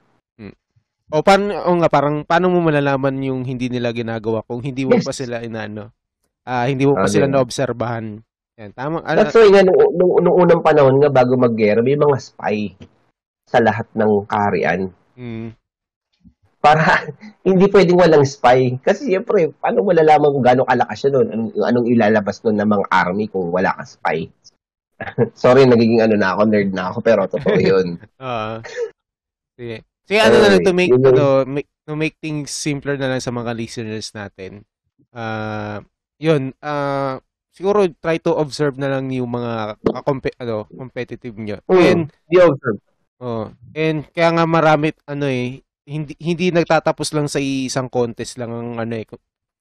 o 1.12 1.20
paano 1.20 1.52
o 1.68 1.76
nga 1.76 1.92
parang 1.92 2.24
paano 2.24 2.48
mo 2.48 2.64
malalaman 2.64 3.20
yung 3.20 3.44
hindi 3.44 3.68
nila 3.68 3.92
ginagawa 3.92 4.48
kung 4.48 4.64
hindi 4.64 4.88
mo 4.88 4.96
Yes. 4.96 5.04
pa 5.04 5.12
sila 5.12 5.44
inaano 5.44 5.92
ah 6.48 6.64
hindi 6.64 6.88
mo 6.88 6.96
pa 6.96 7.04
Ah, 7.04 7.12
sila 7.12 7.28
diba? 7.28 7.36
naobserbahan 7.36 8.24
yan 8.56 8.72
tama 8.72 9.04
ano, 9.04 9.20
That's 9.20 9.36
why 9.36 9.52
nga, 9.52 9.60
nung, 9.60 9.76
nung, 9.92 10.24
nung 10.24 10.38
unang 10.40 10.64
panahon 10.64 10.96
nga 11.04 11.12
bago 11.12 11.36
mag-gera, 11.36 11.84
may 11.84 12.00
mga 12.00 12.16
spy 12.16 12.80
sa 13.44 13.60
lahat 13.60 13.92
ng 13.92 14.24
kaharian. 14.24 14.88
mm, 15.20 15.52
Para 16.62 17.10
hindi 17.48 17.66
pwedeng 17.68 17.98
walang 17.98 18.24
spy. 18.24 18.78
Kasi 18.80 19.10
siyempre, 19.10 19.50
paano 19.58 19.82
mo 19.82 19.92
lalaman 19.92 20.30
kung 20.30 20.46
gano'ng 20.46 20.70
kalakas 20.70 21.04
yun 21.10 21.14
nun? 21.18 21.28
Anong, 21.34 21.50
anong 21.58 21.88
ilalabas 21.90 22.38
nun 22.46 22.58
ng 22.62 22.70
mga 22.70 22.86
army 22.94 23.26
kung 23.28 23.50
wala 23.50 23.74
kang 23.74 23.90
spy? 23.90 24.18
Sorry, 25.42 25.66
nagiging 25.66 26.06
ano 26.06 26.14
na 26.14 26.38
ako, 26.38 26.42
nerd 26.46 26.72
na 26.72 26.94
ako, 26.94 26.98
pero 27.02 27.26
totoo 27.26 27.58
yun. 27.74 27.98
ah 28.22 28.62
sige 29.58 29.84
sige 30.08 30.18
ano 30.18 30.42
na 30.42 30.48
lang 30.58 30.64
to 30.66 30.74
make 30.74 30.90
yun 30.90 31.04
ano, 31.06 31.46
make, 31.46 31.70
to 31.86 31.94
make 31.94 32.16
things 32.18 32.50
simpler 32.50 32.98
na 32.98 33.12
lang 33.14 33.22
sa 33.22 33.30
mga 33.30 33.52
listeners 33.54 34.10
natin 34.16 34.66
ah 35.14 35.84
yun 36.18 36.56
ah 36.64 37.20
siguro 37.52 37.86
try 38.00 38.18
to 38.18 38.34
observe 38.34 38.80
na 38.80 38.90
lang 38.90 39.12
yung 39.12 39.30
mga 39.30 39.78
kakompe- 39.84 40.40
ano, 40.40 40.66
competitive 40.72 41.36
nyo. 41.36 41.60
And 41.68 42.10
Di 42.32 42.40
observe. 42.40 42.80
Oh, 43.22 43.54
and 43.78 44.08
kaya 44.10 44.34
nga 44.34 44.46
marami 44.50 44.96
ano 45.06 45.30
eh 45.30 45.62
hindi 45.92 46.14
hindi 46.24 46.56
nagtatapos 46.56 47.12
lang 47.12 47.28
sa 47.28 47.44
isang 47.44 47.92
contest 47.92 48.40
lang 48.40 48.52
ang 48.56 48.70
ano 48.80 48.94
eh 48.96 49.04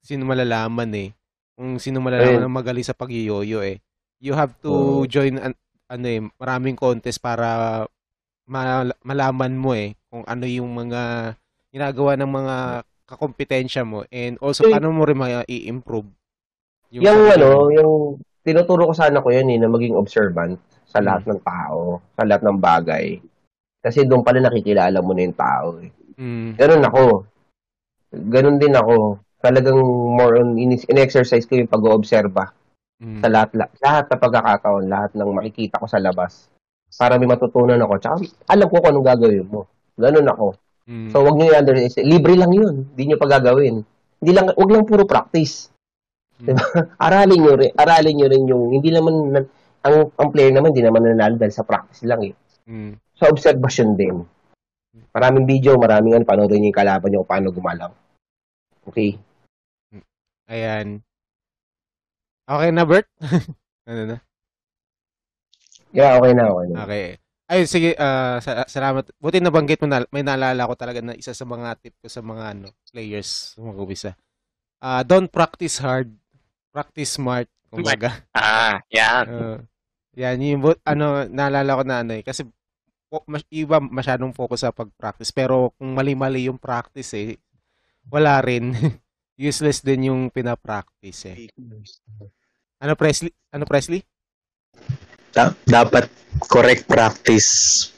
sino 0.00 0.22
malalaman 0.24 0.90
eh. 0.94 1.10
Kung 1.58 1.76
sino 1.82 1.98
malalaman 2.00 2.46
ang 2.46 2.54
magaling 2.54 2.86
sa 2.86 2.96
pagyoyo 2.96 3.60
eh. 3.60 3.82
You 4.22 4.32
have 4.38 4.54
to 4.64 4.70
Oo. 4.70 5.10
join 5.10 5.36
an, 5.36 5.52
ano 5.90 6.06
eh 6.06 6.20
maraming 6.38 6.78
contest 6.78 7.18
para 7.18 7.82
ma- 8.46 8.96
malaman 9.02 9.52
mo 9.58 9.74
eh 9.74 9.98
kung 10.08 10.22
ano 10.24 10.44
yung 10.46 10.70
mga 10.70 11.34
ginagawa 11.70 12.14
ng 12.14 12.30
mga 12.30 12.56
kakompetensya 13.10 13.82
mo 13.82 14.06
and 14.10 14.38
also 14.38 14.70
paano 14.70 14.94
mo 14.94 15.02
rin 15.02 15.18
ma-i-improve 15.18 16.06
Yung, 16.90 17.06
sarili 17.06 17.34
ano, 17.38 17.48
yung 17.74 17.92
tinuturo 18.42 18.90
ko 18.90 18.94
sana 18.94 19.22
ko 19.22 19.30
yan 19.30 19.50
eh, 19.50 19.58
na 19.58 19.70
maging 19.70 19.94
observant 19.94 20.58
sa 20.86 20.98
Hmm. 20.98 21.06
lahat 21.06 21.22
ng 21.26 21.40
tao, 21.42 22.02
sa 22.18 22.22
lahat 22.26 22.42
ng 22.42 22.58
bagay. 22.58 23.06
Kasi 23.78 24.02
doon 24.04 24.26
pala 24.26 24.42
nakikilala 24.42 24.98
mo 24.98 25.14
na 25.14 25.22
yung 25.22 25.38
tao 25.38 25.78
eh. 25.78 25.90
Mm, 26.20 26.60
Ganun 26.60 26.84
ako. 26.84 27.04
Ganun 28.12 28.56
din 28.60 28.74
ako. 28.76 29.16
Talagang 29.40 29.80
more 29.80 30.36
on, 30.36 30.60
in- 30.60 30.76
in-exercise 30.76 31.48
ko 31.48 31.56
yung 31.56 31.72
pag-oobserba 31.72 32.52
mm, 33.00 33.24
sa 33.24 33.28
lahat, 33.32 33.56
lahat, 33.56 33.72
lahat 33.80 34.04
na 34.12 34.16
pagkakataon, 34.20 34.84
lahat 34.84 35.10
ng 35.16 35.30
makikita 35.32 35.80
ko 35.80 35.88
sa 35.88 35.96
labas. 35.96 36.52
Para 36.92 37.16
may 37.16 37.24
matutunan 37.24 37.80
ako. 37.80 37.92
Tsaka 37.96 38.14
alam 38.52 38.66
ko 38.68 38.76
kung 38.84 38.90
anong 38.92 39.08
gagawin 39.08 39.46
mo. 39.48 39.64
Ganun 39.96 40.28
ako. 40.28 40.46
mm. 40.84 41.08
So, 41.08 41.24
wag 41.24 41.40
niyo 41.40 41.56
i-underestimate. 41.56 42.04
Libre 42.04 42.34
lang 42.36 42.52
yun. 42.52 42.74
Hindi 42.92 43.02
niyo 43.08 43.16
pa 43.16 43.40
gagawin. 43.40 43.80
Hindi 44.20 44.32
lang, 44.36 44.52
wag 44.52 44.70
lang 44.70 44.84
puro 44.84 45.08
practice. 45.08 45.72
Diba? 46.36 46.60
aralin 47.06 47.40
niyo 47.40 47.52
rin, 47.56 47.72
aralin 47.76 48.14
niyo 48.16 48.26
rin 48.28 48.44
yung, 48.44 48.64
hindi 48.76 48.92
naman, 48.92 49.32
ang, 49.80 49.96
ang 50.12 50.28
player 50.28 50.52
naman, 50.52 50.76
hindi 50.76 50.84
naman 50.84 51.04
nanalo 51.04 51.40
dahil 51.40 51.54
sa 51.54 51.64
practice 51.64 52.04
lang 52.04 52.20
eh. 52.28 52.34
Mm. 52.68 52.92
Sa 53.16 53.32
observation 53.32 53.96
din. 53.96 54.20
Maraming 54.90 55.46
video, 55.46 55.78
maraming 55.78 56.18
ano, 56.18 56.26
panoorin 56.26 56.58
niyo 56.62 56.70
yung 56.74 56.80
kalaban 56.82 57.08
niyo 57.10 57.22
kung 57.22 57.30
paano 57.30 57.48
gumalaw. 57.54 57.90
Okay? 58.90 59.14
Ayan. 60.50 61.02
Okay 62.50 62.70
na, 62.74 62.82
Bert? 62.82 63.06
ano 63.90 64.02
na? 64.02 64.16
Yeah, 65.94 66.18
okay 66.18 66.32
na, 66.34 66.44
okay 66.50 66.66
na. 66.70 66.76
Okay. 66.86 67.06
Ay, 67.50 67.66
sige, 67.66 67.98
ah, 67.98 68.38
sa- 68.38 68.66
salamat. 68.66 69.10
Buti 69.18 69.42
nabanggit 69.42 69.82
mo 69.82 69.90
na, 69.90 70.06
may 70.14 70.22
naalala 70.22 70.70
ko 70.70 70.74
talaga 70.78 71.02
na 71.02 71.18
isa 71.18 71.34
sa 71.34 71.46
mga 71.46 71.78
tip 71.82 71.94
ko 71.98 72.06
sa 72.06 72.22
mga 72.22 72.54
ano, 72.54 72.70
players 72.90 73.58
mag-umpisa. 73.58 74.14
Ah, 74.82 75.02
don't 75.02 75.30
practice 75.30 75.82
hard, 75.82 76.10
practice 76.70 77.18
smart, 77.18 77.50
kumbaga. 77.70 78.22
Ah, 78.34 78.82
yan. 78.90 79.24
Uh, 79.26 79.58
yan, 80.14 80.38
yung, 80.42 80.62
ano, 80.86 81.26
naalala 81.26 81.78
ko 81.78 81.82
na 81.86 82.02
ano 82.06 82.12
eh, 82.18 82.22
kasi 82.22 82.46
mas, 83.26 83.42
iba 83.50 83.82
masyadong 83.82 84.30
focus 84.30 84.62
sa 84.62 84.70
pag-practice, 84.70 85.34
pero 85.34 85.74
kung 85.74 85.94
mali-mali 85.98 86.46
yung 86.46 86.58
practice 86.58 87.10
eh, 87.18 87.38
wala 88.06 88.38
rin. 88.40 88.70
Useless 89.40 89.80
din 89.80 90.12
yung 90.12 90.28
pinapractice 90.28 91.32
eh. 91.32 91.48
Ano, 92.80 92.92
Presley? 92.92 93.32
Ano, 93.50 93.64
Presley? 93.64 94.04
Da- 95.32 95.56
dapat 95.64 96.12
correct 96.52 96.84
practice 96.84 97.48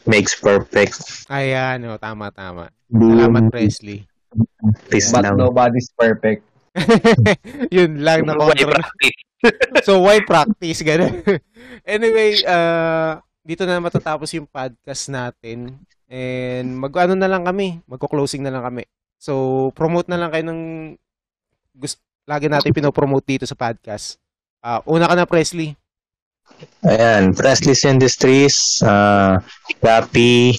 makes 0.07 0.39
perfect. 0.39 1.27
Ayan, 1.27 1.83
oh, 1.91 1.99
tama, 1.99 2.31
tama. 2.31 2.71
Salamat, 2.87 3.51
Presley. 3.51 4.07
But 4.89 5.25
lang. 5.29 5.37
nobody's 5.37 5.91
perfect. 5.93 6.47
Yun 7.75 8.01
lang 8.01 8.25
na 8.25 8.39
Why 8.39 8.57
practice? 8.57 9.19
So 9.83 9.99
why 10.07 10.23
practice 10.23 10.87
ganun? 10.87 11.19
anyway, 11.83 12.39
uh, 12.47 13.19
dito 13.43 13.67
na 13.67 13.83
matatapos 13.83 14.31
yung 14.39 14.47
podcast 14.47 15.11
natin. 15.11 15.79
And 16.07 16.79
mag-ano 16.79 17.19
na 17.19 17.27
lang 17.27 17.43
kami, 17.43 17.83
magko-closing 17.91 18.43
na 18.43 18.55
lang 18.55 18.63
kami. 18.63 18.87
So 19.19 19.71
promote 19.75 20.07
na 20.11 20.19
lang 20.19 20.31
kayo 20.31 20.45
ng 20.51 20.61
gusto 21.75 22.03
lagi 22.23 22.47
natin 22.47 22.71
pinopromote 22.71 23.27
dito 23.27 23.45
sa 23.47 23.59
podcast. 23.59 24.19
Ah, 24.63 24.79
una 24.87 25.11
ka 25.11 25.15
na 25.19 25.27
Presley. 25.27 25.75
Ayan, 26.87 27.35
Presley's 27.35 27.83
Industries, 27.83 28.79
uh, 28.87 29.43
Rappi, 29.83 30.55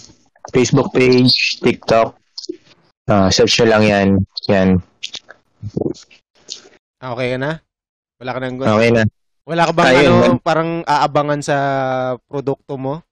Facebook 0.52 0.92
page, 0.92 1.60
TikTok. 1.64 2.16
Uh, 3.08 3.28
search 3.32 3.60
nyo 3.64 3.68
lang 3.68 3.84
yan. 3.84 4.08
Yan. 4.52 4.70
Ah, 7.00 7.16
Okay 7.16 7.36
ka 7.36 7.38
na? 7.40 7.52
Wala 8.20 8.32
ka 8.36 8.40
nang 8.40 8.56
gusto? 8.60 8.72
Okay 8.76 8.90
na. 8.92 9.03
Wala 9.44 9.68
ka 9.68 9.74
bang 9.76 9.88
Ayun, 9.92 10.08
ano, 10.08 10.18
man. 10.20 10.40
parang 10.40 10.72
aabangan 10.88 11.42
sa 11.44 11.58
produkto 12.32 12.80
mo? 12.80 13.04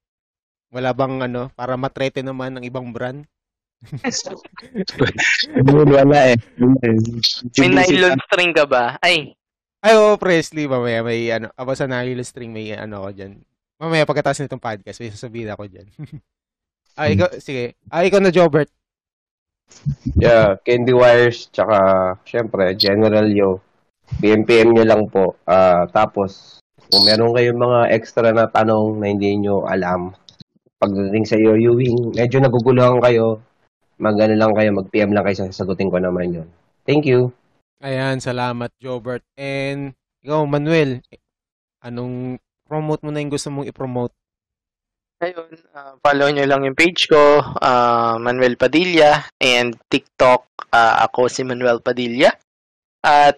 Wala 0.72 0.96
bang 0.96 1.28
ano, 1.28 1.52
para 1.52 1.76
matrete 1.76 2.24
naman 2.24 2.56
ng 2.56 2.64
ibang 2.64 2.92
brand? 2.96 3.28
Wala 5.68 6.20
eh. 6.32 6.38
May 7.60 7.68
nylon 7.68 8.16
string 8.30 8.56
ka 8.56 8.64
ba? 8.64 8.96
Ay, 9.04 9.36
Ay, 9.82 9.98
oo, 9.98 10.14
Presley, 10.22 10.70
mamaya 10.70 11.02
may 11.02 11.26
ano, 11.34 11.50
aba 11.58 11.74
sa 11.74 11.90
nahilo 11.90 12.22
string 12.22 12.54
may 12.54 12.70
ano 12.78 13.02
ko 13.02 13.10
dyan. 13.10 13.42
Mamaya 13.82 14.06
pagkatapos 14.06 14.46
nitong 14.46 14.62
podcast, 14.62 15.02
may 15.02 15.10
sasabihin 15.10 15.50
ako 15.50 15.66
dyan. 15.66 15.90
ah, 17.02 17.10
ikaw, 17.10 17.34
sige. 17.42 17.74
Ah, 17.90 18.06
ikaw 18.06 18.22
na, 18.22 18.30
Jobert. 18.30 18.70
Yeah, 20.14 20.62
Candy 20.62 20.94
Wires, 20.94 21.50
tsaka, 21.50 22.14
syempre, 22.30 22.78
General 22.78 23.26
Yo. 23.26 23.58
PMPM 24.20 24.76
nyo 24.76 24.84
lang 24.84 25.04
po. 25.08 25.40
Ah, 25.48 25.88
tapos, 25.88 26.60
kung 26.92 27.08
meron 27.08 27.32
kayong 27.32 27.62
mga 27.62 27.80
extra 27.96 28.36
na 28.36 28.52
tanong 28.52 29.00
na 29.00 29.08
hindi 29.08 29.40
nyo 29.40 29.64
alam, 29.64 30.12
pagdating 30.82 31.26
sa 31.30 31.38
iyo, 31.40 31.56
Ewing, 31.56 32.18
medyo 32.18 32.44
naguguluhan 32.44 33.00
kayo, 33.00 33.40
mag-ano 34.02 34.36
lang 34.36 34.52
kayo, 34.58 34.70
mag-PM 34.76 35.14
lang 35.16 35.24
kayo, 35.24 35.48
sasagutin 35.48 35.94
ko 35.94 36.02
naman 36.02 36.42
yun. 36.42 36.48
Thank 36.84 37.06
you. 37.08 37.32
Ayan, 37.80 38.20
salamat, 38.20 38.74
Jobert. 38.82 39.24
And 39.38 39.94
ikaw, 40.26 40.44
Manuel, 40.50 41.06
anong 41.86 42.42
promote 42.66 43.06
mo 43.06 43.14
na 43.14 43.22
yung 43.22 43.32
gusto 43.32 43.48
mong 43.54 43.70
i-promote? 43.70 44.12
ayun. 45.22 45.54
ah, 45.78 45.94
follow 46.02 46.28
nyo 46.34 46.44
lang 46.50 46.66
yung 46.66 46.78
page 46.78 47.06
ko, 47.06 47.40
ah, 47.62 48.18
Manuel 48.18 48.58
Padilla, 48.58 49.22
and 49.38 49.78
TikTok, 49.88 50.50
ah, 50.74 51.06
ako 51.06 51.30
si 51.30 51.46
Manuel 51.46 51.80
Padilla. 51.80 52.34
At 53.06 53.38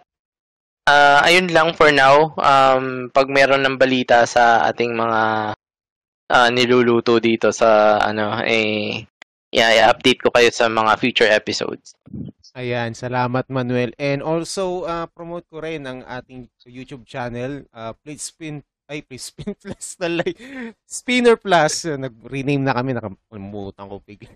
ah, 0.90 1.20
ayun 1.24 1.52
lang 1.52 1.76
for 1.76 1.92
now. 1.92 2.34
Um, 2.40 3.10
pag 3.14 3.28
meron 3.32 3.64
ng 3.64 3.80
balita 3.80 4.24
sa 4.28 4.64
ating 4.68 4.96
mga 4.96 5.22
ah, 6.34 6.50
niluluto 6.50 7.20
dito 7.22 7.52
sa 7.54 8.00
ano 8.02 8.42
eh 8.44 9.06
yeah, 9.54 9.70
i-update 9.78 10.26
ko 10.26 10.34
kayo 10.34 10.50
sa 10.50 10.66
mga 10.66 10.98
future 10.98 11.30
episodes. 11.30 11.94
Ayan, 12.58 12.98
salamat 12.98 13.46
Manuel. 13.50 13.94
And 14.02 14.26
also, 14.26 14.86
uh, 14.90 15.06
promote 15.10 15.46
ko 15.50 15.62
rin 15.62 15.86
ang 15.86 16.02
ating 16.06 16.50
YouTube 16.66 17.06
channel. 17.06 17.66
Uh, 17.70 17.94
please 18.02 18.30
spin, 18.30 18.66
ay, 18.90 19.06
please 19.06 19.30
spin 19.30 19.54
plus 19.62 19.98
like, 20.02 20.38
Spinner 20.86 21.38
Plus. 21.38 21.86
Uh, 21.86 21.98
Nag-rename 21.98 22.62
na 22.62 22.78
kami, 22.78 22.94
nakalimutan 22.94 23.90
ko 23.90 24.02
bigla. 24.02 24.30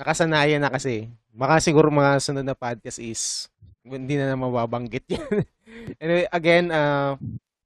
Nakasanayan 0.00 0.64
na 0.64 0.72
kasi. 0.72 1.08
Baka 1.32 1.60
siguro 1.60 1.92
mga 1.92 2.20
sunod 2.24 2.44
na 2.48 2.56
podcast 2.56 2.96
is 2.96 3.49
hindi 3.84 4.14
na 4.16 4.32
na 4.32 4.36
mababanggit 4.36 5.06
yan. 5.14 5.44
anyway, 6.00 6.26
again, 6.30 6.68
uh, 6.68 7.16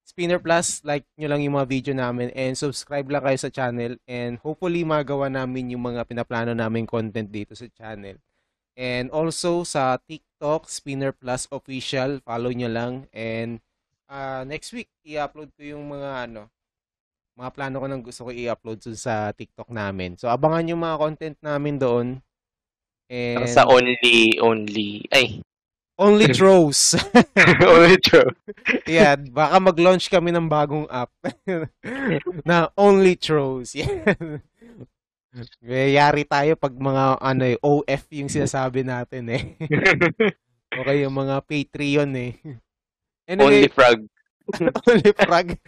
Spinner 0.05 0.39
Plus, 0.39 0.79
like 0.87 1.03
nyo 1.19 1.27
lang 1.27 1.43
yung 1.43 1.59
mga 1.59 1.67
video 1.67 1.95
namin 1.97 2.31
and 2.39 2.55
subscribe 2.55 3.09
lang 3.11 3.25
kayo 3.27 3.39
sa 3.41 3.51
channel 3.51 3.99
and 4.07 4.39
hopefully 4.39 4.87
magawa 4.87 5.27
namin 5.27 5.75
yung 5.75 5.83
mga 5.83 6.07
pinaplano 6.07 6.55
namin 6.55 6.87
content 6.87 7.27
dito 7.27 7.59
sa 7.59 7.67
channel. 7.75 8.15
And 8.75 9.11
also 9.11 9.67
sa 9.67 9.99
TikTok, 9.99 10.71
Spinner 10.71 11.11
Plus 11.15 11.47
Official, 11.51 12.23
follow 12.23 12.51
nyo 12.51 12.71
lang. 12.71 13.07
And 13.11 13.63
uh, 14.11 14.47
next 14.47 14.71
week, 14.75 14.91
i-upload 15.07 15.51
ko 15.55 15.63
yung 15.63 15.91
mga 15.91 16.31
ano, 16.31 16.51
mga 17.35 17.51
plano 17.51 17.77
ko 17.83 17.87
nang 17.91 18.03
gusto 18.03 18.27
ko 18.27 18.31
i-upload 18.31 18.83
sa 18.95 19.35
TikTok 19.35 19.71
namin. 19.75 20.15
So 20.15 20.31
abangan 20.31 20.71
yung 20.71 20.83
mga 20.83 20.97
content 20.99 21.39
namin 21.43 21.75
doon. 21.79 22.07
And 23.11 23.47
Sa 23.51 23.67
only, 23.69 24.39
only, 24.41 25.05
ay, 25.13 25.43
only 26.05 26.27
throws. 26.35 26.99
only 27.63 27.99
true. 28.03 28.31
yeah, 28.87 29.15
baka 29.15 29.57
mag-launch 29.63 30.11
kami 30.11 30.35
ng 30.35 30.51
bagong 30.51 30.91
app 30.91 31.11
na 32.49 32.71
only 32.75 33.15
throws. 33.15 33.75
Yeah. 33.79 33.91
Yari 35.67 36.23
tayo 36.31 36.55
pag 36.55 36.75
mga 36.75 37.19
ano 37.19 37.43
eh, 37.43 37.59
OF 37.59 38.05
yung 38.15 38.31
sinasabi 38.31 38.87
natin 38.87 39.31
eh. 39.35 39.59
Okay, 40.75 41.07
yung 41.07 41.15
mga 41.15 41.43
Patreon 41.43 42.11
eh. 42.19 42.33
only 43.39 43.67
Anyway, 43.67 43.71
frog. 43.71 44.07
only 44.87 45.11
frag. 45.15 45.59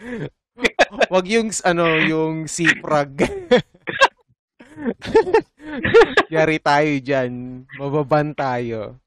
Wag 1.11 1.25
yung 1.27 1.51
ano, 1.67 1.99
yung 1.99 2.47
sea 2.47 2.71
frog. 2.79 3.23
Yari 6.31 6.57
tayo 6.59 6.91
dyan. 6.99 7.63
Mababan 7.79 8.35
tayo. 8.35 8.99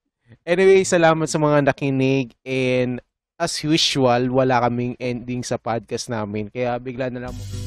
Anyway, 0.47 0.83
salamat 0.87 1.27
sa 1.27 1.39
mga 1.39 1.71
nakinig 1.71 2.35
and 2.47 3.03
as 3.41 3.57
usual, 3.65 4.29
wala 4.37 4.61
kaming 4.69 4.95
ending 5.01 5.41
sa 5.41 5.57
podcast 5.57 6.13
namin. 6.13 6.53
Kaya 6.53 6.77
bigla 6.77 7.09
na 7.09 7.25
lang 7.29 7.33
mo 7.33 7.60